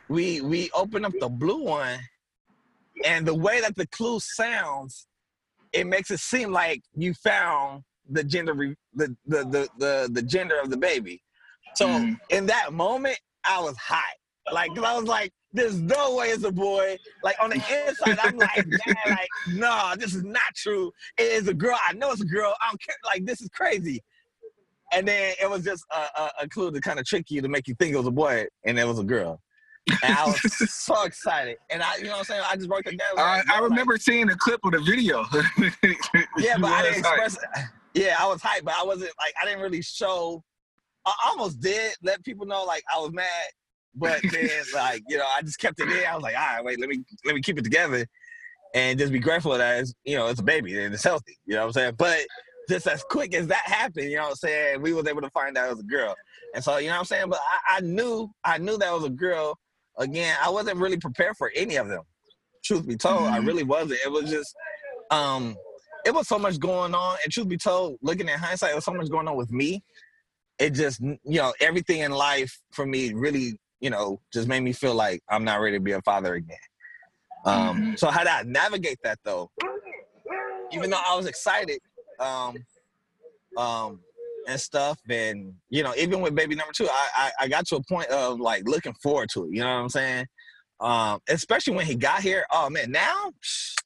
we 0.09 0.41
we 0.43 0.71
open 0.75 1.05
up 1.05 1.15
the 1.21 1.29
blue 1.31 1.65
one, 1.65 2.01
and 3.05 3.27
the 3.27 3.35
way 3.35 3.61
that 3.61 3.77
the 3.77 3.87
clue 3.89 4.21
sounds, 4.21 5.07
it 5.73 5.87
makes 5.87 6.11
it 6.11 6.21
seem 6.21 6.53
like 6.53 6.83
you 6.95 7.15
found 7.15 7.83
the 8.09 8.23
gender 8.23 8.53
re- 8.55 8.77
the, 8.95 9.17
the 9.27 9.45
the 9.45 9.69
the 9.79 10.09
the 10.13 10.23
gender 10.23 10.59
of 10.63 10.71
the 10.71 10.77
baby. 10.77 11.23
So 11.75 11.89
Mhm. 11.89 12.19
in 12.31 12.47
that 12.47 12.73
moment, 12.73 13.19
I 13.45 13.61
was 13.61 13.77
hot. 13.77 14.03
Like, 14.53 14.71
I 14.79 14.95
was 14.95 15.05
like, 15.05 15.33
there's 15.53 15.81
no 15.81 16.17
way 16.17 16.29
it's 16.29 16.45
a 16.45 16.53
boy. 16.53 16.99
Like 17.23 17.37
on 17.41 17.51
the 17.51 17.57
inside, 17.57 18.19
I'm 18.21 18.37
like, 18.37 18.67
man, 18.67 18.97
like, 19.09 19.29
no, 19.47 19.95
this 19.97 20.15
is 20.15 20.23
not 20.23 20.55
true. 20.55 20.93
It 21.19 21.25
is 21.33 21.49
a 21.49 21.55
girl. 21.55 21.79
I 21.89 21.95
know 21.95 22.13
it's 22.13 22.21
a 22.21 22.27
girl. 22.27 22.55
I 22.61 22.69
don't 22.69 22.81
care. 22.83 22.97
Like, 23.05 23.25
this 23.25 23.41
is 23.41 23.49
crazy. 23.49 24.03
And 24.93 25.09
then 25.09 25.35
it 25.43 25.49
was 25.51 25.65
just 25.65 25.85
a, 25.93 26.21
a, 26.23 26.31
a 26.43 26.49
clue 26.49 26.71
to 26.71 26.81
kind 26.81 26.99
of 27.01 27.07
trick 27.07 27.31
you 27.31 27.41
to 27.43 27.49
make 27.49 27.67
you 27.67 27.75
think 27.79 27.95
it 27.95 27.99
was 27.99 28.07
a 28.07 28.13
boy, 28.13 28.47
and 28.65 28.79
it 28.79 28.87
was 28.87 28.99
a 28.99 29.05
girl. 29.05 29.41
And 30.03 30.15
I 30.17 30.25
was 30.27 30.41
so 30.73 31.05
excited. 31.05 31.57
And 31.71 31.83
I, 31.83 31.97
you 31.97 32.05
know 32.05 32.11
what 32.13 32.19
I'm 32.21 32.25
saying? 32.25 32.43
I 32.51 32.57
just 32.57 32.69
broke 32.69 32.87
it 32.87 32.99
down. 32.99 33.19
I, 33.19 33.39
Like, 33.39 33.51
I 33.51 33.61
like, 33.61 33.71
remember 33.71 33.99
seeing 33.99 34.29
a 34.31 34.37
clip 34.37 34.61
of 34.65 34.73
the 34.73 34.81
video. 34.81 35.25
yeah, 36.39 36.57
but 36.59 36.71
I 36.73 36.83
didn't 36.83 37.03
like- 37.03 37.21
express. 37.21 37.37
Yeah, 37.95 38.17
I 38.19 38.27
was 38.27 38.41
hyped, 38.41 38.65
but 38.65 38.75
I 38.77 38.83
wasn't 38.83 39.13
like 39.21 39.35
I 39.41 39.45
didn't 39.45 39.61
really 39.63 39.83
show. 39.83 40.43
I 41.07 41.13
almost 41.29 41.61
did 41.61 41.93
let 42.03 42.25
people 42.25 42.45
know 42.47 42.65
like 42.65 42.83
I 42.93 42.99
was 42.99 43.13
mad, 43.13 43.29
but 43.95 44.21
then 44.33 44.51
like 44.75 45.03
you 45.09 45.17
know 45.17 45.25
I 45.37 45.43
just 45.43 45.59
kept 45.61 45.79
it 45.81 45.89
in. 45.89 46.05
I 46.05 46.15
was 46.15 46.23
like, 46.23 46.35
all 46.35 46.41
right, 46.57 46.65
wait, 46.65 46.81
let 46.81 46.89
me 46.89 47.05
let 47.25 47.35
me 47.37 47.41
keep 47.41 47.57
it 47.59 47.63
together, 47.63 48.05
and 48.75 48.99
just 48.99 49.13
be 49.13 49.21
grateful 49.21 49.53
that 49.57 49.81
it's 49.81 49.95
you 50.05 50.17
know 50.17 50.27
it's 50.27 50.41
a 50.41 50.43
baby 50.45 50.77
and 50.83 50.93
it's 50.93 51.05
healthy. 51.05 51.39
You 51.47 51.55
know 51.55 51.61
what 51.61 51.67
I'm 51.67 51.73
saying? 51.73 51.95
But 51.97 52.21
just 52.69 52.89
as 52.89 53.05
quick 53.05 53.33
as 53.35 53.47
that 53.47 53.63
happened, 53.65 54.11
you 54.11 54.17
know 54.17 54.23
what 54.23 54.29
I'm 54.31 54.37
saying, 54.37 54.83
we 54.83 54.93
was 54.93 55.07
able 55.07 55.21
to 55.21 55.31
find 55.31 55.57
out 55.57 55.67
it 55.69 55.71
was 55.71 55.81
a 55.81 55.85
girl, 55.85 56.17
and 56.55 56.65
so 56.65 56.79
you 56.79 56.89
know 56.89 56.95
what 56.95 56.99
I'm 57.01 57.05
saying. 57.05 57.29
But 57.29 57.39
I, 57.71 57.77
I 57.77 57.81
knew 57.81 58.29
I 58.43 58.59
knew 58.59 58.77
that 58.79 58.93
was 58.93 59.05
a 59.05 59.11
girl. 59.11 59.57
Again, 59.99 60.37
I 60.43 60.51
wasn't 60.51 60.79
really 60.79 60.97
prepared 60.99 61.37
for 61.37 61.51
any 61.55 61.77
of 61.77 61.89
them. 61.89 62.03
Truth 62.65 62.87
be 62.87 62.97
told, 62.97 63.29
I 63.29 63.39
Mhm. 63.39 63.47
really 63.47 63.63
wasn't. 63.65 64.01
It 64.05 64.11
was 64.11 64.31
just 64.31 64.55
um 65.11 65.57
it 66.07 66.13
was 66.15 66.27
so 66.29 66.39
much 66.39 66.59
going 66.59 66.95
on 66.95 67.17
and 67.23 67.33
truth 67.33 67.49
be 67.49 67.57
told 67.57 67.99
looking 68.03 68.29
at 68.29 68.39
hindsight 68.39 68.73
it 68.73 68.75
was 68.75 68.85
so 68.85 68.93
much 68.93 69.09
going 69.11 69.29
on 69.29 69.37
with 69.37 69.51
me 69.53 69.83
it 70.59 70.71
just 70.71 71.01
you 71.01 71.19
know 71.25 71.53
everything 71.61 72.01
in 72.01 72.11
life 72.11 72.59
for 72.73 72.87
me 72.87 73.13
really 73.13 73.59
you 73.81 73.91
know 73.91 74.19
just 74.33 74.49
made 74.49 74.61
me 74.61 74.73
feel 74.73 74.95
like 74.95 75.23
i'm 75.29 75.45
not 75.45 75.61
ready 75.61 75.77
to 75.77 75.83
be 75.83 75.93
a 75.93 76.01
father 76.03 76.35
again 76.35 76.57
um 77.45 77.77
Mhm. 77.83 77.99
so 77.99 78.09
how 78.11 78.21
did 78.21 78.29
i 78.29 78.43
navigate 78.45 78.99
that 79.03 79.19
though 79.25 79.51
even 80.73 80.89
though 80.91 81.01
i 81.07 81.15
was 81.17 81.27
excited 81.27 81.81
um 82.19 82.57
um 83.59 84.01
and 84.49 84.61
stuff 84.61 84.99
and 85.09 85.53
you 85.71 85.83
know 85.83 85.95
even 85.97 86.21
with 86.21 86.35
baby 86.35 86.55
number 86.55 86.73
two 86.73 86.89
I, 86.89 87.09
I 87.17 87.31
i 87.41 87.49
got 87.49 87.67
to 87.69 87.77
a 87.77 87.83
point 87.85 88.09
of 88.09 88.41
like 88.41 88.69
looking 88.69 88.95
forward 89.03 89.29
to 89.35 89.45
it 89.45 89.51
you 89.53 89.61
know 89.61 89.67
what 89.67 89.83
i'm 89.83 89.89
saying 89.89 90.27
um 90.81 91.21
especially 91.29 91.75
when 91.75 91.87
he 91.87 91.95
got 91.95 92.21
here 92.21 92.45
oh 92.51 92.69
man 92.69 92.91
now 92.91 93.33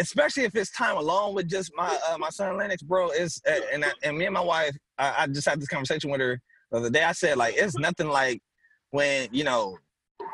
especially 0.00 0.44
if 0.44 0.56
it's 0.56 0.70
time 0.72 0.96
alone 0.96 1.34
with 1.34 1.48
just 1.48 1.70
my 1.76 1.96
uh, 2.10 2.18
my 2.18 2.30
son 2.30 2.56
Lennox, 2.56 2.82
bro. 2.82 3.10
Is 3.10 3.40
and 3.72 3.84
I, 3.84 3.92
and 4.02 4.18
me 4.18 4.24
and 4.24 4.34
my 4.34 4.40
wife, 4.40 4.76
I, 4.98 5.14
I 5.18 5.26
just 5.26 5.48
had 5.48 5.60
this 5.60 5.68
conversation 5.68 6.10
with 6.10 6.20
her 6.20 6.40
the 6.70 6.78
other 6.78 6.90
day. 6.90 7.04
I 7.04 7.12
said 7.12 7.36
like, 7.36 7.54
it's 7.56 7.76
nothing 7.78 8.08
like 8.08 8.40
when 8.90 9.28
you 9.30 9.44
know, 9.44 9.76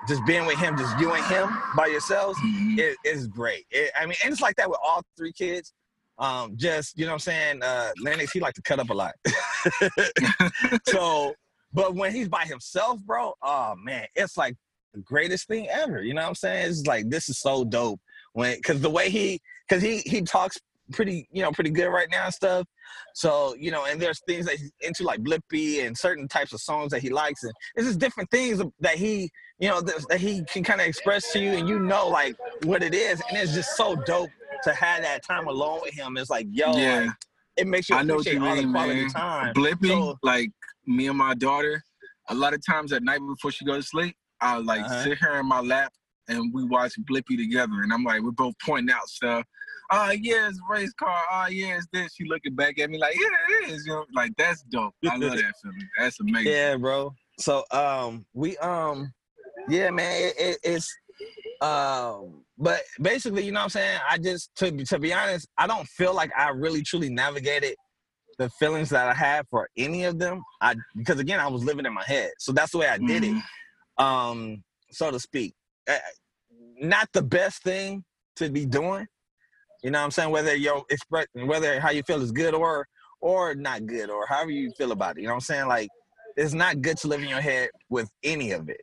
just 0.08 0.24
being 0.24 0.46
with 0.46 0.58
him, 0.58 0.78
just 0.78 0.98
you 1.00 1.12
and 1.12 1.24
him 1.26 1.48
by 1.76 1.86
yourselves. 1.86 2.38
Mhm. 2.40 2.78
It 2.78 2.96
is 3.04 3.26
great. 3.26 3.66
It, 3.70 3.90
I 3.98 4.06
mean, 4.06 4.16
and 4.22 4.32
it's 4.32 4.40
like 4.40 4.56
that 4.56 4.70
with 4.70 4.78
all 4.84 5.02
three 5.16 5.32
kids. 5.32 5.72
Um, 6.18 6.52
just 6.56 6.98
you 6.98 7.04
know 7.04 7.12
what 7.12 7.14
I'm 7.14 7.18
saying. 7.20 7.62
Uh, 7.62 7.90
Lennox, 8.02 8.32
he 8.32 8.40
like 8.40 8.54
to 8.54 8.62
cut 8.62 8.78
up 8.78 8.90
a 8.90 8.94
lot. 8.94 9.14
so, 10.86 11.34
but 11.72 11.94
when 11.94 12.12
he's 12.12 12.28
by 12.28 12.44
himself, 12.44 13.00
bro, 13.04 13.34
oh 13.42 13.74
man, 13.82 14.06
it's 14.14 14.36
like 14.36 14.54
the 14.94 15.00
greatest 15.00 15.46
thing 15.46 15.68
ever. 15.68 16.02
You 16.02 16.14
know 16.14 16.22
what 16.22 16.28
I'm 16.28 16.34
saying? 16.34 16.70
It's 16.70 16.86
like 16.86 17.08
this 17.10 17.28
is 17.28 17.38
so 17.38 17.64
dope 17.64 18.00
when 18.32 18.56
because 18.56 18.80
the 18.80 18.90
way 18.90 19.10
he 19.10 19.40
because 19.68 19.82
he 19.82 19.98
he 19.98 20.22
talks 20.22 20.58
pretty 20.92 21.28
you 21.32 21.42
know 21.42 21.50
pretty 21.50 21.70
good 21.70 21.88
right 21.88 22.08
now 22.10 22.26
and 22.26 22.34
stuff 22.34 22.64
so 23.14 23.56
you 23.58 23.70
know 23.70 23.86
and 23.86 24.00
there's 24.00 24.20
things 24.26 24.46
that 24.46 24.54
he's 24.56 24.70
into 24.80 25.02
like 25.02 25.20
Blippi 25.20 25.84
and 25.84 25.96
certain 25.96 26.28
types 26.28 26.52
of 26.52 26.60
songs 26.60 26.92
that 26.92 27.02
he 27.02 27.10
likes 27.10 27.42
and 27.42 27.52
it's 27.74 27.86
just 27.86 27.98
different 27.98 28.30
things 28.30 28.62
that 28.80 28.94
he 28.94 29.28
you 29.58 29.68
know 29.68 29.80
that, 29.80 30.06
that 30.08 30.20
he 30.20 30.42
can 30.44 30.62
kind 30.62 30.80
of 30.80 30.86
express 30.86 31.32
to 31.32 31.38
you 31.40 31.52
and 31.52 31.68
you 31.68 31.78
know 31.78 32.08
like 32.08 32.36
what 32.64 32.82
it 32.82 32.94
is 32.94 33.22
and 33.28 33.38
it's 33.38 33.54
just 33.54 33.76
so 33.76 33.96
dope 34.06 34.30
to 34.62 34.72
have 34.74 35.02
that 35.02 35.24
time 35.24 35.46
alone 35.46 35.80
with 35.82 35.94
him 35.94 36.16
it's 36.16 36.30
like 36.30 36.46
yo 36.50 36.76
yeah, 36.76 37.00
like, 37.00 37.10
it 37.56 37.66
makes 37.66 37.88
you 37.88 37.96
I 37.96 38.02
know 38.02 38.16
what 38.16 38.26
you 38.26 38.44
all 38.44 38.54
the 38.56 38.62
mean, 38.62 38.72
quality 38.72 39.00
man. 39.02 39.10
time 39.10 39.54
Blippi, 39.54 39.88
So- 39.88 40.18
like 40.22 40.50
me 40.86 41.08
and 41.08 41.18
my 41.18 41.34
daughter, 41.34 41.82
a 42.28 42.34
lot 42.34 42.54
of 42.54 42.64
times 42.64 42.92
at 42.92 43.02
night 43.02 43.20
before 43.26 43.50
she 43.50 43.64
goes 43.64 43.84
to 43.84 43.88
sleep, 43.88 44.14
I 44.40 44.58
like 44.58 44.82
Uh-huh. 44.82 45.02
sit 45.04 45.18
her 45.18 45.40
in 45.40 45.46
my 45.46 45.60
lap 45.60 45.92
and 46.28 46.52
we 46.54 46.64
watch 46.64 46.92
Blippi 47.10 47.36
together. 47.36 47.82
And 47.82 47.92
I'm 47.92 48.04
like, 48.04 48.22
we're 48.22 48.30
both 48.32 48.54
pointing 48.64 48.94
out 48.94 49.08
stuff. 49.08 49.44
Oh 49.90 50.10
yeah, 50.10 50.48
it's 50.48 50.58
a 50.58 50.72
race 50.72 50.92
car. 50.92 51.18
Oh 51.32 51.46
yeah, 51.48 51.76
it's 51.78 51.86
this. 51.92 52.14
She 52.14 52.24
looking 52.24 52.54
back 52.54 52.78
at 52.78 52.90
me 52.90 52.98
like, 52.98 53.16
yeah, 53.16 53.26
it 53.66 53.70
is. 53.70 53.86
You 53.86 53.94
know, 53.94 54.04
like 54.14 54.32
that's 54.36 54.62
dope. 54.64 54.94
I 55.08 55.16
love 55.16 55.32
that 55.32 55.54
feeling. 55.62 55.88
That's 55.98 56.20
amazing. 56.20 56.52
Yeah, 56.52 56.76
bro. 56.76 57.14
So 57.38 57.64
um 57.70 58.26
we 58.34 58.56
um 58.58 59.12
yeah, 59.68 59.90
man, 59.90 60.12
it, 60.22 60.34
it, 60.38 60.58
it's 60.64 60.94
um 61.60 62.44
but 62.58 62.82
basically, 63.00 63.44
you 63.44 63.52
know 63.52 63.60
what 63.60 63.64
I'm 63.64 63.70
saying? 63.70 64.00
I 64.08 64.18
just 64.18 64.54
to 64.56 64.72
be 64.72 64.84
to 64.84 64.98
be 64.98 65.12
honest, 65.12 65.48
I 65.58 65.66
don't 65.66 65.86
feel 65.88 66.14
like 66.14 66.30
I 66.36 66.50
really 66.50 66.82
truly 66.82 67.08
navigated 67.10 67.76
the 68.38 68.50
feelings 68.50 68.90
that 68.90 69.08
I 69.08 69.14
had 69.14 69.46
for 69.50 69.68
any 69.76 70.04
of 70.04 70.18
them. 70.18 70.42
I 70.60 70.74
because 70.96 71.18
again, 71.20 71.40
I 71.40 71.48
was 71.48 71.64
living 71.64 71.86
in 71.86 71.94
my 71.94 72.04
head. 72.04 72.30
So 72.38 72.52
that's 72.52 72.72
the 72.72 72.78
way 72.78 72.88
I 72.88 72.98
did 72.98 73.22
Mhm. 73.22 73.38
it. 73.38 74.02
Um 74.02 74.64
so 74.90 75.10
to 75.10 75.18
speak. 75.20 75.54
Uh, 75.88 75.98
not 76.80 77.08
the 77.12 77.22
best 77.22 77.62
thing 77.62 78.04
to 78.36 78.50
be 78.50 78.66
doing. 78.66 79.06
You 79.82 79.90
know 79.90 79.98
what 79.98 80.04
I'm 80.04 80.10
saying? 80.10 80.30
Whether 80.30 80.54
your 80.56 80.84
express 80.90 81.26
whether 81.34 81.80
how 81.80 81.90
you 81.90 82.02
feel 82.02 82.22
is 82.22 82.32
good 82.32 82.54
or 82.54 82.86
or 83.20 83.54
not 83.54 83.86
good 83.86 84.10
or 84.10 84.26
however 84.26 84.50
you 84.50 84.70
feel 84.76 84.92
about 84.92 85.16
it. 85.16 85.22
You 85.22 85.28
know 85.28 85.34
what 85.34 85.36
I'm 85.36 85.40
saying? 85.42 85.68
Like 85.68 85.88
it's 86.36 86.54
not 86.54 86.82
good 86.82 86.98
to 86.98 87.08
live 87.08 87.22
in 87.22 87.28
your 87.28 87.40
head 87.40 87.70
with 87.88 88.10
any 88.22 88.52
of 88.52 88.68
it. 88.68 88.80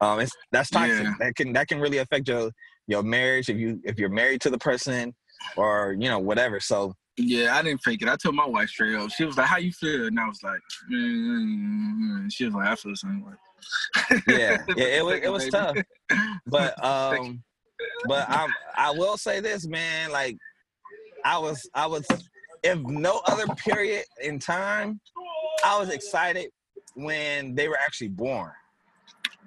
Um, 0.00 0.20
it's 0.20 0.32
that's 0.52 0.70
toxic. 0.70 1.04
Yeah. 1.04 1.14
That 1.18 1.36
can 1.36 1.52
that 1.52 1.68
can 1.68 1.80
really 1.80 1.98
affect 1.98 2.28
your 2.28 2.50
your 2.86 3.02
marriage 3.02 3.48
if 3.48 3.56
you 3.56 3.80
if 3.84 3.98
you're 3.98 4.08
married 4.08 4.40
to 4.42 4.50
the 4.50 4.58
person 4.58 5.14
or 5.56 5.96
you 5.98 6.08
know 6.08 6.18
whatever. 6.18 6.60
So 6.60 6.94
Yeah, 7.16 7.56
I 7.56 7.62
didn't 7.62 7.82
fake 7.82 8.02
it. 8.02 8.08
I 8.08 8.16
told 8.16 8.34
my 8.34 8.46
wife 8.46 8.68
straight 8.68 8.94
up. 8.94 9.10
She 9.10 9.24
was 9.24 9.36
like, 9.36 9.46
"How 9.46 9.58
you 9.58 9.72
feel?" 9.72 10.06
And 10.06 10.18
I 10.18 10.26
was 10.26 10.42
like, 10.42 10.60
mm 10.92 12.32
She 12.32 12.44
was 12.44 12.54
like, 12.54 12.68
"I 12.68 12.74
feel 12.74 12.92
the 12.92 12.96
same 12.96 13.24
way." 13.24 13.32
yeah, 14.26 14.64
yeah, 14.76 14.84
it 14.84 15.04
was 15.04 15.20
it 15.22 15.32
was 15.32 15.48
tough. 15.48 15.76
But 16.46 16.84
um, 16.84 17.42
but 18.06 18.28
I 18.28 18.48
I 18.76 18.90
will 18.90 19.16
say 19.16 19.40
this, 19.40 19.66
man. 19.66 20.10
Like 20.10 20.36
I 21.24 21.38
was 21.38 21.68
I 21.74 21.86
was 21.86 22.06
if 22.62 22.78
no 22.78 23.20
other 23.26 23.46
period 23.54 24.04
in 24.22 24.38
time, 24.38 25.00
I 25.64 25.78
was 25.78 25.90
excited 25.90 26.50
when 26.94 27.54
they 27.54 27.68
were 27.68 27.78
actually 27.78 28.08
born. 28.08 28.52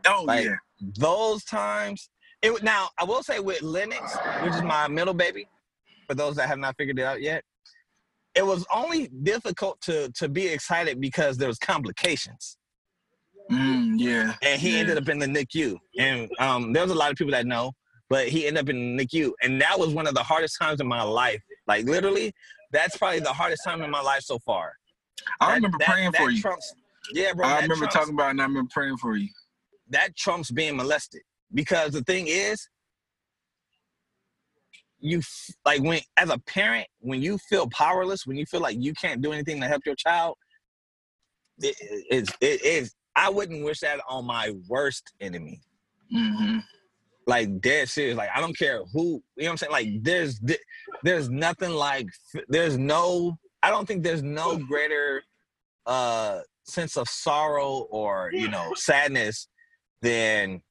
Oh 0.07 0.23
Like, 0.25 0.45
yeah. 0.45 0.55
those 0.79 1.43
times 1.43 2.09
it 2.41 2.53
would 2.53 2.63
now 2.63 2.88
i 2.99 3.03
will 3.03 3.23
say 3.23 3.39
with 3.39 3.61
lennox 3.63 4.15
which 4.43 4.53
is 4.53 4.61
my 4.61 4.88
middle 4.88 5.13
baby 5.13 5.47
for 6.07 6.13
those 6.13 6.35
that 6.35 6.47
have 6.47 6.59
not 6.59 6.75
figured 6.77 6.99
it 6.99 7.03
out 7.03 7.19
yet 7.21 7.43
it 8.35 8.45
was 8.45 8.63
only 8.73 9.07
difficult 9.23 9.81
to 9.81 10.09
to 10.11 10.29
be 10.29 10.47
excited 10.47 11.01
because 11.01 11.38
there 11.38 11.47
was 11.47 11.57
complications 11.57 12.57
Mm, 13.49 13.93
yeah. 13.97 14.34
and 14.41 14.59
he 14.59 14.73
yeah. 14.73 14.79
ended 14.79 14.97
up 14.97 15.07
in 15.07 15.19
the 15.19 15.25
nicu 15.25 15.77
and 15.97 16.29
um 16.39 16.73
there's 16.73 16.91
a 16.91 16.95
lot 16.95 17.11
of 17.11 17.17
people 17.17 17.31
that 17.31 17.45
know 17.47 17.71
but 18.09 18.27
he 18.27 18.45
ended 18.45 18.61
up 18.65 18.69
in 18.69 18.75
the 18.97 19.03
nicu 19.05 19.31
and 19.41 19.61
that 19.61 19.79
was 19.79 19.93
one 19.93 20.05
of 20.05 20.13
the 20.13 20.21
hardest 20.23 20.57
times 20.61 20.81
in 20.81 20.88
my 20.88 21.01
life 21.01 21.41
like 21.65 21.85
literally 21.85 22.34
that's 22.73 22.97
probably 22.97 23.21
the 23.21 23.31
hardest 23.31 23.63
time 23.63 23.81
in 23.81 23.89
my 23.89 24.01
life 24.01 24.21
so 24.21 24.38
far 24.39 24.73
I 25.39 25.47
That- 25.47 25.55
remember 25.55 25.77
that- 25.79 25.88
praying 25.88 26.11
that 26.11 26.21
for 26.21 26.29
you. 26.29 26.41
trumps, 26.41 26.73
yeah 27.13 27.31
bro 27.34 27.47
I 27.47 27.55
remember 27.61 27.75
trumps- 27.85 27.93
talking 27.95 28.13
about 28.15 28.27
it 28.27 28.31
and 28.31 28.41
I 28.41 28.45
remember 28.45 28.69
praying 28.73 28.97
for 28.97 29.15
you. 29.15 29.29
That 29.89 30.15
trumps 30.15 30.51
being 30.51 30.76
molested. 30.76 31.22
Because 31.53 31.91
the 31.91 32.01
thing 32.01 32.27
is 32.27 32.68
you 34.99 35.19
f- 35.19 35.55
like 35.65 35.81
when 35.81 35.99
as 36.18 36.30
a 36.30 36.39
parent 36.39 36.88
when 36.99 37.22
you 37.22 37.38
feel 37.38 37.69
powerless 37.69 38.26
when 38.26 38.35
you 38.35 38.45
feel 38.47 38.59
like 38.59 38.76
you 38.80 38.93
can't 38.93 39.22
do 39.22 39.31
anything 39.31 39.61
to 39.61 39.68
help 39.68 39.85
your 39.85 39.93
child 39.95 40.35
it 41.59 41.76
is 42.09 42.27
it 42.41 42.65
is 42.65 42.95
i 43.15 43.30
wouldn't 43.30 43.64
wish 43.64 43.80
that 43.81 43.99
on 44.09 44.26
my 44.26 44.51
worst 44.68 45.14
enemy. 45.22 45.61
Hmm 46.11 46.57
like 47.27 47.59
dead 47.59 47.89
serious. 47.89 48.18
Like 48.18 48.30
i 48.34 48.41
don't 48.41 48.57
care 48.57 48.81
who 48.93 49.22
you 49.35 49.43
know 49.43 49.45
what 49.45 49.51
i'm 49.51 49.57
saying? 49.57 49.72
Like 49.72 49.88
there's 50.01 50.41
there's 51.03 51.30
nothing 51.30 51.72
like 51.72 52.07
there's 52.47 52.77
no 52.77 53.38
i 53.61 53.69
don't 53.69 53.85
think 53.88 54.03
there's 54.03 54.23
no 54.23 54.57
greater 54.57 55.22
uh 55.85 56.39
sense 56.64 56.97
of 56.97 57.07
sorrow 57.07 57.85
or 57.91 58.31
you 58.34 58.47
know 58.47 58.72
sadness 58.76 59.47
than 60.02 60.61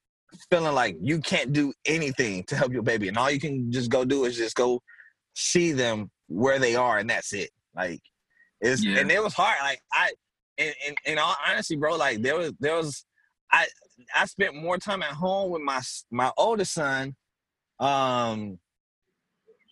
feeling 0.50 0.74
like 0.74 0.96
you 1.00 1.20
can't 1.20 1.52
do 1.52 1.72
anything 1.84 2.44
to 2.44 2.56
help 2.56 2.72
your 2.72 2.82
baby 2.82 3.08
and 3.08 3.16
all 3.16 3.30
you 3.30 3.40
can 3.40 3.70
just 3.72 3.90
go 3.90 4.04
do 4.04 4.24
is 4.24 4.36
just 4.36 4.56
go 4.56 4.80
see 5.34 5.72
them 5.72 6.10
where 6.28 6.58
they 6.58 6.74
are 6.74 6.98
and 6.98 7.08
that's 7.08 7.32
it 7.32 7.50
like 7.74 8.00
it's 8.60 8.84
Yeah. 8.84 8.98
and 8.98 9.10
it 9.10 9.22
was 9.22 9.34
hard 9.34 9.56
like 9.62 9.80
i 9.92 10.10
in, 10.58 10.72
in, 10.86 10.94
in 11.12 11.18
all 11.18 11.36
honesty 11.46 11.76
bro 11.76 11.96
like 11.96 12.22
there 12.22 12.36
was 12.36 12.52
there 12.60 12.74
was 12.74 13.04
i 13.52 13.66
i 14.14 14.24
spent 14.26 14.54
more 14.54 14.78
time 14.78 15.02
at 15.02 15.12
home 15.12 15.50
with 15.50 15.62
my 15.62 15.80
my 16.10 16.30
oldest 16.36 16.74
son 16.74 17.14
um 17.78 18.58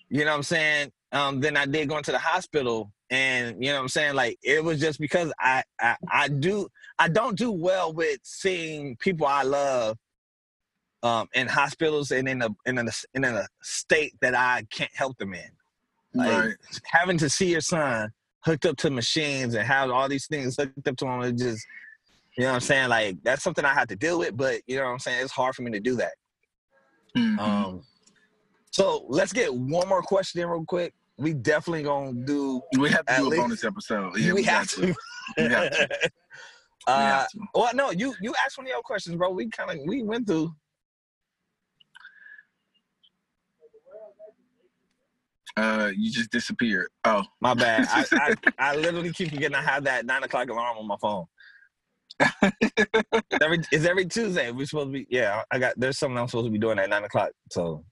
you 0.08 0.24
know 0.24 0.30
what 0.30 0.36
i'm 0.36 0.42
saying 0.42 0.92
um, 1.14 1.40
than 1.40 1.56
I 1.56 1.64
did 1.64 1.88
going 1.88 2.02
to 2.04 2.12
the 2.12 2.18
hospital. 2.18 2.92
And 3.08 3.62
you 3.64 3.70
know 3.70 3.76
what 3.76 3.82
I'm 3.82 3.88
saying? 3.88 4.14
Like 4.14 4.36
it 4.42 4.62
was 4.62 4.80
just 4.80 4.98
because 4.98 5.32
I, 5.38 5.62
I 5.80 5.96
I 6.10 6.28
do 6.28 6.68
I 6.98 7.08
don't 7.08 7.36
do 7.36 7.50
well 7.50 7.92
with 7.92 8.20
seeing 8.22 8.96
people 8.96 9.26
I 9.26 9.42
love 9.42 9.96
um, 11.02 11.28
in 11.34 11.48
hospitals 11.48 12.10
and 12.10 12.28
in 12.28 12.42
a 12.42 12.48
in 12.66 12.78
a 12.78 12.84
in 13.14 13.24
a 13.24 13.46
state 13.62 14.14
that 14.20 14.34
I 14.34 14.64
can't 14.70 14.94
help 14.94 15.18
them 15.18 15.34
in. 15.34 15.50
Like 16.14 16.30
right. 16.30 16.54
having 16.84 17.18
to 17.18 17.28
see 17.28 17.50
your 17.50 17.60
son 17.60 18.10
hooked 18.40 18.66
up 18.66 18.76
to 18.78 18.90
machines 18.90 19.54
and 19.54 19.66
have 19.66 19.90
all 19.90 20.08
these 20.08 20.26
things 20.26 20.56
hooked 20.56 20.86
up 20.86 20.96
to 20.96 21.06
him, 21.06 21.22
it 21.22 21.36
just 21.36 21.66
you 22.36 22.44
know 22.44 22.50
what 22.50 22.54
I'm 22.54 22.60
saying? 22.60 22.88
Like 22.88 23.16
that's 23.22 23.42
something 23.42 23.64
I 23.64 23.74
have 23.74 23.88
to 23.88 23.96
deal 23.96 24.18
with, 24.18 24.36
but 24.36 24.60
you 24.66 24.76
know 24.76 24.84
what 24.84 24.90
I'm 24.92 24.98
saying? 24.98 25.22
It's 25.22 25.32
hard 25.32 25.54
for 25.54 25.62
me 25.62 25.72
to 25.72 25.80
do 25.80 25.96
that. 25.96 26.12
Mhm. 27.16 27.38
Um, 27.38 27.82
so 28.70 29.04
let's 29.08 29.32
get 29.32 29.54
one 29.54 29.88
more 29.88 30.02
question 30.02 30.40
in 30.40 30.48
real 30.48 30.64
quick. 30.64 30.94
We 31.16 31.34
definitely 31.34 31.84
gonna 31.84 32.12
do. 32.12 32.60
we 32.78 32.90
have 32.90 33.06
to 33.06 33.16
do 33.16 33.26
a 33.26 33.28
least- 33.28 33.42
bonus 33.42 33.64
episode. 33.64 34.18
Yeah, 34.18 34.32
we, 34.32 34.42
got 34.42 34.52
have 34.52 34.70
to. 34.70 34.94
We 35.36 35.42
have 35.44 35.70
to. 35.70 36.10
Uh, 36.86 37.26
well, 37.54 37.74
no, 37.74 37.90
you 37.90 38.14
you 38.20 38.34
asked 38.44 38.58
one 38.58 38.66
of 38.66 38.70
your 38.70 38.82
questions, 38.82 39.16
bro. 39.16 39.30
We 39.30 39.48
kind 39.48 39.70
of 39.70 39.78
we 39.86 40.02
went 40.02 40.26
through. 40.26 40.54
Uh, 45.56 45.90
you 45.96 46.10
just 46.10 46.30
disappeared. 46.30 46.88
Oh, 47.04 47.22
My 47.40 47.54
bad. 47.54 47.86
I, 47.90 48.04
I 48.58 48.72
I 48.72 48.76
literally 48.76 49.12
keep 49.12 49.30
forgetting 49.30 49.54
I 49.54 49.62
have 49.62 49.84
that 49.84 50.04
nine 50.04 50.22
o'clock 50.24 50.48
alarm 50.50 50.78
on 50.78 50.86
my 50.86 50.96
phone. 51.00 51.24
It's 52.60 53.24
every 53.42 53.58
it's 53.72 53.84
every 53.84 54.06
Tuesday. 54.06 54.50
We're 54.50 54.66
supposed 54.66 54.88
to 54.88 54.92
be. 54.92 55.06
Yeah, 55.10 55.42
I 55.50 55.58
got. 55.58 55.74
There's 55.78 55.98
something 55.98 56.18
I'm 56.18 56.28
supposed 56.28 56.46
to 56.46 56.52
be 56.52 56.58
doing 56.58 56.78
at 56.78 56.90
nine 56.90 57.04
o'clock. 57.04 57.30
So 57.50 57.84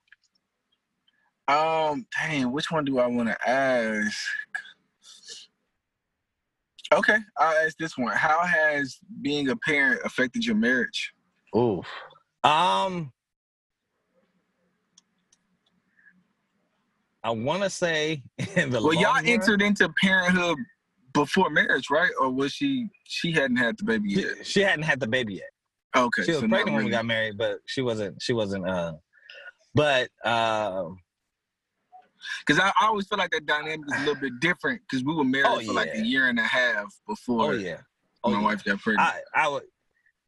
um, 1.48 2.06
dang, 2.18 2.52
which 2.52 2.70
one 2.70 2.84
do 2.84 2.98
I 2.98 3.06
want 3.06 3.28
to 3.28 3.48
ask? 3.48 4.16
Okay, 6.98 7.18
I'll 7.38 7.66
ask 7.66 7.76
this 7.78 7.96
one. 7.96 8.16
How 8.16 8.40
has 8.44 8.98
being 9.22 9.48
a 9.50 9.56
parent 9.56 10.00
affected 10.04 10.44
your 10.44 10.56
marriage? 10.56 11.12
Oof. 11.56 11.86
Um, 12.44 13.12
I 17.24 17.30
want 17.30 17.62
to 17.62 17.70
say 17.70 18.22
in 18.56 18.70
the 18.70 18.82
Well, 18.82 18.94
y'all 18.94 19.14
run- 19.14 19.26
entered 19.26 19.62
into 19.62 19.88
parenthood 20.00 20.58
before 21.12 21.50
marriage, 21.50 21.88
right? 21.90 22.10
Or 22.20 22.30
was 22.30 22.52
she 22.52 22.88
she 23.04 23.32
hadn't 23.32 23.56
had 23.56 23.76
the 23.78 23.84
baby 23.84 24.10
yet? 24.10 24.46
she 24.46 24.60
hadn't 24.60 24.84
had 24.84 25.00
the 25.00 25.06
baby 25.08 25.34
yet. 25.34 25.50
Okay, 25.94 26.22
She 26.24 26.30
was 26.32 26.40
so 26.40 26.46
not 26.46 26.56
pregnant 26.56 26.76
when 26.76 26.84
we 26.86 26.90
got 26.90 27.04
married, 27.04 27.36
but 27.36 27.58
she 27.66 27.82
wasn't. 27.82 28.20
She 28.22 28.32
wasn't. 28.32 28.66
Uh, 28.66 28.94
but 29.74 30.08
um, 30.24 30.96
Because 32.46 32.60
I, 32.60 32.68
I 32.80 32.86
always 32.86 33.06
feel 33.06 33.18
like 33.18 33.30
that 33.30 33.46
dynamic 33.46 33.80
is 33.88 33.96
a 33.96 34.00
little 34.00 34.14
bit 34.14 34.40
different 34.40 34.80
because 34.82 35.04
we 35.04 35.14
were 35.14 35.24
married 35.24 35.46
Oh, 35.46 35.60
for 35.60 35.74
like 35.74 35.90
a 35.94 35.98
year 35.98 36.28
and 36.28 36.38
a 36.38 36.42
half 36.42 36.92
before 37.06 37.48
oh 37.48 37.52
yeah, 37.52 37.78
oh 38.24 38.30
my 38.30 38.38
yeah. 38.38 38.44
wife 38.44 38.64
got 38.64 38.80
pregnant. 38.80 39.08
I 39.08 39.20
I 39.34 39.48
would 39.48 39.62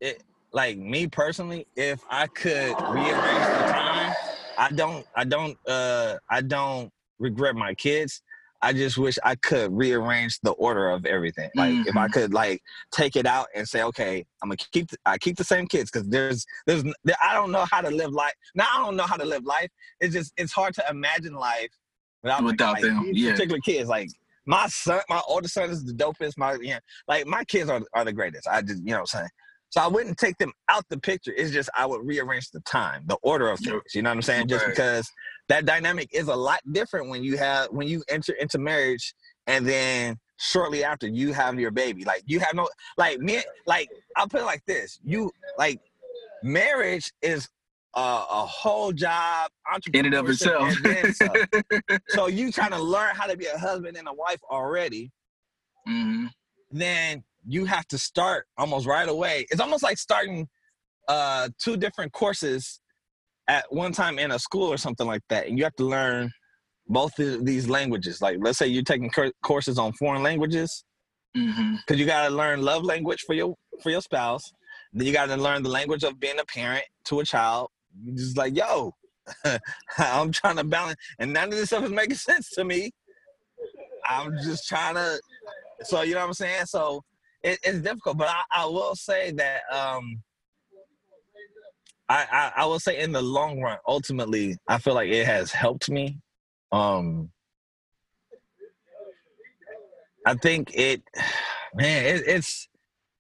it 0.01 0.23
like 0.53 0.79
me 0.79 1.07
personally. 1.07 1.67
If 1.77 2.01
I 2.11 2.27
could 2.29 2.77
rearrange 2.89 3.51
the 3.51 3.65
time, 3.65 4.11
I 4.57 4.71
don't. 4.71 5.05
I 5.17 5.25
don't. 5.25 5.57
Uh, 5.67 6.17
I 6.31 6.41
don't 6.43 6.91
regret 7.19 7.55
my 7.57 7.75
kids. 7.75 8.23
I 8.63 8.73
just 8.73 8.97
wish 8.97 9.19
I 9.23 9.35
could 9.35 9.77
rearrange 9.77 10.41
the 10.43 10.53
order 10.53 10.89
of 10.89 11.05
everything. 11.05 11.51
Like 11.55 11.75
if 11.85 11.97
I 11.97 12.07
Mhm. 12.07 12.13
could 12.13 12.33
like 12.33 12.63
take 12.93 13.15
it 13.15 13.27
out 13.27 13.49
and 13.55 13.69
say, 13.69 13.83
okay, 13.83 14.25
I'm 14.43 14.49
gonna 14.49 14.57
keep 14.57 14.89
the, 14.91 14.97
I 15.05 15.19
keep 15.19 15.37
the 15.37 15.45
same 15.45 15.67
kids 15.67 15.91
because 15.91 16.09
there's 16.09 16.47
there's 16.67 16.83
there, 17.05 17.17
I 17.23 17.35
don't 17.35 17.53
know 17.53 17.67
how 17.71 17.83
to 17.83 17.91
live 17.91 18.13
life. 18.13 18.33
Now 18.55 18.67
I 18.75 18.79
don't 18.79 18.97
know 18.97 19.05
how 19.05 19.17
to 19.17 19.25
live 19.25 19.45
life. 19.45 19.69
It's 20.01 20.15
just 20.15 20.33
it's 20.39 20.53
hard 20.53 20.73
to 20.75 20.85
imagine 20.89 21.35
life 21.35 21.69
without 22.25 22.43
Without 22.43 22.73
like, 22.73 22.83
them, 22.83 23.05
these 23.05 23.25
yeah. 23.25 23.33
particular 23.33 23.61
kids. 23.61 23.89
Like 23.89 24.09
my 24.47 24.67
son, 24.67 25.01
my 25.09 25.21
older 25.29 25.49
son 25.49 25.71
is 25.71 25.85
the 25.85 25.93
dopest. 25.93 26.37
My 26.37 26.57
yeah, 26.61 26.81
like 27.07 27.27
my 27.27 27.45
kids 27.45 27.71
are 27.71 27.83
are 27.95 28.05
the 28.05 28.13
greatest. 28.13 28.49
I 28.49 28.63
just 28.63 28.81
you 28.81 28.91
know 28.91 28.95
what 28.95 29.01
I'm 29.01 29.07
saying. 29.07 29.29
So 29.71 29.81
I 29.81 29.89
wouldn't 29.89 30.19
take 30.19 30.39
them 30.39 30.53
out 30.69 30.85
the 30.89 30.99
picture. 30.99 31.33
It's 31.37 31.51
just 31.51 31.69
I 31.77 31.85
would 31.85 32.07
rearrange 32.07 32.51
the 32.51 32.61
time, 32.61 33.03
the 33.07 33.17
order 33.23 33.51
of 33.51 33.59
things. 33.59 33.83
You 33.93 34.03
know 34.03 34.11
what 34.11 34.17
I'm 34.17 34.23
saying? 34.23 34.49
Just 34.49 34.67
because 34.67 35.11
that 35.49 35.67
dynamic 35.67 36.09
is 36.13 36.29
a 36.29 36.35
lot 36.35 36.61
different 36.73 37.11
when 37.11 37.25
you 37.25 37.37
have 37.37 37.69
when 37.71 37.89
you 37.89 38.03
enter 38.09 38.33
into 38.35 38.59
marriage 38.59 39.15
and 39.47 39.67
then 39.67 40.17
shortly 40.39 40.85
after 40.85 41.07
you 41.07 41.33
have 41.33 41.59
your 41.59 41.73
baby. 41.73 42.05
Like 42.05 42.23
you 42.27 42.41
have 42.41 42.55
no 42.55 42.69
like 42.97 43.19
me 43.19 43.43
like 43.67 43.89
I'll 44.17 44.29
put 44.29 44.41
it 44.41 44.45
like 44.45 44.65
this. 44.67 44.99
You 45.05 45.31
like 45.59 45.81
marriage 46.43 47.13
is 47.21 47.49
a, 47.97 48.01
a 48.01 48.47
whole 48.47 48.93
job 48.93 49.51
in 49.93 50.07
and 50.07 50.15
of 50.15 50.29
itself. 50.29 50.77
and 50.85 51.15
so 52.09 52.27
you 52.27 52.51
trying 52.53 52.73
to 52.73 52.83
learn 52.83 53.15
how 53.15 53.27
to 53.27 53.37
be 53.37 53.47
a 53.47 53.59
husband 53.59 53.97
and 53.97 54.09
a 54.09 54.13
wife 54.13 54.41
already 54.51 55.11
hmm 55.87 56.27
then 56.71 57.23
you 57.47 57.65
have 57.67 57.87
to 57.89 57.99
start 57.99 58.47
almost 58.57 58.87
right 58.87 59.09
away. 59.09 59.47
It's 59.51 59.61
almost 59.61 59.83
like 59.83 59.99
starting 59.99 60.49
uh, 61.09 61.49
two 61.63 61.77
different 61.77 62.13
courses 62.13 62.81
at 63.49 63.65
one 63.73 63.93
time 63.93 64.19
in 64.19 64.33
a 64.33 64.39
school 64.39 64.73
or 64.73 64.77
something 64.77 65.07
like 65.07 65.23
that, 65.29 65.47
and 65.47 65.59
you 65.59 65.65
have 65.65 65.77
to 65.77 65.85
learn 65.85 66.33
both 66.89 67.19
of 67.19 67.45
these 67.45 67.69
languages. 67.69 68.21
Like, 68.23 68.39
let's 68.41 68.59
say 68.59 68.67
you're 68.67 68.83
taking 68.83 69.11
cur- 69.11 69.33
courses 69.43 69.79
on 69.79 69.93
foreign 69.93 70.23
languages, 70.23 70.85
because 71.87 72.01
you 72.01 72.07
got 72.07 72.29
to 72.29 72.35
learn 72.35 72.63
love 72.63 72.85
language 72.85 73.23
for 73.27 73.35
your 73.35 73.55
for 73.83 73.91
your 73.91 74.01
spouse. 74.01 74.43
Then 74.93 75.07
you 75.07 75.13
got 75.13 75.27
to 75.27 75.37
learn 75.37 75.63
the 75.63 75.69
language 75.69 76.05
of 76.05 76.19
being 76.19 76.39
a 76.39 76.45
parent 76.45 76.85
to 77.07 77.21
a 77.21 77.25
child. 77.25 77.69
You 78.03 78.13
just 78.15 78.37
like, 78.37 78.57
yo, 78.57 78.95
I'm 79.99 80.33
trying 80.33 80.57
to 80.57 80.65
balance, 80.65 80.99
and 81.19 81.33
none 81.33 81.45
of 81.45 81.51
this 81.53 81.67
stuff 81.69 81.85
is 81.85 81.91
making 81.91 82.17
sense 82.17 82.51
to 82.51 82.65
me. 82.65 82.93
I'm 84.09 84.37
just 84.43 84.69
trying 84.69 84.95
to, 84.95 85.19
so 85.85 86.03
you 86.03 86.15
know 86.15 86.21
what 86.21 86.27
I'm 86.27 86.35
saying. 86.35 86.67
So 86.67 87.03
it, 87.43 87.59
it's 87.63 87.81
difficult, 87.81 88.19
but 88.19 88.29
I, 88.29 88.43
I 88.53 88.67
will 88.67 88.95
say 88.95 89.31
that 89.33 89.63
um, 89.73 90.23
I, 92.09 92.27
I 92.31 92.53
I 92.63 92.67
will 92.67 92.81
say 92.81 93.01
in 93.01 93.13
the 93.13 93.23
long 93.23 93.61
run, 93.61 93.79
ultimately, 93.87 94.57
I 94.69 94.79
feel 94.79 94.95
like 94.95 95.09
it 95.09 95.27
has 95.27 95.53
helped 95.53 95.91
me. 95.91 96.19
Um, 96.73 97.31
I 100.27 100.35
think 100.35 100.75
it, 100.75 101.03
man, 101.75 102.05
it, 102.05 102.23
it's 102.27 102.69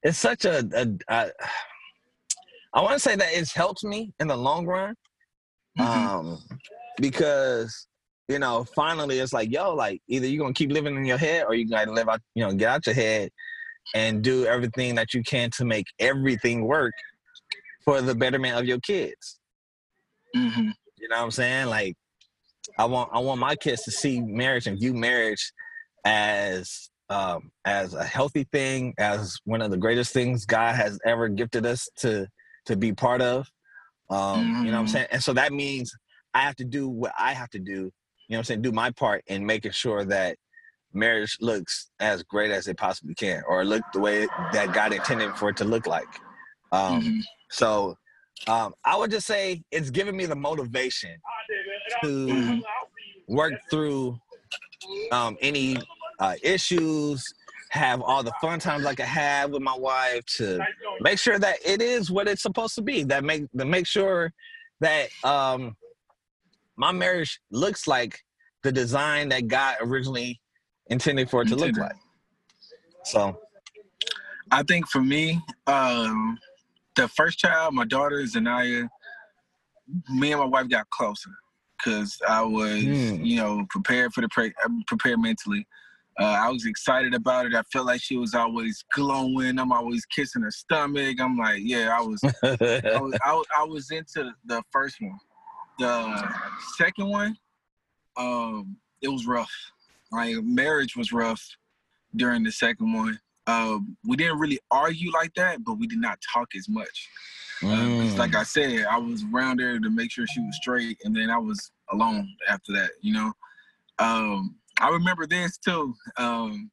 it's 0.02 0.18
such 0.18 0.44
a, 0.44 0.68
a, 0.74 0.86
a 1.08 1.30
I 2.74 2.80
want 2.82 2.94
to 2.94 2.98
say 2.98 3.16
that 3.16 3.28
it's 3.32 3.54
helped 3.54 3.84
me 3.84 4.12
in 4.18 4.26
the 4.26 4.36
long 4.36 4.66
run, 4.66 4.94
Mhm. 5.78 5.86
um, 5.86 6.42
because 7.00 7.86
you 8.28 8.38
know, 8.38 8.64
finally, 8.74 9.18
it's 9.18 9.34
like, 9.34 9.50
yo, 9.50 9.74
like 9.74 10.00
either 10.08 10.26
you're 10.26 10.42
gonna 10.42 10.54
keep 10.54 10.70
living 10.72 10.96
in 10.96 11.04
your 11.04 11.18
head 11.18 11.44
or 11.46 11.54
you 11.54 11.68
gotta 11.68 11.92
live 11.92 12.08
out, 12.08 12.20
you 12.34 12.42
know, 12.42 12.54
get 12.54 12.68
out 12.68 12.86
your 12.86 12.94
head 12.94 13.30
and 13.94 14.22
do 14.22 14.46
everything 14.46 14.94
that 14.94 15.12
you 15.12 15.22
can 15.22 15.50
to 15.50 15.64
make 15.64 15.84
everything 15.98 16.64
work 16.64 16.92
for 17.84 18.00
the 18.00 18.14
betterment 18.14 18.58
of 18.58 18.64
your 18.64 18.80
kids. 18.80 19.38
hmm 20.34 20.70
You 20.96 21.08
know 21.08 21.16
what 21.18 21.24
I'm 21.24 21.30
saying? 21.30 21.66
Like, 21.66 21.94
I 22.78 22.86
want 22.86 23.10
I 23.12 23.18
want 23.18 23.40
my 23.40 23.56
kids 23.56 23.82
to 23.82 23.90
see 23.90 24.20
marriage 24.20 24.66
and 24.66 24.78
view 24.78 24.94
marriage 24.94 25.52
as 26.04 26.90
um, 27.10 27.50
as 27.66 27.92
a 27.92 28.04
healthy 28.04 28.46
thing, 28.52 28.94
as 28.98 29.36
one 29.44 29.60
of 29.60 29.70
the 29.70 29.76
greatest 29.76 30.14
things 30.14 30.46
God 30.46 30.74
has 30.76 30.98
ever 31.04 31.28
gifted 31.28 31.66
us 31.66 31.86
to 31.98 32.26
to 32.66 32.76
be 32.76 32.92
part 32.92 33.22
of. 33.22 33.50
Um, 34.10 34.64
You 34.64 34.70
know 34.70 34.72
what 34.72 34.80
I'm 34.80 34.86
Mhm. 34.86 34.90
saying? 34.90 35.06
And 35.12 35.24
so 35.24 35.32
that 35.34 35.52
means 35.52 35.94
I 36.34 36.40
have 36.40 36.56
to 36.56 36.64
do 36.64 36.88
what 36.88 37.12
I 37.18 37.32
have 37.32 37.50
to 37.50 37.58
do. 37.58 37.72
You 37.72 37.82
know 38.30 38.36
what 38.36 38.38
I'm 38.38 38.44
saying? 38.44 38.62
Do 38.62 38.72
my 38.72 38.90
part 38.90 39.22
in 39.26 39.44
making 39.46 39.72
sure 39.72 40.04
that 40.06 40.36
marriage 40.92 41.36
looks 41.40 41.90
as 42.00 42.22
great 42.22 42.50
as 42.50 42.68
it 42.68 42.76
possibly 42.76 43.14
can, 43.14 43.42
or 43.46 43.64
look 43.64 43.82
the 43.92 44.00
way 44.00 44.28
that 44.52 44.72
God 44.72 44.92
intended 44.92 45.36
for 45.36 45.48
it 45.50 45.56
to 45.56 45.64
look 45.64 45.86
like. 45.86 46.08
Um, 46.72 47.02
Mhm. 47.02 47.22
so 47.50 47.96
um, 48.46 48.74
I 48.84 48.96
would 48.96 49.10
just 49.10 49.26
say 49.26 49.62
it's 49.70 49.90
giving 49.90 50.16
me 50.16 50.26
the 50.26 50.36
motivation 50.36 51.16
to 52.02 52.62
work 53.28 53.54
through 53.70 54.18
um, 55.12 55.36
any 55.40 55.78
uh, 56.18 56.36
issues, 56.42 57.34
have 57.74 58.00
all 58.00 58.22
the 58.22 58.32
fun 58.40 58.60
times 58.60 58.86
I 58.86 58.94
can 58.94 59.06
have 59.06 59.50
with 59.50 59.62
my 59.62 59.76
wife, 59.76 60.24
to 60.36 60.64
make 61.00 61.18
sure 61.18 61.38
that 61.40 61.56
it 61.66 61.82
is 61.82 62.08
what 62.10 62.28
it's 62.28 62.42
supposed 62.42 62.76
to 62.76 62.82
be. 62.82 63.02
That 63.02 63.24
make 63.24 63.50
to 63.58 63.64
make 63.64 63.86
sure 63.86 64.32
that 64.80 65.08
um, 65.24 65.76
my 66.76 66.92
marriage 66.92 67.40
looks 67.50 67.88
like 67.88 68.20
the 68.62 68.70
design 68.70 69.28
that 69.30 69.48
God 69.48 69.76
originally 69.80 70.40
intended 70.86 71.28
for 71.28 71.42
it 71.42 71.48
to 71.48 71.56
look 71.56 71.76
like. 71.76 71.96
So 73.04 73.38
I 74.52 74.62
think 74.62 74.88
for 74.88 75.02
me, 75.02 75.40
um, 75.66 76.38
the 76.94 77.08
first 77.08 77.40
child, 77.40 77.74
my 77.74 77.84
daughter 77.84 78.22
Zanaya, 78.22 78.88
me 80.08 80.30
and 80.30 80.40
my 80.40 80.46
wife 80.46 80.68
got 80.68 80.88
closer 80.90 81.30
because 81.76 82.16
I 82.28 82.42
was, 82.42 82.84
Hmm. 82.84 83.24
you 83.24 83.36
know, 83.36 83.66
prepared 83.68 84.14
for 84.14 84.20
the 84.20 84.28
pre- 84.28 84.54
uh, 84.64 84.68
prepared 84.86 85.18
mentally. 85.18 85.66
Uh, 86.20 86.24
I 86.24 86.48
was 86.50 86.64
excited 86.66 87.12
about 87.14 87.46
it. 87.46 87.54
I 87.54 87.62
felt 87.72 87.86
like 87.86 88.00
she 88.00 88.16
was 88.16 88.34
always 88.34 88.84
glowing. 88.94 89.58
I'm 89.58 89.72
always 89.72 90.04
kissing 90.06 90.42
her 90.42 90.50
stomach. 90.50 91.20
I'm 91.20 91.36
like, 91.36 91.60
yeah, 91.62 91.96
I 91.96 92.02
was, 92.02 92.20
I 92.44 92.98
was, 93.00 93.18
I 93.24 93.32
was, 93.34 93.46
I 93.58 93.64
was 93.64 93.90
into 93.90 94.30
the 94.44 94.62
first 94.70 94.96
one. 95.00 95.18
The 95.78 96.28
second 96.76 97.08
one, 97.08 97.36
um, 98.16 98.76
it 99.02 99.08
was 99.08 99.26
rough. 99.26 99.50
Like 100.12 100.36
marriage 100.44 100.94
was 100.96 101.12
rough 101.12 101.42
during 102.14 102.44
the 102.44 102.52
second 102.52 102.92
one. 102.92 103.18
Um, 103.48 103.96
we 104.06 104.16
didn't 104.16 104.38
really 104.38 104.60
argue 104.70 105.10
like 105.12 105.34
that, 105.34 105.64
but 105.64 105.74
we 105.74 105.86
did 105.88 105.98
not 106.00 106.18
talk 106.32 106.48
as 106.56 106.68
much. 106.68 107.08
Uh, 107.62 107.66
'cause 107.68 108.18
like 108.18 108.34
I 108.36 108.42
said, 108.44 108.84
I 108.86 108.98
was 108.98 109.24
around 109.32 109.58
there 109.58 109.78
to 109.80 109.90
make 109.90 110.12
sure 110.12 110.26
she 110.28 110.40
was 110.40 110.56
straight, 110.56 110.96
and 111.04 111.14
then 111.14 111.28
I 111.28 111.38
was 111.38 111.72
alone 111.92 112.28
after 112.48 112.72
that. 112.72 112.90
You 113.00 113.14
know, 113.14 113.32
um, 113.98 114.54
I 114.80 114.88
remember 114.88 115.26
this 115.26 115.56
too, 115.58 115.94
um, 116.16 116.70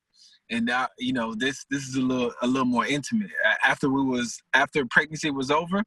and 0.50 0.70
I, 0.70 0.88
you 0.98 1.14
know, 1.14 1.34
this 1.36 1.66
this 1.70 1.84
is 1.88 1.96
a 1.96 2.02
little 2.02 2.34
a 2.42 2.48
little 2.48 2.66
more 2.66 2.86
intimate. 2.86 3.30
After 3.64 3.90
we 3.90 4.04
was 4.04 4.40
after 4.54 4.86
pregnancy 4.86 5.32
was 5.32 5.52
over, 5.52 5.84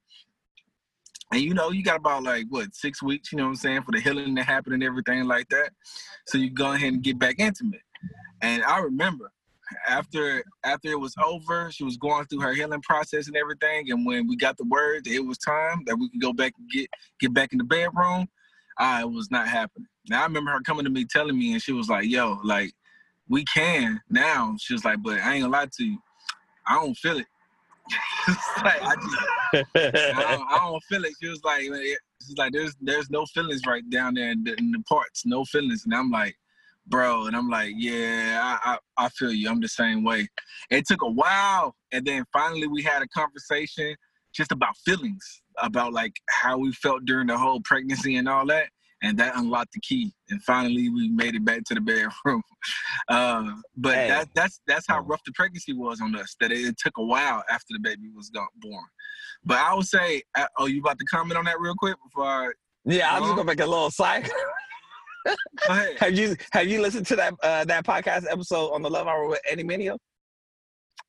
and 1.33 1.43
you 1.43 1.55
know, 1.55 1.71
you 1.71 1.83
got 1.83 1.97
about 1.97 2.23
like 2.23 2.47
what 2.49 2.75
six 2.75 3.03
weeks, 3.03 3.33
you 3.33 3.39
know 3.39 3.45
what 3.45 3.51
I'm 3.51 3.57
saying, 3.57 3.83
for 3.83 3.93
the 3.93 4.01
healing 4.01 4.37
to 4.37 4.43
happen 4.43 4.73
and 4.73 4.83
everything 4.83 5.25
like 5.25 5.49
that. 5.49 5.71
So 6.27 6.39
you 6.39 6.51
go 6.51 6.73
ahead 6.73 6.93
and 6.93 7.03
get 7.03 7.19
back 7.19 7.37
intimate. 7.39 7.81
And 8.41 8.63
I 8.65 8.79
remember 8.79 9.33
after 9.89 10.45
after 10.65 10.89
it 10.89 11.01
was 11.01 11.15
over, 11.23 11.71
she 11.71 11.85
was 11.85 11.97
going 11.97 12.27
through 12.27 12.41
her 12.41 12.55
healing 12.55 12.83
process 12.83 13.27
and 13.27 13.37
everything. 13.37 13.91
And 13.91 14.07
when 14.07 14.27
we 14.27 14.37
got 14.37 14.57
the 14.57 14.65
word 14.65 15.05
that 15.05 15.13
it 15.13 15.25
was 15.25 15.39
time 15.39 15.83
that 15.87 15.97
we 15.97 16.09
could 16.11 16.21
go 16.21 16.33
back 16.33 16.53
and 16.59 16.69
get 16.71 16.89
get 17.21 17.35
back 17.35 17.53
in 17.53 17.59
the 17.59 17.65
bedroom, 17.65 18.29
I 18.79 19.05
was 19.05 19.31
not 19.31 19.49
happening. 19.49 19.89
Now 20.09 20.23
I 20.23 20.25
remember 20.25 20.51
her 20.51 20.61
coming 20.61 20.85
to 20.85 20.91
me 20.91 21.05
telling 21.05 21.39
me, 21.39 21.53
and 21.53 21.63
she 21.63 21.73
was 21.73 21.89
like, 21.89 22.09
"Yo, 22.09 22.39
like 22.45 22.73
we 23.29 23.45
can 23.45 24.01
now." 24.11 24.57
She 24.59 24.73
was 24.73 24.85
like, 24.85 25.03
"But 25.03 25.21
I 25.21 25.35
ain't 25.35 25.43
gonna 25.43 25.53
lie 25.53 25.67
to 25.67 25.85
you, 25.85 25.99
I 26.67 26.75
don't 26.75 26.95
feel 26.97 27.19
it." 27.19 27.27
Like 28.65 28.83
I 28.83 28.95
just 28.95 29.67
I 29.77 30.37
don't, 30.37 30.51
I 30.51 30.59
don't 30.59 30.83
feel 30.85 31.05
it. 31.05 31.13
She 31.23 31.29
was 31.29 31.45
like, 31.45 31.61
she's 31.61 32.37
like, 32.39 32.53
there's 32.53 32.75
there's 32.81 33.11
no 33.11 33.27
feelings 33.27 33.61
right 33.67 33.89
down 33.91 34.15
there 34.15 34.31
in 34.31 34.43
the, 34.43 34.55
in 34.57 34.71
the 34.71 34.83
parts, 34.89 35.27
no 35.27 35.45
feelings. 35.45 35.85
And 35.85 35.95
I'm 35.95 36.11
like, 36.11 36.35
bro, 36.87 37.27
and 37.27 37.37
I'm 37.37 37.51
like, 37.51 37.75
yeah, 37.77 38.41
I, 38.65 38.73
I 38.73 39.05
I 39.05 39.09
feel 39.11 39.33
you. 39.33 39.51
I'm 39.51 39.61
the 39.61 39.69
same 39.69 40.03
way. 40.03 40.29
It 40.71 40.87
took 40.87 41.03
a 41.03 41.11
while, 41.11 41.77
and 41.93 42.07
then 42.07 42.25
finally 42.33 42.67
we 42.67 42.83
had 42.83 43.03
a 43.03 43.09
conversation 43.09 43.95
just 44.35 44.53
about 44.53 44.77
feelings, 44.85 45.43
about 45.59 45.93
like 45.93 46.15
how 46.31 46.59
we 46.59 46.73
felt 46.73 47.05
during 47.05 47.27
the 47.29 47.39
whole 47.39 47.61
pregnancy 47.65 48.17
and 48.17 48.29
all 48.29 48.47
that. 48.47 48.69
And 49.03 49.19
that 49.19 49.37
unlocked 49.37 49.73
the 49.75 49.81
key, 49.81 50.15
and 50.31 50.43
finally 50.45 50.89
we 50.89 51.11
made 51.11 51.35
it 51.35 51.45
back 51.45 51.63
to 51.67 51.75
the 51.75 51.81
bedroom. 51.81 52.43
Uh, 53.09 53.57
but 53.77 53.95
Hey. 53.95 54.09
that, 54.09 54.29
that's 54.35 54.61
that's 54.67 54.87
how 54.89 55.01
Oh. 55.01 55.05
rough 55.05 55.21
the 55.27 55.33
pregnancy 55.33 55.75
was 55.75 56.01
on 56.01 56.17
us. 56.17 56.35
That 56.41 56.51
it, 56.53 56.61
it 56.65 56.79
took 56.79 56.95
a 56.97 57.05
while 57.05 57.45
after 57.51 57.67
the 57.75 57.81
baby 57.81 58.09
was 58.17 58.31
go- 58.31 58.47
born. 58.63 58.85
But 59.45 59.59
I 59.59 59.75
would 59.75 59.87
say, 59.87 60.23
uh, 60.39 60.47
oh, 60.59 60.65
you 60.67 60.81
about 60.81 60.99
to 60.99 61.05
comment 61.05 61.37
on 61.37 61.45
that 61.45 61.61
real 61.61 61.75
quick 61.79 61.97
before 62.03 62.25
I 62.27 62.49
yeah, 62.87 63.13
I'll 63.15 63.21
just 63.23 63.37
go 63.37 63.45
make 63.45 63.61
a 63.61 63.67
little 63.67 63.91
side. 63.91 64.31
have 65.99 66.13
you 66.15 66.37
have 66.53 66.67
you 66.67 66.81
listened 66.81 67.07
to 67.07 67.17
that 67.17 67.35
uh, 67.43 67.65
that 67.67 67.85
podcast 67.85 68.25
episode 68.31 68.71
on 68.73 68.81
the 68.81 68.89
Love 68.91 69.07
Hour 69.07 69.27
with 69.29 69.41
Eddie 69.51 69.65
Minio? 69.65 69.99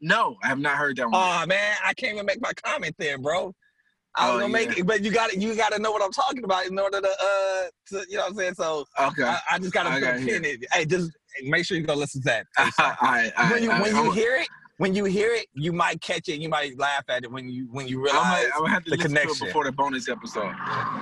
No, 0.02 0.36
I 0.44 0.48
have 0.48 0.60
not 0.60 0.78
heard 0.78 0.98
that 0.98 1.10
one. 1.10 1.14
Oh 1.16 1.46
man, 1.46 1.76
I 1.84 1.94
can't 1.94 2.14
even 2.14 2.26
make 2.26 2.42
my 2.42 2.54
comment 2.54 2.96
then, 2.98 3.22
bro. 3.22 3.54
I 4.18 4.28
was 4.30 4.38
Oh, 4.38 4.40
gonna 4.42 4.54
make 4.54 4.70
yeah. 4.70 4.80
it, 4.80 4.88
but 4.88 5.04
you 5.04 5.12
got 5.12 5.32
to 5.32 5.40
you 5.40 5.56
got 5.56 5.74
to 5.74 5.80
know 5.80 5.92
what 5.92 6.02
I'm 6.02 6.12
talking 6.12 6.44
about 6.44 6.66
in 6.68 6.78
order 6.80 7.02
to 7.02 7.08
uh, 7.08 7.64
to, 7.88 8.06
you 8.10 8.18
know 8.18 8.24
what 8.24 8.32
I'm 8.32 8.36
saying. 8.36 8.54
So 8.56 8.86
okay. 9.00 9.24
I, 9.24 9.40
I 9.52 9.60
just 9.60 9.74
gotta 9.74 9.90
I 9.90 10.00
gotta 10.00 10.20
pin 10.20 10.30
in 10.30 10.46
it. 10.46 10.66
Hey, 10.72 10.86
just 10.86 11.12
make 11.44 11.66
sure 11.66 11.78
you 11.78 11.84
go 11.84 11.96
listen 11.96 12.22
to 12.22 12.26
that. 12.26 12.46
I, 12.58 12.72
I, 12.80 13.32
I, 13.36 13.52
when 13.52 13.64
you 13.64 13.72
I, 13.72 13.82
when 13.82 13.96
I'm, 13.96 14.06
you 14.06 14.12
hear 14.12 14.36
it, 14.38 14.48
when 14.78 14.96
you 14.96 15.06
hear 15.06 15.34
it, 15.34 15.48
you 15.54 15.74
might 15.74 16.02
catch 16.02 16.30
it. 16.30 16.40
You 16.40 16.50
might 16.50 16.78
laugh 16.78 17.04
at 17.10 17.24
it 17.24 17.32
when 17.32 17.50
you 17.50 17.68
when 17.72 17.88
you 17.88 18.02
realize. 18.04 18.46
I'm 18.54 18.62
gonna 18.62 18.74
have 18.74 18.84
to 18.86 18.92
the 18.92 18.98
listen 18.98 19.16
to 19.16 19.46
before 19.46 19.66
the 19.66 19.72
bonus 19.72 20.08
episode. 20.10 20.54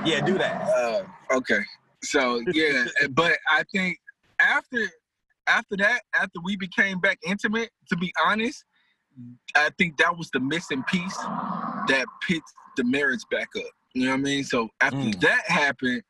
yeah, 0.05 0.21
do 0.25 0.37
that. 0.37 0.63
Uh, 0.69 1.03
okay. 1.35 1.59
So 2.03 2.41
yeah, 2.53 2.85
but 3.11 3.37
I 3.49 3.63
think 3.71 3.97
after 4.39 4.87
after 5.47 5.77
that, 5.77 6.01
after 6.15 6.39
we 6.43 6.55
became 6.55 6.99
back 6.99 7.19
intimate, 7.23 7.69
to 7.89 7.95
be 7.97 8.13
honest, 8.25 8.63
I 9.55 9.69
think 9.77 9.97
that 9.97 10.17
was 10.17 10.29
the 10.31 10.39
missing 10.39 10.83
piece 10.83 11.17
that 11.87 12.05
picked 12.27 12.51
the 12.77 12.83
marriage 12.83 13.21
back 13.29 13.49
up. 13.57 13.63
You 13.93 14.05
know 14.05 14.11
what 14.11 14.19
I 14.19 14.21
mean? 14.23 14.43
So 14.43 14.69
after 14.81 14.97
Mm. 14.97 15.19
that 15.21 15.45
happened, 15.47 16.03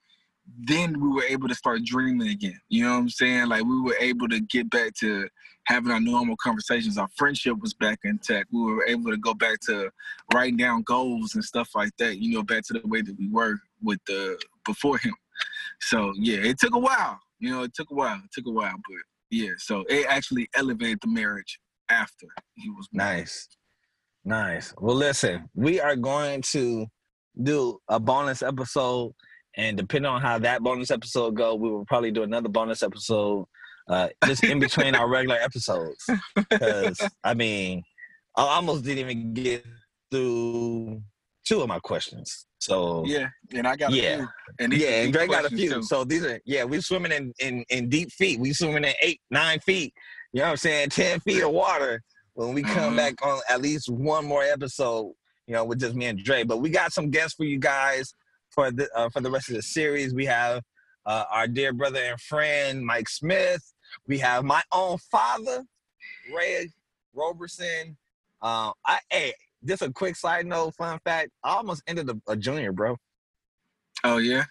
then 0.58 1.00
we 1.00 1.10
were 1.10 1.24
able 1.24 1.48
to 1.48 1.56
start 1.56 1.84
dreaming 1.84 2.30
again. 2.30 2.60
You 2.70 2.84
know 2.84 2.92
what 2.92 2.98
I'm 2.98 3.10
saying? 3.10 3.48
Like 3.48 3.64
we 3.64 3.82
were 3.82 3.96
able 4.00 4.28
to 4.30 4.40
get 4.42 4.70
back 4.70 4.94
to 5.00 5.28
having 5.66 5.92
our 5.92 6.00
normal 6.00 6.36
conversations. 6.38 6.98
Our 6.98 7.08
friendship 7.16 7.58
was 7.60 7.74
back 7.74 8.00
intact. 8.04 8.50
We 8.52 8.62
were 8.62 8.86
able 8.86 9.12
to 9.12 9.18
go 9.18 9.34
back 9.34 9.60
to 9.68 9.90
writing 10.34 10.58
down 10.58 10.84
goals 10.84 11.36
and 11.36 11.44
stuff 11.44 11.70
like 11.76 11.92
that. 11.98 12.18
You 12.20 12.36
know, 12.36 12.44
back 12.44 12.64
to 12.68 12.74
the 12.74 12.88
way 12.88 13.02
that 13.02 13.18
we 13.18 13.30
were 13.30 13.58
with 13.82 14.00
the 14.06 14.38
before 14.66 14.98
him. 14.98 15.16
So 15.82 16.14
yeah, 16.18 16.40
it 16.40 16.60
took 16.60 16.76
a 16.76 16.80
while. 16.80 17.20
You 17.40 17.52
know, 17.52 17.64
it 17.64 17.74
took 17.74 17.92
a 17.92 17.94
while. 17.94 18.18
It 18.24 18.32
took 18.34 18.48
a 18.48 18.52
while, 18.52 18.76
but 18.76 18.98
yeah. 19.32 19.52
So 19.58 19.84
it 19.90 20.06
actually 20.08 20.50
elevated 20.56 21.00
the 21.02 21.08
marriage 21.08 21.60
after 21.90 22.28
he 22.56 22.70
was 22.70 22.88
born. 22.92 23.06
Nice, 23.08 23.48
nice. 24.26 24.74
Well, 24.80 24.96
listen, 24.96 25.50
we 25.56 25.80
are 25.80 25.96
going 25.96 26.42
to 26.52 26.86
do 27.42 27.80
a 27.88 28.00
bonus 28.00 28.42
episode, 28.42 29.14
and 29.58 29.78
depending 29.78 30.10
on 30.12 30.22
how 30.22 30.40
that 30.40 30.62
bonus 30.62 30.92
episode 30.92 31.36
go, 31.36 31.56
we 31.56 31.70
will 31.70 31.86
probably 31.86 32.12
do 32.12 32.24
another 32.24 32.50
bonus 32.50 32.84
episode 32.84 33.46
uh, 33.90 34.10
just 34.26 34.44
in 34.44 34.60
between 34.60 34.96
our 34.96 35.10
regular 35.10 35.36
episodes. 35.38 36.04
Because 36.36 37.00
I 37.24 37.34
mean, 37.34 37.84
I 38.38 38.44
almost 38.44 38.84
didn't 38.84 39.00
even 39.10 39.34
get 39.34 39.66
through 40.12 41.02
two 41.46 41.62
of 41.62 41.68
my 41.68 41.80
questions. 41.80 42.46
So 42.60 43.04
Yeah, 43.06 43.28
and 43.54 43.68
I 43.68 43.76
got 43.76 43.92
a 43.92 43.96
Yeah. 43.96 44.18
few. 44.18 44.28
And 44.60 44.74
yeah, 44.74 45.02
and 45.04 45.12
Dre 45.12 45.28
got 45.28 45.46
a 45.46 45.50
few. 45.50 45.70
too. 45.70 45.84
So 45.84 46.04
these 46.06 46.24
are 46.24 46.40
yeah, 46.46 46.64
we're 46.64 46.82
swimming 46.82 47.12
in, 47.12 47.34
in 47.40 47.66
in 47.70 47.90
deep 47.90 48.12
feet. 48.12 48.40
We 48.40 48.54
swimming 48.54 48.86
in 48.86 48.94
eight, 49.02 49.20
nine 49.30 49.60
feet. 49.60 49.94
You 50.34 50.40
know 50.40 50.46
what 50.46 50.52
I'm 50.52 50.58
saying? 50.58 50.90
Ten 50.92 51.20
feet 51.22 51.44
of 51.44 51.52
water. 51.52 52.02
When 52.36 52.54
we 52.54 52.64
come 52.64 52.94
Mhm. 52.94 52.98
back 52.98 53.26
on 53.26 53.40
at 53.48 53.62
least 53.62 53.90
one 53.90 54.26
more 54.26 54.44
episode, 54.44 55.14
you 55.46 55.54
know, 55.54 55.64
with 55.66 55.80
just 55.80 55.96
me 55.96 56.08
and 56.08 56.22
Dre. 56.24 56.44
But 56.44 56.58
we 56.58 56.70
got 56.72 56.92
some 56.92 57.12
guests 57.12 57.36
for 57.36 57.44
you 57.44 57.60
guys 57.60 58.14
for 58.50 58.72
the 58.72 58.90
uh, 58.96 59.10
for 59.10 59.22
the 59.22 59.30
rest 59.30 59.50
of 59.50 59.56
the 59.56 59.62
series. 59.62 60.14
We 60.16 60.26
have 60.26 60.64
uh, 61.06 61.26
our 61.32 61.48
dear 61.48 61.74
brother 61.74 62.00
and 62.04 62.20
friend 62.20 62.84
Mike 62.84 63.08
Smith. 63.08 63.62
We 64.08 64.18
have 64.20 64.44
my 64.44 64.64
own 64.72 64.98
father, 65.12 65.64
Ray 66.36 66.72
Roberson. 67.14 67.96
Uh, 68.42 68.72
I 68.84 68.98
hey, 69.12 69.34
just 69.64 69.84
a 69.84 69.92
quick 69.92 70.16
side 70.16 70.48
note, 70.48 70.74
fun 70.76 70.98
fact. 71.04 71.30
I 71.44 71.52
almost 71.52 71.84
ended 71.86 72.10
a, 72.10 72.20
a 72.32 72.36
junior, 72.36 72.72
bro. 72.72 72.98
Oh 74.04 74.18
yeah. 74.18 74.46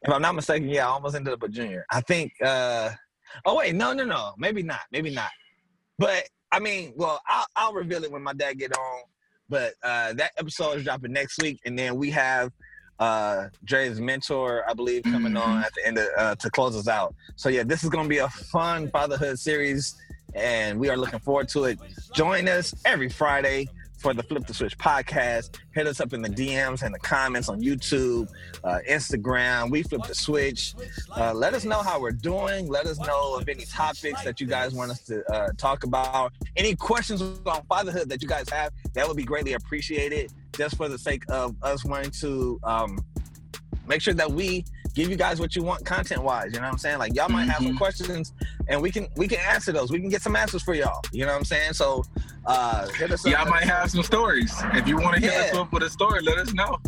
If 0.00 0.12
I'm 0.14 0.22
not 0.22 0.34
mistaken, 0.34 0.68
yeah, 0.70 0.86
I 0.86 0.90
almost 0.92 1.14
ended 1.14 1.34
up 1.34 1.42
a 1.42 1.48
junior. 1.48 1.84
I 1.90 2.00
think. 2.00 2.32
uh 2.42 2.92
Oh 3.44 3.56
wait, 3.56 3.74
no, 3.74 3.92
no, 3.92 4.04
no, 4.04 4.32
maybe 4.38 4.62
not, 4.62 4.80
maybe 4.92 5.10
not. 5.10 5.30
But 5.98 6.24
I 6.50 6.60
mean, 6.60 6.92
well, 6.96 7.20
I'll, 7.26 7.46
I'll 7.56 7.72
reveal 7.72 8.04
it 8.04 8.10
when 8.10 8.22
my 8.22 8.32
dad 8.32 8.58
get 8.58 8.76
on. 8.76 9.00
But 9.48 9.74
uh 9.82 10.12
that 10.14 10.32
episode 10.36 10.78
is 10.78 10.84
dropping 10.84 11.12
next 11.12 11.40
week, 11.40 11.60
and 11.64 11.78
then 11.78 11.96
we 11.96 12.10
have 12.10 12.52
uh 12.98 13.48
Dre's 13.64 14.00
mentor, 14.00 14.64
I 14.68 14.74
believe, 14.74 15.04
coming 15.04 15.36
on 15.36 15.62
at 15.62 15.72
the 15.74 15.86
end 15.86 15.98
of, 15.98 16.06
uh, 16.16 16.34
to 16.36 16.50
close 16.50 16.76
us 16.76 16.88
out. 16.88 17.14
So 17.36 17.48
yeah, 17.48 17.62
this 17.62 17.84
is 17.84 17.90
gonna 17.90 18.08
be 18.08 18.18
a 18.18 18.28
fun 18.28 18.90
fatherhood 18.90 19.38
series, 19.38 19.96
and 20.34 20.78
we 20.78 20.88
are 20.88 20.96
looking 20.96 21.20
forward 21.20 21.48
to 21.50 21.64
it. 21.64 21.78
Join 22.14 22.48
us 22.48 22.74
every 22.84 23.08
Friday 23.08 23.68
for 23.98 24.14
the 24.14 24.22
Flip 24.22 24.46
the 24.46 24.54
Switch 24.54 24.78
podcast. 24.78 25.58
Hit 25.74 25.86
us 25.86 26.00
up 26.00 26.12
in 26.12 26.22
the 26.22 26.28
DMs 26.28 26.82
and 26.82 26.94
the 26.94 26.98
comments 27.00 27.48
on 27.48 27.60
YouTube, 27.60 28.28
uh, 28.64 28.78
Instagram. 28.88 29.70
We 29.70 29.82
flip 29.82 30.02
the 30.06 30.14
switch. 30.14 30.74
Uh, 31.16 31.34
let 31.34 31.54
us 31.54 31.64
know 31.64 31.82
how 31.82 32.00
we're 32.00 32.12
doing. 32.12 32.68
Let 32.68 32.86
us 32.86 32.98
know 32.98 33.36
of 33.36 33.48
any 33.48 33.64
topics 33.64 34.22
that 34.24 34.40
you 34.40 34.46
guys 34.46 34.72
want 34.72 34.92
us 34.92 35.00
to 35.02 35.24
uh, 35.32 35.48
talk 35.56 35.84
about. 35.84 36.32
Any 36.56 36.74
questions 36.74 37.20
on 37.20 37.64
fatherhood 37.68 38.08
that 38.08 38.22
you 38.22 38.28
guys 38.28 38.48
have, 38.50 38.72
that 38.94 39.06
would 39.06 39.16
be 39.16 39.24
greatly 39.24 39.54
appreciated. 39.54 40.32
Just 40.56 40.76
for 40.76 40.88
the 40.88 40.98
sake 40.98 41.24
of 41.28 41.56
us 41.62 41.84
wanting 41.84 42.10
to 42.12 42.58
um, 42.64 42.98
make 43.86 44.00
sure 44.00 44.14
that 44.14 44.30
we 44.30 44.64
give 44.94 45.08
you 45.10 45.16
guys 45.16 45.40
what 45.40 45.54
you 45.56 45.62
want 45.62 45.84
content 45.84 46.22
wise. 46.22 46.52
You 46.52 46.58
know 46.60 46.66
what 46.66 46.72
I'm 46.72 46.78
saying? 46.78 46.98
Like 46.98 47.14
y'all 47.14 47.28
might 47.28 47.48
have 47.48 47.62
some 47.62 47.74
Mhm. 47.74 47.78
questions, 47.78 48.32
and 48.68 48.80
we 48.82 48.90
can 48.90 49.06
we 49.16 49.28
can 49.28 49.38
answer 49.40 49.72
those. 49.72 49.90
We 49.90 50.00
can 50.00 50.08
get 50.08 50.22
some 50.22 50.36
answers 50.36 50.62
for 50.62 50.74
y'all. 50.74 51.00
You 51.12 51.24
know 51.26 51.32
what 51.32 51.38
I'm 51.38 51.44
saying? 51.44 51.74
So 51.74 52.04
uh, 52.46 52.88
hit 52.88 53.10
us 53.12 53.24
up. 53.26 53.32
Y'all 53.32 53.46
might 53.50 53.64
have 53.64 53.90
some 53.90 54.02
stories. 54.02 54.52
If 54.74 54.88
you 54.88 54.96
want 54.96 55.16
to 55.16 55.20
hit 55.20 55.32
us 55.34 55.54
up 55.54 55.72
with 55.72 55.82
a 55.82 55.90
story, 55.90 56.20
let 56.22 56.38
us 56.38 56.52
know. 56.54 56.78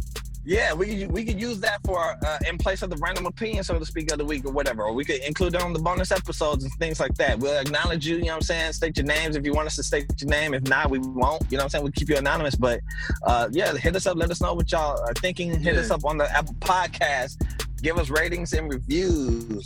Yeah, 0.42 0.72
we 0.72 1.00
could 1.00 1.12
we 1.12 1.22
could 1.22 1.38
use 1.38 1.60
that 1.60 1.80
for 1.84 1.98
uh, 2.26 2.38
in 2.48 2.56
place 2.56 2.80
of 2.80 2.88
the 2.88 2.96
random 2.96 3.26
opinion, 3.26 3.62
so 3.62 3.78
to 3.78 3.84
speak, 3.84 4.10
of 4.10 4.16
the 4.16 4.24
week 4.24 4.46
or 4.46 4.50
whatever. 4.50 4.84
Or 4.84 4.94
we 4.94 5.04
could 5.04 5.20
include 5.20 5.54
it 5.54 5.62
on 5.62 5.74
the 5.74 5.78
bonus 5.78 6.10
episodes 6.10 6.64
and 6.64 6.72
things 6.74 6.98
like 6.98 7.14
that. 7.16 7.38
We'll 7.38 7.58
acknowledge 7.60 8.06
you. 8.06 8.16
You 8.16 8.22
know 8.22 8.28
what 8.28 8.36
I'm 8.36 8.42
saying? 8.42 8.72
State 8.72 8.96
your 8.96 9.04
names 9.04 9.36
if 9.36 9.44
you 9.44 9.52
want 9.52 9.66
us 9.66 9.76
to 9.76 9.82
state 9.82 10.06
your 10.18 10.30
name. 10.30 10.54
If 10.54 10.62
not, 10.62 10.88
we 10.90 10.98
won't. 10.98 11.42
You 11.50 11.58
know 11.58 11.64
what 11.64 11.64
I'm 11.64 11.68
saying? 11.68 11.84
We'll 11.84 11.92
keep 11.92 12.08
you 12.08 12.16
anonymous. 12.16 12.54
But 12.54 12.80
uh, 13.24 13.48
yeah, 13.52 13.74
hit 13.76 13.94
us 13.94 14.06
up. 14.06 14.16
Let 14.16 14.30
us 14.30 14.40
know 14.40 14.54
what 14.54 14.72
y'all 14.72 14.98
are 15.06 15.12
thinking. 15.14 15.50
Hit 15.60 15.74
Yeah. 15.74 15.80
us 15.82 15.90
up 15.90 16.06
on 16.06 16.16
the 16.16 16.28
Apple 16.34 16.54
Podcast. 16.54 17.36
Give 17.82 17.96
us 17.96 18.10
ratings 18.10 18.52
and 18.52 18.70
reviews. 18.72 19.64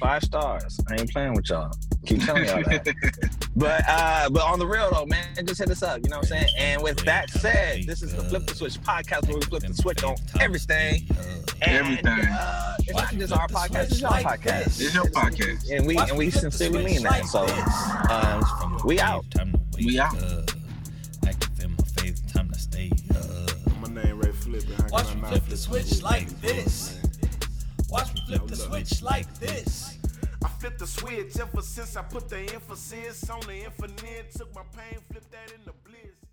Five 0.00 0.24
stars. 0.24 0.80
I 0.90 1.00
ain't 1.00 1.12
playing 1.12 1.34
with 1.34 1.48
y'all. 1.48 1.72
Keep 2.04 2.24
telling 2.24 2.44
y'all 2.44 2.62
that. 2.64 3.48
but 3.56 3.84
uh, 3.86 4.28
but 4.30 4.42
on 4.42 4.58
the 4.58 4.66
real 4.66 4.90
though, 4.90 5.06
man, 5.06 5.46
just 5.46 5.60
hit 5.60 5.70
us 5.70 5.82
up. 5.82 6.00
You 6.02 6.10
know 6.10 6.16
what 6.16 6.32
I'm 6.32 6.40
saying? 6.40 6.48
And 6.58 6.82
with 6.82 6.98
that 7.04 7.30
said, 7.30 7.84
this 7.84 8.02
is 8.02 8.12
the 8.12 8.24
Flip 8.24 8.44
the 8.44 8.54
Switch 8.56 8.80
podcast 8.82 9.28
where 9.28 9.36
we 9.36 9.42
flip 9.42 9.62
the 9.62 9.74
switch 9.74 10.02
on 10.02 10.16
everything. 10.40 11.06
everything. 11.60 12.06
Uh, 12.08 12.76
it's 12.80 12.94
not 12.94 13.12
just 13.12 13.32
our 13.32 13.46
podcast, 13.46 13.92
it's 13.92 14.00
your 14.00 14.10
podcast. 14.10 14.80
It's 14.80 14.94
your 14.94 15.04
podcast. 15.04 15.70
And 15.70 15.86
we 15.86 15.96
and 15.96 16.18
we 16.18 16.30
sincerely 16.30 16.84
mean 16.84 17.02
that. 17.04 17.26
So 17.26 17.46
um, 18.10 18.80
we 18.84 18.98
out. 18.98 19.24
We 19.76 20.00
out. 20.00 20.16
My 23.80 23.88
name 23.88 24.18
Ray 24.18 24.32
Flip. 24.32 24.64
Watch 24.90 25.14
me 25.14 25.20
flip 25.22 25.46
the 25.46 25.56
switch 25.56 26.02
like 26.02 26.28
this. 26.40 27.01
Watch 27.92 28.14
me 28.14 28.22
flip 28.26 28.46
the 28.46 28.56
switch 28.56 29.02
like 29.02 29.34
this. 29.38 29.98
I 30.42 30.48
flipped 30.48 30.78
the 30.78 30.86
switch 30.86 31.38
ever 31.38 31.60
since 31.60 31.94
I 31.94 32.00
put 32.00 32.26
the 32.26 32.38
emphasis 32.38 33.28
on 33.28 33.40
the 33.40 33.64
infinite. 33.64 34.32
Took 34.34 34.54
my 34.54 34.62
pain, 34.74 34.98
flipped 35.10 35.30
that 35.30 35.52
into 35.52 35.74
bliss. 35.84 36.31